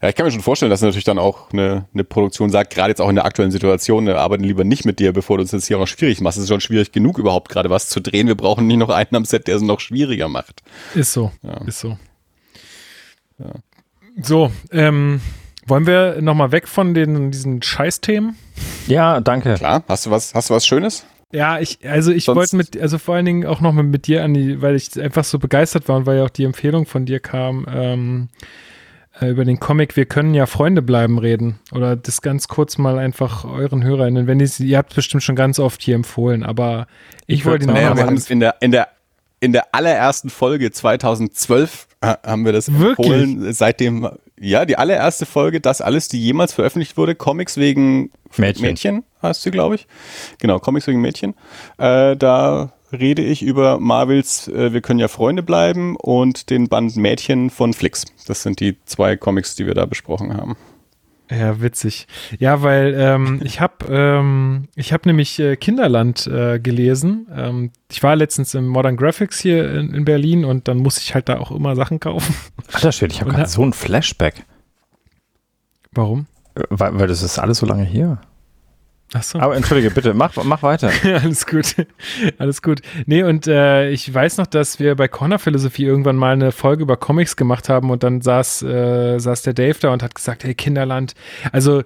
ja, 0.03 0.09
ich 0.09 0.15
kann 0.15 0.25
mir 0.25 0.33
schon 0.33 0.41
vorstellen, 0.41 0.71
dass 0.71 0.81
natürlich 0.81 1.05
dann 1.05 1.19
auch 1.19 1.53
eine, 1.53 1.85
eine 1.93 2.05
Produktion 2.05 2.49
sagt, 2.49 2.73
gerade 2.73 2.89
jetzt 2.89 3.03
auch 3.03 3.11
in 3.11 3.17
der 3.17 3.27
aktuellen 3.27 3.51
Situation, 3.51 4.07
wir 4.07 4.19
arbeiten 4.19 4.45
lieber 4.45 4.65
nicht 4.65 4.87
mit 4.87 4.99
dir, 4.99 5.13
bevor 5.13 5.37
du 5.37 5.43
uns 5.43 5.53
jetzt 5.53 5.67
hier 5.67 5.77
auch 5.77 5.83
noch 5.83 5.89
schwierig 5.89 6.23
machst. 6.23 6.39
Es 6.39 6.45
ist 6.45 6.49
schon 6.49 6.63
schwierig 6.63 6.91
genug, 6.93 7.19
überhaupt 7.19 7.51
gerade 7.51 7.69
was 7.69 7.91
zu 7.91 8.01
drehen. 8.01 8.27
Wir 8.27 8.35
brauchen 8.35 8.67
nicht 8.67 8.79
noch 8.79 8.89
einen 8.89 9.15
am 9.15 9.25
Set, 9.27 9.47
der 9.47 9.57
es 9.57 9.63
noch 9.63 9.81
schwieriger 9.81 10.29
macht. 10.29 10.63
Ist 10.95 11.13
so, 11.13 11.33
ja. 11.43 11.61
ist 11.67 11.81
so. 11.81 11.99
Ja. 13.39 13.53
So, 14.23 14.51
ähm, 14.73 15.21
wollen 15.67 15.87
wir 15.87 16.23
nochmal 16.23 16.51
weg 16.51 16.67
von 16.67 16.95
den, 16.95 17.31
diesen 17.31 17.61
Scheißthemen? 17.61 18.37
Ja, 18.87 19.21
danke. 19.21 19.55
Klar, 19.55 19.85
hast 19.87 20.07
du 20.07 20.11
was, 20.11 20.35
hast 20.35 20.49
du 20.49 20.55
was 20.55 20.67
Schönes? 20.67 21.05
Ja, 21.33 21.61
ich, 21.61 21.79
also 21.89 22.11
ich 22.11 22.27
wollte 22.27 22.57
mit, 22.57 22.81
also 22.81 22.99
vor 22.99 23.15
allen 23.15 23.25
Dingen 23.25 23.47
auch 23.47 23.61
nochmal 23.61 23.85
mit 23.85 24.07
dir, 24.07 24.25
Andi, 24.25 24.61
weil 24.61 24.75
ich 24.75 25.01
einfach 25.01 25.25
so 25.25 25.39
begeistert 25.39 25.89
war 25.89 25.97
und 25.97 26.07
weil 26.07 26.19
ja 26.19 26.25
auch 26.25 26.31
die 26.31 26.45
Empfehlung 26.45 26.87
von 26.87 27.07
dir 27.07 27.21
kam, 27.21 27.67
ähm, 27.73 28.29
äh, 29.21 29.29
über 29.29 29.45
den 29.45 29.61
Comic 29.61 29.97
Wir 29.97 30.07
können 30.07 30.35
ja 30.35 30.47
Freunde 30.47 30.83
bleiben 30.83 31.19
reden. 31.19 31.61
Oder 31.73 31.95
das 31.95 32.21
ganz 32.21 32.49
kurz 32.49 32.79
mal 32.79 32.99
einfach 32.99 33.45
euren 33.45 33.85
HörerInnen, 33.85 34.27
wenn 34.27 34.41
ihr, 34.41 34.51
ihr 34.59 34.79
habt 34.79 34.95
bestimmt 34.95 35.23
schon 35.23 35.37
ganz 35.37 35.61
oft 35.61 35.83
hier 35.83 35.95
empfohlen, 35.95 36.43
aber 36.43 36.89
ich, 37.27 37.41
ich 37.41 37.47
wollte 37.47 37.65
ihn 37.65 37.71
auch 37.71 37.75
naja, 37.75 37.97
Wir 37.97 38.07
haben 38.07 38.17
es 38.17 38.29
in 38.29 38.41
der, 38.41 38.57
in 38.61 38.73
der 38.73 38.89
in 39.43 39.53
der 39.53 39.75
allerersten 39.75 40.29
Folge 40.29 40.71
2012 40.71 41.89
äh, 42.03 42.15
haben 42.25 42.45
wir 42.45 42.53
das 42.53 42.71
Wirklich? 42.73 43.11
empfohlen. 43.11 43.53
Seitdem, 43.55 44.09
ja, 44.39 44.67
die 44.67 44.77
allererste 44.77 45.25
Folge, 45.25 45.61
das 45.61 45.81
alles, 45.81 46.09
die 46.09 46.23
jemals 46.23 46.53
veröffentlicht 46.53 46.99
wurde, 46.99 47.15
Comics 47.15 47.57
wegen 47.57 48.11
Mädchen, 48.37 48.63
Mädchen 48.63 49.05
heißt 49.23 49.43
sie, 49.43 49.51
glaube 49.51 49.77
ich. 49.77 49.87
Genau, 50.39 50.59
Comics 50.59 50.87
wegen 50.87 51.01
Mädchen. 51.01 51.35
Äh, 51.79 52.17
da 52.17 52.73
rede 52.93 53.23
ich 53.23 53.43
über 53.43 53.79
Marvels 53.79 54.49
äh, 54.49 54.73
Wir 54.73 54.81
können 54.81 55.01
ja 55.01 55.09
Freunde 55.09 55.43
bleiben 55.43 55.97
und 55.97 56.51
den 56.51 56.69
Band 56.69 56.97
Mädchen 56.97 57.51
von 57.51 57.73
Flix. 57.73 58.05
Das 58.27 58.43
sind 58.43 58.61
die 58.61 58.79
zwei 58.85 59.17
Comics, 59.17 59.55
die 59.55 59.67
wir 59.67 59.75
da 59.75 59.87
besprochen 59.87 60.35
haben. 60.37 60.57
Ja, 61.31 61.61
witzig. 61.61 62.09
Ja, 62.39 62.63
weil 62.63 62.95
ähm, 62.99 63.41
ich 63.45 63.61
habe 63.61 63.87
ähm, 63.89 64.69
ich 64.75 64.93
habe 64.93 65.09
nämlich 65.09 65.39
äh, 65.39 65.57
Kinderland 65.57 66.27
äh, 66.27 66.59
gelesen. 66.59 67.29
Ähm, 67.33 67.71
ich 67.91 68.03
war 68.03 68.17
letztens 68.17 68.55
im 68.55 68.67
Modern 68.67 68.97
Graphics 68.97 69.39
hier 69.39 69.71
in, 69.73 69.95
in, 69.95 70.05
Berlin 70.05 70.45
und 70.45 70.67
dann 70.67 70.79
muss 70.79 70.99
ich 70.99 71.15
halt 71.15 71.29
da 71.29 71.39
auch 71.39 71.53
immer 71.53 71.77
Sachen 71.77 72.01
kaufen. 72.01 72.35
Alter 72.73 72.93
Shit, 72.93 73.13
ich 73.13 73.21
habe 73.21 73.31
gerade 73.31 73.49
so 73.49 73.63
ein 73.63 73.73
Flashback. 73.73 74.45
Warum? 75.93 76.27
Äh, 76.55 76.63
weil, 76.71 76.99
weil 76.99 77.07
das 77.07 77.23
ist 77.23 77.39
alles 77.39 77.59
so 77.59 77.67
lange 77.67 77.85
her. 77.85 78.21
Ach 79.13 79.23
so. 79.25 79.41
Aber 79.41 79.57
entschuldige, 79.57 79.91
bitte, 79.91 80.15
mach, 80.15 80.37
mach 80.45 80.63
weiter. 80.63 80.91
Alles 81.23 81.45
gut. 81.47 81.75
Alles 82.39 82.63
gut. 82.63 82.81
Nee, 83.07 83.25
und 83.25 83.49
äh, 83.49 83.91
ich 83.91 84.13
weiß 84.13 84.37
noch, 84.37 84.47
dass 84.47 84.79
wir 84.79 84.95
bei 84.95 85.09
Corner 85.09 85.41
Philosophie 85.41 85.85
irgendwann 85.85 86.15
mal 86.15 86.33
eine 86.33 86.53
Folge 86.53 86.83
über 86.83 86.97
Comics 86.97 87.35
gemacht 87.35 87.69
haben 87.69 87.91
und 87.91 88.05
dann 88.05 88.21
saß, 88.21 88.63
äh, 88.63 89.19
saß 89.19 89.43
der 89.43 89.55
Dave 89.55 89.77
da 89.81 89.93
und 89.93 90.05
hat 90.05 90.15
gesagt, 90.15 90.45
hey 90.45 90.55
Kinderland. 90.55 91.15
Also 91.51 91.83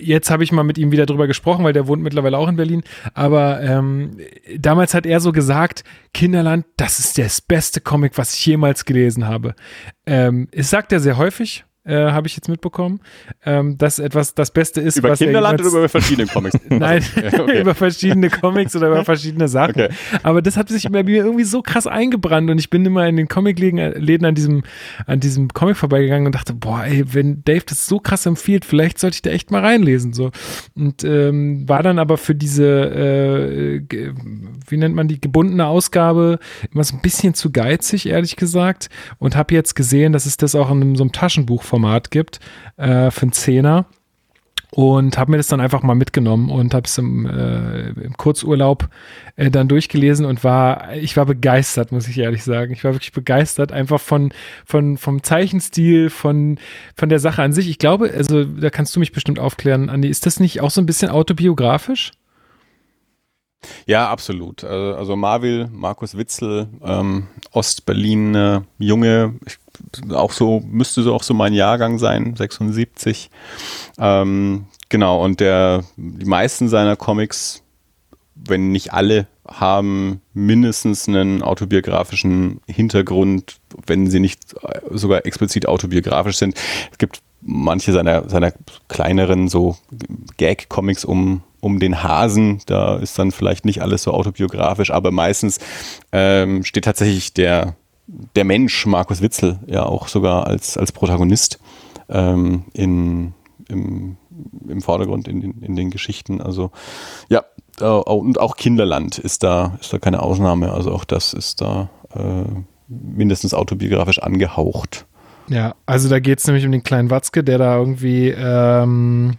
jetzt 0.00 0.30
habe 0.30 0.42
ich 0.42 0.50
mal 0.50 0.64
mit 0.64 0.78
ihm 0.78 0.90
wieder 0.90 1.06
drüber 1.06 1.28
gesprochen, 1.28 1.64
weil 1.64 1.72
der 1.72 1.86
wohnt 1.86 2.02
mittlerweile 2.02 2.38
auch 2.38 2.48
in 2.48 2.56
Berlin. 2.56 2.82
Aber 3.14 3.62
ähm, 3.62 4.16
damals 4.58 4.94
hat 4.94 5.06
er 5.06 5.20
so 5.20 5.30
gesagt, 5.30 5.84
Kinderland, 6.12 6.66
das 6.76 6.98
ist 6.98 7.18
das 7.18 7.40
beste 7.40 7.80
Comic, 7.80 8.18
was 8.18 8.34
ich 8.34 8.44
jemals 8.46 8.84
gelesen 8.84 9.28
habe. 9.28 9.54
Ähm, 10.06 10.48
es 10.50 10.70
sagt 10.70 10.92
er 10.92 10.98
sehr 10.98 11.16
häufig 11.16 11.64
äh, 11.84 12.12
habe 12.12 12.26
ich 12.26 12.36
jetzt 12.36 12.48
mitbekommen, 12.48 13.00
ähm, 13.44 13.76
dass 13.78 13.98
etwas 13.98 14.34
das 14.34 14.52
Beste 14.52 14.80
ist. 14.80 14.96
Über 14.98 15.10
was 15.10 15.18
Kinderland 15.18 15.60
oder 15.60 15.70
über 15.70 15.88
verschiedene 15.88 16.28
Comics? 16.28 16.56
Nein, 16.68 17.04
also, 17.22 17.42
okay. 17.42 17.60
über 17.62 17.74
verschiedene 17.74 18.30
Comics 18.30 18.76
oder 18.76 18.88
über 18.88 19.04
verschiedene 19.04 19.48
Sachen. 19.48 19.82
Okay. 19.82 19.88
Aber 20.22 20.42
das 20.42 20.56
hat 20.56 20.68
sich 20.68 20.88
bei 20.90 21.02
mir 21.02 21.24
irgendwie 21.24 21.44
so 21.44 21.62
krass 21.62 21.86
eingebrannt 21.86 22.50
und 22.50 22.58
ich 22.58 22.70
bin 22.70 22.84
immer 22.84 23.06
in 23.06 23.16
den 23.16 23.28
Comicläden 23.28 24.24
an 24.24 24.34
diesem, 24.34 24.62
an 25.06 25.20
diesem 25.20 25.48
Comic 25.48 25.76
vorbeigegangen 25.76 26.26
und 26.26 26.34
dachte, 26.34 26.52
boah, 26.52 26.84
ey, 26.84 27.04
wenn 27.12 27.42
Dave 27.44 27.64
das 27.66 27.86
so 27.86 27.98
krass 27.98 28.26
empfiehlt, 28.26 28.64
vielleicht 28.64 28.98
sollte 28.98 29.16
ich 29.16 29.22
da 29.22 29.30
echt 29.30 29.50
mal 29.50 29.60
reinlesen. 29.62 30.12
So. 30.12 30.30
Und 30.74 31.04
ähm, 31.04 31.68
war 31.68 31.82
dann 31.82 31.98
aber 31.98 32.16
für 32.16 32.34
diese, 32.34 32.64
äh, 32.64 33.82
wie 34.68 34.76
nennt 34.76 34.94
man 34.94 35.08
die, 35.08 35.20
gebundene 35.20 35.66
Ausgabe 35.66 36.38
immer 36.72 36.84
so 36.84 36.96
ein 36.96 37.00
bisschen 37.00 37.32
zu 37.32 37.50
geizig, 37.50 38.06
ehrlich 38.06 38.36
gesagt. 38.36 38.90
Und 39.18 39.36
habe 39.36 39.54
jetzt 39.54 39.74
gesehen, 39.74 40.12
dass 40.12 40.26
es 40.26 40.36
das 40.36 40.54
auch 40.54 40.70
in 40.70 40.96
so 40.96 41.04
einem 41.04 41.12
Taschenbuch 41.12 41.62
Format 41.72 42.10
gibt 42.10 42.38
äh, 42.76 43.10
für 43.10 43.22
einen 43.22 43.32
Zehner 43.32 43.86
und 44.72 45.16
habe 45.16 45.30
mir 45.30 45.38
das 45.38 45.46
dann 45.46 45.62
einfach 45.62 45.82
mal 45.82 45.94
mitgenommen 45.94 46.50
und 46.50 46.74
habe 46.74 46.84
es 46.84 46.98
im, 46.98 47.24
äh, 47.24 47.88
im 47.92 48.14
Kurzurlaub 48.18 48.90
äh, 49.36 49.50
dann 49.50 49.68
durchgelesen 49.68 50.26
und 50.26 50.44
war, 50.44 50.94
ich 50.94 51.16
war 51.16 51.24
begeistert, 51.24 51.90
muss 51.90 52.08
ich 52.08 52.18
ehrlich 52.18 52.44
sagen. 52.44 52.74
Ich 52.74 52.84
war 52.84 52.92
wirklich 52.92 53.12
begeistert, 53.12 53.72
einfach 53.72 54.00
von, 54.00 54.34
von 54.66 54.98
vom 54.98 55.22
Zeichenstil, 55.22 56.10
von, 56.10 56.58
von 56.94 57.08
der 57.08 57.20
Sache 57.20 57.42
an 57.42 57.54
sich. 57.54 57.70
Ich 57.70 57.78
glaube, 57.78 58.12
also 58.14 58.44
da 58.44 58.68
kannst 58.68 58.94
du 58.94 59.00
mich 59.00 59.12
bestimmt 59.12 59.38
aufklären, 59.38 59.88
Andi, 59.88 60.08
ist 60.08 60.26
das 60.26 60.40
nicht 60.40 60.60
auch 60.60 60.70
so 60.70 60.82
ein 60.82 60.86
bisschen 60.86 61.08
autobiografisch? 61.08 62.12
Ja, 63.86 64.10
absolut. 64.10 64.64
Also, 64.64 64.96
also 64.96 65.16
Marvel, 65.16 65.68
Markus 65.72 66.16
Witzel, 66.16 66.68
ähm, 66.82 67.28
Ostberlin, 67.52 68.34
äh, 68.34 68.60
Junge, 68.78 69.34
ich 69.46 69.58
auch 70.12 70.32
so, 70.32 70.60
müsste 70.60 71.02
so 71.02 71.14
auch 71.14 71.22
so 71.22 71.34
mein 71.34 71.54
Jahrgang 71.54 71.98
sein, 71.98 72.34
76. 72.36 73.30
Ähm, 73.98 74.66
genau, 74.88 75.22
und 75.22 75.40
der, 75.40 75.84
die 75.96 76.26
meisten 76.26 76.68
seiner 76.68 76.96
Comics, 76.96 77.62
wenn 78.34 78.72
nicht 78.72 78.92
alle, 78.92 79.26
haben 79.46 80.20
mindestens 80.34 81.08
einen 81.08 81.42
autobiografischen 81.42 82.60
Hintergrund, 82.66 83.56
wenn 83.86 84.08
sie 84.08 84.20
nicht 84.20 84.54
sogar 84.90 85.26
explizit 85.26 85.66
autobiografisch 85.66 86.36
sind. 86.36 86.56
Es 86.90 86.98
gibt 86.98 87.20
manche 87.40 87.92
seiner, 87.92 88.28
seiner 88.28 88.52
kleineren 88.88 89.48
so 89.48 89.76
Gag-Comics 90.36 91.04
um, 91.04 91.42
um 91.62 91.78
den 91.78 92.02
Hasen, 92.02 92.60
da 92.66 92.96
ist 92.96 93.16
dann 93.20 93.30
vielleicht 93.30 93.64
nicht 93.64 93.82
alles 93.82 94.02
so 94.02 94.10
autobiografisch, 94.10 94.90
aber 94.90 95.12
meistens 95.12 95.60
ähm, 96.10 96.64
steht 96.64 96.84
tatsächlich 96.84 97.34
der, 97.34 97.76
der 98.34 98.44
Mensch, 98.44 98.84
Markus 98.84 99.22
Witzel, 99.22 99.60
ja 99.68 99.84
auch 99.86 100.08
sogar 100.08 100.48
als, 100.48 100.76
als 100.76 100.90
Protagonist 100.90 101.60
ähm, 102.08 102.64
in, 102.72 103.32
im, 103.68 104.16
im 104.68 104.82
Vordergrund 104.82 105.28
in 105.28 105.40
den, 105.40 105.62
in 105.62 105.76
den 105.76 105.90
Geschichten. 105.90 106.40
Also 106.40 106.72
ja, 107.28 107.44
äh, 107.80 107.84
und 107.84 108.40
auch 108.40 108.56
Kinderland 108.56 109.18
ist 109.18 109.44
da, 109.44 109.78
ist 109.80 109.92
da 109.92 110.00
keine 110.00 110.20
Ausnahme. 110.20 110.72
Also 110.72 110.90
auch 110.90 111.04
das 111.04 111.32
ist 111.32 111.60
da 111.60 111.90
äh, 112.12 112.42
mindestens 112.88 113.54
autobiografisch 113.54 114.18
angehaucht. 114.18 115.06
Ja, 115.46 115.76
also 115.86 116.08
da 116.08 116.18
geht 116.18 116.40
es 116.40 116.46
nämlich 116.48 116.66
um 116.66 116.72
den 116.72 116.82
kleinen 116.82 117.10
Watzke, 117.10 117.44
der 117.44 117.58
da 117.58 117.76
irgendwie 117.76 118.30
ähm, 118.36 119.36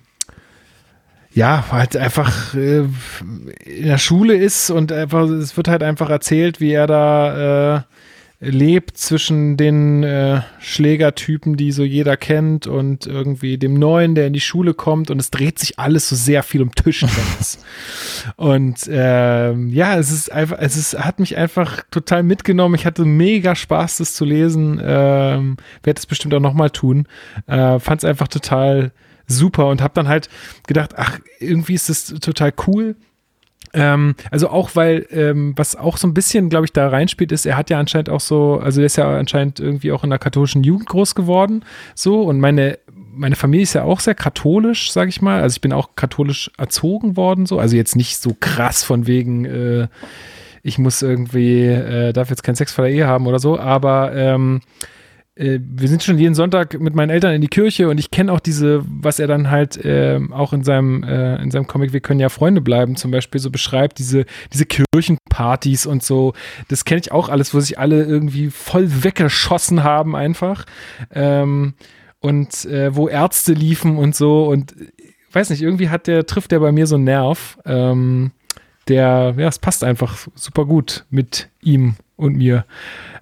ja, 1.34 1.66
halt 1.72 1.98
einfach 1.98 2.54
äh, 2.54 2.84
in 3.66 3.86
der 3.86 3.98
Schule 3.98 4.36
ist 4.36 4.70
und 4.70 4.92
einfach, 4.92 5.24
es 5.24 5.58
wird 5.58 5.68
halt 5.68 5.84
einfach 5.84 6.10
erzählt, 6.10 6.60
wie 6.60 6.72
er 6.72 6.88
da 6.88 7.78
äh, 7.78 7.82
lebt 8.40 8.98
zwischen 8.98 9.56
den 9.58 10.04
äh, 10.04 10.42
Schlägertypen, 10.60 11.56
die 11.56 11.72
so 11.72 11.84
jeder 11.84 12.18
kennt 12.18 12.68
und 12.68 13.08
irgendwie 13.08 13.58
dem 13.58 13.74
Neuen, 13.76 14.16
der 14.16 14.28
in 14.28 14.34
die 14.34 14.42
Schule 14.42 14.74
kommt 14.74 15.10
und 15.10 15.20
es 15.20 15.32
dreht 15.32 15.60
sich 15.60 15.80
alles 15.80 16.10
so 16.10 16.16
sehr 16.16 16.44
viel 16.44 16.62
um 16.62 16.74
Tischtennis. 16.76 17.60
und 18.36 18.86
äh, 18.88 19.54
ja, 19.54 19.98
es 19.98 20.12
ist 20.12 20.32
einfach, 20.32 20.58
es 20.60 20.76
ist, 20.76 21.00
hat 21.00 21.20
mich 21.20 21.38
einfach 21.38 21.84
total 21.90 22.24
mitgenommen. 22.24 22.76
Ich 22.76 22.86
hatte 22.86 23.06
mega 23.06 23.56
Spaß, 23.56 23.98
das 23.98 24.14
zu 24.14 24.26
lesen. 24.26 24.80
Ähm, 24.84 25.58
Werde 25.84 25.98
es 25.98 26.06
bestimmt 26.06 26.34
auch 26.34 26.42
nochmal 26.42 26.70
tun. 26.70 27.08
Äh, 27.48 27.80
Fand 27.80 28.04
es 28.04 28.06
einfach 28.06 28.28
total 28.28 28.92
super 29.28 29.68
und 29.68 29.82
habe 29.82 29.94
dann 29.94 30.08
halt 30.08 30.30
gedacht, 30.68 30.92
ach, 30.98 31.20
irgendwie 31.40 31.74
ist 31.74 31.90
das 31.90 32.06
total 32.06 32.54
cool 32.68 32.96
ähm, 33.74 34.16
also 34.30 34.50
auch 34.50 34.76
weil, 34.76 35.08
ähm, 35.10 35.54
was 35.56 35.76
auch 35.76 35.98
so 35.98 36.08
ein 36.08 36.14
bisschen, 36.14 36.50
glaube 36.50 36.66
ich, 36.66 36.74
da 36.74 36.88
reinspielt, 36.90 37.32
ist, 37.32 37.46
er 37.46 37.58
hat 37.58 37.72
ja 37.72 37.80
anscheinend 37.80 38.10
auch 38.10 38.20
so, 38.20 38.60
also 38.60 38.82
er 38.82 38.86
ist 38.86 38.98
ja 38.98 39.18
anscheinend 39.18 39.60
irgendwie 39.60 39.92
auch 39.92 40.04
in 40.04 40.12
der 40.12 40.20
katholischen 40.20 40.64
Jugend 40.64 40.88
groß 40.88 41.16
geworden, 41.16 41.66
so 41.96 42.22
und 42.22 42.40
meine 42.40 42.78
meine 43.16 43.36
Familie 43.36 43.62
ist 43.62 43.74
ja 43.74 43.84
auch 43.84 44.00
sehr 44.00 44.16
katholisch, 44.16 44.92
sage 44.92 45.10
ich 45.10 45.22
mal. 45.22 45.40
Also 45.40 45.54
ich 45.54 45.62
bin 45.62 45.72
auch 45.72 45.90
katholisch 45.96 46.50
erzogen 46.58 47.16
worden, 47.16 47.46
so. 47.46 47.60
Also 47.60 47.76
jetzt 47.76 47.96
nicht 47.96 48.18
so 48.18 48.36
krass 48.40 48.84
von 48.84 49.06
wegen, 49.06 49.46
äh, 49.46 49.88
ich 50.64 50.80
muss 50.80 51.04
irgendwie, 51.04 51.66
äh, 51.68 52.12
darf 52.12 52.32
jetzt 52.32 52.42
keinen 52.42 52.56
Sex 52.56 52.74
vor 52.74 52.86
der 52.86 52.92
Ehe 52.92 53.06
haben 53.06 53.28
oder 53.28 53.38
so, 53.38 53.60
aber 53.60 54.16
ähm, 54.16 54.62
äh, 54.62 54.88
wir 55.36 55.88
sind 55.88 56.04
schon 56.04 56.20
jeden 56.20 56.36
Sonntag 56.36 56.80
mit 56.80 56.94
meinen 56.94 57.10
Eltern 57.10 57.34
in 57.34 57.42
die 57.42 57.48
Kirche 57.48 57.90
und 57.90 57.98
ich 57.98 58.12
kenne 58.12 58.32
auch 58.32 58.40
diese, 58.40 58.84
was 58.86 59.18
er 59.18 59.26
dann 59.26 59.50
halt 59.50 59.84
äh, 59.84 60.20
auch 60.30 60.54
in 60.54 60.64
seinem, 60.64 61.04
äh, 61.04 61.42
in 61.42 61.50
seinem 61.50 61.66
Comic 61.66 61.92
Wir 61.92 62.02
können 62.02 62.20
ja 62.20 62.30
Freunde 62.30 62.62
bleiben 62.62 62.96
zum 62.96 63.10
Beispiel 63.10 63.42
so 63.42 63.50
beschreibt, 63.50 63.98
diese, 63.98 64.26
diese 64.54 64.66
Kirchenpartys 64.66 65.88
und 65.88 66.04
so. 66.04 66.34
Das 66.68 66.86
kenne 66.86 67.02
ich 67.02 67.12
auch 67.12 67.30
alles, 67.30 67.54
wo 67.54 67.60
sich 67.60 67.80
alle 67.80 68.04
irgendwie 68.04 68.52
voll 68.52 69.04
weggeschossen 69.04 69.84
haben 69.84 70.16
einfach. 70.16 70.66
Ähm, 71.12 71.74
und 72.20 72.66
äh, 72.66 72.96
wo 72.96 73.10
Ärzte 73.10 73.54
liefen 73.54 73.98
und 73.98 74.16
so 74.16 74.46
und 74.46 74.74
äh, 74.80 74.86
weiß 75.32 75.50
nicht, 75.50 75.64
irgendwie 75.64 75.90
hat 75.90 76.06
der, 76.06 76.26
trifft 76.28 76.52
der 76.52 76.60
bei 76.60 76.72
mir 76.72 76.86
so 76.86 76.96
einen 76.96 77.06
Nerv. 77.06 77.58
Ähm, 77.66 78.32
der, 78.88 79.34
ja, 79.38 79.48
es 79.48 79.60
passt 79.60 79.84
einfach 79.84 80.28
super 80.36 80.66
gut 80.66 81.06
mit 81.10 81.50
ihm 81.62 81.96
und 82.16 82.36
mir. 82.36 82.66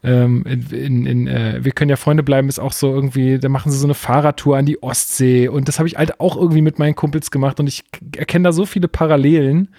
Ähm, 0.03 0.43
in, 0.45 1.05
in, 1.05 1.27
äh, 1.27 1.59
wir 1.63 1.71
können 1.71 1.89
ja 1.89 1.95
Freunde 1.95 2.23
bleiben, 2.23 2.49
ist 2.49 2.59
auch 2.59 2.73
so 2.73 2.93
irgendwie, 2.93 3.37
da 3.39 3.49
machen 3.49 3.71
sie 3.71 3.77
so 3.77 3.85
eine 3.85 3.93
Fahrradtour 3.93 4.57
an 4.57 4.65
die 4.65 4.81
Ostsee 4.81 5.47
und 5.47 5.67
das 5.67 5.79
habe 5.79 5.87
ich 5.87 5.97
halt 5.97 6.19
auch 6.19 6.35
irgendwie 6.35 6.61
mit 6.61 6.79
meinen 6.79 6.95
Kumpels 6.95 7.29
gemacht 7.29 7.59
und 7.59 7.67
ich 7.67 7.83
erkenne 8.15 8.43
da 8.43 8.51
so 8.51 8.65
viele 8.65 8.87
Parallelen, 8.87 9.69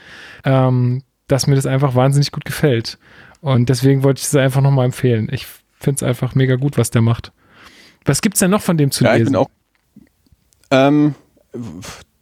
ähm, 0.44 1.02
dass 1.26 1.46
mir 1.46 1.56
das 1.56 1.66
einfach 1.66 1.94
wahnsinnig 1.94 2.30
gut 2.30 2.44
gefällt. 2.44 2.98
Und 3.40 3.68
deswegen 3.68 4.04
wollte 4.04 4.20
ich 4.20 4.26
es 4.26 4.36
einfach 4.36 4.60
nochmal 4.60 4.86
empfehlen. 4.86 5.28
Ich 5.32 5.46
finde 5.46 5.96
es 5.96 6.02
einfach 6.02 6.36
mega 6.36 6.54
gut, 6.54 6.78
was 6.78 6.90
der 6.90 7.02
macht. 7.02 7.32
Was 8.04 8.22
gibt 8.22 8.36
es 8.36 8.40
denn 8.40 8.50
noch 8.50 8.62
von 8.62 8.76
dem 8.76 8.92
zu 8.92 9.04
ja, 9.04 9.14
lesen? 9.14 9.22
Ich 9.22 9.32
bin 9.32 9.36
auch, 9.36 9.50
ähm, 10.70 11.14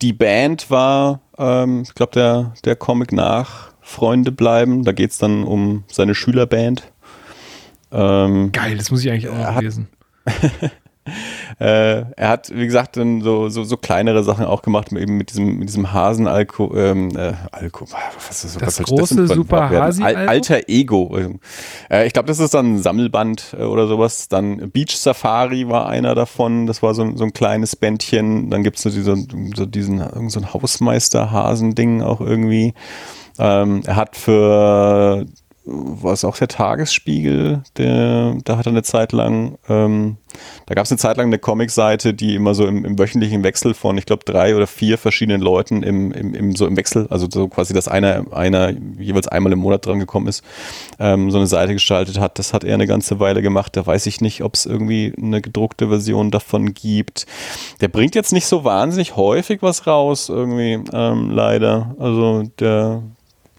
die 0.02 0.12
Band 0.12 0.70
war, 0.70 1.20
ähm, 1.38 1.82
ich 1.82 1.94
glaube, 1.94 2.12
der, 2.12 2.54
der 2.64 2.76
Comic 2.76 3.12
nach 3.12 3.72
Freunde 3.80 4.32
bleiben. 4.32 4.84
Da 4.84 4.92
geht 4.92 5.10
es 5.10 5.18
dann 5.18 5.44
um 5.44 5.84
seine 5.88 6.14
Schülerband. 6.14 6.90
Ähm, 7.92 8.52
Geil, 8.52 8.76
das 8.76 8.90
muss 8.90 9.04
ich 9.04 9.10
eigentlich 9.10 9.28
auch 9.28 9.36
noch 9.36 9.60
lesen. 9.60 9.88
Äh, 11.58 12.04
er 12.16 12.28
hat, 12.28 12.50
wie 12.54 12.66
gesagt, 12.66 12.96
dann 12.96 13.20
so, 13.20 13.48
so, 13.48 13.64
so 13.64 13.76
kleinere 13.76 14.22
Sachen 14.24 14.44
auch 14.44 14.62
gemacht, 14.62 14.92
eben 14.92 15.16
mit 15.16 15.30
diesem, 15.30 15.58
mit 15.58 15.68
diesem 15.68 15.92
Hasen-Alko, 15.92 16.74
ähm, 16.76 17.16
äh, 17.16 17.32
Alko, 17.52 17.86
was 18.28 18.44
ist 18.44 18.60
das? 18.60 18.78
Was 18.78 18.86
große 18.86 19.16
das 19.16 19.30
Super 19.30 19.70
Hasi 19.70 20.02
Al 20.02 20.16
Alter 20.28 20.68
Ego. 20.68 21.16
Äh, 21.90 22.06
ich 22.06 22.12
glaube, 22.12 22.26
das 22.26 22.38
ist 22.38 22.54
dann 22.54 22.74
ein 22.74 22.78
Sammelband 22.82 23.56
äh, 23.58 23.62
oder 23.62 23.86
sowas. 23.86 24.28
Dann 24.28 24.70
Beach 24.70 24.96
Safari 24.96 25.68
war 25.68 25.88
einer 25.88 26.14
davon. 26.14 26.66
Das 26.66 26.82
war 26.82 26.94
so, 26.94 27.16
so 27.16 27.24
ein 27.24 27.32
kleines 27.32 27.76
Bändchen. 27.76 28.50
Dann 28.50 28.62
gibt 28.62 28.76
es 28.76 28.82
so, 28.82 28.90
diese, 28.90 29.16
so 29.54 29.66
diesen, 29.66 30.28
so 30.28 30.40
ein 30.40 30.52
Hausmeister-Hasen-Ding 30.52 32.02
auch 32.02 32.20
irgendwie. 32.20 32.74
Ähm, 33.38 33.82
er 33.86 33.96
hat 33.96 34.16
für 34.16 35.26
was 35.70 36.24
auch 36.24 36.36
der 36.36 36.48
Tagesspiegel, 36.48 37.62
der, 37.76 38.36
da 38.44 38.56
hat 38.56 38.66
er 38.66 38.72
eine 38.72 38.82
Zeit 38.82 39.12
lang, 39.12 39.58
ähm, 39.68 40.16
da 40.66 40.74
gab 40.74 40.84
es 40.84 40.90
eine 40.90 40.98
Zeit 40.98 41.16
lang 41.16 41.26
eine 41.26 41.38
Comicseite, 41.38 42.14
die 42.14 42.34
immer 42.34 42.54
so 42.54 42.66
im, 42.66 42.84
im 42.84 42.98
wöchentlichen 42.98 43.42
Wechsel 43.42 43.74
von, 43.74 43.96
ich 43.96 44.06
glaube, 44.06 44.24
drei 44.24 44.56
oder 44.56 44.66
vier 44.66 44.98
verschiedenen 44.98 45.40
Leuten 45.40 45.82
im, 45.82 46.12
im, 46.12 46.34
im, 46.34 46.56
so 46.56 46.66
im 46.66 46.76
Wechsel, 46.76 47.06
also 47.10 47.28
so 47.30 47.48
quasi, 47.48 47.72
dass 47.72 47.88
einer, 47.88 48.24
einer 48.32 48.72
jeweils 48.98 49.28
einmal 49.28 49.52
im 49.52 49.60
Monat 49.60 49.86
dran 49.86 49.98
gekommen 49.98 50.26
ist, 50.26 50.44
ähm, 50.98 51.30
so 51.30 51.38
eine 51.38 51.46
Seite 51.46 51.72
gestaltet 51.72 52.18
hat. 52.18 52.38
Das 52.38 52.52
hat 52.52 52.64
er 52.64 52.74
eine 52.74 52.86
ganze 52.86 53.20
Weile 53.20 53.42
gemacht. 53.42 53.76
Da 53.76 53.86
weiß 53.86 54.06
ich 54.06 54.20
nicht, 54.20 54.42
ob 54.42 54.54
es 54.54 54.66
irgendwie 54.66 55.12
eine 55.16 55.40
gedruckte 55.40 55.88
Version 55.88 56.30
davon 56.30 56.74
gibt. 56.74 57.26
Der 57.80 57.88
bringt 57.88 58.14
jetzt 58.14 58.32
nicht 58.32 58.46
so 58.46 58.64
wahnsinnig 58.64 59.16
häufig 59.16 59.62
was 59.62 59.86
raus, 59.86 60.28
irgendwie, 60.28 60.80
ähm, 60.92 61.30
leider. 61.30 61.94
Also 61.98 62.44
der, 62.58 63.02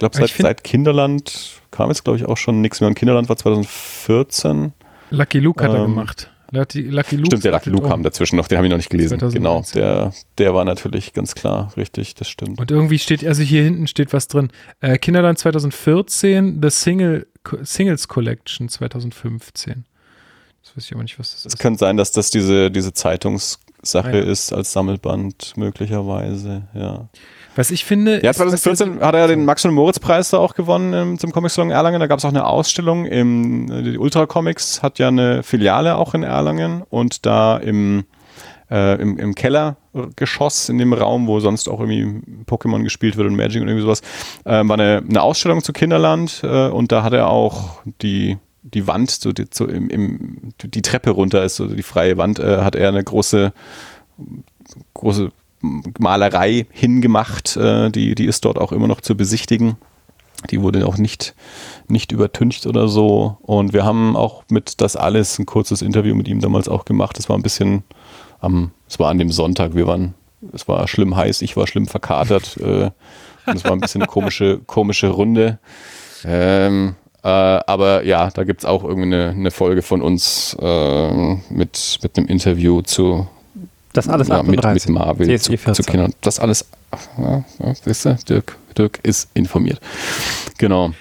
glaube, 0.01 0.17
seit, 0.17 0.29
seit 0.29 0.63
Kinderland 0.63 1.61
kam 1.71 1.89
jetzt, 1.89 2.03
glaube 2.03 2.17
ich, 2.17 2.25
auch 2.25 2.37
schon 2.37 2.61
nichts 2.61 2.81
mehr. 2.81 2.87
Und 2.87 2.95
Kinderland 2.95 3.29
war 3.29 3.37
2014. 3.37 4.73
Lucky 5.11 5.39
Luke 5.39 5.63
hat 5.63 5.71
ähm, 5.71 5.77
er 5.77 5.85
gemacht. 5.85 6.29
Lucky, 6.53 6.81
Lucky 6.81 7.15
Luke 7.15 7.27
stimmt, 7.27 7.45
der 7.45 7.51
Lucky 7.53 7.69
Luke 7.69 7.87
kam 7.87 8.03
dazwischen 8.03 8.35
noch, 8.35 8.47
den 8.47 8.57
habe 8.57 8.67
ich 8.67 8.71
noch 8.71 8.77
nicht 8.77 8.89
gelesen. 8.89 9.19
2019. 9.19 9.41
Genau, 9.41 9.63
der, 9.73 10.13
der 10.37 10.53
war 10.53 10.65
natürlich 10.65 11.13
ganz 11.13 11.33
klar 11.33 11.71
richtig, 11.77 12.13
das 12.15 12.27
stimmt. 12.27 12.59
Und 12.59 12.71
irgendwie 12.71 12.99
steht, 12.99 13.25
also 13.25 13.41
hier 13.41 13.63
hinten 13.63 13.87
steht 13.87 14.11
was 14.11 14.27
drin. 14.27 14.49
Äh, 14.81 14.97
Kinderland 14.97 15.39
2014, 15.39 16.59
The 16.61 16.69
Single, 16.69 17.27
Singles 17.61 18.09
Collection 18.09 18.67
2015. 18.67 19.85
Das 20.63 20.75
weiß 20.75 20.85
ich 20.85 20.93
aber 20.93 21.03
nicht, 21.03 21.17
was 21.19 21.29
das 21.29 21.39
es 21.39 21.45
ist. 21.45 21.53
Es 21.53 21.59
könnte 21.59 21.79
sein, 21.79 21.95
dass 21.95 22.11
das 22.11 22.31
diese, 22.31 22.69
diese 22.69 22.93
Zeitungssache 22.93 24.17
ja. 24.17 24.23
ist 24.23 24.51
als 24.51 24.73
Sammelband 24.73 25.53
möglicherweise, 25.55 26.63
ja. 26.73 27.07
Was 27.55 27.69
ich 27.69 27.83
finde. 27.83 28.23
Ja, 28.23 28.31
2014 28.31 29.01
hat 29.01 29.13
er 29.13 29.27
den 29.27 29.43
Max- 29.43 29.65
und 29.65 29.73
Moritz-Preis 29.73 30.29
da 30.29 30.37
auch 30.37 30.55
gewonnen 30.55 30.93
ähm, 30.93 31.19
zum 31.19 31.31
Comic 31.31 31.51
Salon 31.51 31.71
Erlangen. 31.71 31.99
Da 31.99 32.07
gab 32.07 32.19
es 32.19 32.25
auch 32.25 32.29
eine 32.29 32.45
Ausstellung. 32.45 33.05
Im, 33.05 33.69
äh, 33.69 33.83
die 33.83 33.97
Ultra 33.97 34.25
Comics 34.25 34.81
hat 34.81 34.99
ja 34.99 35.09
eine 35.09 35.43
Filiale 35.43 35.95
auch 35.95 36.13
in 36.13 36.23
Erlangen 36.23 36.83
und 36.89 37.25
da 37.25 37.57
im, 37.57 38.05
äh, 38.69 39.01
im, 39.01 39.17
im 39.17 39.35
Kellergeschoss 39.35 40.69
in 40.69 40.77
dem 40.77 40.93
Raum, 40.93 41.27
wo 41.27 41.41
sonst 41.41 41.67
auch 41.67 41.81
irgendwie 41.81 42.21
Pokémon 42.45 42.83
gespielt 42.83 43.17
wird 43.17 43.27
und 43.27 43.35
Magic 43.35 43.61
und 43.61 43.67
irgendwie 43.67 43.83
sowas, 43.83 44.01
äh, 44.45 44.65
war 44.65 44.79
eine, 44.79 45.03
eine 45.07 45.21
Ausstellung 45.21 45.61
zu 45.61 45.73
Kinderland 45.73 46.41
äh, 46.43 46.69
und 46.69 46.91
da 46.93 47.03
hat 47.03 47.13
er 47.13 47.29
auch 47.29 47.81
die 48.01 48.37
die 48.63 48.85
Wand, 48.85 49.09
so 49.09 49.31
die, 49.33 49.45
so 49.51 49.65
im, 49.65 49.89
im, 49.89 50.53
die 50.63 50.83
Treppe 50.83 51.09
runter 51.09 51.43
ist, 51.43 51.55
so 51.55 51.65
die 51.65 51.81
freie 51.81 52.17
Wand, 52.17 52.39
äh, 52.39 52.59
hat 52.59 52.75
er 52.75 52.89
eine 52.89 53.03
große 53.03 53.53
große 54.93 55.31
Malerei 55.61 56.65
hingemacht. 56.71 57.57
Äh, 57.57 57.89
die, 57.91 58.15
die 58.15 58.25
ist 58.25 58.45
dort 58.45 58.57
auch 58.57 58.71
immer 58.71 58.87
noch 58.87 59.01
zu 59.01 59.15
besichtigen. 59.15 59.77
Die 60.49 60.61
wurde 60.61 60.87
auch 60.87 60.97
nicht, 60.97 61.35
nicht 61.87 62.11
übertüncht 62.11 62.65
oder 62.65 62.87
so. 62.87 63.37
Und 63.41 63.73
wir 63.73 63.85
haben 63.85 64.15
auch 64.15 64.43
mit 64.49 64.81
das 64.81 64.95
alles 64.95 65.37
ein 65.37 65.45
kurzes 65.45 65.81
Interview 65.81 66.15
mit 66.15 66.27
ihm 66.27 66.39
damals 66.39 66.67
auch 66.67 66.85
gemacht. 66.85 67.17
Das 67.17 67.29
war 67.29 67.37
ein 67.37 67.43
bisschen 67.43 67.83
am, 68.39 68.71
es 68.87 68.99
war 68.99 69.09
an 69.09 69.19
dem 69.19 69.31
Sonntag. 69.31 69.75
Wir 69.75 69.85
waren, 69.85 70.15
es 70.51 70.67
war 70.67 70.87
schlimm 70.87 71.15
heiß, 71.15 71.41
ich 71.43 71.55
war 71.57 71.67
schlimm 71.67 71.87
verkatert. 71.87 72.57
Äh, 72.57 72.89
und 73.45 73.55
es 73.55 73.63
war 73.63 73.73
ein 73.73 73.79
bisschen 73.79 74.01
eine 74.01 74.09
komische, 74.09 74.59
komische 74.65 75.09
Runde. 75.09 75.59
Ähm, 76.25 76.95
äh, 77.23 77.27
aber 77.27 78.03
ja, 78.03 78.29
da 78.31 78.43
gibt 78.43 78.61
es 78.61 78.65
auch 78.65 78.83
irgendeine 78.83 79.29
eine 79.29 79.51
Folge 79.51 79.81
von 79.81 80.01
uns 80.01 80.55
äh, 80.59 81.35
mit, 81.49 81.99
mit 82.01 82.17
einem 82.17 82.27
Interview 82.27 82.81
zu, 82.81 83.27
das 83.93 84.07
alles 84.07 84.27
ja, 84.27 84.43
mit, 84.43 84.63
mit 84.63 84.89
Marvel 84.89 85.39
zu, 85.39 85.55
zu, 85.55 85.83
Kindern. 85.83 86.13
Das 86.21 86.39
alles, 86.39 86.65
ja, 87.17 87.43
ja, 87.59 87.75
siehst 87.75 88.05
du, 88.05 88.15
Dirk, 88.27 88.57
Dirk 88.77 88.99
ist 89.03 89.29
informiert. 89.33 89.79
Genau. 90.57 90.91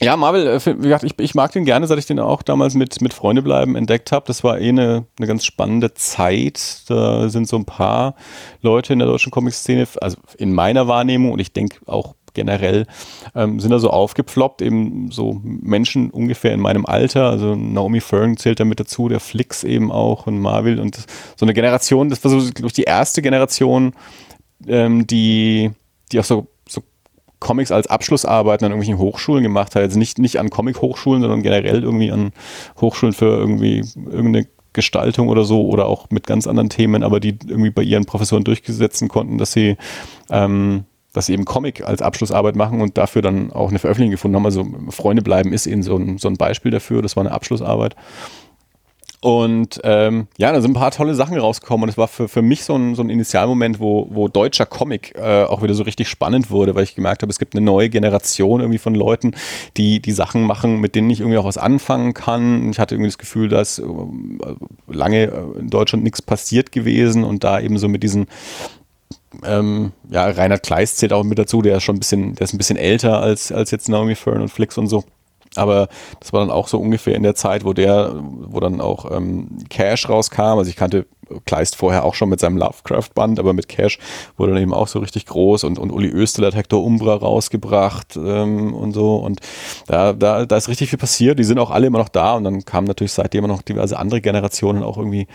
Ja, 0.00 0.16
Marvel, 0.16 0.46
äh, 0.46 0.64
wie 0.64 0.82
gesagt, 0.82 1.02
ich, 1.02 1.18
ich, 1.18 1.34
mag 1.34 1.50
den 1.52 1.64
gerne, 1.64 1.86
seit 1.86 1.98
ich 1.98 2.06
den 2.06 2.20
auch 2.20 2.42
damals 2.42 2.74
mit, 2.74 3.00
mit 3.00 3.12
Freunde 3.12 3.42
bleiben 3.42 3.74
entdeckt 3.74 4.12
habe. 4.12 4.26
Das 4.26 4.44
war 4.44 4.60
eh 4.60 4.68
eine, 4.68 5.06
eine 5.18 5.26
ganz 5.26 5.44
spannende 5.44 5.92
Zeit. 5.94 6.82
Da 6.88 7.28
sind 7.28 7.48
so 7.48 7.56
ein 7.56 7.64
paar 7.64 8.14
Leute 8.62 8.92
in 8.92 9.00
der 9.00 9.08
deutschen 9.08 9.32
Comic-Szene, 9.32 9.88
also 10.00 10.18
in 10.36 10.52
meiner 10.52 10.86
Wahrnehmung 10.86 11.32
und 11.32 11.40
ich 11.40 11.52
denke 11.52 11.78
auch 11.86 12.14
generell 12.38 12.86
ähm, 13.34 13.58
sind 13.58 13.72
da 13.72 13.80
so 13.80 13.90
aufgeploppt, 13.90 14.62
eben 14.62 15.10
so 15.10 15.40
Menschen 15.42 16.10
ungefähr 16.10 16.54
in 16.54 16.60
meinem 16.60 16.86
Alter, 16.86 17.28
also 17.28 17.56
Naomi 17.56 18.00
Fern 18.00 18.36
zählt 18.36 18.60
da 18.60 18.64
mit 18.64 18.78
dazu, 18.78 19.08
der 19.08 19.18
Flix 19.18 19.64
eben 19.64 19.90
auch 19.90 20.28
und 20.28 20.38
Marvel 20.38 20.78
und 20.78 21.04
so 21.36 21.44
eine 21.44 21.52
Generation, 21.52 22.10
das 22.10 22.22
war 22.22 22.30
so 22.30 22.38
glaube 22.38 22.68
ich, 22.68 22.72
die 22.74 22.84
erste 22.84 23.22
Generation, 23.22 23.92
ähm, 24.68 25.06
die, 25.06 25.72
die 26.12 26.20
auch 26.20 26.24
so, 26.24 26.46
so 26.68 26.82
Comics 27.40 27.72
als 27.72 27.88
Abschlussarbeiten 27.88 28.64
an 28.64 28.72
irgendwelchen 28.72 28.98
Hochschulen 28.98 29.42
gemacht 29.42 29.74
hat, 29.74 29.82
also 29.82 29.98
nicht, 29.98 30.18
nicht 30.18 30.38
an 30.38 30.50
Comic-Hochschulen, 30.50 31.22
sondern 31.22 31.42
generell 31.42 31.82
irgendwie 31.82 32.12
an 32.12 32.32
Hochschulen 32.80 33.14
für 33.14 33.36
irgendwie 33.36 33.82
irgendeine 33.96 34.46
Gestaltung 34.78 35.28
oder 35.28 35.44
so 35.44 35.66
oder 35.66 35.86
auch 35.86 36.10
mit 36.10 36.26
ganz 36.26 36.46
anderen 36.46 36.68
Themen, 36.68 37.02
aber 37.02 37.18
die 37.18 37.36
irgendwie 37.46 37.70
bei 37.70 37.82
ihren 37.82 38.04
Professoren 38.04 38.44
durchgesetzen 38.44 39.08
konnten, 39.08 39.36
dass 39.38 39.52
sie 39.52 39.76
ähm, 40.30 40.84
dass 41.18 41.26
sie 41.26 41.32
eben 41.32 41.44
Comic 41.44 41.84
als 41.84 42.00
Abschlussarbeit 42.00 42.54
machen 42.54 42.80
und 42.80 42.96
dafür 42.96 43.22
dann 43.22 43.50
auch 43.50 43.70
eine 43.70 43.80
Veröffentlichung 43.80 44.12
gefunden 44.12 44.36
haben. 44.36 44.44
Also 44.44 44.64
Freunde 44.90 45.20
bleiben 45.20 45.52
ist 45.52 45.66
eben 45.66 45.82
so 45.82 45.96
ein, 45.96 46.18
so 46.18 46.28
ein 46.28 46.36
Beispiel 46.36 46.70
dafür. 46.70 47.02
Das 47.02 47.16
war 47.16 47.24
eine 47.24 47.32
Abschlussarbeit. 47.32 47.96
Und 49.20 49.80
ähm, 49.82 50.28
ja, 50.36 50.52
da 50.52 50.60
sind 50.60 50.70
ein 50.70 50.74
paar 50.74 50.92
tolle 50.92 51.16
Sachen 51.16 51.36
rausgekommen 51.36 51.82
und 51.82 51.88
es 51.88 51.98
war 51.98 52.06
für, 52.06 52.28
für 52.28 52.40
mich 52.40 52.62
so 52.62 52.76
ein, 52.76 52.94
so 52.94 53.02
ein 53.02 53.10
Initialmoment, 53.10 53.80
wo, 53.80 54.06
wo 54.10 54.28
deutscher 54.28 54.64
Comic 54.64 55.12
äh, 55.16 55.42
auch 55.42 55.60
wieder 55.60 55.74
so 55.74 55.82
richtig 55.82 56.08
spannend 56.08 56.52
wurde, 56.52 56.76
weil 56.76 56.84
ich 56.84 56.94
gemerkt 56.94 57.22
habe, 57.22 57.30
es 57.32 57.40
gibt 57.40 57.56
eine 57.56 57.64
neue 57.64 57.88
Generation 57.88 58.60
irgendwie 58.60 58.78
von 58.78 58.94
Leuten, 58.94 59.32
die 59.76 60.00
die 60.00 60.12
Sachen 60.12 60.44
machen, 60.44 60.80
mit 60.80 60.94
denen 60.94 61.10
ich 61.10 61.18
irgendwie 61.18 61.38
auch 61.38 61.44
was 61.44 61.58
anfangen 61.58 62.14
kann. 62.14 62.70
Ich 62.70 62.78
hatte 62.78 62.94
irgendwie 62.94 63.08
das 63.08 63.18
Gefühl, 63.18 63.48
dass 63.48 63.80
äh, 63.80 63.84
lange 64.86 65.24
äh, 65.24 65.58
in 65.58 65.68
Deutschland 65.68 66.04
nichts 66.04 66.22
passiert 66.22 66.70
gewesen 66.70 67.24
und 67.24 67.42
da 67.42 67.58
eben 67.58 67.76
so 67.78 67.88
mit 67.88 68.04
diesen 68.04 68.28
ähm, 69.44 69.92
ja, 70.08 70.28
Reinhard 70.28 70.62
Kleist 70.62 70.98
zählt 70.98 71.12
auch 71.12 71.24
mit 71.24 71.38
dazu, 71.38 71.62
der 71.62 71.76
ist 71.76 71.84
schon 71.84 71.96
ein 71.96 72.00
bisschen, 72.00 72.34
der 72.34 72.44
ist 72.44 72.54
ein 72.54 72.58
bisschen 72.58 72.76
älter 72.76 73.20
als, 73.20 73.52
als 73.52 73.70
jetzt 73.70 73.88
Naomi 73.88 74.14
Fern 74.14 74.42
und 74.42 74.48
Flix 74.48 74.78
und 74.78 74.88
so. 74.88 75.04
Aber 75.58 75.88
das 76.20 76.32
war 76.32 76.40
dann 76.40 76.50
auch 76.50 76.68
so 76.68 76.78
ungefähr 76.78 77.14
in 77.14 77.22
der 77.22 77.34
Zeit, 77.34 77.64
wo 77.64 77.72
der, 77.72 78.14
wo 78.16 78.60
dann 78.60 78.80
auch 78.80 79.10
ähm, 79.10 79.58
Cash 79.68 80.08
rauskam. 80.08 80.58
Also 80.58 80.70
ich 80.70 80.76
kannte 80.76 81.06
Kleist 81.44 81.76
vorher 81.76 82.04
auch 82.04 82.14
schon 82.14 82.28
mit 82.30 82.40
seinem 82.40 82.56
Lovecraft-Band, 82.56 83.38
aber 83.38 83.52
mit 83.52 83.68
Cash 83.68 83.98
wurde 84.36 84.54
dann 84.54 84.62
eben 84.62 84.72
auch 84.72 84.88
so 84.88 84.98
richtig 84.98 85.26
groß 85.26 85.64
und, 85.64 85.78
und 85.78 85.90
Uli 85.92 86.08
Österler 86.08 86.48
hat 86.48 86.54
Hector 86.54 86.82
Umbra 86.82 87.14
rausgebracht 87.14 88.16
ähm, 88.16 88.72
und 88.72 88.92
so. 88.92 89.16
Und 89.16 89.40
da, 89.86 90.12
da, 90.14 90.46
da 90.46 90.56
ist 90.56 90.68
richtig 90.68 90.90
viel 90.90 90.98
passiert. 90.98 91.38
Die 91.38 91.44
sind 91.44 91.58
auch 91.58 91.70
alle 91.70 91.86
immer 91.86 91.98
noch 91.98 92.08
da 92.08 92.34
und 92.34 92.44
dann 92.44 92.64
kamen 92.64 92.86
natürlich 92.86 93.12
seitdem 93.12 93.46
noch 93.46 93.62
diverse 93.62 93.98
andere 93.98 94.20
Generationen 94.20 94.82
auch 94.82 94.96
irgendwie 94.96 95.26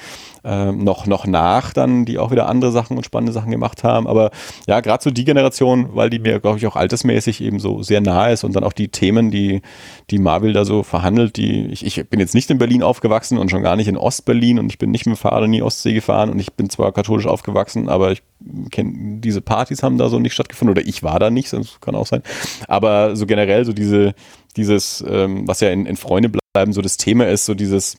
ähm, 0.44 0.84
noch, 0.84 1.06
noch 1.06 1.28
nach, 1.28 1.74
dann, 1.74 2.06
die 2.06 2.18
auch 2.18 2.32
wieder 2.32 2.48
andere 2.48 2.72
Sachen 2.72 2.98
und 2.98 3.06
spannende 3.06 3.32
Sachen 3.32 3.52
gemacht 3.52 3.84
haben. 3.84 4.08
Aber 4.08 4.32
ja, 4.68 4.80
gerade 4.80 5.04
so 5.04 5.12
die 5.12 5.26
Generation, 5.26 5.90
weil 5.94 6.10
die 6.10 6.20
mir, 6.20 6.40
glaube 6.40 6.58
ich, 6.58 6.68
auch 6.68 6.76
altersmäßig 6.76 7.42
eben 7.42 7.60
so 7.60 7.84
sehr 7.84 8.02
nahe 8.02 8.34
ist 8.34 8.44
und 8.44 8.56
dann 8.56 8.64
auch 8.64 8.74
die 8.74 8.90
Themen, 8.90 9.32
die, 9.32 9.62
die 10.10 10.13
Marvel 10.20 10.54
da 10.54 10.66
so 10.66 10.84
verhandelt, 10.84 11.38
die, 11.38 11.68
ich, 11.68 11.86
ich 11.86 12.08
bin 12.10 12.20
jetzt 12.20 12.34
nicht 12.34 12.50
in 12.50 12.58
Berlin 12.58 12.84
aufgewachsen 12.84 13.38
und 13.38 13.52
schon 13.52 13.64
gar 13.64 13.76
nicht 13.76 13.88
in 13.88 13.98
Ostberlin 13.98 14.60
und 14.60 14.70
ich 14.70 14.78
bin 14.78 14.92
nicht 14.92 15.06
mit 15.06 15.16
dem 15.16 15.20
Fahrrad 15.20 15.50
nie 15.50 15.62
Ost 15.62 15.78
Ostsee 15.78 15.94
gefahren 15.94 16.30
und 16.30 16.40
ich 16.40 16.54
bin 16.54 16.70
zwar 16.70 16.92
katholisch 16.92 17.26
aufgewachsen, 17.26 17.90
aber 17.90 18.12
ich 18.12 18.24
kenne, 18.72 19.20
diese 19.20 19.42
Partys 19.42 19.84
haben 19.84 19.98
da 19.98 20.10
so 20.10 20.20
nicht 20.20 20.34
stattgefunden 20.34 20.78
oder 20.78 20.88
ich 20.88 21.04
war 21.04 21.20
da 21.20 21.30
nicht, 21.30 21.52
das 21.52 21.80
kann 21.82 21.96
auch 21.96 22.08
sein. 22.08 22.24
Aber 22.68 23.16
so 23.16 23.26
generell 23.26 23.66
so 23.66 23.74
diese, 23.74 24.14
dieses, 24.56 25.04
ähm, 25.08 25.48
was 25.48 25.60
ja 25.60 25.70
in, 25.70 25.86
in 25.86 25.98
Freunde 25.98 26.30
bleiben, 26.30 26.74
so 26.74 26.82
das 26.82 26.98
Thema 26.98 27.28
ist, 27.28 27.46
so 27.46 27.54
dieses 27.54 27.98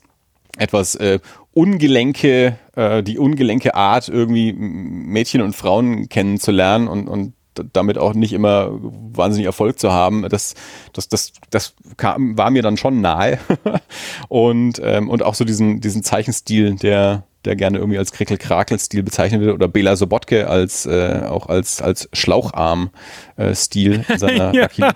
etwas 0.57 0.95
äh, 0.95 1.19
ungelenke, 1.53 2.57
äh, 2.75 3.03
die 3.03 3.19
ungelenke 3.19 3.75
Art, 3.75 4.09
irgendwie 4.09 4.53
Mädchen 4.53 5.41
und 5.41 5.55
Frauen 5.55 6.09
kennenzulernen 6.09 6.87
und, 6.87 7.07
und 7.07 7.33
damit 7.73 7.97
auch 7.97 8.13
nicht 8.13 8.33
immer 8.33 8.71
wahnsinnig 8.71 9.45
Erfolg 9.45 9.79
zu 9.79 9.91
haben, 9.91 10.27
das, 10.29 10.55
das, 10.93 11.07
das, 11.07 11.33
das 11.49 11.73
kam, 11.97 12.37
war 12.37 12.49
mir 12.49 12.61
dann 12.61 12.77
schon 12.77 13.01
nahe. 13.01 13.39
und, 14.27 14.81
ähm, 14.83 15.09
und 15.09 15.23
auch 15.23 15.35
so 15.35 15.45
diesen, 15.45 15.81
diesen 15.81 16.03
Zeichenstil, 16.03 16.75
der, 16.75 17.23
der 17.45 17.55
gerne 17.55 17.77
irgendwie 17.77 17.97
als 17.97 18.11
Krickel-Krakel-Stil 18.11 19.03
bezeichnet 19.03 19.41
wird, 19.41 19.53
oder 19.53 19.67
Bela 19.67 19.95
Sobotke 19.95 20.47
als 20.47 20.85
äh, 20.85 21.21
auch 21.27 21.47
als, 21.47 21.81
als 21.81 22.09
Schlaucharm-Stil 22.13 24.05
in 24.07 24.17
seiner 24.17 24.53
ja, 24.55 24.67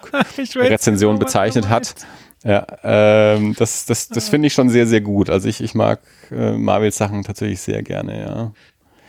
Rezension 0.56 1.20
bezeichnet 1.20 1.70
hat. 1.70 1.96
Ja, 2.44 2.66
ähm, 2.84 3.54
das, 3.58 3.86
das, 3.86 4.08
das 4.08 4.30
finde 4.30 4.48
ich 4.48 4.54
schon 4.54 4.70
sehr, 4.70 4.88
sehr 4.88 5.02
gut. 5.02 5.30
Also 5.30 5.50
ich, 5.50 5.62
ich 5.62 5.76
mag 5.76 6.00
äh, 6.32 6.54
Marvels 6.54 6.98
Sachen 6.98 7.24
tatsächlich 7.24 7.60
sehr 7.60 7.84
gerne, 7.84 8.22
ja. 8.22 8.52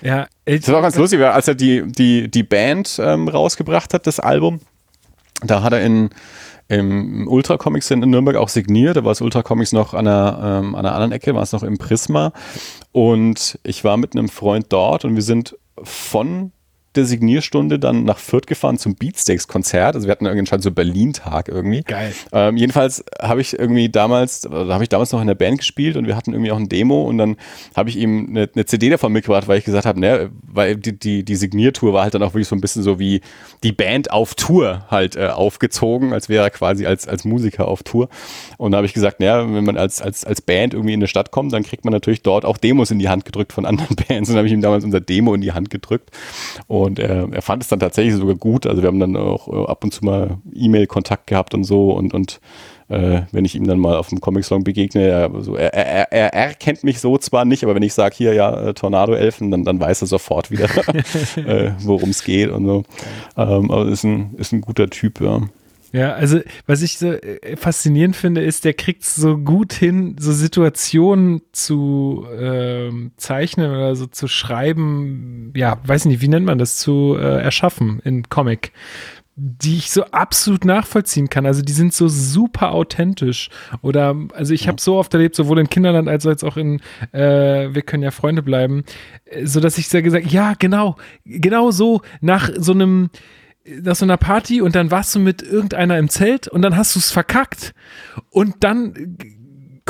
Ja, 0.03 0.27
das 0.45 0.69
war 0.69 0.83
ganz 0.83 0.97
lustig, 0.97 1.21
als 1.21 1.49
er 1.49 1.55
die, 1.55 1.83
die, 1.87 2.31
die 2.31 2.43
Band 2.43 3.01
ähm, 3.03 3.29
rausgebracht 3.29 3.93
hat, 3.95 4.07
das 4.07 4.19
Album. 4.21 4.61
Da 5.43 5.63
hat 5.63 5.73
er 5.73 5.83
in, 5.83 6.11
im 6.69 7.29
Ultra 7.29 7.57
Comics 7.57 7.91
in 7.91 8.01
Nürnberg 8.01 8.37
auch 8.37 8.49
signiert. 8.49 8.97
Da 8.97 9.05
war 9.05 9.13
es 9.13 9.21
Ultra 9.21 9.43
Comics 9.43 9.73
noch 9.73 9.95
an 9.95 10.07
einer, 10.07 10.61
ähm, 10.63 10.75
an 10.75 10.87
einer 10.87 10.95
anderen 10.95 11.13
Ecke, 11.13 11.35
war 11.35 11.43
es 11.43 11.53
noch 11.53 11.63
im 11.63 11.79
Prisma. 11.79 12.33
Und 12.93 13.59
ich 13.63 13.85
war 13.85 13.97
mit 13.97 14.15
einem 14.15 14.29
Freund 14.29 14.67
dort 14.71 15.05
und 15.05 15.15
wir 15.15 15.23
sind 15.23 15.57
von 15.83 16.53
der 16.97 17.05
Signierstunde 17.05 17.79
dann 17.79 18.05
nach 18.05 18.19
Fürth 18.19 18.49
gefahren 18.49 18.77
zum 18.77 18.97
Beatsteaks-Konzert. 18.97 19.95
Also 19.95 20.09
wir 20.09 20.13
hatten 20.13 20.27
irgendwie 20.27 20.61
so 20.61 20.73
Berlin-Tag 20.73 21.49
irgendwie. 21.49 21.83
Geil. 21.83 22.13
Ähm, 22.33 22.57
jedenfalls 22.57 23.05
habe 23.21 23.41
ich 23.41 23.57
irgendwie 23.57 23.89
damals, 23.89 24.41
da 24.41 24.67
habe 24.69 24.83
ich 24.83 24.89
damals 24.89 25.13
noch 25.13 25.21
in 25.21 25.29
der 25.29 25.37
Band 25.37 25.59
gespielt 25.59 25.97
und 25.97 26.09
wir 26.09 26.17
hatten 26.17 26.33
irgendwie 26.33 26.51
auch 26.51 26.57
ein 26.57 26.69
Demo 26.69 27.05
und 27.05 27.19
dann 27.19 27.37
habe 27.77 27.91
ich 27.91 27.97
ihm 27.97 28.27
eine, 28.31 28.49
eine, 28.53 28.65
CD 28.65 28.91
davon 28.91 29.13
mitgebracht, 29.13 29.47
weil 29.47 29.59
ich 29.59 29.65
gesagt 29.65 29.87
habe, 29.87 30.01
ne, 30.01 30.31
weil 30.43 30.77
die, 30.77 30.99
die, 30.99 31.25
die 31.25 31.37
Signiertour 31.37 31.93
war 31.93 32.03
halt 32.03 32.15
dann 32.15 32.25
auch 32.25 32.35
wirklich 32.35 32.49
so 32.49 32.57
ein 32.57 32.61
bisschen 32.61 32.83
so 32.83 32.99
wie 32.99 33.21
die 33.63 33.73
Band 33.73 34.11
auf 34.11 34.35
Tour 34.35 34.85
halt 34.91 35.15
äh, 35.15 35.29
aufgezogen, 35.29 36.13
als 36.13 36.29
wäre 36.29 36.43
er 36.43 36.51
quasi 36.51 36.87
als, 36.87 37.07
als 37.07 37.25
Musiker 37.25 37.69
auf 37.69 37.85
Tour. 37.85 38.09
Und 38.59 38.73
da 38.73 38.79
habe 38.79 38.87
ich 38.87 38.95
gesagt, 38.95 39.21
naja, 39.21 39.41
wenn 39.53 39.65
man 39.65 39.77
als, 39.77 40.03
als, 40.03 40.25
als 40.25 40.41
Band 40.41 40.75
irgendwie 40.75 40.95
in 40.95 41.01
eine 41.01 41.09
Stadt 41.09 41.31
kommt, 41.31 41.53
dann 41.53 41.63
kriegt 41.63 41.85
man 41.85 41.93
natürlich 41.93 42.23
dort 42.23 42.45
auch 42.45 42.57
Demos 42.57 42.91
in 42.91 42.99
die 42.99 43.09
Hand 43.09 43.25
gedrückt 43.25 43.53
von 43.53 43.65
anderen 43.65 43.95
Bands. 44.09 44.29
Und 44.29 44.35
dann 44.35 44.39
habe 44.39 44.49
ich 44.49 44.53
ihm 44.53 44.61
damals 44.61 44.83
unser 44.83 45.01
Demo 45.01 45.35
in 45.35 45.41
die 45.41 45.53
Hand 45.53 45.71
gedrückt. 45.71 46.11
Und 46.67 46.80
und 46.85 46.99
er, 46.99 47.29
er 47.33 47.43
fand 47.43 47.63
es 47.63 47.69
dann 47.69 47.81
tatsächlich 47.81 48.15
sogar 48.15 48.37
gut. 48.37 48.67
Also 48.67 48.83
wir 48.83 48.89
haben 48.89 49.01
dann 49.01 49.17
auch 49.17 49.49
äh, 49.49 49.71
ab 49.71 49.85
und 49.85 49.93
zu 49.93 50.05
mal 50.05 50.39
E-Mail-Kontakt 50.55 51.27
gehabt 51.27 51.55
und 51.55 51.65
so 51.65 51.93
und, 51.93 52.15
und 52.15 52.41
äh, 52.89 53.23
wenn 53.31 53.45
ich 53.45 53.55
ihm 53.55 53.67
dann 53.67 53.79
mal 53.79 53.97
auf 53.97 54.09
dem 54.09 54.21
Comic-Song 54.21 54.65
begegne, 54.65 55.07
er, 55.07 55.31
so, 55.43 55.55
er, 55.55 55.73
er, 55.73 56.13
er, 56.13 56.35
er 56.35 56.55
kennt 56.55 56.83
mich 56.83 57.01
so 57.01 57.17
zwar 57.19 57.45
nicht, 57.45 57.63
aber 57.63 57.75
wenn 57.75 57.83
ich 57.83 57.95
sage, 57.95 58.17
hier 58.17 58.35
ja, 58.35 58.69
äh, 58.69 58.75
Tornado-Elfen, 58.75 59.51
dann, 59.51 59.65
dann 59.65 59.81
weiß 59.81 60.03
er 60.03 60.09
sofort 60.09 60.51
wieder, 60.51 60.65
äh, 61.37 61.73
worum 61.79 62.11
es 62.11 62.25
geht 62.25 62.51
und 62.51 62.67
so. 62.67 62.83
Ähm, 63.37 63.71
aber 63.71 63.87
ist 63.87 64.05
ein, 64.05 64.35
ist 64.39 64.53
ein 64.53 64.61
guter 64.61 64.91
Typ, 64.91 65.21
ja. 65.21 65.41
Ja, 65.93 66.13
also 66.13 66.41
was 66.67 66.83
ich 66.83 66.99
so 66.99 67.13
äh, 67.13 67.57
faszinierend 67.57 68.15
finde, 68.15 68.43
ist, 68.43 68.65
der 68.65 68.75
kriegt 68.75 69.05
so 69.05 69.37
gut 69.37 69.73
hin, 69.73 70.17
so 70.21 70.33
Situationen 70.33 71.43
zu 71.53 72.27
ähm, 72.39 73.11
zeichnen 73.17 73.71
oder 73.71 73.97
so 73.97 74.07
zu 74.07 74.29
schreiben, 74.29 75.53
ja, 75.57 75.79
weiß 75.85 76.05
nicht, 76.05 76.21
wie 76.21 76.29
nennt 76.29 76.47
man 76.47 76.59
das, 76.59 76.77
zu 76.77 77.17
äh, 77.19 77.43
erschaffen 77.43 78.01
in 78.05 78.29
Comic, 78.29 78.73
die 79.35 79.79
ich 79.79 79.91
so 79.91 80.05
absolut 80.05 80.65
nachvollziehen 80.65 81.31
kann. 81.31 81.47
Also 81.47 81.63
die 81.63 81.73
sind 81.73 81.95
so 81.95 82.09
super 82.09 82.73
authentisch. 82.73 83.49
Oder, 83.81 84.15
also 84.35 84.53
ich 84.53 84.69
habe 84.69 84.81
so 84.81 84.97
oft 84.97 85.13
erlebt, 85.15 85.35
sowohl 85.35 85.59
in 85.59 85.71
Kinderland 85.71 86.09
als 86.09 86.27
auch 86.45 86.57
in 86.57 86.81
äh, 87.13 87.73
Wir 87.73 87.83
können 87.83 88.03
ja 88.03 88.11
Freunde 88.11 88.43
bleiben, 88.43 88.85
äh, 89.25 89.47
so 89.47 89.61
dass 89.61 89.79
ich 89.79 89.89
sehr 89.89 90.03
gesagt, 90.03 90.27
ja, 90.27 90.55
genau, 90.59 90.97
genau 91.25 91.71
so 91.71 92.03
nach 92.21 92.51
so 92.57 92.73
einem 92.73 93.11
nach 93.83 93.97
so 93.97 94.05
einer 94.05 94.17
Party 94.17 94.61
und 94.61 94.75
dann 94.75 94.91
warst 94.91 95.15
du 95.15 95.19
mit 95.19 95.43
irgendeiner 95.43 95.99
im 95.99 96.09
Zelt 96.09 96.49
und 96.49 96.63
dann 96.63 96.77
hast 96.77 96.95
du 96.95 96.99
es 96.99 97.11
verkackt. 97.11 97.75
Und 98.31 98.57
dann 98.61 99.17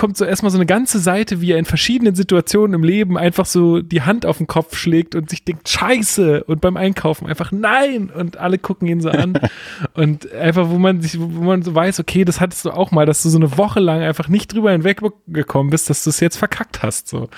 kommt 0.01 0.17
so 0.17 0.25
erstmal 0.25 0.51
so 0.51 0.57
eine 0.57 0.65
ganze 0.65 0.99
Seite, 0.99 1.43
wie 1.43 1.53
er 1.53 1.59
in 1.59 1.67
verschiedenen 1.67 2.15
Situationen 2.15 2.73
im 2.73 2.83
Leben 2.83 3.19
einfach 3.19 3.45
so 3.45 3.83
die 3.83 4.01
Hand 4.01 4.25
auf 4.25 4.39
den 4.39 4.47
Kopf 4.47 4.75
schlägt 4.75 5.15
und 5.15 5.29
sich 5.29 5.45
denkt, 5.45 5.69
scheiße! 5.69 6.45
Und 6.45 6.63
beim 6.63 6.79
Einkaufen 6.79 7.27
einfach 7.27 7.53
nein! 7.53 8.09
Und 8.09 8.39
alle 8.39 8.57
gucken 8.57 8.89
ihn 8.89 9.03
so 9.03 9.11
an. 9.11 9.39
Und 9.93 10.33
einfach, 10.33 10.71
wo 10.71 10.79
man 10.79 11.03
sich, 11.03 11.21
wo 11.21 11.43
man 11.43 11.61
so 11.61 11.75
weiß, 11.75 12.01
okay, 12.01 12.25
das 12.25 12.41
hattest 12.41 12.65
du 12.65 12.71
auch 12.71 12.93
mal, 12.93 13.05
dass 13.05 13.23
du 13.23 13.29
so 13.29 13.37
eine 13.37 13.59
Woche 13.59 13.81
lang 13.81 14.01
einfach 14.01 14.29
nicht 14.29 14.55
drüber 14.55 14.73
hinweggekommen 14.73 15.71
bist, 15.71 15.91
dass 15.91 16.03
du 16.05 16.09
es 16.09 16.21
jetzt 16.21 16.37
verkackt 16.37 16.83
hast, 16.83 17.09
so. 17.09 17.29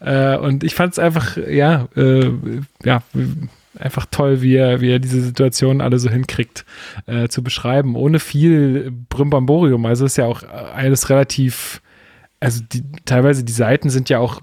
Äh, 0.00 0.36
und 0.36 0.62
ich 0.62 0.74
fand 0.74 0.92
es 0.92 0.98
einfach, 0.98 1.38
ja, 1.38 1.88
äh, 1.96 2.32
ja, 2.84 3.02
einfach 3.78 4.06
toll, 4.10 4.42
wie 4.42 4.56
er, 4.56 4.80
wie 4.80 4.90
er 4.90 4.98
diese 4.98 5.20
Situation 5.20 5.80
alle 5.80 5.98
so 5.98 6.10
hinkriegt 6.10 6.64
äh, 7.06 7.28
zu 7.28 7.42
beschreiben, 7.42 7.94
ohne 7.96 8.18
viel 8.18 8.92
Brimbamborium. 9.08 9.86
Also 9.86 10.04
ist 10.04 10.16
ja 10.16 10.26
auch 10.26 10.42
alles 10.42 11.08
relativ, 11.08 11.80
also 12.40 12.62
die, 12.72 12.82
teilweise 13.04 13.44
die 13.44 13.52
Seiten 13.52 13.90
sind 13.90 14.08
ja 14.08 14.18
auch, 14.18 14.40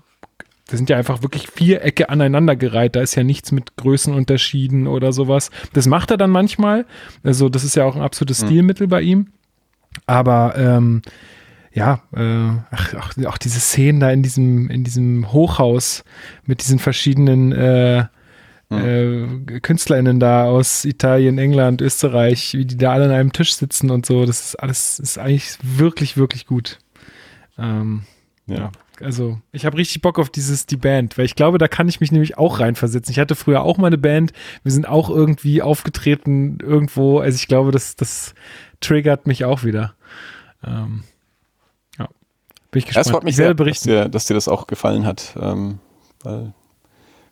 das 0.68 0.78
sind 0.78 0.90
ja 0.90 0.98
einfach 0.98 1.22
wirklich 1.22 1.48
Vierecke 1.50 2.10
aneinandergereiht. 2.10 2.96
Da 2.96 3.02
ist 3.02 3.16
ja 3.16 3.24
nichts 3.24 3.52
mit 3.52 3.76
Größenunterschieden 3.78 4.88
oder 4.88 5.14
sowas. 5.14 5.50
Das 5.74 5.88
macht 5.88 6.12
er 6.12 6.18
dann 6.18 6.32
manchmal. 6.32 6.86
Also 7.24 7.50
das 7.50 7.64
ist 7.64 7.76
ja 7.76 7.86
auch 7.86 7.96
ein 7.96 8.02
absolutes 8.02 8.42
mhm. 8.42 8.48
Stilmittel 8.48 8.88
bei 8.88 9.02
ihm. 9.02 9.28
Aber 10.06 10.56
ähm, 10.58 11.02
ja, 11.74 12.02
äh, 12.16 12.50
ach, 12.72 12.94
auch, 12.96 13.26
auch 13.26 13.38
diese 13.38 13.60
Szenen 13.60 14.00
da 14.00 14.10
in 14.10 14.24
diesem, 14.24 14.70
in 14.70 14.84
diesem 14.84 15.32
Hochhaus 15.32 16.04
mit 16.46 16.62
diesen 16.62 16.80
verschiedenen 16.80 17.52
äh, 17.52 18.06
hm. 18.70 19.46
äh, 19.48 19.60
KünstlerInnen 19.60 20.20
da 20.20 20.46
aus 20.46 20.84
Italien, 20.84 21.38
England, 21.38 21.82
Österreich, 21.82 22.54
wie 22.54 22.66
die 22.66 22.78
da 22.78 22.94
alle 22.94 23.06
an 23.06 23.12
einem 23.12 23.34
Tisch 23.34 23.56
sitzen 23.56 23.90
und 23.90 24.06
so. 24.06 24.26
Das 24.26 24.48
ist 24.48 24.56
alles, 24.56 25.00
ist 25.00 25.18
eigentlich 25.18 25.58
wirklich, 25.62 26.18
wirklich 26.18 26.46
gut. 26.46 26.80
Ähm, 27.58 28.04
ja. 28.46 28.56
ja. 28.56 28.72
Also, 29.00 29.40
ich 29.52 29.66
habe 29.66 29.78
richtig 29.78 30.02
Bock 30.02 30.18
auf 30.18 30.30
dieses, 30.30 30.66
die 30.66 30.76
Band, 30.76 31.18
weil 31.18 31.26
ich 31.26 31.36
glaube, 31.36 31.60
da 31.60 31.68
kann 31.68 31.88
ich 31.88 32.00
mich 32.00 32.12
nämlich 32.12 32.38
auch 32.38 32.60
reinversetzen. 32.60 33.12
Ich 33.12 33.20
hatte 33.20 33.36
früher 33.36 33.62
auch 33.62 33.78
mal 33.78 33.88
eine 33.88 33.98
Band. 33.98 34.34
Wir 34.64 34.72
sind 34.72 34.88
auch 34.88 35.10
irgendwie 35.10 35.62
aufgetreten 35.62 36.58
irgendwo. 36.60 37.20
Also, 37.20 37.36
ich 37.36 37.48
glaube, 37.48 37.72
das, 37.72 37.96
das 37.96 38.34
triggert 38.80 39.28
mich 39.28 39.46
auch 39.46 39.64
wieder. 39.64 39.94
Ähm, 40.66 41.04
ja. 42.00 42.10
Bin 42.72 42.80
ich 42.80 42.86
gespannt. 42.88 43.06
Es 43.06 43.12
freut 43.12 43.24
mich 43.24 43.36
sehr, 43.36 43.54
dass 43.54 43.82
dir, 43.82 44.10
dass 44.10 44.26
dir, 44.26 44.34
das 44.34 44.48
auch 44.48 44.66
gefallen 44.66 45.06
hat. 45.06 45.36
Ähm, 45.40 45.78
weil 46.24 46.54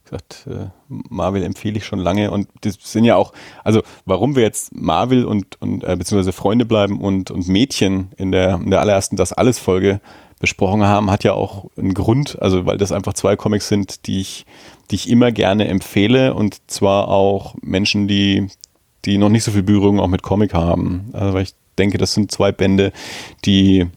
gesagt, 0.05 0.47
äh, 0.49 0.67
Marvel 0.87 1.43
empfehle 1.43 1.77
ich 1.77 1.85
schon 1.85 1.99
lange 1.99 2.31
und 2.31 2.47
das 2.61 2.77
sind 2.81 3.03
ja 3.03 3.15
auch, 3.15 3.33
also 3.63 3.81
warum 4.05 4.35
wir 4.35 4.43
jetzt 4.43 4.75
Marvel 4.75 5.25
und, 5.25 5.59
und 5.61 5.83
äh, 5.83 5.95
beziehungsweise 5.95 6.31
Freunde 6.31 6.65
bleiben 6.65 7.01
und, 7.01 7.31
und 7.31 7.47
Mädchen 7.47 8.11
in 8.17 8.31
der, 8.31 8.55
in 8.55 8.69
der 8.69 8.79
allerersten 8.81 9.15
Das 9.15 9.33
Alles 9.33 9.59
Folge 9.59 9.99
besprochen 10.39 10.83
haben, 10.83 11.11
hat 11.11 11.23
ja 11.23 11.33
auch 11.33 11.65
einen 11.77 11.93
Grund, 11.93 12.41
also 12.41 12.65
weil 12.65 12.77
das 12.77 12.91
einfach 12.91 13.13
zwei 13.13 13.35
Comics 13.35 13.67
sind, 13.67 14.05
die 14.07 14.21
ich, 14.21 14.45
die 14.91 14.95
ich 14.95 15.09
immer 15.09 15.31
gerne 15.31 15.67
empfehle 15.67 16.33
und 16.33 16.61
zwar 16.67 17.07
auch 17.07 17.55
Menschen, 17.61 18.07
die, 18.07 18.47
die 19.05 19.17
noch 19.17 19.29
nicht 19.29 19.43
so 19.43 19.51
viel 19.51 19.63
Berührung 19.63 19.99
auch 19.99 20.07
mit 20.07 20.23
Comic 20.23 20.53
haben. 20.53 21.09
Also 21.13 21.33
weil 21.33 21.43
ich 21.43 21.55
denke, 21.77 21.97
das 21.97 22.13
sind 22.13 22.31
zwei 22.31 22.51
Bände, 22.51 22.91
die, 23.45 23.87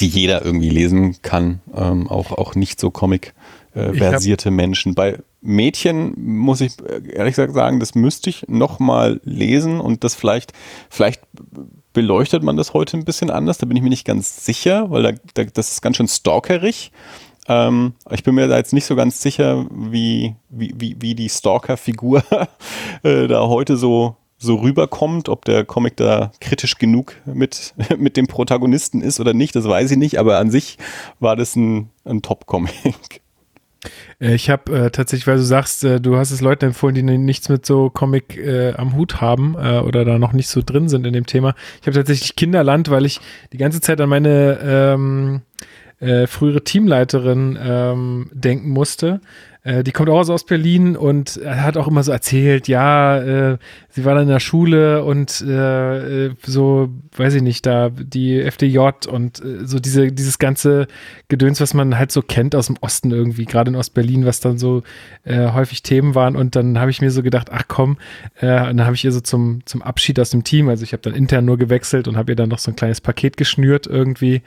die 0.00 0.08
jeder 0.08 0.44
irgendwie 0.44 0.70
lesen 0.70 1.16
kann, 1.22 1.60
ähm, 1.74 2.08
auch, 2.08 2.32
auch 2.32 2.54
nicht 2.54 2.80
so 2.80 2.90
Comic 2.90 3.34
äh, 3.74 3.92
versierte 3.94 4.50
Menschen. 4.50 4.94
Bei 4.94 5.18
Mädchen 5.40 6.14
muss 6.16 6.60
ich 6.60 6.72
ehrlich 7.12 7.34
gesagt 7.34 7.54
sagen, 7.54 7.80
das 7.80 7.94
müsste 7.94 8.30
ich 8.30 8.46
noch 8.48 8.78
mal 8.78 9.20
lesen 9.24 9.80
und 9.80 10.04
das 10.04 10.14
vielleicht, 10.14 10.52
vielleicht 10.88 11.20
beleuchtet 11.92 12.42
man 12.42 12.56
das 12.56 12.74
heute 12.74 12.96
ein 12.96 13.04
bisschen 13.04 13.30
anders. 13.30 13.58
Da 13.58 13.66
bin 13.66 13.76
ich 13.76 13.82
mir 13.82 13.88
nicht 13.88 14.06
ganz 14.06 14.44
sicher, 14.44 14.90
weil 14.90 15.02
da, 15.02 15.12
da, 15.34 15.44
das 15.44 15.72
ist 15.72 15.82
ganz 15.82 15.96
schön 15.96 16.08
stalkerig. 16.08 16.92
Ähm, 17.46 17.94
ich 18.10 18.22
bin 18.22 18.34
mir 18.34 18.48
da 18.48 18.56
jetzt 18.56 18.72
nicht 18.72 18.86
so 18.86 18.96
ganz 18.96 19.20
sicher, 19.20 19.66
wie, 19.70 20.34
wie, 20.48 20.74
wie, 20.76 20.96
wie 21.00 21.14
die 21.14 21.28
Stalker-Figur 21.28 22.22
äh, 23.02 23.26
da 23.26 23.46
heute 23.48 23.76
so, 23.76 24.16
so 24.38 24.56
rüberkommt, 24.56 25.28
ob 25.28 25.44
der 25.44 25.64
Comic 25.64 25.96
da 25.96 26.32
kritisch 26.40 26.78
genug 26.78 27.16
mit, 27.26 27.74
mit 27.98 28.16
dem 28.16 28.26
Protagonisten 28.26 29.02
ist 29.02 29.20
oder 29.20 29.34
nicht, 29.34 29.54
das 29.56 29.68
weiß 29.68 29.90
ich 29.90 29.98
nicht, 29.98 30.18
aber 30.18 30.38
an 30.38 30.50
sich 30.50 30.78
war 31.20 31.36
das 31.36 31.56
ein, 31.56 31.90
ein 32.04 32.22
Top-Comic. 32.22 33.23
Äh, 34.20 34.34
ich 34.34 34.50
habe 34.50 34.76
äh, 34.76 34.90
tatsächlich, 34.90 35.26
weil 35.26 35.36
du 35.36 35.42
sagst, 35.42 35.84
äh, 35.84 36.00
du 36.00 36.16
hast 36.16 36.30
es 36.30 36.40
Leuten 36.40 36.66
empfohlen, 36.66 36.94
die 36.94 37.02
nichts 37.02 37.48
mit 37.48 37.66
so 37.66 37.90
Comic 37.90 38.36
äh, 38.36 38.74
am 38.74 38.94
Hut 38.94 39.20
haben 39.20 39.56
äh, 39.58 39.78
oder 39.78 40.04
da 40.04 40.18
noch 40.18 40.32
nicht 40.32 40.48
so 40.48 40.62
drin 40.64 40.88
sind 40.88 41.06
in 41.06 41.12
dem 41.12 41.26
Thema. 41.26 41.54
Ich 41.80 41.86
habe 41.86 41.96
tatsächlich 41.96 42.36
Kinderland, 42.36 42.90
weil 42.90 43.04
ich 43.04 43.20
die 43.52 43.58
ganze 43.58 43.80
Zeit 43.80 44.00
an 44.00 44.08
meine 44.08 44.58
ähm, 44.62 45.42
äh, 46.00 46.26
frühere 46.26 46.62
Teamleiterin 46.62 47.58
ähm, 47.62 48.30
denken 48.32 48.70
musste, 48.70 49.20
die 49.66 49.92
kommt 49.92 50.10
auch 50.10 50.18
aus 50.18 50.28
Ostberlin 50.28 50.94
und 50.94 51.40
hat 51.42 51.78
auch 51.78 51.88
immer 51.88 52.02
so 52.02 52.12
erzählt, 52.12 52.68
ja, 52.68 53.56
sie 53.94 54.04
war 54.04 54.14
dann 54.14 54.24
in 54.24 54.28
der 54.28 54.40
Schule 54.40 55.04
und 55.04 55.40
äh, 55.40 56.26
äh 56.26 56.34
so, 56.44 56.88
weiß 57.16 57.34
ich 57.34 57.42
nicht, 57.42 57.64
da 57.64 57.90
die 57.90 58.40
FDJ 58.40 58.78
und 59.08 59.40
äh, 59.40 59.64
so 59.64 59.78
diese, 59.78 60.10
dieses 60.10 60.40
ganze 60.40 60.88
Gedöns, 61.28 61.60
was 61.60 61.74
man 61.74 61.96
halt 61.96 62.10
so 62.10 62.20
kennt 62.20 62.56
aus 62.56 62.66
dem 62.66 62.76
Osten 62.80 63.12
irgendwie, 63.12 63.44
gerade 63.44 63.70
in 63.70 63.76
Ostberlin, 63.76 64.26
was 64.26 64.40
dann 64.40 64.58
so 64.58 64.82
äh, 65.22 65.52
häufig 65.52 65.84
Themen 65.84 66.16
waren. 66.16 66.34
Und 66.34 66.56
dann 66.56 66.80
habe 66.80 66.90
ich 66.90 67.00
mir 67.00 67.12
so 67.12 67.22
gedacht, 67.22 67.50
ach 67.52 67.64
komm, 67.68 67.98
äh, 68.40 68.68
und 68.68 68.78
dann 68.78 68.84
habe 68.84 68.96
ich 68.96 69.04
ihr 69.04 69.12
so 69.12 69.20
zum, 69.20 69.64
zum 69.64 69.80
Abschied 69.80 70.18
aus 70.18 70.30
dem 70.30 70.42
Team, 70.42 70.68
also 70.68 70.82
ich 70.82 70.92
habe 70.92 71.02
dann 71.02 71.14
intern 71.14 71.44
nur 71.44 71.56
gewechselt 71.56 72.08
und 72.08 72.16
habe 72.16 72.32
ihr 72.32 72.36
dann 72.36 72.48
noch 72.48 72.58
so 72.58 72.72
ein 72.72 72.76
kleines 72.76 73.00
Paket 73.00 73.36
geschnürt 73.36 73.86
irgendwie. 73.86 74.42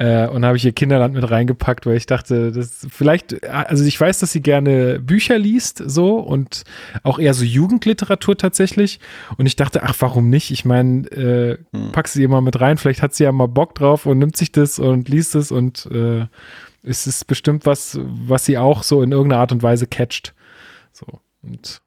Äh, 0.00 0.28
und 0.28 0.46
habe 0.46 0.56
ich 0.56 0.64
ihr 0.64 0.72
Kinderland 0.72 1.12
mit 1.12 1.30
reingepackt, 1.30 1.84
weil 1.84 1.98
ich 1.98 2.06
dachte, 2.06 2.52
das 2.52 2.86
vielleicht, 2.90 3.44
also 3.46 3.84
ich 3.84 4.00
weiß, 4.00 4.18
dass 4.20 4.32
sie 4.32 4.40
gerne 4.40 4.98
Bücher 4.98 5.36
liest, 5.38 5.82
so 5.84 6.16
und 6.16 6.64
auch 7.02 7.18
eher 7.18 7.34
so 7.34 7.44
Jugendliteratur 7.44 8.38
tatsächlich. 8.38 8.89
Und 9.36 9.46
ich 9.46 9.56
dachte, 9.56 9.82
ach, 9.82 9.94
warum 10.00 10.28
nicht? 10.28 10.50
Ich 10.50 10.64
meine, 10.64 11.06
äh, 11.08 11.58
hm. 11.72 11.92
pack 11.92 12.08
sie 12.08 12.26
mal 12.26 12.40
mit 12.40 12.60
rein, 12.60 12.78
vielleicht 12.78 13.02
hat 13.02 13.14
sie 13.14 13.24
ja 13.24 13.32
mal 13.32 13.46
Bock 13.46 13.74
drauf 13.74 14.06
und 14.06 14.18
nimmt 14.18 14.36
sich 14.36 14.50
das 14.50 14.78
und 14.78 15.08
liest 15.08 15.34
es 15.34 15.52
und 15.52 15.86
äh, 15.86 16.26
es 16.82 17.06
ist 17.06 17.26
bestimmt 17.26 17.66
was, 17.66 17.98
was 18.02 18.44
sie 18.46 18.58
auch 18.58 18.82
so 18.82 19.02
in 19.02 19.12
irgendeiner 19.12 19.40
Art 19.40 19.52
und 19.52 19.62
Weise 19.62 19.86
catcht. 19.86 20.34
So. 20.92 21.06
Und 21.42 21.80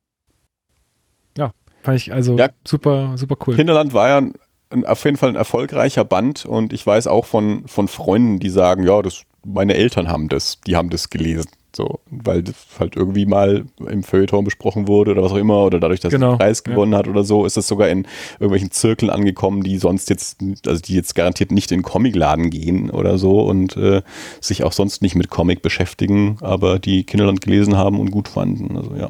ja, 1.38 1.52
fand 1.82 1.98
ich 1.98 2.14
also 2.14 2.38
ja, 2.38 2.50
super, 2.66 3.18
super 3.18 3.38
cool. 3.48 3.56
Kinderland 3.56 3.94
war 3.94 4.10
ja 4.10 4.18
ein, 4.70 4.86
auf 4.86 5.04
jeden 5.04 5.18
Fall 5.18 5.30
ein 5.30 5.36
erfolgreicher 5.36 6.06
Band 6.06 6.46
und 6.46 6.74
ich 6.74 6.86
weiß 6.86 7.08
auch 7.08 7.26
von, 7.26 7.68
von 7.68 7.88
Freunden, 7.88 8.40
die 8.40 8.50
sagen, 8.50 8.84
ja, 8.84 9.02
das, 9.02 9.24
meine 9.46 9.76
Eltern 9.76 10.08
haben 10.08 10.30
das, 10.30 10.60
die 10.62 10.76
haben 10.76 10.90
das 10.90 11.10
gelesen. 11.10 11.50
So, 11.76 12.00
weil 12.12 12.44
das 12.44 12.56
halt 12.80 12.96
irgendwie 12.96 13.26
mal 13.26 13.66
im 13.88 14.04
Feuilleton 14.04 14.46
besprochen 14.46 14.88
wurde 14.88 15.12
oder 15.12 15.24
was 15.24 15.32
auch 15.32 15.38
immer, 15.38 15.64
oder 15.64 15.80
dadurch, 15.80 16.00
dass 16.00 16.12
genau, 16.12 16.28
er 16.28 16.34
den 16.34 16.38
Preis 16.38 16.64
gewonnen 16.64 16.92
ja. 16.92 17.00
hat 17.00 17.08
oder 17.08 17.24
so, 17.24 17.46
ist 17.46 17.58
das 17.58 17.68
sogar 17.68 17.90
in 17.90 18.06
irgendwelchen 18.40 18.70
Zirkeln 18.70 19.10
angekommen, 19.10 19.64
die 19.64 19.78
sonst 19.78 20.10
jetzt, 20.10 20.38
also 20.68 20.80
die 20.82 20.94
jetzt 20.94 21.16
garantiert 21.16 21.52
nicht 21.52 21.72
in 21.72 21.82
Comicladen 21.82 22.52
gehen 22.52 22.92
oder 22.92 23.18
so 23.18 23.42
und 23.42 23.76
äh, 23.76 24.04
sich 24.40 24.64
auch 24.64 24.72
sonst 24.72 25.02
nicht 25.02 25.16
mit 25.16 25.30
Comic 25.30 25.64
beschäftigen, 25.64 26.38
aber 26.42 26.78
die 26.78 27.06
Kinderland 27.06 27.42
gelesen 27.42 27.76
haben 27.76 28.00
und 28.00 28.12
gut 28.12 28.28
fanden. 28.28 28.78
Also 28.78 28.96
ja 28.96 29.10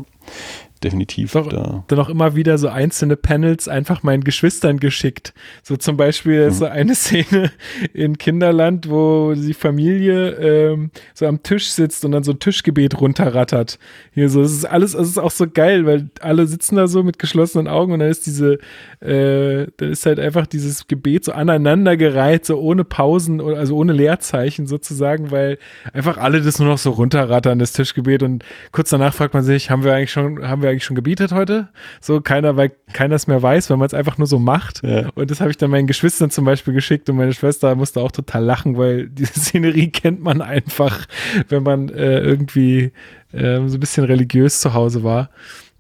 definitiv. 0.84 1.32
Doch, 1.34 1.50
da. 1.50 1.84
Dann 1.88 2.00
auch 2.00 2.10
immer 2.10 2.36
wieder 2.36 2.58
so 2.58 2.68
einzelne 2.68 3.16
Panels 3.16 3.68
einfach 3.68 4.04
meinen 4.04 4.24
Geschwistern 4.24 4.80
geschickt. 4.80 5.34
So 5.62 5.78
zum 5.78 5.98
Beispiel 5.98 6.50
mhm. 6.50 6.54
so 6.54 6.66
eine 6.66 6.96
Szene 7.04 7.52
in 7.94 8.18
Kinderland, 8.18 8.90
wo 8.90 9.34
die 9.36 9.54
Familie 9.54 10.32
ähm, 10.32 10.92
so 11.14 11.26
am 11.26 11.44
Tisch 11.44 11.70
sitzt 11.70 12.06
und 12.06 12.12
dann 12.12 12.24
so 12.24 12.32
ein 12.32 12.40
Tischgebet 12.40 13.00
runterrattert. 13.00 13.80
Hier 14.14 14.30
so, 14.30 14.42
es 14.42 14.52
ist 14.52 14.66
alles, 14.66 14.94
es 14.94 15.10
ist 15.10 15.18
auch 15.18 15.32
so 15.32 15.48
geil, 15.48 15.86
weil 15.86 16.10
alle 16.22 16.46
sitzen 16.48 16.76
da 16.76 16.88
so 16.88 17.04
mit 17.04 17.20
geschlossenen 17.20 17.68
Augen 17.68 17.94
und 17.94 18.00
dann 18.00 18.10
ist 18.10 18.26
diese, 18.26 18.60
äh, 19.00 19.68
dann 19.78 19.92
ist 19.92 20.06
halt 20.06 20.20
einfach 20.20 20.48
dieses 20.48 20.88
Gebet 20.88 21.26
so 21.26 21.32
aneinandergereiht, 21.32 22.46
so 22.46 22.60
ohne 22.60 22.84
Pausen, 22.84 23.42
also 23.42 23.76
ohne 23.76 23.94
Leerzeichen 23.94 24.68
sozusagen, 24.68 25.32
weil 25.32 25.58
einfach 25.94 26.18
alle 26.18 26.42
das 26.42 26.60
nur 26.60 26.68
noch 26.68 26.78
so 26.78 26.92
runterrattern, 26.92 27.60
das 27.60 27.74
Tischgebet 27.74 28.24
und 28.24 28.44
kurz 28.72 28.90
danach 28.90 29.14
fragt 29.14 29.34
man 29.34 29.44
sich, 29.44 29.70
haben 29.70 29.84
wir 29.84 29.94
eigentlich 29.94 30.12
schon, 30.12 30.48
haben 30.48 30.62
wir 30.62 30.70
eigentlich 30.74 30.84
schon 30.84 30.96
gebietet 30.96 31.32
heute. 31.32 31.70
So 32.02 32.22
keiner, 32.22 32.58
weil 32.58 32.72
keiner 32.92 33.16
es 33.16 33.28
mehr 33.28 33.42
weiß, 33.42 33.70
weil 33.70 33.78
man 33.78 33.88
es 33.88 33.94
einfach 33.94 34.18
nur 34.18 34.28
so 34.28 34.40
macht. 34.40 34.84
Ja. 34.84 35.10
Und 35.16 35.32
das 35.32 35.40
habe 35.40 35.52
ich 35.52 35.58
dann 35.58 35.72
meinen 35.72 35.88
Geschwistern 35.88 36.30
zum 36.30 36.46
Beispiel 36.46 36.74
geschickt 36.74 37.10
und 37.10 37.16
meine 37.16 37.34
Schwester 37.34 37.76
musste 37.76 38.02
auch 38.02 38.12
total 38.12 38.44
lachen, 38.44 38.78
weil 38.78 39.08
diese 39.08 39.34
Szenerie 39.40 39.90
kennt 39.90 40.22
man 40.22 40.42
einfach, 40.42 41.08
wenn 41.50 41.64
man 41.64 41.90
äh, 41.90 42.20
irgendwie 42.20 42.92
äh, 43.32 43.68
so 43.68 43.78
ein 43.78 43.80
bisschen 43.80 44.06
religiös 44.06 44.60
zu 44.60 44.74
Hause 44.74 45.04
war. 45.04 45.30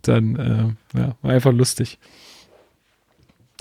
Dann 0.04 0.36
äh, 0.96 1.00
ja, 1.00 1.16
war 1.22 1.32
einfach 1.32 1.54
lustig. 1.54 1.98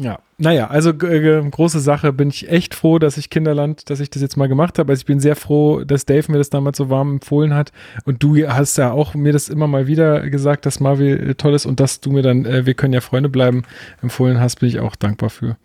Ja, 0.00 0.20
naja, 0.38 0.68
also 0.68 0.90
äh, 0.90 1.42
große 1.48 1.80
Sache. 1.80 2.12
Bin 2.12 2.30
ich 2.30 2.48
echt 2.48 2.74
froh, 2.74 2.98
dass 2.98 3.18
ich 3.18 3.30
Kinderland, 3.30 3.90
dass 3.90 4.00
ich 4.00 4.10
das 4.10 4.22
jetzt 4.22 4.36
mal 4.36 4.48
gemacht 4.48 4.78
habe. 4.78 4.90
Also 4.90 5.00
ich 5.00 5.06
bin 5.06 5.20
sehr 5.20 5.36
froh, 5.36 5.84
dass 5.84 6.06
Dave 6.06 6.32
mir 6.32 6.38
das 6.38 6.50
damals 6.50 6.78
so 6.78 6.88
warm 6.88 7.12
empfohlen 7.12 7.54
hat. 7.54 7.72
Und 8.04 8.22
du 8.22 8.36
hast 8.48 8.78
ja 8.78 8.92
auch 8.92 9.14
mir 9.14 9.32
das 9.32 9.48
immer 9.48 9.66
mal 9.66 9.86
wieder 9.86 10.28
gesagt, 10.30 10.64
dass 10.66 10.80
Marvel 10.80 11.30
äh, 11.30 11.34
toll 11.34 11.54
ist 11.54 11.66
und 11.66 11.78
dass 11.78 12.00
du 12.00 12.10
mir 12.10 12.22
dann, 12.22 12.46
äh, 12.46 12.64
wir 12.64 12.74
können 12.74 12.94
ja 12.94 13.00
Freunde 13.00 13.28
bleiben, 13.28 13.64
empfohlen 14.00 14.40
hast, 14.40 14.60
bin 14.60 14.68
ich 14.68 14.80
auch 14.80 14.96
dankbar 14.96 15.30
für. 15.30 15.56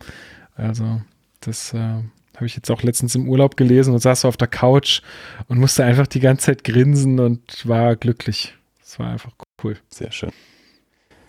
Also, 0.54 1.00
das 1.40 1.72
äh, 1.72 1.78
habe 1.78 2.46
ich 2.46 2.54
jetzt 2.54 2.70
auch 2.70 2.82
letztens 2.82 3.14
im 3.14 3.28
Urlaub 3.28 3.56
gelesen 3.56 3.94
und 3.94 4.00
saß 4.00 4.22
so 4.22 4.28
auf 4.28 4.36
der 4.36 4.48
Couch 4.48 5.00
und 5.48 5.58
musste 5.58 5.84
einfach 5.84 6.06
die 6.06 6.20
ganze 6.20 6.46
Zeit 6.46 6.64
grinsen 6.64 7.18
und 7.18 7.66
war 7.66 7.96
glücklich. 7.96 8.54
Das 8.80 8.98
war 8.98 9.10
einfach 9.10 9.32
cool. 9.64 9.76
Sehr 9.88 10.12
schön. 10.12 10.30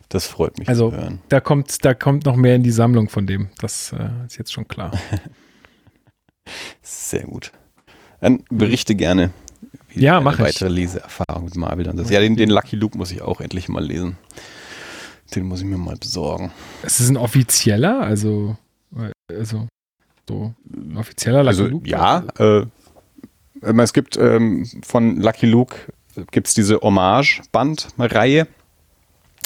Das 0.09 0.25
freut 0.25 0.57
mich 0.57 0.67
also, 0.67 0.89
zu 0.89 0.97
hören. 0.97 1.21
Da 1.29 1.39
kommt, 1.39 1.85
da 1.85 1.93
kommt 1.93 2.25
noch 2.25 2.35
mehr 2.35 2.55
in 2.55 2.63
die 2.63 2.71
Sammlung 2.71 3.09
von 3.09 3.27
dem. 3.27 3.49
Das 3.59 3.93
äh, 3.93 4.09
ist 4.25 4.37
jetzt 4.37 4.51
schon 4.51 4.67
klar. 4.67 4.91
Sehr 6.81 7.23
gut. 7.23 7.51
Dann 8.19 8.43
berichte 8.49 8.95
gerne. 8.95 9.31
Wie 9.89 10.01
ja, 10.01 10.19
mache 10.19 10.41
ich. 10.41 10.55
Weitere 10.55 10.69
Leseerfahrung 10.69 11.45
mit 11.45 11.55
Marvel 11.55 11.85
dann 11.85 11.95
das. 11.95 12.09
Ja, 12.09 12.19
den, 12.19 12.35
den 12.35 12.49
Lucky 12.49 12.75
Luke 12.75 12.97
muss 12.97 13.11
ich 13.11 13.21
auch 13.21 13.39
endlich 13.39 13.69
mal 13.69 13.83
lesen. 13.83 14.17
Den 15.35 15.45
muss 15.45 15.59
ich 15.59 15.65
mir 15.65 15.77
mal 15.77 15.95
besorgen. 15.95 16.51
Es 16.81 16.99
ist 16.99 17.09
ein 17.09 17.17
offizieller, 17.17 18.01
also, 18.01 18.57
also 19.31 19.67
so 20.27 20.53
ein 20.73 20.97
offizieller 20.97 21.43
Lucky 21.43 21.49
also, 21.49 21.67
Luke? 21.67 21.87
Ja, 21.87 22.23
äh, 22.39 22.65
es 23.61 23.93
gibt 23.93 24.17
ähm, 24.17 24.65
von 24.83 25.17
Lucky 25.17 25.45
Luke 25.45 25.75
gibt 26.31 26.47
es 26.47 26.53
diese 26.55 26.79
Hommage-Band-Reihe 26.81 28.47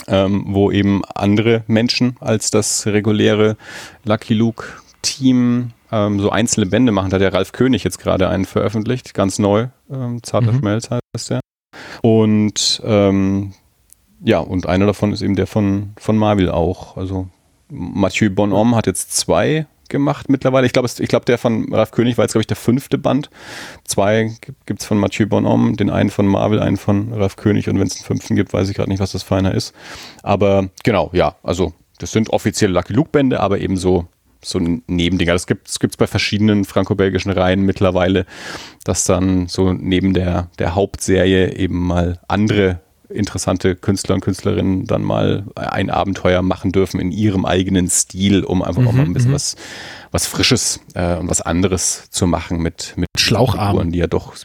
ähm, 0.08 0.46
wo 0.48 0.72
eben 0.72 1.04
andere 1.06 1.64
Menschen 1.68 2.16
als 2.20 2.52
das 2.52 2.86
reguläre 2.86 3.58
Lucky 4.04 4.34
Luke 4.34 4.66
Team 5.02 5.72
ähm, 5.92 6.20
so 6.20 6.30
einzelne 6.30 6.66
Bände 6.66 6.92
machen. 6.92 7.10
Da 7.10 7.16
hat 7.16 7.22
der 7.22 7.34
Ralf 7.34 7.52
König 7.52 7.84
jetzt 7.84 8.00
gerade 8.00 8.30
einen 8.30 8.46
veröffentlicht, 8.46 9.14
ganz 9.14 9.40
neu. 9.40 9.68
Ähm, 9.92 10.24
Zarter 10.24 10.54
mhm. 10.54 10.60
Schmelz 10.60 10.90
heißt 10.90 11.30
der. 11.30 11.40
Und 12.02 12.82
ähm, 12.86 13.54
ja, 14.24 14.40
und 14.40 14.68
einer 14.68 14.86
davon 14.86 15.12
ist 15.12 15.22
eben 15.22 15.36
der 15.36 15.48
von, 15.48 15.94
von 15.98 16.18
Marvel 16.18 16.50
auch. 16.50 16.98
Also 16.98 17.28
Mathieu 17.70 18.30
Bonhomme 18.30 18.76
hat 18.76 18.88
jetzt 18.88 19.16
zwei 19.16 19.68
gemacht 19.94 20.28
mittlerweile. 20.28 20.65
Ich 20.65 20.74
glaube, 20.74 20.90
ich 20.98 21.07
glaube, 21.07 21.24
der 21.24 21.38
von 21.38 21.74
Ralf 21.74 21.91
König 21.91 22.18
war 22.18 22.26
jetzt, 22.26 22.34
glaube 22.34 22.41
ich, 22.41 22.48
der 22.48 22.57
fünfte 22.57 22.98
Band. 22.98 23.30
Zwei 23.86 24.36
gibt 24.65 24.82
es 24.82 24.86
von 24.86 24.98
Mathieu 24.98 25.28
Bonhomme, 25.28 25.78
den 25.78 25.90
einen 25.90 26.10
von 26.10 26.28
Marvel, 26.28 26.60
einen 26.60 26.76
von 26.76 27.14
Ralf 27.14 27.38
König 27.38 27.70
und 27.70 27.80
wenn 27.80 27.88
es 27.88 27.95
einen 27.95 28.06
fünften 28.06 28.36
gibt, 28.36 28.52
weiß 28.52 28.68
ich 28.70 28.76
gerade 28.76 28.90
nicht, 28.90 28.99
was 28.99 29.14
das 29.14 29.24
feiner 29.24 29.53
ist. 29.53 29.74
Aber 30.24 30.68
genau, 30.84 31.10
ja, 31.14 31.38
also 31.44 31.74
das 31.99 32.11
sind 32.11 32.32
offizielle 32.32 32.74
Lucky 32.74 32.91
Luke 32.91 33.11
Bände, 33.11 33.40
aber 33.40 33.60
eben 33.60 33.78
so 33.78 34.07
so 34.45 34.60
Nebendinger. 34.60 35.32
Das 35.32 35.48
gibt 35.48 35.70
es 35.70 35.98
bei 35.98 36.06
verschiedenen 36.06 36.65
franco-belgischen 36.65 37.32
Reihen 37.32 37.61
mittlerweile, 37.61 38.26
dass 38.84 39.06
dann 39.06 39.48
so 39.48 39.72
neben 39.72 40.14
der, 40.14 40.49
der 40.60 40.76
Hauptserie 40.76 41.56
eben 41.56 41.80
mal 41.80 42.20
andere 42.28 42.82
interessante 43.14 43.76
Künstler 43.76 44.15
und 44.15 44.22
Künstlerinnen 44.22 44.85
dann 44.85 45.03
mal 45.03 45.45
ein 45.56 45.90
Abenteuer 45.90 46.41
machen 46.41 46.72
dürfen 46.72 46.99
in 46.99 47.11
ihrem 47.11 47.45
eigenen 47.45 47.90
Stil, 47.90 48.44
um 48.44 48.61
einfach 48.61 48.81
mhm, 48.81 48.88
auch 48.88 48.94
mal 48.94 49.03
ein 49.06 49.14
bisschen 49.14 49.31
mhm. 49.31 49.35
was, 49.35 49.56
was 50.14 50.27
Frisches 50.27 50.80
äh, 50.94 51.18
und 51.18 51.27
was 51.27 51.41
anderes 51.41 52.10
zu 52.11 52.27
machen 52.27 52.60
mit, 52.60 52.94
mit 52.95 53.10
Schlaucharmen, 53.18 53.91
die 53.91 53.98
ja 53.98 54.07
doch 54.07 54.35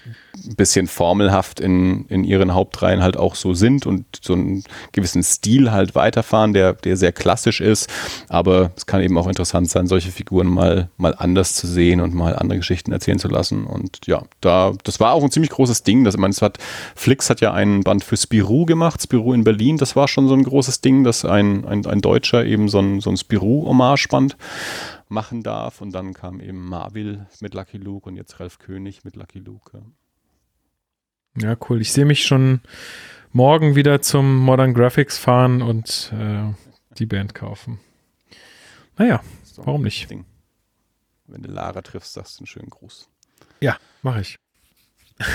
ein 0.46 0.56
bisschen 0.56 0.86
formelhaft 0.86 1.60
in, 1.60 2.06
in 2.06 2.24
ihren 2.24 2.54
Hauptreihen 2.54 3.02
halt 3.02 3.18
auch 3.18 3.34
so 3.34 3.52
sind 3.52 3.84
und 3.84 4.06
so 4.22 4.32
einen 4.32 4.64
gewissen 4.92 5.22
Stil 5.22 5.70
halt 5.70 5.94
weiterfahren, 5.94 6.54
der, 6.54 6.72
der 6.72 6.96
sehr 6.96 7.12
klassisch 7.12 7.60
ist. 7.60 7.90
Aber 8.30 8.70
es 8.76 8.86
kann 8.86 9.02
eben 9.02 9.18
auch 9.18 9.26
interessant 9.26 9.68
sein, 9.68 9.86
solche 9.86 10.10
Figuren 10.10 10.46
mal, 10.46 10.88
mal 10.96 11.14
anders 11.16 11.54
zu 11.54 11.66
sehen 11.66 12.00
und 12.00 12.14
mal 12.14 12.34
andere 12.34 12.58
Geschichten 12.58 12.92
erzählen 12.92 13.18
zu 13.18 13.28
lassen. 13.28 13.66
Und 13.66 14.06
ja, 14.06 14.22
da, 14.40 14.72
das 14.84 15.00
war 15.00 15.12
auch 15.12 15.22
ein 15.22 15.30
ziemlich 15.30 15.50
großes 15.50 15.82
Ding. 15.82 16.04
Das, 16.04 16.14
ich 16.14 16.20
meine, 16.20 16.32
es 16.32 16.40
hat, 16.40 16.56
Flix 16.94 17.28
hat 17.28 17.42
ja 17.42 17.52
einen 17.52 17.82
Band 17.82 18.04
für 18.04 18.16
Spirou 18.16 18.64
gemacht, 18.64 19.02
Spirou 19.02 19.34
in 19.34 19.44
Berlin. 19.44 19.76
Das 19.76 19.96
war 19.96 20.08
schon 20.08 20.28
so 20.28 20.34
ein 20.34 20.44
großes 20.44 20.80
Ding, 20.80 21.04
dass 21.04 21.26
ein, 21.26 21.66
ein, 21.66 21.84
ein 21.84 22.00
Deutscher 22.00 22.46
eben 22.46 22.70
so 22.70 22.78
ein, 22.78 23.00
so 23.00 23.10
ein 23.10 23.18
Spirou-Hommage-Band 23.18 24.36
machen 25.10 25.42
darf. 25.42 25.80
Und 25.80 25.92
dann 25.92 26.14
kam 26.14 26.40
eben 26.40 26.64
Marvel 26.64 27.26
mit 27.40 27.54
Lucky 27.54 27.78
Luke 27.78 28.08
und 28.08 28.16
jetzt 28.16 28.40
Ralf 28.40 28.58
König 28.58 29.04
mit 29.04 29.16
Lucky 29.16 29.38
Luke. 29.38 29.82
Ja, 31.36 31.56
cool. 31.68 31.80
Ich 31.80 31.92
sehe 31.92 32.04
mich 32.04 32.24
schon 32.24 32.60
morgen 33.32 33.76
wieder 33.76 34.02
zum 34.02 34.36
Modern 34.38 34.74
Graphics 34.74 35.18
fahren 35.18 35.62
und 35.62 36.12
äh, 36.18 36.52
die 36.98 37.06
Band 37.06 37.34
kaufen. 37.34 37.78
Naja, 38.96 39.22
warum 39.56 39.82
nicht? 39.82 40.10
Ding. 40.10 40.24
Wenn 41.26 41.42
du 41.42 41.50
Lara 41.50 41.82
triffst, 41.82 42.14
sagst 42.14 42.38
du 42.38 42.42
einen 42.42 42.46
schönen 42.46 42.70
Gruß. 42.70 43.08
Ja, 43.60 43.76
mache 44.02 44.22
ich. 44.22 44.36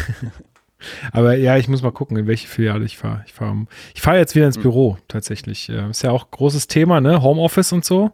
Aber 1.11 1.35
ja, 1.35 1.57
ich 1.57 1.69
muss 1.69 1.81
mal 1.81 1.91
gucken, 1.91 2.17
in 2.17 2.27
welche 2.27 2.47
Filiale 2.47 2.83
ich 2.83 2.97
fahre. 2.97 3.23
Ich 3.25 3.33
fahre 3.33 3.67
ich 3.93 4.01
fahr 4.01 4.17
jetzt 4.17 4.35
wieder 4.35 4.47
ins 4.47 4.57
hm. 4.57 4.63
Büro, 4.63 4.97
tatsächlich. 5.07 5.69
Ist 5.69 6.01
ja 6.01 6.11
auch 6.11 6.29
großes 6.31 6.67
Thema, 6.67 6.99
ne? 6.99 7.21
Homeoffice 7.21 7.71
und 7.71 7.85
so. 7.85 8.11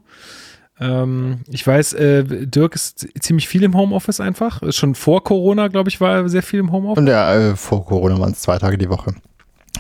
Ähm, 0.79 1.41
ich 1.49 1.65
weiß, 1.65 1.93
äh, 1.93 2.23
Dirk 2.47 2.75
ist 2.75 3.07
ziemlich 3.19 3.47
viel 3.47 3.63
im 3.63 3.75
Homeoffice 3.75 4.19
einfach. 4.19 4.61
Schon 4.71 4.95
vor 4.95 5.23
Corona, 5.23 5.67
glaube 5.67 5.89
ich, 5.89 5.99
war 5.99 6.15
er 6.15 6.29
sehr 6.29 6.43
viel 6.43 6.59
im 6.59 6.71
Homeoffice. 6.71 6.99
Und 6.99 7.07
ja, 7.07 7.33
äh, 7.33 7.55
vor 7.55 7.85
Corona 7.85 8.19
waren 8.19 8.31
es 8.31 8.41
zwei 8.41 8.57
Tage 8.57 8.77
die 8.77 8.89
Woche. 8.89 9.13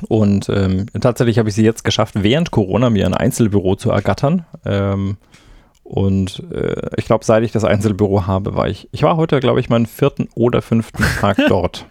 Und 0.07 0.49
ähm, 0.49 0.85
tatsächlich 0.99 1.39
habe 1.39 1.49
ich 1.49 1.55
sie 1.55 1.63
jetzt 1.63 1.83
geschafft, 1.83 2.15
während 2.17 2.51
Corona 2.51 2.89
mir 2.89 3.05
ein 3.05 3.13
Einzelbüro 3.13 3.75
zu 3.75 3.91
ergattern. 3.91 4.45
Ähm, 4.65 5.17
und 5.83 6.43
äh, 6.51 6.91
ich 6.97 7.05
glaube, 7.05 7.25
seit 7.25 7.43
ich 7.43 7.51
das 7.51 7.63
Einzelbüro 7.63 8.27
habe, 8.27 8.55
war 8.55 8.67
ich, 8.67 8.87
ich 8.91 9.03
war 9.03 9.17
heute, 9.17 9.39
glaube 9.39 9.59
ich, 9.59 9.69
meinen 9.69 9.87
vierten 9.87 10.29
oder 10.35 10.61
fünften 10.61 11.03
Tag 11.19 11.37
dort. 11.47 11.87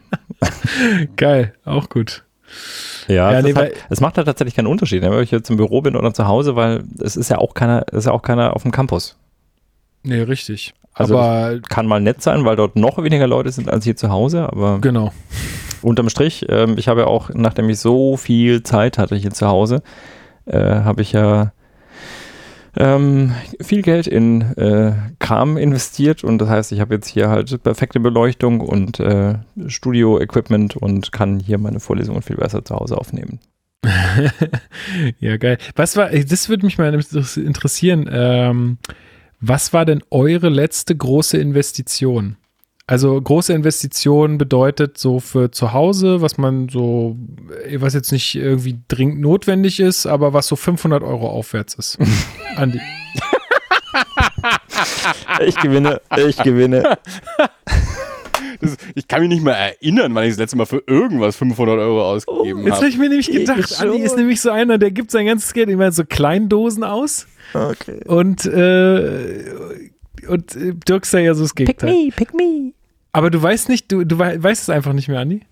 Geil, 1.16 1.54
auch 1.64 1.88
gut. 1.88 2.24
Ja, 3.08 3.32
ja 3.32 3.42
nee, 3.42 3.54
halt, 3.54 3.74
es 3.88 4.00
macht 4.00 4.16
halt 4.16 4.26
tatsächlich 4.26 4.54
keinen 4.54 4.66
Unterschied, 4.66 5.02
ne, 5.02 5.10
ob 5.10 5.20
ich 5.20 5.30
jetzt 5.30 5.50
im 5.50 5.56
Büro 5.56 5.80
bin 5.80 5.96
oder 5.96 6.12
zu 6.12 6.26
Hause, 6.26 6.56
weil 6.56 6.84
es 7.00 7.16
ist 7.16 7.30
ja 7.30 7.38
auch 7.38 7.54
keiner, 7.54 7.86
ist 7.92 8.06
ja 8.06 8.12
auch 8.12 8.22
keiner 8.22 8.54
auf 8.54 8.62
dem 8.62 8.72
Campus. 8.72 9.16
Nee, 10.02 10.22
richtig. 10.22 10.74
Also 10.94 11.18
aber 11.18 11.60
kann 11.68 11.86
mal 11.86 12.00
nett 12.00 12.22
sein, 12.22 12.44
weil 12.44 12.56
dort 12.56 12.76
noch 12.76 13.02
weniger 13.02 13.26
Leute 13.26 13.50
sind 13.52 13.70
als 13.70 13.84
hier 13.84 13.96
zu 13.96 14.10
Hause, 14.10 14.44
aber. 14.52 14.78
Genau. 14.80 15.12
unterm 15.82 16.08
Strich, 16.08 16.46
ähm, 16.48 16.74
ich 16.76 16.88
habe 16.88 17.02
ja 17.02 17.06
auch, 17.06 17.30
nachdem 17.32 17.68
ich 17.70 17.78
so 17.78 18.16
viel 18.16 18.62
Zeit 18.62 18.98
hatte 18.98 19.14
hier 19.14 19.30
zu 19.30 19.46
Hause, 19.46 19.82
äh, 20.46 20.58
habe 20.58 21.02
ich 21.02 21.12
ja 21.12 21.52
ähm, 22.76 23.32
viel 23.60 23.82
Geld 23.82 24.06
in 24.06 24.42
äh, 24.56 24.92
Kram 25.18 25.56
investiert 25.56 26.24
und 26.24 26.38
das 26.38 26.48
heißt, 26.48 26.72
ich 26.72 26.80
habe 26.80 26.94
jetzt 26.94 27.08
hier 27.08 27.28
halt 27.28 27.62
perfekte 27.62 28.00
Beleuchtung 28.00 28.60
und 28.60 29.00
äh, 29.00 29.34
Studio-Equipment 29.66 30.76
und 30.76 31.12
kann 31.12 31.40
hier 31.40 31.58
meine 31.58 31.80
Vorlesungen 31.80 32.22
viel 32.22 32.36
besser 32.36 32.64
zu 32.64 32.74
Hause 32.74 32.96
aufnehmen. 32.96 33.40
ja, 35.20 35.36
geil. 35.36 35.58
Was 35.76 35.96
war, 35.96 36.10
das 36.10 36.48
würde 36.48 36.66
mich 36.66 36.78
mal 36.78 36.92
interessieren, 37.36 38.08
ähm, 38.10 38.78
was 39.40 39.72
war 39.72 39.84
denn 39.84 40.02
eure 40.10 40.48
letzte 40.48 40.96
große 40.96 41.38
Investition? 41.38 42.36
Also 42.88 43.20
große 43.20 43.52
Investition 43.52 44.38
bedeutet 44.38 44.96
so 44.96 45.20
für 45.20 45.50
zu 45.50 45.74
Hause, 45.74 46.22
was 46.22 46.38
man 46.38 46.70
so, 46.70 47.18
was 47.76 47.92
jetzt 47.92 48.10
nicht 48.12 48.34
irgendwie 48.34 48.78
dringend 48.88 49.20
notwendig 49.20 49.78
ist, 49.78 50.06
aber 50.06 50.32
was 50.32 50.46
so 50.46 50.56
500 50.56 51.02
Euro 51.02 51.28
aufwärts 51.28 51.74
ist. 51.74 51.98
Andi. 52.56 52.80
ich 55.44 55.56
gewinne, 55.56 56.00
ich 56.16 56.38
gewinne. 56.38 56.96
Das, 58.60 58.78
ich 58.94 59.06
kann 59.06 59.20
mich 59.20 59.28
nicht 59.28 59.44
mehr 59.44 59.54
erinnern, 59.54 60.14
wann 60.14 60.24
ich 60.24 60.30
das 60.30 60.38
letzte 60.38 60.56
Mal 60.56 60.64
für 60.64 60.82
irgendwas 60.86 61.36
500 61.36 61.78
Euro 61.78 62.10
ausgegeben 62.10 62.60
habe. 62.60 62.62
Oh, 62.62 62.66
jetzt 62.68 62.76
habe 62.76 62.88
ich 62.88 62.96
mir 62.96 63.10
nämlich 63.10 63.30
gedacht, 63.30 63.80
Andi 63.82 63.98
ist 63.98 64.16
nämlich 64.16 64.40
so 64.40 64.50
einer, 64.50 64.78
der 64.78 64.92
gibt 64.92 65.10
sein 65.10 65.26
ganzes 65.26 65.52
Geld 65.52 65.68
immer 65.68 65.88
in 65.88 65.92
so 65.92 66.04
Kleindosen 66.04 66.84
aus. 66.84 67.26
Okay. 67.52 68.00
Und, 68.06 68.46
äh, 68.46 69.44
und 70.26 70.56
äh, 70.56 70.72
Dirk 70.88 71.04
sei 71.04 71.24
ja 71.24 71.34
so 71.34 71.42
das 71.42 71.54
Gegenteil. 71.54 71.92
Pick 71.92 72.06
me, 72.06 72.12
pick 72.16 72.34
me. 72.34 72.72
Aber 73.12 73.30
du 73.30 73.42
weißt 73.42 73.68
nicht, 73.68 73.90
du, 73.90 74.04
du 74.04 74.18
weißt 74.18 74.62
es 74.62 74.70
einfach 74.70 74.92
nicht 74.92 75.08
mehr, 75.08 75.20
Andi? 75.20 75.42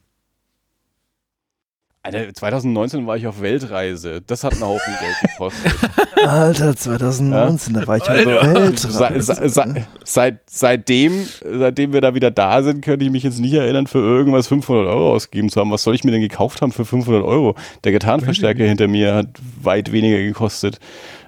Alter, 2.06 2.32
2019 2.32 3.06
war 3.08 3.16
ich 3.16 3.26
auf 3.26 3.40
Weltreise. 3.40 4.22
Das 4.24 4.44
hat 4.44 4.52
einen 4.52 4.62
Haufen 4.62 4.94
Geld 5.00 5.16
gekostet. 5.32 5.74
Alter, 6.24 6.76
2019, 6.76 7.74
ja? 7.74 7.80
da 7.80 7.86
war 7.88 7.96
ich 7.96 8.02
auf 8.04 8.10
Weltreise. 8.10 8.92
Seit, 8.92 9.24
seit, 9.24 9.86
seit, 10.04 10.38
seitdem, 10.48 11.26
seitdem 11.44 11.92
wir 11.92 12.00
da 12.00 12.14
wieder 12.14 12.30
da 12.30 12.62
sind, 12.62 12.84
könnte 12.84 13.04
ich 13.04 13.10
mich 13.10 13.24
jetzt 13.24 13.40
nicht 13.40 13.54
erinnern, 13.54 13.88
für 13.88 13.98
irgendwas 13.98 14.46
500 14.46 14.86
Euro 14.86 15.14
ausgegeben 15.14 15.48
zu 15.48 15.60
haben. 15.60 15.72
Was 15.72 15.82
soll 15.82 15.96
ich 15.96 16.04
mir 16.04 16.12
denn 16.12 16.20
gekauft 16.20 16.62
haben 16.62 16.70
für 16.70 16.84
500 16.84 17.24
Euro? 17.24 17.56
Der 17.82 17.90
Gitarrenverstärker 17.90 18.64
hinter 18.64 18.86
mir 18.86 19.14
hat 19.14 19.28
weit 19.60 19.90
weniger 19.90 20.18
gekostet. 20.18 20.78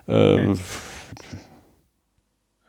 Äh, 0.07 0.55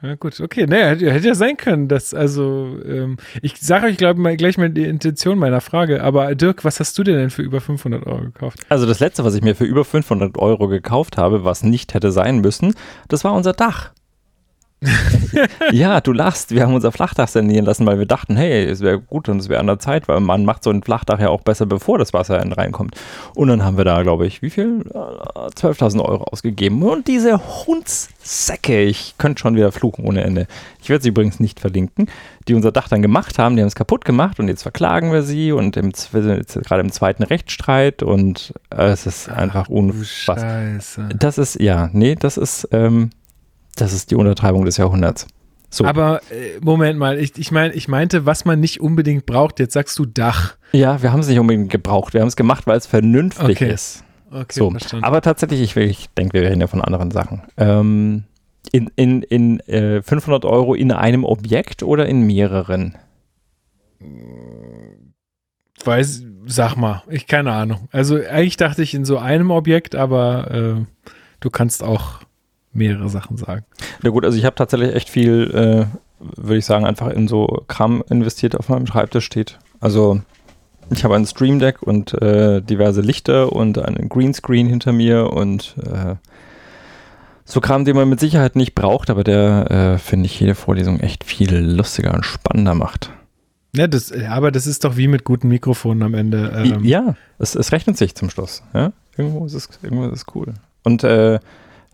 ja, 0.01 0.15
gut, 0.15 0.39
okay. 0.39 0.65
Naja, 0.65 0.88
hätte, 0.88 1.11
hätte 1.11 1.27
ja 1.27 1.35
sein 1.35 1.57
können, 1.57 1.88
dass, 1.88 2.13
also, 2.13 2.77
ähm, 2.85 3.17
ich 3.41 3.57
sage 3.57 3.88
euch, 3.88 3.97
glaube 3.97 4.19
mal, 4.21 4.38
gleich 4.38 4.57
mal 4.57 4.69
die 4.69 4.85
Intention 4.85 5.38
meiner 5.38 5.61
Frage, 5.61 6.01
aber 6.03 6.34
Dirk, 6.35 6.63
was 6.63 6.80
hast 6.80 6.97
du 6.97 7.03
dir 7.03 7.15
denn 7.17 7.30
für 7.30 7.41
über 7.41 7.59
500 7.59 8.05
Euro 8.07 8.21
gekauft? 8.21 8.59
Also, 8.69 8.85
das 8.85 8.99
letzte, 8.99 9.26
was 9.26 9.35
ich 9.35 9.41
mir 9.41 9.55
für 9.55 9.65
über 9.65 9.84
500 9.84 10.38
Euro 10.38 10.67
gekauft 10.67 11.17
habe, 11.17 11.43
was 11.43 11.63
nicht 11.63 11.93
hätte 11.93 12.11
sein 12.11 12.39
müssen, 12.39 12.76
das 13.09 13.23
war 13.23 13.34
unser 13.34 13.53
Dach. 13.53 13.91
Ja, 15.72 15.99
du 15.99 16.14
lachst. 16.14 16.51
Wir 16.51 16.64
haben 16.64 16.73
unser 16.73 16.91
Flachdach 16.91 17.27
sanieren 17.27 17.65
lassen, 17.65 17.85
weil 17.85 17.99
wir 17.99 18.06
dachten, 18.06 18.38
hey, 18.38 18.64
es 18.64 18.80
wäre 18.80 18.99
gut 18.99 19.27
und 19.27 19.39
es 19.39 19.49
wäre 19.49 19.60
an 19.60 19.68
der 19.68 19.80
Zeit, 19.80 20.07
weil 20.07 20.19
man 20.22 20.45
macht 20.45 20.64
so 20.64 20.69
ein 20.69 20.84
Flachdach 20.84 21.19
ja 21.19 21.30
auch 21.30 21.41
besser, 21.41 21.65
bevor 21.65 21.97
das 21.97 22.14
Wasser 22.14 22.39
reinkommt. 22.57 22.95
Und 23.35 23.49
dann 23.49 23.64
haben 23.64 23.77
wir 23.77 23.84
da, 23.84 24.01
glaube 24.03 24.26
ich, 24.26 24.41
wie 24.41 24.49
viel? 24.49 24.80
12.000 24.80 25.97
äh, 25.97 26.01
Euro 26.01 26.23
ausgegeben. 26.31 26.81
Und 26.81 27.07
diese 27.07 27.39
Hundssäcke, 27.68 28.84
ich 28.84 29.15
könnte 29.18 29.41
schon 29.41 29.56
wieder 29.56 29.72
fluchen 29.72 30.06
ohne 30.06 30.23
Ende. 30.23 30.47
Ich 30.81 30.89
werde 30.89 31.03
sie 31.03 31.10
übrigens 31.10 31.41
nicht 31.41 31.60
verlinken, 31.60 32.07
die 32.47 32.53
unser 32.53 32.72
Dach 32.72 32.88
dann 32.88 33.01
gemacht 33.01 33.38
haben. 33.38 33.56
Die 33.56 33.61
haben 33.61 33.68
es 33.68 33.76
kaputt 33.76 34.06
gemacht 34.06 34.39
und 34.39 34.47
jetzt 34.47 34.64
verklagen 34.64 35.11
wir 35.11 35.23
sie 35.23 35.51
und 35.51 35.76
im, 35.76 35.91
wir 36.11 36.23
sind 36.23 36.38
jetzt 36.38 36.64
gerade 36.64 36.81
im 36.81 36.91
zweiten 36.91 37.23
Rechtsstreit 37.23 38.01
und 38.01 38.53
äh, 38.69 38.85
es 38.85 39.06
ist 39.06 39.30
einfach 39.30 39.68
unfassbar. 39.68 40.80
Das 41.14 41.38
ist, 41.38 41.60
ja, 41.60 41.89
nee, 41.91 42.15
das 42.15 42.38
ist, 42.38 42.68
ähm, 42.72 43.10
das 43.81 43.93
ist 43.93 44.11
die 44.11 44.15
Untertreibung 44.15 44.65
des 44.65 44.77
Jahrhunderts. 44.77 45.27
So. 45.69 45.85
Aber 45.85 46.22
äh, 46.31 46.60
Moment 46.61 46.97
mal, 46.97 47.19
ich, 47.19 47.38
ich, 47.38 47.51
mein, 47.51 47.72
ich 47.76 47.88
meinte, 47.88 48.26
was 48.26 48.43
man 48.43 48.60
nicht 48.60 48.81
unbedingt 48.81 49.26
braucht. 49.26 49.60
Jetzt 49.60 49.73
sagst 49.73 49.97
du 49.99 50.06
Dach. 50.06 50.56
Ja, 50.72 51.01
wir 51.01 51.11
haben 51.11 51.19
es 51.19 51.27
nicht 51.27 51.39
unbedingt 51.39 51.69
gebraucht. 51.69 52.14
Wir 52.14 52.22
haben 52.22 52.27
es 52.27 52.35
gemacht, 52.35 52.65
weil 52.65 52.77
es 52.77 52.88
vernünftig 52.88 53.57
okay. 53.57 53.72
ist. 53.72 54.03
Okay, 54.31 54.60
so. 54.60 54.72
verstanden. 54.72 55.06
Aber 55.06 55.22
tatsächlich, 55.22 55.61
ich, 55.61 55.77
ich 55.77 56.10
denke, 56.11 56.34
wir 56.34 56.49
reden 56.49 56.61
ja 56.61 56.68
von 56.68 56.81
anderen 56.81 57.11
Sachen. 57.11 57.43
Ähm, 57.57 58.23
in 58.72 58.91
in, 58.95 59.23
in 59.23 59.60
äh, 59.61 60.01
500 60.01 60.45
Euro 60.45 60.73
in 60.73 60.91
einem 60.91 61.23
Objekt 61.23 61.84
oder 61.84 62.07
in 62.07 62.22
mehreren? 62.26 62.97
Weiß, 65.84 66.23
sag 66.45 66.76
mal, 66.76 67.03
ich 67.10 67.27
keine 67.27 67.51
Ahnung. 67.51 67.88
Also 67.91 68.15
eigentlich 68.15 68.57
dachte 68.57 68.84
ich 68.84 68.93
in 68.93 69.06
so 69.06 69.18
einem 69.18 69.51
Objekt, 69.51 69.95
aber 69.95 70.51
äh, 70.51 70.85
du 71.39 71.49
kannst 71.49 71.84
auch 71.84 72.19
mehrere 72.74 73.10
Sachen 73.10 73.38
sagen. 73.38 73.66
Ja 74.04 74.10
gut, 74.10 74.26
also 74.26 74.38
ich 74.38 74.46
habe 74.46 74.56
tatsächlich 74.56 74.96
echt 74.96 75.10
viel, 75.10 75.52
äh, 75.54 75.86
würde 76.20 76.58
ich 76.58 76.66
sagen, 76.66 76.86
einfach 76.86 77.10
in 77.10 77.28
so 77.28 77.64
Kram 77.68 78.04
investiert, 78.10 78.56
auf 78.56 78.70
meinem 78.70 78.88
Schreibtisch 78.88 79.26
steht. 79.26 79.60
Also 79.80 80.22
ich 80.91 81.04
habe 81.04 81.16
ein 81.16 81.26
Stream 81.26 81.60
Deck 81.60 81.82
und 81.82 82.20
äh, 82.22 82.62
diverse 82.62 83.02
Lichter 83.02 83.54
und 83.54 83.78
einen 83.78 84.10
Greenscreen 84.10 84.68
hinter 84.68 84.91
mir 84.91 85.32
und 85.32 85.76
äh, 85.86 86.16
so 87.46 87.62
Kram, 87.62 87.86
den 87.86 87.96
man 87.96 88.10
mit 88.10 88.20
Sicherheit 88.20 88.56
nicht 88.56 88.76
braucht, 88.76 89.10
aber 89.10 89.24
der, 89.24 89.72
äh, 89.72 89.98
finde 89.98 90.28
ich, 90.28 90.40
jede 90.40 90.56
Vorlesung 90.56 91.00
echt 91.00 91.24
viel 91.24 91.56
lustiger 91.56 92.14
und 92.14 92.24
spannender 92.24 92.76
macht. 92.76 93.12
Ja, 93.76 93.88
das, 93.88 94.12
aber 94.12 94.52
das 94.52 94.68
ist 94.68 94.84
doch 94.84 94.98
wie 94.98 95.08
mit 95.08 95.24
guten 95.24 95.48
Mikrofonen 95.48 96.04
am 96.04 96.14
Ende. 96.14 96.52
Ähm. 96.56 96.84
Ja, 96.84 97.16
es, 97.38 97.56
es 97.56 97.72
rechnet 97.72 97.98
sich 97.98 98.16
zum 98.16 98.30
Schluss. 98.30 98.64
Ja? 98.74 98.94
Irgendwo, 99.16 99.46
ist 99.46 99.54
es, 99.54 99.70
irgendwo 99.82 100.06
ist 100.06 100.22
es 100.22 100.26
cool. 100.36 100.54
Und 100.84 101.04
äh, 101.04 101.40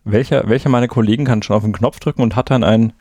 welcher, 0.05 0.47
welcher 0.47 0.69
meiner 0.69 0.87
Kollegen 0.87 1.25
kann 1.25 1.43
schon 1.43 1.55
auf 1.55 1.63
den 1.63 1.73
Knopf 1.73 1.99
drücken 1.99 2.21
und 2.21 2.35
hat 2.35 2.51
dann 2.51 2.63
ein. 2.63 2.93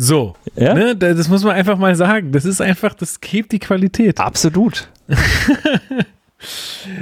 So, 0.00 0.36
ja? 0.54 0.74
ne, 0.74 0.96
das 0.96 1.28
muss 1.28 1.42
man 1.42 1.56
einfach 1.56 1.76
mal 1.76 1.94
sagen. 1.96 2.30
Das 2.30 2.44
ist 2.44 2.60
einfach, 2.60 2.94
das 2.94 3.18
hebt 3.24 3.50
die 3.50 3.58
Qualität. 3.58 4.20
Absolut. 4.20 4.88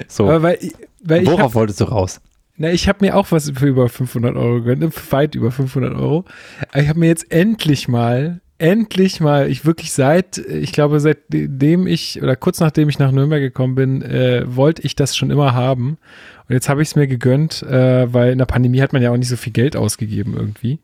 so. 0.08 0.26
weil, 0.26 0.58
weil 1.02 1.26
Worauf 1.26 1.40
hab, 1.40 1.54
wolltest 1.54 1.80
du 1.80 1.84
raus? 1.84 2.22
Na, 2.56 2.70
ich 2.70 2.88
habe 2.88 3.04
mir 3.04 3.14
auch 3.14 3.30
was 3.32 3.50
für 3.50 3.66
über 3.66 3.90
500 3.90 4.34
Euro 4.34 4.62
gegönnt, 4.62 5.12
weit 5.12 5.34
über 5.34 5.52
500 5.52 5.94
Euro. 5.94 6.24
ich 6.74 6.88
habe 6.88 6.98
mir 6.98 7.08
jetzt 7.08 7.30
endlich 7.30 7.86
mal, 7.86 8.40
endlich 8.58 9.20
mal, 9.20 9.48
ich 9.50 9.64
wirklich 9.64 9.92
seit, 9.92 10.38
ich 10.38 10.72
glaube, 10.72 11.00
seitdem 11.00 11.86
ich, 11.86 12.22
oder 12.22 12.36
kurz 12.36 12.60
nachdem 12.60 12.88
ich 12.88 12.98
nach 12.98 13.12
Nürnberg 13.12 13.40
gekommen 13.40 13.74
bin, 13.74 14.02
äh, 14.02 14.44
wollte 14.46 14.82
ich 14.82 14.96
das 14.96 15.16
schon 15.16 15.30
immer 15.30 15.54
haben. 15.54 15.98
Und 16.48 16.54
jetzt 16.54 16.68
habe 16.68 16.82
ich 16.82 16.88
es 16.88 16.96
mir 16.96 17.06
gegönnt, 17.06 17.62
äh, 17.62 18.12
weil 18.12 18.32
in 18.32 18.38
der 18.38 18.46
Pandemie 18.46 18.80
hat 18.80 18.92
man 18.92 19.02
ja 19.02 19.10
auch 19.10 19.16
nicht 19.16 19.28
so 19.28 19.36
viel 19.36 19.52
Geld 19.52 19.76
ausgegeben 19.76 20.34
irgendwie. 20.34 20.78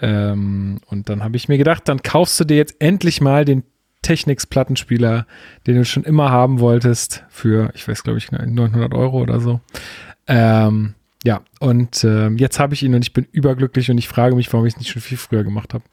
Ähm, 0.00 0.78
und 0.86 1.08
dann 1.08 1.22
habe 1.22 1.36
ich 1.36 1.48
mir 1.48 1.58
gedacht, 1.58 1.88
dann 1.88 2.02
kaufst 2.02 2.40
du 2.40 2.44
dir 2.44 2.56
jetzt 2.56 2.76
endlich 2.80 3.20
mal 3.20 3.44
den 3.44 3.62
Technics-Plattenspieler, 4.02 5.26
den 5.66 5.76
du 5.76 5.84
schon 5.84 6.04
immer 6.04 6.30
haben 6.30 6.60
wolltest, 6.60 7.24
für, 7.28 7.70
ich 7.74 7.86
weiß, 7.86 8.04
glaube 8.04 8.18
ich, 8.18 8.30
900 8.30 8.94
Euro 8.94 9.20
oder 9.20 9.40
so. 9.40 9.60
Ähm, 10.28 10.94
ja, 11.24 11.40
und 11.58 12.04
äh, 12.04 12.28
jetzt 12.30 12.60
habe 12.60 12.74
ich 12.74 12.82
ihn 12.84 12.94
und 12.94 13.02
ich 13.02 13.12
bin 13.12 13.26
überglücklich 13.32 13.90
und 13.90 13.98
ich 13.98 14.06
frage 14.06 14.36
mich, 14.36 14.52
warum 14.52 14.64
ich 14.64 14.74
es 14.74 14.78
nicht 14.78 14.90
schon 14.90 15.02
viel 15.02 15.18
früher 15.18 15.42
gemacht 15.42 15.74
habe. 15.74 15.84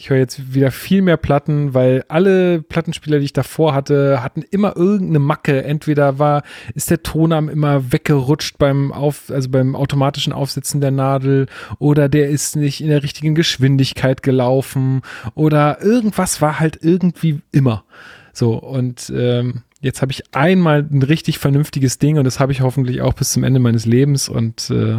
Ich 0.00 0.10
höre 0.10 0.18
jetzt 0.18 0.54
wieder 0.54 0.70
viel 0.70 1.02
mehr 1.02 1.16
Platten, 1.16 1.74
weil 1.74 2.04
alle 2.06 2.62
Plattenspieler, 2.62 3.18
die 3.18 3.24
ich 3.24 3.32
davor 3.32 3.74
hatte, 3.74 4.22
hatten 4.22 4.42
immer 4.42 4.76
irgendeine 4.76 5.18
Macke. 5.18 5.64
Entweder 5.64 6.20
war, 6.20 6.44
ist 6.76 6.90
der 6.90 7.02
Tonarm 7.02 7.48
immer 7.48 7.90
weggerutscht 7.92 8.58
beim 8.58 8.92
Auf, 8.92 9.28
also 9.28 9.50
beim 9.50 9.74
automatischen 9.74 10.32
Aufsetzen 10.32 10.80
der 10.80 10.92
Nadel 10.92 11.46
oder 11.80 12.08
der 12.08 12.28
ist 12.28 12.54
nicht 12.54 12.80
in 12.80 12.90
der 12.90 13.02
richtigen 13.02 13.34
Geschwindigkeit 13.34 14.22
gelaufen 14.22 15.02
oder 15.34 15.82
irgendwas 15.82 16.40
war 16.40 16.60
halt 16.60 16.78
irgendwie 16.80 17.40
immer. 17.50 17.84
So, 18.32 18.54
und 18.54 19.12
ähm, 19.12 19.62
jetzt 19.80 20.00
habe 20.00 20.12
ich 20.12 20.32
einmal 20.32 20.86
ein 20.88 21.02
richtig 21.02 21.40
vernünftiges 21.40 21.98
Ding 21.98 22.18
und 22.18 22.24
das 22.24 22.38
habe 22.38 22.52
ich 22.52 22.60
hoffentlich 22.60 23.02
auch 23.02 23.14
bis 23.14 23.32
zum 23.32 23.42
Ende 23.42 23.58
meines 23.58 23.84
Lebens 23.84 24.28
und 24.28 24.70
äh, 24.70 24.98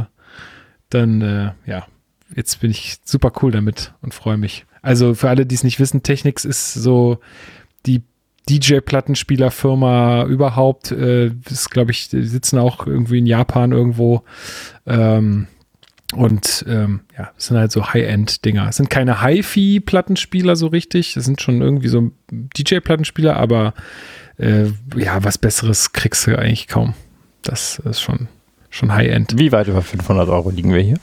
dann, 0.89 1.21
äh, 1.21 1.51
ja, 1.65 1.87
jetzt 2.35 2.59
bin 2.59 2.69
ich 2.69 2.97
super 3.05 3.31
cool 3.41 3.51
damit 3.53 3.93
und 4.01 4.13
freue 4.13 4.35
mich. 4.35 4.65
Also 4.81 5.13
für 5.13 5.29
alle, 5.29 5.45
die 5.45 5.55
es 5.55 5.63
nicht 5.63 5.79
wissen, 5.79 6.03
Technics 6.03 6.45
ist 6.45 6.73
so 6.73 7.19
die 7.85 8.01
DJ-Plattenspielerfirma 8.49 10.25
überhaupt. 10.25 10.91
Äh, 10.91 11.31
ist, 11.49 11.69
glaube 11.69 11.91
ich, 11.91 12.09
die 12.09 12.23
sitzen 12.23 12.57
auch 12.57 12.87
irgendwie 12.87 13.19
in 13.19 13.25
Japan 13.25 13.71
irgendwo. 13.71 14.23
Ähm, 14.85 15.47
und 16.13 16.65
ähm, 16.67 17.01
ja, 17.15 17.29
es 17.37 17.47
sind 17.47 17.57
halt 17.57 17.71
so 17.71 17.93
High-End-Dinger. 17.93 18.67
Es 18.67 18.77
sind 18.77 18.89
keine 18.89 19.21
Hi-Fi-Plattenspieler 19.21 20.55
so 20.55 20.67
richtig. 20.67 21.15
Es 21.15 21.25
sind 21.25 21.41
schon 21.41 21.61
irgendwie 21.61 21.87
so 21.87 22.11
DJ-Plattenspieler, 22.31 23.35
aber 23.35 23.75
äh, 24.37 24.65
ja, 24.95 25.23
was 25.23 25.37
Besseres 25.37 25.93
kriegst 25.93 26.25
du 26.25 26.37
eigentlich 26.37 26.67
kaum. 26.67 26.95
Das 27.43 27.77
ist 27.79 28.01
schon, 28.01 28.27
schon 28.71 28.91
High-End. 28.91 29.37
Wie 29.37 29.51
weit 29.51 29.67
über 29.67 29.83
500 29.83 30.27
Euro 30.29 30.49
liegen 30.49 30.73
wir 30.73 30.81
hier? 30.81 30.97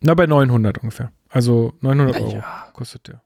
Na, 0.00 0.14
bei 0.14 0.26
900 0.26 0.78
ungefähr. 0.78 1.12
Also 1.36 1.74
900 1.82 2.18
Euro 2.18 2.42
kostet 2.72 3.08
der. 3.08 3.22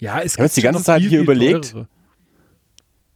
Ja, 0.00 0.22
es 0.22 0.38
gibt 0.38 0.56
die 0.56 0.62
ganze 0.62 0.82
Zeit 0.82 1.02
viel, 1.02 1.10
hier 1.10 1.18
viel 1.18 1.24
überlegt. 1.24 1.72
Teurere. 1.72 1.88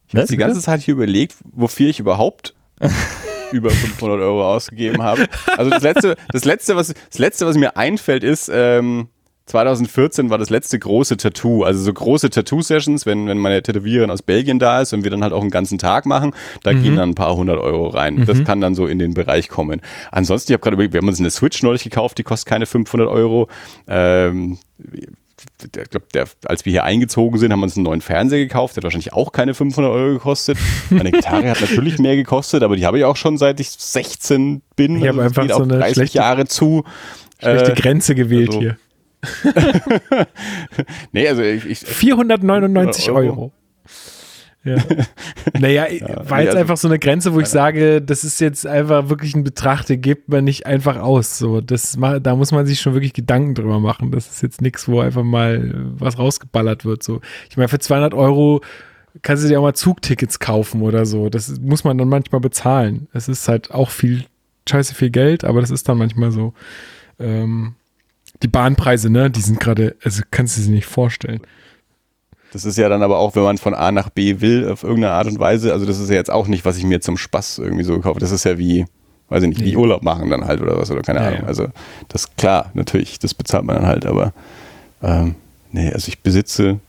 Ich 0.07 0.15
habe 0.15 0.27
die 0.27 0.37
ganze 0.37 0.61
Zeit 0.61 0.81
hier 0.81 0.93
überlegt, 0.93 1.37
wofür 1.51 1.89
ich 1.89 1.99
überhaupt 1.99 2.53
über 3.51 3.71
500 3.71 4.19
Euro 4.19 4.53
ausgegeben 4.53 5.01
habe. 5.01 5.25
Also 5.57 5.71
das 5.71 5.81
letzte, 5.81 6.15
das 6.31 6.45
letzte, 6.45 6.75
was, 6.75 6.93
das 7.09 7.17
letzte, 7.17 7.47
was 7.47 7.57
mir 7.57 7.75
einfällt, 7.75 8.23
ist, 8.23 8.51
ähm, 8.53 9.09
2014 9.47 10.31
war 10.31 10.37
das 10.39 10.49
letzte 10.49 10.79
große 10.79 11.17
Tattoo. 11.17 11.63
Also 11.63 11.81
so 11.81 11.93
große 11.93 12.29
Tattoo-Sessions, 12.31 13.05
wenn, 13.05 13.27
wenn 13.27 13.37
meine 13.37 13.61
Tätowiererin 13.61 14.09
aus 14.09 14.23
Belgien 14.23 14.57
da 14.57 14.81
ist 14.81 14.93
und 14.93 15.03
wir 15.03 15.11
dann 15.11 15.21
halt 15.21 15.33
auch 15.33 15.41
einen 15.41 15.51
ganzen 15.51 15.77
Tag 15.77 16.05
machen, 16.05 16.33
da 16.63 16.73
mhm. 16.73 16.83
gehen 16.83 16.95
dann 16.95 17.09
ein 17.09 17.15
paar 17.15 17.35
hundert 17.35 17.59
Euro 17.59 17.89
rein. 17.89 18.15
Mhm. 18.15 18.25
Das 18.25 18.43
kann 18.43 18.59
dann 18.59 18.73
so 18.73 18.87
in 18.87 18.97
den 18.97 19.13
Bereich 19.13 19.47
kommen. 19.49 19.81
Ansonsten, 20.11 20.51
ich 20.51 20.53
habe 20.55 20.63
gerade 20.63 20.73
überlegt, 20.75 20.93
wir 20.93 21.01
haben 21.01 21.07
uns 21.07 21.19
eine 21.19 21.29
Switch 21.29 21.61
neulich 21.61 21.83
gekauft, 21.83 22.17
die 22.17 22.23
kostet 22.23 22.49
keine 22.49 22.65
500 22.65 23.07
Euro. 23.07 23.47
Ähm, 23.87 24.57
ich 25.61 25.89
glaube, 25.89 26.05
als 26.45 26.65
wir 26.65 26.71
hier 26.71 26.83
eingezogen 26.83 27.39
sind, 27.39 27.51
haben 27.51 27.59
wir 27.59 27.65
uns 27.65 27.75
einen 27.75 27.83
neuen 27.83 28.01
Fernseher 28.01 28.39
gekauft, 28.39 28.75
der 28.75 28.79
hat 28.79 28.85
wahrscheinlich 28.85 29.13
auch 29.13 29.31
keine 29.31 29.53
500 29.53 29.91
Euro 29.91 30.13
gekostet. 30.13 30.57
Meine 30.89 31.11
Gitarre 31.11 31.49
hat 31.49 31.61
natürlich 31.61 31.99
mehr 31.99 32.15
gekostet, 32.15 32.63
aber 32.63 32.75
die 32.75 32.85
habe 32.85 32.97
ich 32.97 33.03
auch 33.03 33.15
schon 33.15 33.37
seit 33.37 33.59
ich 33.59 33.69
16 33.69 34.63
bin. 34.75 34.97
Ich 34.97 35.07
habe 35.07 35.21
also 35.21 35.41
einfach 35.41 35.57
so 35.57 35.63
eine 35.63 35.77
30 35.77 35.93
schlechte, 35.95 36.17
Jahre 36.17 36.45
zu. 36.45 36.83
Schlechte 37.39 37.73
äh, 37.73 37.75
Grenze 37.75 38.15
gewählt 38.15 38.49
also, 38.49 38.59
hier. 38.59 38.77
nee, 41.11 41.27
also 41.27 41.41
ich, 41.41 41.65
ich 41.65 41.79
499 41.79 43.11
Euro. 43.11 43.19
Euro. 43.19 43.51
Ja. 44.65 44.77
Naja, 45.59 45.87
ja, 45.91 46.29
war 46.29 46.41
jetzt 46.41 46.49
also, 46.49 46.57
einfach 46.57 46.77
so 46.77 46.87
eine 46.87 46.97
Grenze, 46.97 47.33
wo 47.33 47.39
ich 47.39 47.47
sage, 47.47 48.01
das 48.01 48.23
ist 48.23 48.41
jetzt 48.41 48.65
einfach 48.65 49.09
wirklich 49.09 49.35
ein 49.35 49.43
Betracht, 49.43 49.89
der 49.89 49.97
gibt 49.97 50.27
man 50.27 50.43
nicht 50.43 50.65
einfach 50.65 50.97
aus. 50.97 51.37
So, 51.37 51.61
das, 51.61 51.97
da 52.21 52.35
muss 52.35 52.51
man 52.51 52.65
sich 52.65 52.81
schon 52.81 52.93
wirklich 52.93 53.13
Gedanken 53.13 53.53
drüber 53.53 53.79
machen. 53.79 54.11
Das 54.11 54.29
ist 54.29 54.41
jetzt 54.41 54.61
nichts, 54.61 54.87
wo 54.87 54.99
einfach 54.99 55.23
mal 55.23 55.71
was 55.97 56.17
rausgeballert 56.17 56.83
wird. 56.83 57.03
So, 57.03 57.21
ich 57.49 57.57
meine, 57.57 57.69
für 57.69 57.79
200 57.79 58.15
Euro 58.15 58.61
kannst 59.21 59.43
du 59.43 59.47
dir 59.47 59.59
auch 59.59 59.63
mal 59.63 59.75
Zugtickets 59.75 60.39
kaufen 60.39 60.81
oder 60.81 61.05
so. 61.05 61.29
Das 61.29 61.59
muss 61.61 61.83
man 61.83 61.97
dann 61.97 62.09
manchmal 62.09 62.41
bezahlen. 62.41 63.07
Es 63.13 63.29
ist 63.29 63.47
halt 63.47 63.71
auch 63.71 63.91
viel, 63.91 64.25
scheiße 64.67 64.95
viel 64.95 65.11
Geld, 65.11 65.45
aber 65.45 65.61
das 65.61 65.69
ist 65.69 65.87
dann 65.87 65.99
manchmal 65.99 66.31
so. 66.31 66.53
Ähm, 67.19 67.75
die 68.43 68.47
Bahnpreise, 68.47 69.09
ne, 69.09 69.29
die 69.29 69.41
sind 69.41 69.59
gerade, 69.59 69.95
also 70.03 70.23
kannst 70.31 70.57
du 70.57 70.61
sie 70.61 70.71
nicht 70.71 70.85
vorstellen. 70.85 71.41
Das 72.51 72.63
ist 72.63 72.77
ja 72.77 72.87
dann 72.87 73.03
aber 73.03 73.17
auch, 73.19 73.35
wenn 73.35 73.43
man 73.43 73.57
von 73.57 73.73
A 73.73 73.91
nach 73.91 74.09
B 74.09 74.39
will, 74.39 74.69
auf 74.69 74.83
irgendeine 74.83 75.13
Art 75.13 75.27
und 75.27 75.39
Weise. 75.39 75.73
Also 75.73 75.85
das 75.85 75.99
ist 75.99 76.09
ja 76.09 76.15
jetzt 76.15 76.31
auch 76.31 76.47
nicht, 76.47 76.63
was 76.63 76.77
ich 76.77 76.85
mir 76.85 77.01
zum 77.01 77.17
Spaß 77.17 77.57
irgendwie 77.57 77.83
so 77.83 77.93
gekauft 77.93 78.21
Das 78.21 78.31
ist 78.31 78.45
ja 78.45 78.57
wie, 78.57 78.85
weiß 79.27 79.43
ich 79.43 79.49
nicht, 79.49 79.63
wie 79.63 79.75
Urlaub 79.75 80.03
machen 80.03 80.29
dann 80.29 80.45
halt 80.45 80.61
oder 80.61 80.77
was 80.77 80.89
oder 80.89 81.01
keine 81.01 81.19
ja, 81.19 81.27
Ahnung. 81.27 81.41
Ja. 81.41 81.47
Also 81.47 81.67
das 82.07 82.33
klar, 82.37 82.71
natürlich, 82.73 83.19
das 83.19 83.33
bezahlt 83.33 83.65
man 83.65 83.75
dann 83.75 83.87
halt, 83.87 84.05
aber 84.05 84.31
ähm, 85.03 85.35
nee, 85.71 85.91
also 85.91 86.07
ich 86.07 86.19
besitze, 86.19 86.79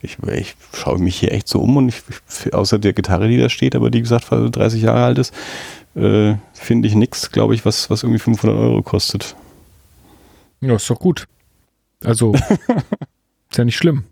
ich, 0.00 0.18
ich 0.32 0.54
schaue 0.72 0.98
mich 0.98 1.16
hier 1.16 1.32
echt 1.32 1.48
so 1.48 1.60
um 1.60 1.76
und 1.76 1.88
ich, 1.88 2.54
außer 2.54 2.78
der 2.78 2.92
Gitarre, 2.92 3.26
die 3.26 3.38
da 3.38 3.48
steht, 3.48 3.74
aber 3.74 3.90
die 3.90 4.02
gesagt 4.02 4.26
fast 4.26 4.54
30 4.54 4.82
Jahre 4.82 5.04
alt 5.04 5.18
ist, 5.18 5.34
äh, 5.96 6.34
finde 6.52 6.86
ich 6.86 6.94
nichts, 6.94 7.32
glaube 7.32 7.54
ich, 7.54 7.64
was, 7.64 7.90
was 7.90 8.04
irgendwie 8.04 8.20
500 8.20 8.56
Euro 8.56 8.82
kostet. 8.82 9.34
Ja, 10.60 10.74
ist 10.74 10.88
doch 10.88 10.98
gut. 10.98 11.26
Also, 12.04 12.34
ist 13.50 13.58
ja 13.58 13.64
nicht 13.64 13.76
schlimm. 13.76 14.04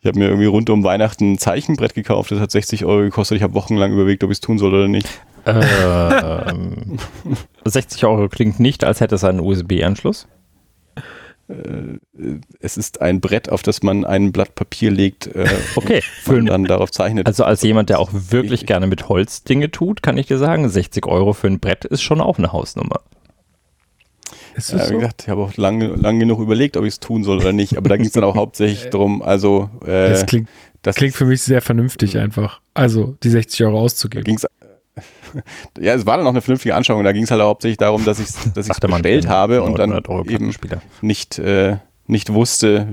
Ich 0.00 0.06
habe 0.08 0.18
mir 0.18 0.26
irgendwie 0.26 0.46
rund 0.46 0.68
um 0.68 0.82
Weihnachten 0.82 1.32
ein 1.32 1.38
Zeichenbrett 1.38 1.94
gekauft, 1.94 2.32
das 2.32 2.40
hat 2.40 2.50
60 2.50 2.84
Euro 2.84 3.02
gekostet. 3.02 3.36
Ich 3.36 3.42
habe 3.42 3.54
wochenlang 3.54 3.92
überlegt, 3.92 4.24
ob 4.24 4.30
ich 4.30 4.36
es 4.36 4.40
tun 4.40 4.58
soll 4.58 4.74
oder 4.74 4.88
nicht. 4.88 5.08
Ähm, 5.46 6.98
60 7.64 8.04
Euro 8.04 8.28
klingt 8.28 8.58
nicht, 8.58 8.84
als 8.84 9.00
hätte 9.00 9.14
es 9.14 9.24
einen 9.24 9.40
USB-Anschluss. 9.40 10.26
Äh, 11.48 11.98
es 12.60 12.76
ist 12.76 13.00
ein 13.00 13.20
Brett, 13.20 13.48
auf 13.50 13.62
das 13.62 13.82
man 13.82 14.04
ein 14.04 14.32
Blatt 14.32 14.54
Papier 14.54 14.90
legt 14.90 15.28
äh, 15.28 15.48
okay. 15.76 16.02
und 16.26 16.46
dann 16.46 16.64
darauf 16.64 16.90
zeichnet. 16.90 17.26
Also 17.26 17.44
als 17.44 17.62
jemand, 17.62 17.88
der 17.88 18.00
auch 18.00 18.10
wirklich 18.12 18.66
gerne 18.66 18.86
mit 18.86 19.08
Holz 19.08 19.44
Dinge 19.44 19.70
tut, 19.70 20.02
kann 20.02 20.18
ich 20.18 20.26
dir 20.26 20.38
sagen, 20.38 20.68
60 20.68 21.06
Euro 21.06 21.32
für 21.32 21.46
ein 21.46 21.60
Brett 21.60 21.84
ist 21.84 22.02
schon 22.02 22.20
auch 22.20 22.38
eine 22.38 22.52
Hausnummer. 22.52 23.00
Ist 24.54 24.72
das 24.72 24.82
ja, 24.82 24.86
so? 24.88 24.94
gesagt, 24.94 25.22
ich 25.22 25.28
habe 25.28 25.42
auch 25.42 25.56
lange 25.56 25.86
lang 25.88 26.18
genug 26.18 26.40
überlegt, 26.40 26.76
ob 26.76 26.84
ich 26.84 26.94
es 26.94 27.00
tun 27.00 27.24
soll 27.24 27.38
oder 27.38 27.52
nicht, 27.52 27.76
aber 27.76 27.88
da 27.88 27.96
ging 27.96 28.06
es 28.06 28.12
dann 28.12 28.24
auch 28.24 28.36
hauptsächlich 28.36 28.90
darum, 28.90 29.22
also 29.22 29.70
äh, 29.84 30.10
das 30.10 30.26
klingt, 30.26 30.48
das 30.82 30.96
klingt 30.96 31.14
für 31.14 31.24
mich 31.24 31.42
sehr 31.42 31.62
vernünftig 31.62 32.18
einfach. 32.18 32.60
Also 32.74 33.16
die 33.22 33.30
60 33.30 33.64
Euro 33.64 33.80
auszugeben. 33.80 34.24
Ging's, 34.24 34.46
ja, 35.80 35.94
es 35.94 36.06
war 36.06 36.16
dann 36.16 36.24
noch 36.24 36.32
eine 36.32 36.42
vernünftige 36.42 36.74
Anschauung. 36.74 37.04
Da 37.04 37.12
ging 37.12 37.24
es 37.24 37.30
halt 37.30 37.40
hauptsächlich 37.40 37.78
darum, 37.78 38.04
dass 38.04 38.18
ich 38.18 38.28
es 38.28 38.52
dass 38.52 38.68
bestellt 38.68 39.28
habe 39.28 39.62
und 39.62 39.78
dann 39.78 40.02
eben 40.28 40.54
nicht, 41.00 41.38
äh, 41.38 41.78
nicht 42.06 42.32
wusste, 42.32 42.86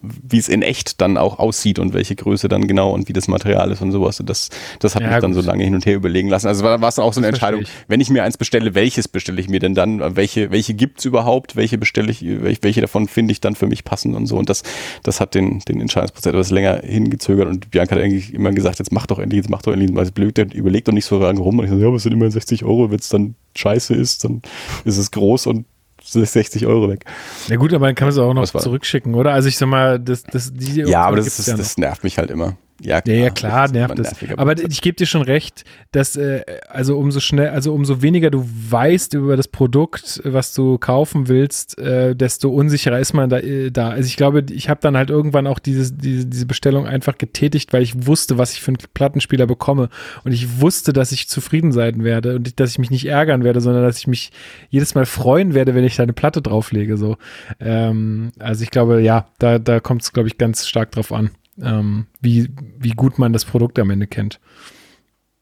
wie 0.00 0.38
es 0.38 0.48
in 0.48 0.62
echt 0.62 1.00
dann 1.00 1.16
auch 1.16 1.38
aussieht 1.38 1.78
und 1.78 1.92
welche 1.92 2.14
Größe 2.14 2.48
dann 2.48 2.68
genau 2.68 2.92
und 2.92 3.08
wie 3.08 3.12
das 3.12 3.26
Material 3.26 3.72
ist 3.72 3.82
und 3.82 3.90
sowas. 3.90 4.20
Und 4.20 4.30
das, 4.30 4.48
das 4.78 4.94
hat 4.94 5.02
ja, 5.02 5.08
mich 5.10 5.18
dann 5.18 5.32
gut. 5.32 5.42
so 5.42 5.46
lange 5.46 5.64
hin 5.64 5.74
und 5.74 5.86
her 5.86 5.96
überlegen 5.96 6.28
lassen. 6.28 6.46
Also 6.46 6.62
war, 6.62 6.80
war 6.80 6.88
es 6.88 6.94
dann 6.94 7.04
auch 7.04 7.12
so 7.12 7.20
eine 7.20 7.28
Entscheidung, 7.28 7.62
ich. 7.62 7.68
wenn 7.88 8.00
ich 8.00 8.08
mir 8.08 8.22
eins 8.22 8.36
bestelle, 8.36 8.74
welches 8.74 9.08
bestelle 9.08 9.40
ich 9.40 9.48
mir 9.48 9.58
denn 9.58 9.74
dann? 9.74 10.16
Welche, 10.16 10.52
welche 10.52 10.74
gibt 10.74 11.00
es 11.00 11.04
überhaupt? 11.04 11.56
Welche 11.56 11.78
bestelle 11.78 12.10
ich, 12.10 12.24
welche, 12.24 12.62
welche 12.62 12.80
davon 12.80 13.08
finde 13.08 13.32
ich 13.32 13.40
dann 13.40 13.56
für 13.56 13.66
mich 13.66 13.84
passend 13.84 14.14
und 14.14 14.26
so. 14.26 14.36
Und 14.36 14.48
das, 14.48 14.62
das 15.02 15.20
hat 15.20 15.34
den, 15.34 15.60
den 15.60 15.80
Entscheidungsprozess 15.80 16.32
etwas 16.32 16.50
länger 16.50 16.80
hingezögert. 16.84 17.48
Und 17.48 17.70
Bianca 17.70 17.96
hat 17.96 18.02
eigentlich 18.02 18.32
immer 18.32 18.52
gesagt, 18.52 18.78
jetzt 18.78 18.92
mach 18.92 19.06
doch 19.06 19.18
endlich, 19.18 19.38
jetzt 19.38 19.50
mach 19.50 19.62
doch 19.62 19.72
endlich, 19.72 19.94
weil 19.94 20.08
blöd, 20.12 20.38
überlegt 20.54 20.86
doch 20.86 20.92
nicht 20.92 21.06
so 21.06 21.18
lange 21.18 21.40
rum. 21.40 21.58
Und 21.58 21.64
ich 21.64 21.70
so, 21.70 21.78
ja, 21.78 21.92
was 21.92 22.04
sind 22.04 22.12
immer 22.12 22.30
60 22.30 22.64
Euro, 22.64 22.90
wenn 22.90 22.98
es 22.98 23.08
dann 23.08 23.34
scheiße 23.56 23.94
ist, 23.94 24.24
dann 24.24 24.42
ist 24.84 24.96
es 24.96 25.10
groß 25.10 25.48
und 25.48 25.66
60 26.12 26.66
Euro 26.66 26.88
weg. 26.88 27.04
Ja 27.48 27.56
gut, 27.56 27.72
aber 27.74 27.86
dann 27.86 27.94
kann 27.94 28.06
man 28.06 28.12
es 28.12 28.18
auch 28.18 28.34
noch 28.34 28.46
zurückschicken, 28.46 29.14
oder? 29.14 29.32
Also 29.32 29.48
ich 29.48 29.58
sag 29.58 29.68
mal, 29.68 29.98
das, 29.98 30.22
das, 30.22 30.52
die 30.52 30.82
Ja, 30.82 31.02
aber 31.02 31.16
das, 31.16 31.38
ist, 31.38 31.46
ja 31.46 31.56
das 31.56 31.76
nervt 31.76 32.04
mich 32.04 32.18
halt 32.18 32.30
immer. 32.30 32.56
Ja, 32.80 33.00
klar, 33.00 33.16
ja, 33.16 33.24
ja, 33.24 33.30
klar 33.30 33.62
das 33.62 33.72
nervt 33.72 33.98
es. 33.98 34.14
Aber 34.36 34.56
ich 34.56 34.80
gebe 34.80 34.94
dir 34.94 35.06
schon 35.06 35.22
recht, 35.22 35.64
dass 35.90 36.14
äh, 36.14 36.44
also 36.68 36.96
umso 36.96 37.18
schnell, 37.18 37.48
also 37.48 37.74
umso 37.74 38.02
weniger 38.02 38.30
du 38.30 38.48
weißt 38.48 39.14
über 39.14 39.36
das 39.36 39.48
Produkt, 39.48 40.20
was 40.24 40.54
du 40.54 40.78
kaufen 40.78 41.26
willst, 41.26 41.76
äh, 41.78 42.14
desto 42.14 42.50
unsicherer 42.50 43.00
ist 43.00 43.14
man 43.14 43.30
da. 43.30 43.38
Äh, 43.38 43.72
da. 43.72 43.88
Also 43.90 44.06
ich 44.06 44.16
glaube, 44.16 44.44
ich 44.50 44.68
habe 44.68 44.80
dann 44.80 44.96
halt 44.96 45.10
irgendwann 45.10 45.48
auch 45.48 45.58
dieses, 45.58 45.96
diese, 45.96 46.26
diese 46.26 46.46
Bestellung 46.46 46.86
einfach 46.86 47.18
getätigt, 47.18 47.72
weil 47.72 47.82
ich 47.82 48.06
wusste, 48.06 48.38
was 48.38 48.52
ich 48.52 48.60
für 48.60 48.68
einen 48.68 48.78
Plattenspieler 48.94 49.46
bekomme 49.46 49.88
und 50.22 50.32
ich 50.32 50.60
wusste, 50.60 50.92
dass 50.92 51.10
ich 51.10 51.28
zufrieden 51.28 51.72
sein 51.72 52.04
werde 52.04 52.36
und 52.36 52.60
dass 52.60 52.70
ich 52.70 52.78
mich 52.78 52.90
nicht 52.90 53.06
ärgern 53.06 53.42
werde, 53.42 53.60
sondern 53.60 53.82
dass 53.82 53.98
ich 53.98 54.06
mich 54.06 54.30
jedes 54.70 54.94
Mal 54.94 55.06
freuen 55.06 55.54
werde, 55.54 55.74
wenn 55.74 55.84
ich 55.84 55.96
da 55.96 56.04
eine 56.04 56.12
Platte 56.12 56.42
drauflege. 56.42 56.96
So, 56.96 57.16
ähm, 57.58 58.30
also 58.38 58.62
ich 58.62 58.70
glaube, 58.70 59.00
ja, 59.02 59.26
da 59.40 59.58
da 59.58 59.80
kommt 59.80 60.02
es 60.02 60.12
glaube 60.12 60.28
ich 60.28 60.38
ganz 60.38 60.66
stark 60.68 60.92
drauf 60.92 61.12
an 61.12 61.30
ähm, 61.62 62.06
wie, 62.20 62.50
wie 62.78 62.92
gut 62.92 63.18
man 63.18 63.32
das 63.32 63.44
Produkt 63.44 63.78
am 63.78 63.90
Ende 63.90 64.06
kennt. 64.06 64.40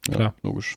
Klar. 0.03 0.21
Ja, 0.21 0.35
logisch. 0.43 0.75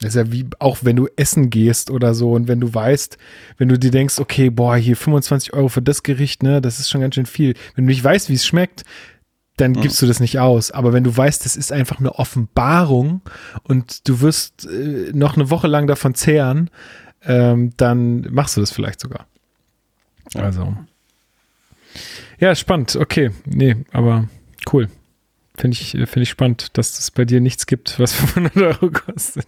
Das 0.00 0.10
ist 0.10 0.16
ja 0.16 0.32
wie, 0.32 0.46
auch 0.58 0.78
wenn 0.82 0.96
du 0.96 1.08
essen 1.16 1.50
gehst 1.50 1.90
oder 1.90 2.14
so 2.14 2.32
und 2.32 2.48
wenn 2.48 2.60
du 2.60 2.74
weißt, 2.74 3.16
wenn 3.56 3.68
du 3.68 3.78
dir 3.78 3.90
denkst, 3.90 4.18
okay, 4.18 4.50
boah, 4.50 4.76
hier 4.76 4.96
25 4.96 5.54
Euro 5.54 5.68
für 5.68 5.82
das 5.82 6.02
Gericht, 6.02 6.42
ne, 6.42 6.60
das 6.60 6.78
ist 6.78 6.90
schon 6.90 7.00
ganz 7.00 7.14
schön 7.14 7.26
viel. 7.26 7.54
Wenn 7.74 7.84
du 7.86 7.90
nicht 7.90 8.04
weißt, 8.04 8.28
wie 8.28 8.34
es 8.34 8.44
schmeckt, 8.44 8.84
dann 9.56 9.72
mhm. 9.72 9.82
gibst 9.82 10.02
du 10.02 10.06
das 10.06 10.20
nicht 10.20 10.38
aus. 10.40 10.72
Aber 10.72 10.92
wenn 10.92 11.04
du 11.04 11.16
weißt, 11.16 11.44
das 11.44 11.56
ist 11.56 11.72
einfach 11.72 12.00
eine 12.00 12.16
Offenbarung 12.16 13.22
und 13.62 14.08
du 14.08 14.20
wirst 14.20 14.66
äh, 14.66 15.12
noch 15.14 15.36
eine 15.36 15.48
Woche 15.48 15.68
lang 15.68 15.86
davon 15.86 16.14
zehren, 16.14 16.70
ähm, 17.22 17.72
dann 17.76 18.26
machst 18.30 18.56
du 18.56 18.60
das 18.60 18.72
vielleicht 18.72 19.00
sogar. 19.00 19.26
Ja. 20.34 20.42
Also. 20.42 20.76
Ja, 22.40 22.54
spannend. 22.54 22.96
Okay. 22.96 23.30
Nee, 23.46 23.76
aber 23.92 24.28
Cool. 24.72 24.88
Finde 25.56 25.76
ich, 25.76 25.92
find 25.92 26.16
ich 26.16 26.30
spannend, 26.30 26.76
dass 26.76 26.98
es 26.98 27.10
bei 27.10 27.24
dir 27.24 27.40
nichts 27.40 27.66
gibt, 27.66 27.98
was 28.00 28.12
500 28.12 28.56
Euro 28.56 28.90
kostet. 28.90 29.46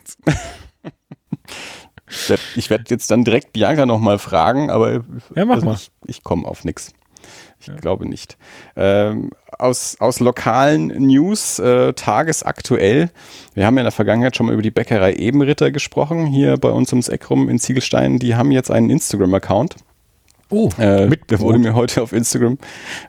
ich 2.55 2.70
werde 2.70 2.84
jetzt 2.88 3.10
dann 3.10 3.24
direkt 3.24 3.52
Bianca 3.52 3.86
nochmal 3.86 4.18
fragen, 4.18 4.70
aber 4.70 5.05
ja, 5.34 5.44
mach 5.44 5.56
also 5.56 5.66
mal. 5.66 5.74
ich, 5.74 5.90
ich 6.06 6.22
komme 6.22 6.47
auf 6.47 6.64
nichts. 6.64 6.93
Ich 7.59 7.66
ja. 7.66 7.74
glaube 7.74 8.09
nicht. 8.09 8.36
Ähm, 8.76 9.30
aus, 9.59 9.97
aus 9.98 10.20
lokalen 10.20 10.88
News, 10.88 11.59
äh, 11.59 11.93
tagesaktuell. 11.94 13.10
Wir 13.55 13.66
haben 13.66 13.76
ja 13.76 13.80
in 13.80 13.86
der 13.86 13.93
Vergangenheit 13.93 14.36
schon 14.36 14.47
mal 14.47 14.52
über 14.52 14.62
die 14.62 14.70
Bäckerei 14.70 15.14
Ebenritter 15.14 15.72
gesprochen, 15.72 16.26
hier 16.26 16.56
bei 16.59 16.70
uns 16.70 16.93
ums 16.93 17.09
Eck 17.09 17.28
rum 17.30 17.48
in 17.48 17.59
Ziegelstein. 17.59 18.18
Die 18.18 18.36
haben 18.36 18.52
jetzt 18.52 18.70
einen 18.70 18.90
Instagram-Account. 18.90 19.76
Oh, 20.48 20.70
äh, 20.78 21.10
der 21.28 21.40
wurde 21.40 21.59
mir 21.59 21.74
heute 21.74 22.02
auf 22.02 22.12
Instagram, 22.12 22.59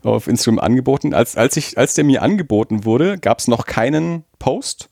auf 0.04 0.28
Instagram 0.28 0.60
angeboten. 0.60 1.14
Als, 1.14 1.38
als, 1.38 1.56
ich, 1.58 1.78
als 1.78 1.94
der 1.94 2.04
mir 2.04 2.22
angeboten 2.22 2.84
wurde, 2.84 3.18
gab 3.20 3.40
es 3.40 3.48
noch 3.48 3.66
keinen 3.66 4.24
Post 4.40 4.90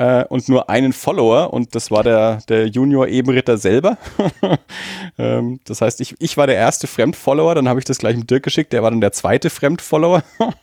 äh, 0.00 0.24
und 0.24 0.48
nur 0.48 0.68
einen 0.68 0.92
Follower 0.92 1.52
und 1.52 1.74
das 1.74 1.90
war 1.90 2.02
der, 2.02 2.40
der 2.48 2.66
Junior 2.66 3.06
Ebenritter 3.06 3.56
selber. 3.56 3.98
ähm, 5.18 5.60
das 5.64 5.80
heißt, 5.80 6.00
ich, 6.00 6.16
ich 6.18 6.36
war 6.36 6.46
der 6.46 6.56
erste 6.56 6.86
Fremdfollower, 6.86 7.54
dann 7.54 7.68
habe 7.68 7.78
ich 7.78 7.84
das 7.84 7.98
gleich 7.98 8.16
mit 8.16 8.30
Dirk 8.30 8.42
geschickt, 8.42 8.72
der 8.72 8.82
war 8.82 8.90
dann 8.90 9.00
der 9.00 9.12
zweite 9.12 9.48
Fremdfollower. 9.48 10.22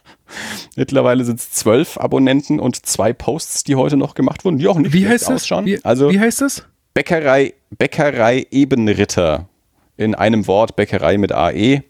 Mittlerweile 0.75 1.23
sind 1.23 1.39
es 1.39 1.51
zwölf 1.51 1.97
Abonnenten 1.97 2.59
und 2.59 2.85
zwei 2.85 3.13
Posts, 3.13 3.63
die 3.63 3.75
heute 3.75 3.97
noch 3.97 4.13
gemacht 4.15 4.43
wurden, 4.43 4.57
die 4.57 4.67
auch 4.67 4.77
nicht 4.77 4.93
wie 4.93 5.07
heißt 5.07 5.31
ausschauen. 5.31 5.65
Das? 5.65 5.73
Wie, 5.73 5.85
also, 5.85 6.11
wie 6.11 6.19
heißt 6.19 6.41
das? 6.41 6.65
Bäckerei, 6.93 7.53
Bäckerei 7.69 8.47
Ebenritter 8.49 9.47
in 9.97 10.15
einem 10.15 10.47
Wort 10.47 10.75
Bäckerei 10.75 11.17
mit 11.17 11.31
AE. 11.31 11.83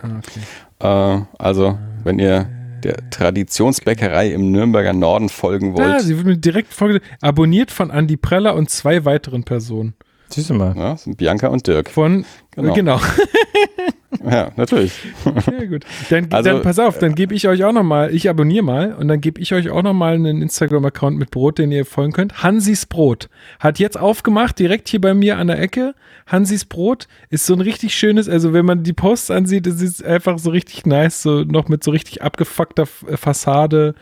Ah, 0.00 0.18
okay. 0.18 0.40
Äh, 0.80 1.24
also, 1.38 1.78
wenn 2.04 2.18
ihr 2.18 2.48
der 2.82 3.10
Traditionsbäckerei 3.10 4.30
im 4.30 4.50
Nürnberger 4.52 4.92
Norden 4.92 5.28
folgen 5.28 5.74
wollt. 5.74 5.86
Ja, 5.86 6.00
sie 6.00 6.16
wird 6.16 6.26
mir 6.26 6.36
direkt 6.36 6.72
folge 6.72 7.00
abonniert 7.20 7.70
von 7.70 7.90
Andy 7.90 8.16
Preller 8.16 8.54
und 8.54 8.70
zwei 8.70 9.04
weiteren 9.04 9.44
Personen. 9.44 9.94
Siehst 10.30 10.50
du 10.50 10.54
mal. 10.54 10.74
Ja, 10.76 10.96
sind 10.96 11.16
Bianca 11.16 11.48
und 11.48 11.66
Dirk. 11.66 11.90
Von, 11.90 12.24
genau. 12.52 12.72
genau. 12.72 13.00
ja, 14.24 14.50
natürlich. 14.56 14.92
Ja, 15.24 15.64
gut. 15.66 15.84
Dann, 16.10 16.26
also, 16.30 16.50
dann 16.50 16.62
pass 16.62 16.78
auf, 16.78 16.98
dann 16.98 17.14
gebe 17.14 17.34
ich 17.34 17.46
euch 17.46 17.64
auch 17.64 17.72
nochmal, 17.72 18.14
ich 18.14 18.28
abonniere 18.28 18.64
mal 18.64 18.94
und 18.94 19.08
dann 19.08 19.20
gebe 19.20 19.40
ich 19.40 19.52
euch 19.54 19.70
auch 19.70 19.82
nochmal 19.82 20.14
einen 20.14 20.42
Instagram-Account 20.42 21.16
mit 21.16 21.30
Brot, 21.30 21.58
den 21.58 21.70
ihr 21.72 21.84
folgen 21.84 22.12
könnt. 22.12 22.42
Hansis 22.42 22.86
Brot. 22.86 23.28
Hat 23.58 23.78
jetzt 23.78 23.98
aufgemacht, 23.98 24.58
direkt 24.58 24.88
hier 24.88 25.00
bei 25.00 25.14
mir 25.14 25.38
an 25.38 25.46
der 25.46 25.60
Ecke. 25.60 25.94
Hansis 26.26 26.64
Brot 26.64 27.08
ist 27.28 27.46
so 27.46 27.54
ein 27.54 27.60
richtig 27.60 27.94
schönes, 27.94 28.28
also 28.28 28.52
wenn 28.52 28.64
man 28.64 28.82
die 28.82 28.92
Posts 28.92 29.30
ansieht, 29.30 29.66
ist 29.66 29.82
es 29.82 30.02
einfach 30.02 30.38
so 30.38 30.50
richtig 30.50 30.86
nice, 30.86 31.22
so 31.22 31.42
noch 31.42 31.68
mit 31.68 31.84
so 31.84 31.90
richtig 31.90 32.22
abgefuckter 32.22 32.86
Fassade. 32.86 33.94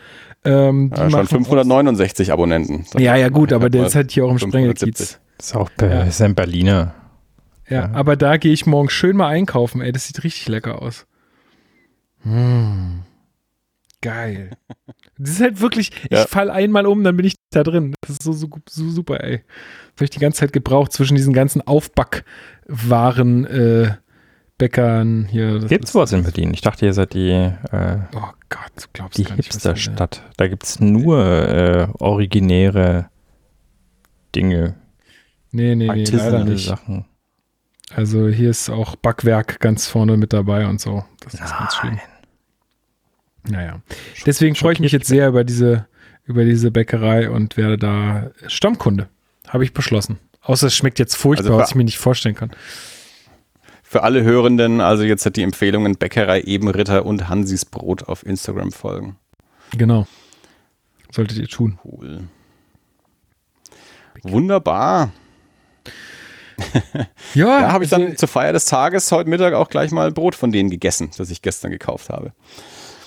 Ähm, 0.45 0.91
ja, 0.95 1.09
schon 1.09 1.27
569 1.27 2.31
Abonnenten. 2.31 2.85
ja, 2.97 3.15
ja, 3.15 3.29
gut, 3.29 3.53
aber 3.53 3.69
der 3.69 3.87
ist 3.87 3.95
halt 3.95 4.11
hier 4.11 4.25
auch 4.25 4.31
im 4.31 4.39
Sprengelkiez. 4.39 5.19
Ist 5.37 5.55
auch 5.55 5.69
ja. 5.79 6.03
ist 6.03 6.21
ein 6.21 6.35
Berliner. 6.35 6.93
Ja, 7.69 7.81
ja, 7.81 7.91
aber 7.93 8.15
da 8.15 8.37
gehe 8.37 8.53
ich 8.53 8.65
morgen 8.65 8.89
schön 8.89 9.15
mal 9.15 9.27
einkaufen, 9.27 9.81
ey. 9.81 9.91
Das 9.91 10.07
sieht 10.07 10.23
richtig 10.23 10.47
lecker 10.47 10.81
aus. 10.81 11.05
Mmh. 12.23 13.03
Geil. 14.01 14.51
Das 15.17 15.31
ist 15.31 15.41
halt 15.41 15.59
wirklich, 15.59 15.91
ja. 16.09 16.23
ich 16.23 16.29
fall 16.29 16.49
einmal 16.49 16.85
um, 16.85 17.03
dann 17.03 17.17
bin 17.17 17.25
ich 17.25 17.35
da 17.51 17.63
drin. 17.63 17.93
Das 18.01 18.11
ist 18.11 18.23
so, 18.23 18.31
so, 18.31 18.49
so 18.69 18.89
super, 18.89 19.21
ey. 19.23 19.39
Das 19.39 19.95
habe 19.97 20.05
ich 20.05 20.09
die 20.11 20.19
ganze 20.19 20.39
Zeit 20.39 20.53
gebraucht 20.53 20.93
zwischen 20.93 21.15
diesen 21.15 21.33
ganzen 21.33 21.61
Aufbackwaren, 21.61 23.45
äh, 23.45 23.95
Bäckern 24.57 25.25
hier. 25.29 25.59
Gibt 25.59 25.85
es 25.85 25.95
was 25.95 26.11
in 26.11 26.23
Berlin? 26.23 26.53
Ich 26.53 26.61
dachte, 26.61 26.85
ihr 26.85 26.93
seid 26.93 27.13
die, 27.13 27.31
äh, 27.31 27.97
oh 28.13 28.31
Gott, 28.49 28.71
du 28.75 28.83
glaubst 28.93 29.17
die 29.17 29.25
Hipsterstadt. 29.25 30.21
Da 30.37 30.47
gibt 30.47 30.63
es 30.63 30.79
nur 30.79 31.19
äh, 31.19 31.87
originäre 31.99 33.09
Dinge. 34.35 34.75
Nee, 35.51 35.75
nee, 35.75 35.87
nee, 35.87 36.03
leider 36.03 36.43
nicht. 36.43 36.67
Sachen. 36.67 37.05
Also 37.95 38.27
hier 38.27 38.49
ist 38.49 38.69
auch 38.69 38.95
Backwerk 38.95 39.59
ganz 39.59 39.87
vorne 39.87 40.17
mit 40.17 40.33
dabei 40.33 40.67
und 40.67 40.79
so. 40.79 41.03
Das 41.23 41.33
ist 41.33 41.41
Nein. 41.41 41.53
ganz 41.57 41.75
schön. 41.75 41.99
Naja. 43.49 43.81
Deswegen 44.25 44.55
freue 44.55 44.73
ich 44.73 44.79
mich 44.79 44.91
jetzt 44.91 45.07
sehr 45.07 45.27
über 45.29 45.43
diese, 45.43 45.87
über 46.25 46.45
diese 46.45 46.71
Bäckerei 46.71 47.29
und 47.29 47.57
werde 47.57 47.77
da 47.77 48.31
Stammkunde. 48.47 49.09
Habe 49.47 49.63
ich 49.63 49.73
beschlossen. 49.73 50.19
Außer 50.41 50.67
es 50.67 50.75
schmeckt 50.75 50.99
jetzt 50.99 51.15
furchtbar, 51.15 51.51
also 51.51 51.59
was 51.59 51.69
ich 51.69 51.75
mir 51.75 51.83
nicht 51.83 51.97
vorstellen 51.97 52.35
kann. 52.35 52.51
Für 53.81 54.03
alle 54.03 54.23
Hörenden, 54.23 54.81
also 54.81 55.03
jetzt 55.03 55.25
hat 55.25 55.35
die 55.35 55.41
Empfehlungen 55.41 55.95
Bäckerei 55.95 56.41
Ebenritter 56.41 57.05
und 57.05 57.27
Hansis 57.27 57.65
Brot 57.65 58.03
auf 58.03 58.23
Instagram 58.23 58.71
folgen. 58.71 59.17
Genau. 59.71 60.07
Solltet 61.11 61.39
ihr 61.39 61.47
tun. 61.47 61.79
Cool. 61.83 62.27
Wunderbar 64.21 65.11
ja, 67.33 67.61
ja 67.61 67.71
habe 67.71 67.83
ich 67.83 67.89
dann 67.89 68.03
also, 68.03 68.15
zur 68.15 68.27
Feier 68.27 68.53
des 68.53 68.65
Tages 68.65 69.11
heute 69.11 69.29
Mittag 69.29 69.53
auch 69.53 69.69
gleich 69.69 69.91
mal 69.91 70.11
Brot 70.11 70.35
von 70.35 70.51
denen 70.51 70.69
gegessen, 70.69 71.11
das 71.17 71.29
ich 71.29 71.41
gestern 71.41 71.71
gekauft 71.71 72.09
habe. 72.09 72.33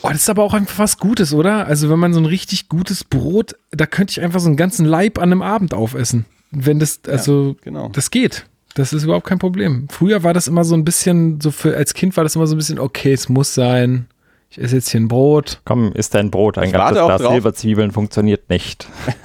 Oh, 0.03 0.09
das 0.09 0.23
ist 0.23 0.31
aber 0.31 0.43
auch 0.43 0.55
einfach 0.55 0.81
was 0.81 0.99
Gutes, 0.99 1.33
oder? 1.33 1.67
Also 1.67 1.89
wenn 1.89 1.99
man 1.99 2.13
so 2.13 2.21
ein 2.21 2.27
richtig 2.27 2.69
gutes 2.69 3.05
Brot, 3.05 3.55
da 3.71 3.87
könnte 3.87 4.11
ich 4.13 4.21
einfach 4.21 4.41
so 4.41 4.49
einen 4.49 4.57
ganzen 4.57 4.85
Leib 4.85 5.19
an 5.19 5.31
einem 5.31 5.43
Abend 5.43 5.75
aufessen. 5.75 6.27
Wenn 6.51 6.81
das, 6.81 7.01
also, 7.07 7.51
ja, 7.51 7.55
genau. 7.63 7.89
das 7.89 8.11
geht. 8.11 8.45
Das 8.75 8.93
ist 8.93 9.05
überhaupt 9.05 9.27
kein 9.27 9.39
Problem. 9.39 9.87
Früher 9.91 10.23
war 10.23 10.35
das 10.35 10.49
immer 10.49 10.65
so 10.65 10.75
ein 10.75 10.85
bisschen, 10.85 11.41
so 11.41 11.51
für, 11.51 11.77
als 11.77 11.95
Kind 11.95 12.17
war 12.17 12.25
das 12.25 12.37
immer 12.37 12.47
so 12.47 12.55
ein 12.55 12.59
bisschen, 12.59 12.79
okay, 12.79 13.13
es 13.13 13.29
muss 13.29 13.55
sein. 13.55 14.07
Ich 14.53 14.61
esse 14.61 14.77
jetzt 14.77 14.91
hier 14.91 15.01
ein 15.01 15.09
Brot. 15.09 15.63
Komm, 15.65 15.93
isst 15.95 16.15
dein 16.15 16.31
Brot. 16.31 16.59
Ein 16.59 16.73
ganzes 16.73 17.03
Glas 17.03 17.23
Silberzwiebeln 17.23 17.91
funktioniert 17.91 18.51
nicht. 18.51 18.87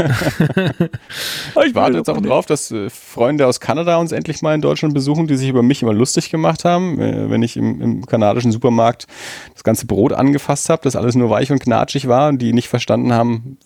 ich 1.66 1.76
warte 1.76 1.98
jetzt 1.98 2.10
auch 2.10 2.22
drauf, 2.22 2.46
dass 2.46 2.72
äh, 2.72 2.90
Freunde 2.90 3.46
aus 3.46 3.60
Kanada 3.60 3.98
uns 3.98 4.14
endlich 4.14 4.42
mal 4.42 4.56
in 4.56 4.62
Deutschland 4.62 4.94
besuchen, 4.94 5.28
die 5.28 5.36
sich 5.36 5.50
über 5.50 5.64
mich 5.64 5.82
immer 5.82 5.92
lustig 5.92 6.30
gemacht 6.30 6.64
haben, 6.64 6.98
äh, 7.02 7.30
wenn 7.30 7.44
ich 7.44 7.58
im, 7.58 7.82
im 7.82 8.06
kanadischen 8.06 8.54
Supermarkt 8.54 9.06
das 9.54 9.66
ganze 9.66 9.86
Brot 9.86 10.14
angefasst 10.14 10.70
habe, 10.70 10.82
das 10.84 10.96
alles 10.96 11.16
nur 11.16 11.30
weich 11.30 11.52
und 11.52 11.60
knatschig 11.60 12.08
war 12.08 12.30
und 12.30 12.42
die 12.42 12.54
nicht 12.54 12.70
verstanden 12.70 13.12
haben, 13.12 13.58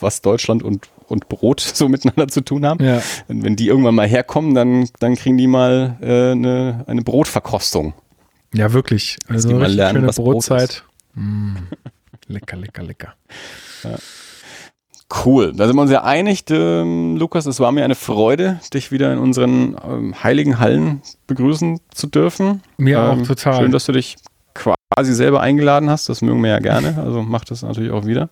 was 0.00 0.22
Deutschland 0.22 0.62
und, 0.62 0.88
und 1.08 1.28
Brot 1.28 1.60
so 1.74 1.90
miteinander 1.90 2.28
zu 2.28 2.40
tun 2.40 2.64
haben. 2.64 2.82
Ja. 2.82 3.02
Wenn 3.28 3.54
die 3.54 3.66
irgendwann 3.66 3.96
mal 3.96 4.08
herkommen, 4.08 4.54
dann, 4.54 4.88
dann 4.98 5.16
kriegen 5.16 5.36
die 5.36 5.46
mal 5.46 5.98
äh, 6.00 6.30
eine, 6.30 6.84
eine 6.86 7.02
Brotverkostung. 7.02 7.92
Ja, 8.54 8.72
wirklich. 8.72 9.18
Also 9.28 9.50
eine 9.50 9.68
lernen, 9.68 10.10
schöne 10.10 10.12
Brotzeit. 10.12 10.84
Mm, 11.14 11.56
lecker, 12.28 12.56
lecker, 12.56 12.82
lecker. 12.82 13.14
Ja. 13.84 13.96
Cool. 15.24 15.52
Da 15.54 15.66
sind 15.66 15.76
wir 15.76 15.82
uns 15.82 15.90
ja 15.90 16.04
einig, 16.04 16.44
ähm, 16.50 17.16
Lukas. 17.16 17.44
Es 17.46 17.60
war 17.60 17.70
mir 17.70 17.84
eine 17.84 17.94
Freude, 17.94 18.60
dich 18.72 18.92
wieder 18.92 19.12
in 19.12 19.18
unseren 19.18 19.76
ähm, 19.86 20.14
heiligen 20.22 20.58
Hallen 20.58 21.02
begrüßen 21.26 21.80
zu 21.92 22.06
dürfen. 22.06 22.62
Mir 22.78 22.98
ähm, 22.98 23.22
auch 23.22 23.26
total. 23.26 23.62
Schön, 23.62 23.72
dass 23.72 23.84
du 23.84 23.92
dich 23.92 24.16
quasi 24.54 25.14
selber 25.14 25.40
eingeladen 25.40 25.90
hast. 25.90 26.08
Das 26.08 26.22
mögen 26.22 26.42
wir 26.42 26.50
ja 26.50 26.60
gerne. 26.60 26.96
Also 26.98 27.22
mach 27.22 27.44
das 27.44 27.62
natürlich 27.62 27.92
auch 27.92 28.06
wieder. 28.06 28.30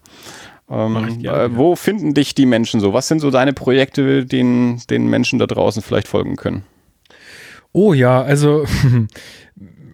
Ähm, 0.71 1.25
äh, 1.25 1.55
wo 1.55 1.77
finden 1.77 2.15
dich 2.15 2.35
die 2.35 2.47
Menschen 2.47 2.81
so? 2.81 2.95
Was 2.95 3.09
sind 3.09 3.21
so 3.21 3.31
deine 3.31 3.53
Projekte, 3.53 4.25
denen 4.25 4.81
den 4.89 5.07
Menschen 5.09 5.39
da 5.39 5.47
draußen 5.47 5.83
vielleicht 5.83 6.09
folgen 6.09 6.37
können? 6.37 6.65
Oh 7.73 7.93
ja, 7.93 8.23
also 8.23 8.65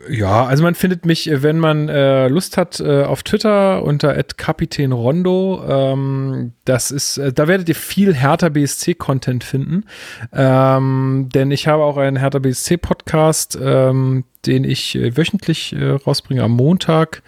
Ja, 0.08 0.44
also 0.44 0.62
man 0.62 0.74
findet 0.74 1.06
mich, 1.06 1.30
äh, 1.30 1.42
wenn 1.42 1.58
man 1.58 1.88
äh, 1.88 2.28
Lust 2.28 2.56
hat, 2.56 2.80
äh, 2.80 3.02
auf 3.02 3.22
Twitter 3.22 3.82
unter 3.82 4.14
@kapitänrondo. 4.22 5.62
Ähm, 5.68 6.52
das 6.64 6.90
ist, 6.90 7.18
äh, 7.18 7.32
da 7.32 7.48
werdet 7.48 7.68
ihr 7.68 7.74
viel 7.74 8.14
härter 8.14 8.50
BSC-Content 8.50 9.44
finden, 9.44 9.84
ähm, 10.32 11.28
denn 11.34 11.50
ich 11.50 11.68
habe 11.68 11.82
auch 11.82 11.96
einen 11.96 12.16
härter 12.16 12.40
BSC-Podcast, 12.40 13.58
ähm, 13.60 14.24
den 14.44 14.64
ich 14.64 14.96
äh, 14.96 15.16
wöchentlich 15.16 15.74
äh, 15.74 15.90
rausbringe 15.90 16.42
am 16.42 16.52
Montag. 16.52 17.22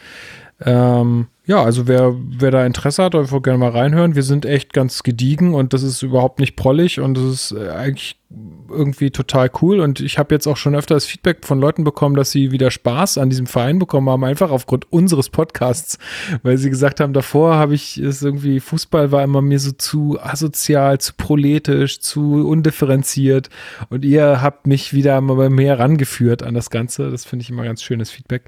Ähm, 0.64 1.28
ja, 1.46 1.62
also 1.62 1.88
wer, 1.88 2.14
wer 2.18 2.50
da 2.50 2.66
Interesse 2.66 3.04
hat, 3.04 3.14
einfach 3.14 3.42
gerne 3.42 3.58
mal 3.58 3.70
reinhören. 3.70 4.14
Wir 4.14 4.22
sind 4.22 4.44
echt 4.44 4.72
ganz 4.72 5.02
gediegen 5.02 5.54
und 5.54 5.72
das 5.72 5.82
ist 5.82 6.02
überhaupt 6.02 6.40
nicht 6.40 6.56
prollig 6.56 7.00
und 7.00 7.16
das 7.16 7.24
ist 7.24 7.56
eigentlich 7.56 8.17
irgendwie 8.30 9.10
total 9.10 9.50
cool 9.62 9.80
und 9.80 10.00
ich 10.00 10.18
habe 10.18 10.34
jetzt 10.34 10.46
auch 10.46 10.58
schon 10.58 10.74
öfter 10.74 10.94
das 10.94 11.06
Feedback 11.06 11.46
von 11.46 11.58
Leuten 11.58 11.82
bekommen, 11.82 12.14
dass 12.14 12.30
sie 12.30 12.52
wieder 12.52 12.70
Spaß 12.70 13.16
an 13.16 13.30
diesem 13.30 13.46
Verein 13.46 13.78
bekommen 13.78 14.10
haben, 14.10 14.22
einfach 14.22 14.50
aufgrund 14.50 14.92
unseres 14.92 15.30
Podcasts, 15.30 15.98
weil 16.42 16.58
sie 16.58 16.68
gesagt 16.68 17.00
haben, 17.00 17.14
davor 17.14 17.54
habe 17.54 17.74
ich 17.74 17.96
es 17.96 18.22
irgendwie, 18.22 18.60
Fußball 18.60 19.12
war 19.12 19.24
immer 19.24 19.40
mir 19.40 19.58
so 19.58 19.72
zu 19.72 20.18
asozial, 20.20 20.98
zu 20.98 21.14
proletisch, 21.16 22.00
zu 22.00 22.46
undifferenziert 22.46 23.48
und 23.88 24.04
ihr 24.04 24.42
habt 24.42 24.66
mich 24.66 24.92
wieder 24.92 25.22
mal 25.22 25.48
mehr 25.48 25.78
rangeführt 25.78 26.42
an 26.42 26.52
das 26.52 26.68
Ganze. 26.68 27.10
Das 27.10 27.24
finde 27.24 27.44
ich 27.44 27.50
immer 27.50 27.64
ganz 27.64 27.82
schönes 27.82 28.10
Feedback. 28.10 28.42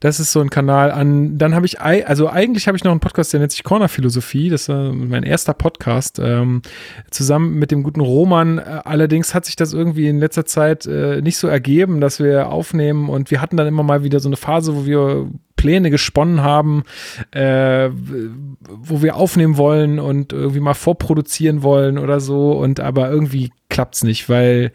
Das 0.00 0.18
ist 0.18 0.32
so 0.32 0.40
ein 0.40 0.48
Kanal 0.48 0.90
an, 0.90 1.36
dann 1.36 1.54
habe 1.54 1.66
ich, 1.66 1.78
also 1.78 2.30
eigentlich 2.30 2.68
habe 2.68 2.78
ich 2.78 2.84
noch 2.84 2.92
einen 2.92 3.00
Podcast, 3.00 3.34
der 3.34 3.40
nennt 3.40 3.52
sich 3.52 3.64
Corner 3.64 3.88
Philosophie, 3.88 4.48
das 4.48 4.62
ist 4.62 4.68
mein 4.70 5.24
erster 5.24 5.52
Podcast, 5.52 6.18
ähm, 6.18 6.62
zusammen 7.10 7.58
mit 7.58 7.70
dem 7.70 7.82
guten 7.82 8.00
Roman, 8.00 8.56
äh, 8.56 8.80
allerdings 9.10 9.34
hat 9.34 9.44
sich 9.44 9.56
das 9.56 9.72
irgendwie 9.72 10.06
in 10.06 10.20
letzter 10.20 10.46
Zeit 10.46 10.86
äh, 10.86 11.20
nicht 11.20 11.36
so 11.36 11.48
ergeben, 11.48 12.00
dass 12.00 12.20
wir 12.20 12.48
aufnehmen 12.48 13.08
und 13.08 13.32
wir 13.32 13.40
hatten 13.40 13.56
dann 13.56 13.66
immer 13.66 13.82
mal 13.82 14.04
wieder 14.04 14.20
so 14.20 14.28
eine 14.28 14.36
Phase, 14.36 14.76
wo 14.76 14.86
wir 14.86 15.28
Pläne 15.56 15.90
gesponnen 15.90 16.42
haben, 16.42 16.84
äh, 17.32 17.90
wo 17.90 19.02
wir 19.02 19.16
aufnehmen 19.16 19.56
wollen 19.56 19.98
und 19.98 20.32
irgendwie 20.32 20.60
mal 20.60 20.74
vorproduzieren 20.74 21.64
wollen 21.64 21.98
oder 21.98 22.20
so 22.20 22.52
und 22.52 22.78
aber 22.78 23.10
irgendwie 23.10 23.50
klappt 23.68 23.96
es 23.96 24.04
nicht, 24.04 24.28
weil 24.28 24.70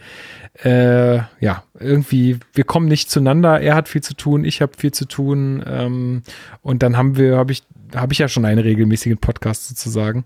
äh, 0.64 1.16
ja, 1.40 1.64
irgendwie, 1.80 2.40
wir 2.54 2.64
kommen 2.66 2.88
nicht 2.88 3.10
zueinander. 3.10 3.60
Er 3.62 3.76
hat 3.76 3.90
viel 3.90 4.04
zu 4.04 4.14
tun, 4.16 4.46
ich 4.46 4.62
habe 4.62 4.74
viel 4.78 4.92
zu 4.92 5.06
tun. 5.06 5.64
Ähm, 5.68 6.24
und 6.62 6.82
dann 6.82 6.96
haben 6.96 7.18
wir, 7.18 7.36
habe 7.36 7.52
ich, 7.52 7.64
habe 7.94 8.14
ich 8.14 8.20
ja 8.20 8.30
schon 8.30 8.46
einen 8.46 8.60
regelmäßigen 8.60 9.18
Podcast 9.18 9.68
sozusagen. 9.68 10.24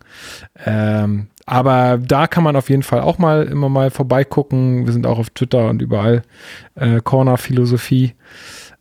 Ähm, 0.64 1.30
aber 1.50 1.98
da 1.98 2.28
kann 2.28 2.44
man 2.44 2.56
auf 2.56 2.70
jeden 2.70 2.84
Fall 2.84 3.02
auch 3.02 3.18
mal 3.18 3.44
immer 3.48 3.70
mal 3.70 3.90
vorbeigucken. 3.90 4.86
Wir 4.86 4.94
sind 4.94 5.08
auch 5.08 5.18
auf 5.18 5.32
Twitter 5.32 5.68
und 5.68 5.82
überall. 5.82 6.22
Äh, 6.76 7.02
Corner 7.02 7.38
Philosophie. 7.38 8.14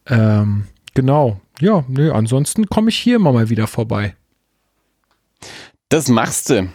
Ähm, 0.06 0.66
genau. 0.92 1.40
Ja, 1.60 1.84
nö, 1.88 2.12
ansonsten 2.12 2.66
komme 2.66 2.90
ich 2.90 2.98
hier 2.98 3.16
immer 3.16 3.32
mal 3.32 3.48
wieder 3.48 3.66
vorbei. 3.66 4.14
Das 5.88 6.08
machst 6.08 6.50
du. 6.50 6.68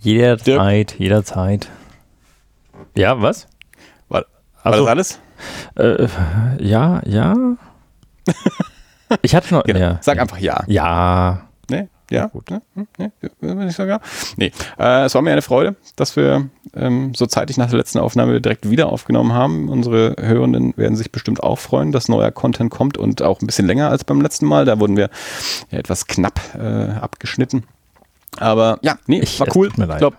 Jederzeit, 0.00 0.98
jederzeit. 0.98 1.68
Ja, 2.96 3.20
was? 3.20 3.46
War, 4.08 4.24
war 4.62 4.72
also, 4.72 4.86
das 4.86 4.90
alles? 4.90 5.20
Äh, 5.76 6.08
ja, 6.64 7.02
ja. 7.04 7.56
ich 9.22 9.34
hatte 9.34 9.52
noch. 9.52 9.64
Genau. 9.64 9.78
Ja. 9.78 9.98
Sag 10.00 10.18
einfach 10.18 10.38
ja. 10.38 10.64
Ja. 10.68 11.48
Nee? 11.68 11.88
Ja, 12.10 12.26
gut. 12.26 12.50
Ne? 12.50 12.60
Nee, 12.98 13.10
nee, 13.40 13.66
ich 13.68 13.74
sogar. 13.76 14.00
nee. 14.36 14.52
Äh, 14.78 15.04
es 15.04 15.14
war 15.14 15.22
mir 15.22 15.32
eine 15.32 15.42
Freude, 15.42 15.74
dass 15.96 16.16
wir 16.16 16.48
ähm, 16.74 17.14
so 17.14 17.26
zeitig 17.26 17.56
nach 17.56 17.68
der 17.70 17.78
letzten 17.78 17.98
Aufnahme 17.98 18.40
direkt 18.40 18.68
wieder 18.68 18.88
aufgenommen 18.88 19.32
haben. 19.32 19.68
Unsere 19.70 20.14
Hörenden 20.20 20.74
werden 20.76 20.96
sich 20.96 21.10
bestimmt 21.10 21.42
auch 21.42 21.58
freuen, 21.58 21.92
dass 21.92 22.08
neuer 22.08 22.30
Content 22.30 22.70
kommt 22.70 22.98
und 22.98 23.22
auch 23.22 23.40
ein 23.40 23.46
bisschen 23.46 23.66
länger 23.66 23.88
als 23.88 24.04
beim 24.04 24.20
letzten 24.20 24.46
Mal. 24.46 24.64
Da 24.66 24.78
wurden 24.80 24.96
wir 24.96 25.08
ja, 25.70 25.78
etwas 25.78 26.06
knapp 26.06 26.40
äh, 26.54 26.90
abgeschnitten. 26.92 27.64
Aber 28.38 28.78
ja, 28.82 28.98
nee, 29.06 29.20
Ich- 29.20 29.40
war 29.40 29.48
cool. 29.56 29.68
tut 29.68 29.78
mir 29.78 29.84
Ich 29.84 29.88
leid. 29.90 29.98
glaube, 29.98 30.16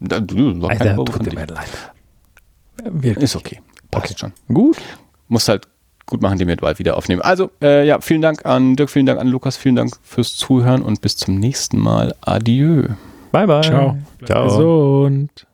da, 0.00 0.20
du, 0.20 0.60
war 0.62 0.70
kein 0.74 0.88
Alter, 0.98 1.04
tut 1.04 1.26
mir 1.34 1.46
leid. 1.46 1.68
Wirklich. 2.82 3.24
Ist 3.24 3.36
okay. 3.36 3.60
Passt 3.90 4.06
Okay. 4.06 4.14
schon. 4.18 4.32
Gut. 4.54 4.76
Muss 5.28 5.48
halt 5.48 5.68
gut 6.06 6.22
machen, 6.22 6.38
den 6.38 6.48
wir 6.48 6.56
bald 6.56 6.78
wieder 6.78 6.96
aufnehmen. 6.96 7.20
Also, 7.20 7.50
äh, 7.60 7.86
ja, 7.86 8.00
vielen 8.00 8.22
Dank 8.22 8.46
an 8.46 8.76
Dirk, 8.76 8.90
vielen 8.90 9.06
Dank 9.06 9.20
an 9.20 9.28
Lukas, 9.28 9.56
vielen 9.56 9.76
Dank 9.76 9.96
fürs 10.02 10.36
Zuhören 10.36 10.82
und 10.82 11.00
bis 11.02 11.16
zum 11.16 11.38
nächsten 11.38 11.78
Mal. 11.78 12.14
Adieu. 12.20 12.84
Bye, 13.32 13.46
bye. 13.46 13.62
Ciao. 13.62 13.98
Ciao. 14.24 14.44
Gesund. 14.44 15.46